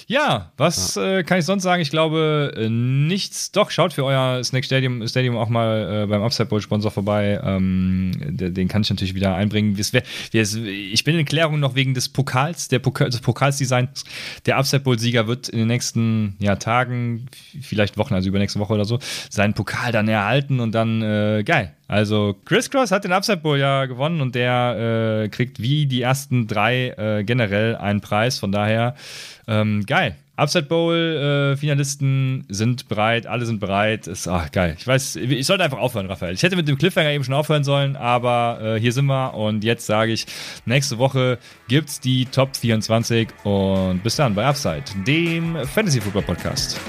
Ja, 0.07 0.51
was 0.57 0.95
ja. 0.95 1.19
Äh, 1.19 1.23
kann 1.23 1.39
ich 1.39 1.45
sonst 1.45 1.63
sagen? 1.63 1.81
Ich 1.81 1.89
glaube 1.89 2.53
äh, 2.55 2.69
nichts. 2.69 3.51
Doch, 3.51 3.71
schaut 3.71 3.93
für 3.93 4.05
euer 4.05 4.43
Snack 4.43 4.65
Stadium, 4.65 5.07
Stadium 5.07 5.37
auch 5.37 5.49
mal 5.49 6.03
äh, 6.03 6.07
beim 6.07 6.21
Upside 6.21 6.47
Bowl 6.47 6.61
Sponsor 6.61 6.91
vorbei. 6.91 7.39
Ähm, 7.43 8.11
den 8.17 8.67
kann 8.67 8.81
ich 8.81 8.89
natürlich 8.89 9.15
wieder 9.15 9.35
einbringen. 9.35 9.77
Wär, 9.77 10.03
ich 10.31 11.03
bin 11.03 11.17
in 11.17 11.25
Klärung 11.25 11.59
noch 11.59 11.75
wegen 11.75 11.93
des 11.93 12.09
Pokals, 12.09 12.67
der 12.67 12.79
Pokal, 12.79 13.09
des 13.09 13.21
Pokalsdesigns. 13.21 14.03
Der 14.45 14.57
Upside 14.57 14.81
Bowl 14.81 14.99
Sieger 14.99 15.27
wird 15.27 15.49
in 15.49 15.59
den 15.59 15.67
nächsten 15.67 16.35
ja, 16.39 16.55
Tagen, 16.55 17.27
vielleicht 17.61 17.97
Wochen, 17.97 18.13
also 18.13 18.29
übernächste 18.29 18.59
Woche 18.59 18.73
oder 18.73 18.85
so, 18.85 18.99
seinen 19.29 19.53
Pokal 19.53 19.91
dann 19.91 20.07
erhalten 20.07 20.59
und 20.59 20.73
dann 20.73 21.01
äh, 21.01 21.43
geil. 21.45 21.73
Also 21.87 22.35
Chris 22.45 22.69
Cross 22.69 22.91
hat 22.91 23.03
den 23.03 23.11
Upside 23.11 23.37
Bowl 23.37 23.57
ja 23.57 23.85
gewonnen 23.85 24.21
und 24.21 24.35
der 24.35 25.23
äh, 25.25 25.29
kriegt 25.29 25.61
wie 25.61 25.85
die 25.85 26.01
ersten 26.01 26.47
drei 26.47 26.89
äh, 26.89 27.23
generell 27.23 27.75
einen 27.75 28.01
Preis. 28.01 28.39
Von 28.39 28.51
daher 28.51 28.95
ähm, 29.47 29.85
geil. 29.85 30.15
Upside 30.35 30.65
Bowl 30.65 30.95
äh, 30.95 31.57
Finalisten 31.57 32.45
sind 32.49 32.87
bereit, 32.87 33.27
alle 33.27 33.45
sind 33.45 33.59
bereit. 33.59 34.07
Ist 34.07 34.27
ach, 34.27 34.51
geil. 34.51 34.75
Ich 34.79 34.87
weiß, 34.87 35.17
ich 35.17 35.45
sollte 35.45 35.63
einfach 35.63 35.77
aufhören, 35.77 36.07
Raphael. 36.07 36.33
Ich 36.33 36.41
hätte 36.41 36.55
mit 36.55 36.67
dem 36.67 36.77
Cliffhanger 36.77 37.11
eben 37.11 37.23
schon 37.23 37.35
aufhören 37.35 37.63
sollen, 37.63 37.95
aber 37.95 38.59
äh, 38.61 38.79
hier 38.79 38.93
sind 38.93 39.05
wir 39.05 39.35
und 39.35 39.63
jetzt 39.63 39.85
sage 39.85 40.11
ich, 40.11 40.25
nächste 40.65 40.97
Woche 40.97 41.37
gibt's 41.67 41.99
die 41.99 42.25
Top 42.25 42.55
24 42.57 43.27
und 43.43 44.01
bis 44.01 44.15
dann 44.15 44.33
bei 44.33 44.45
Upside, 44.45 44.83
dem 45.05 45.55
Fantasy 45.67 46.01
Football 46.01 46.23
Podcast. 46.23 46.79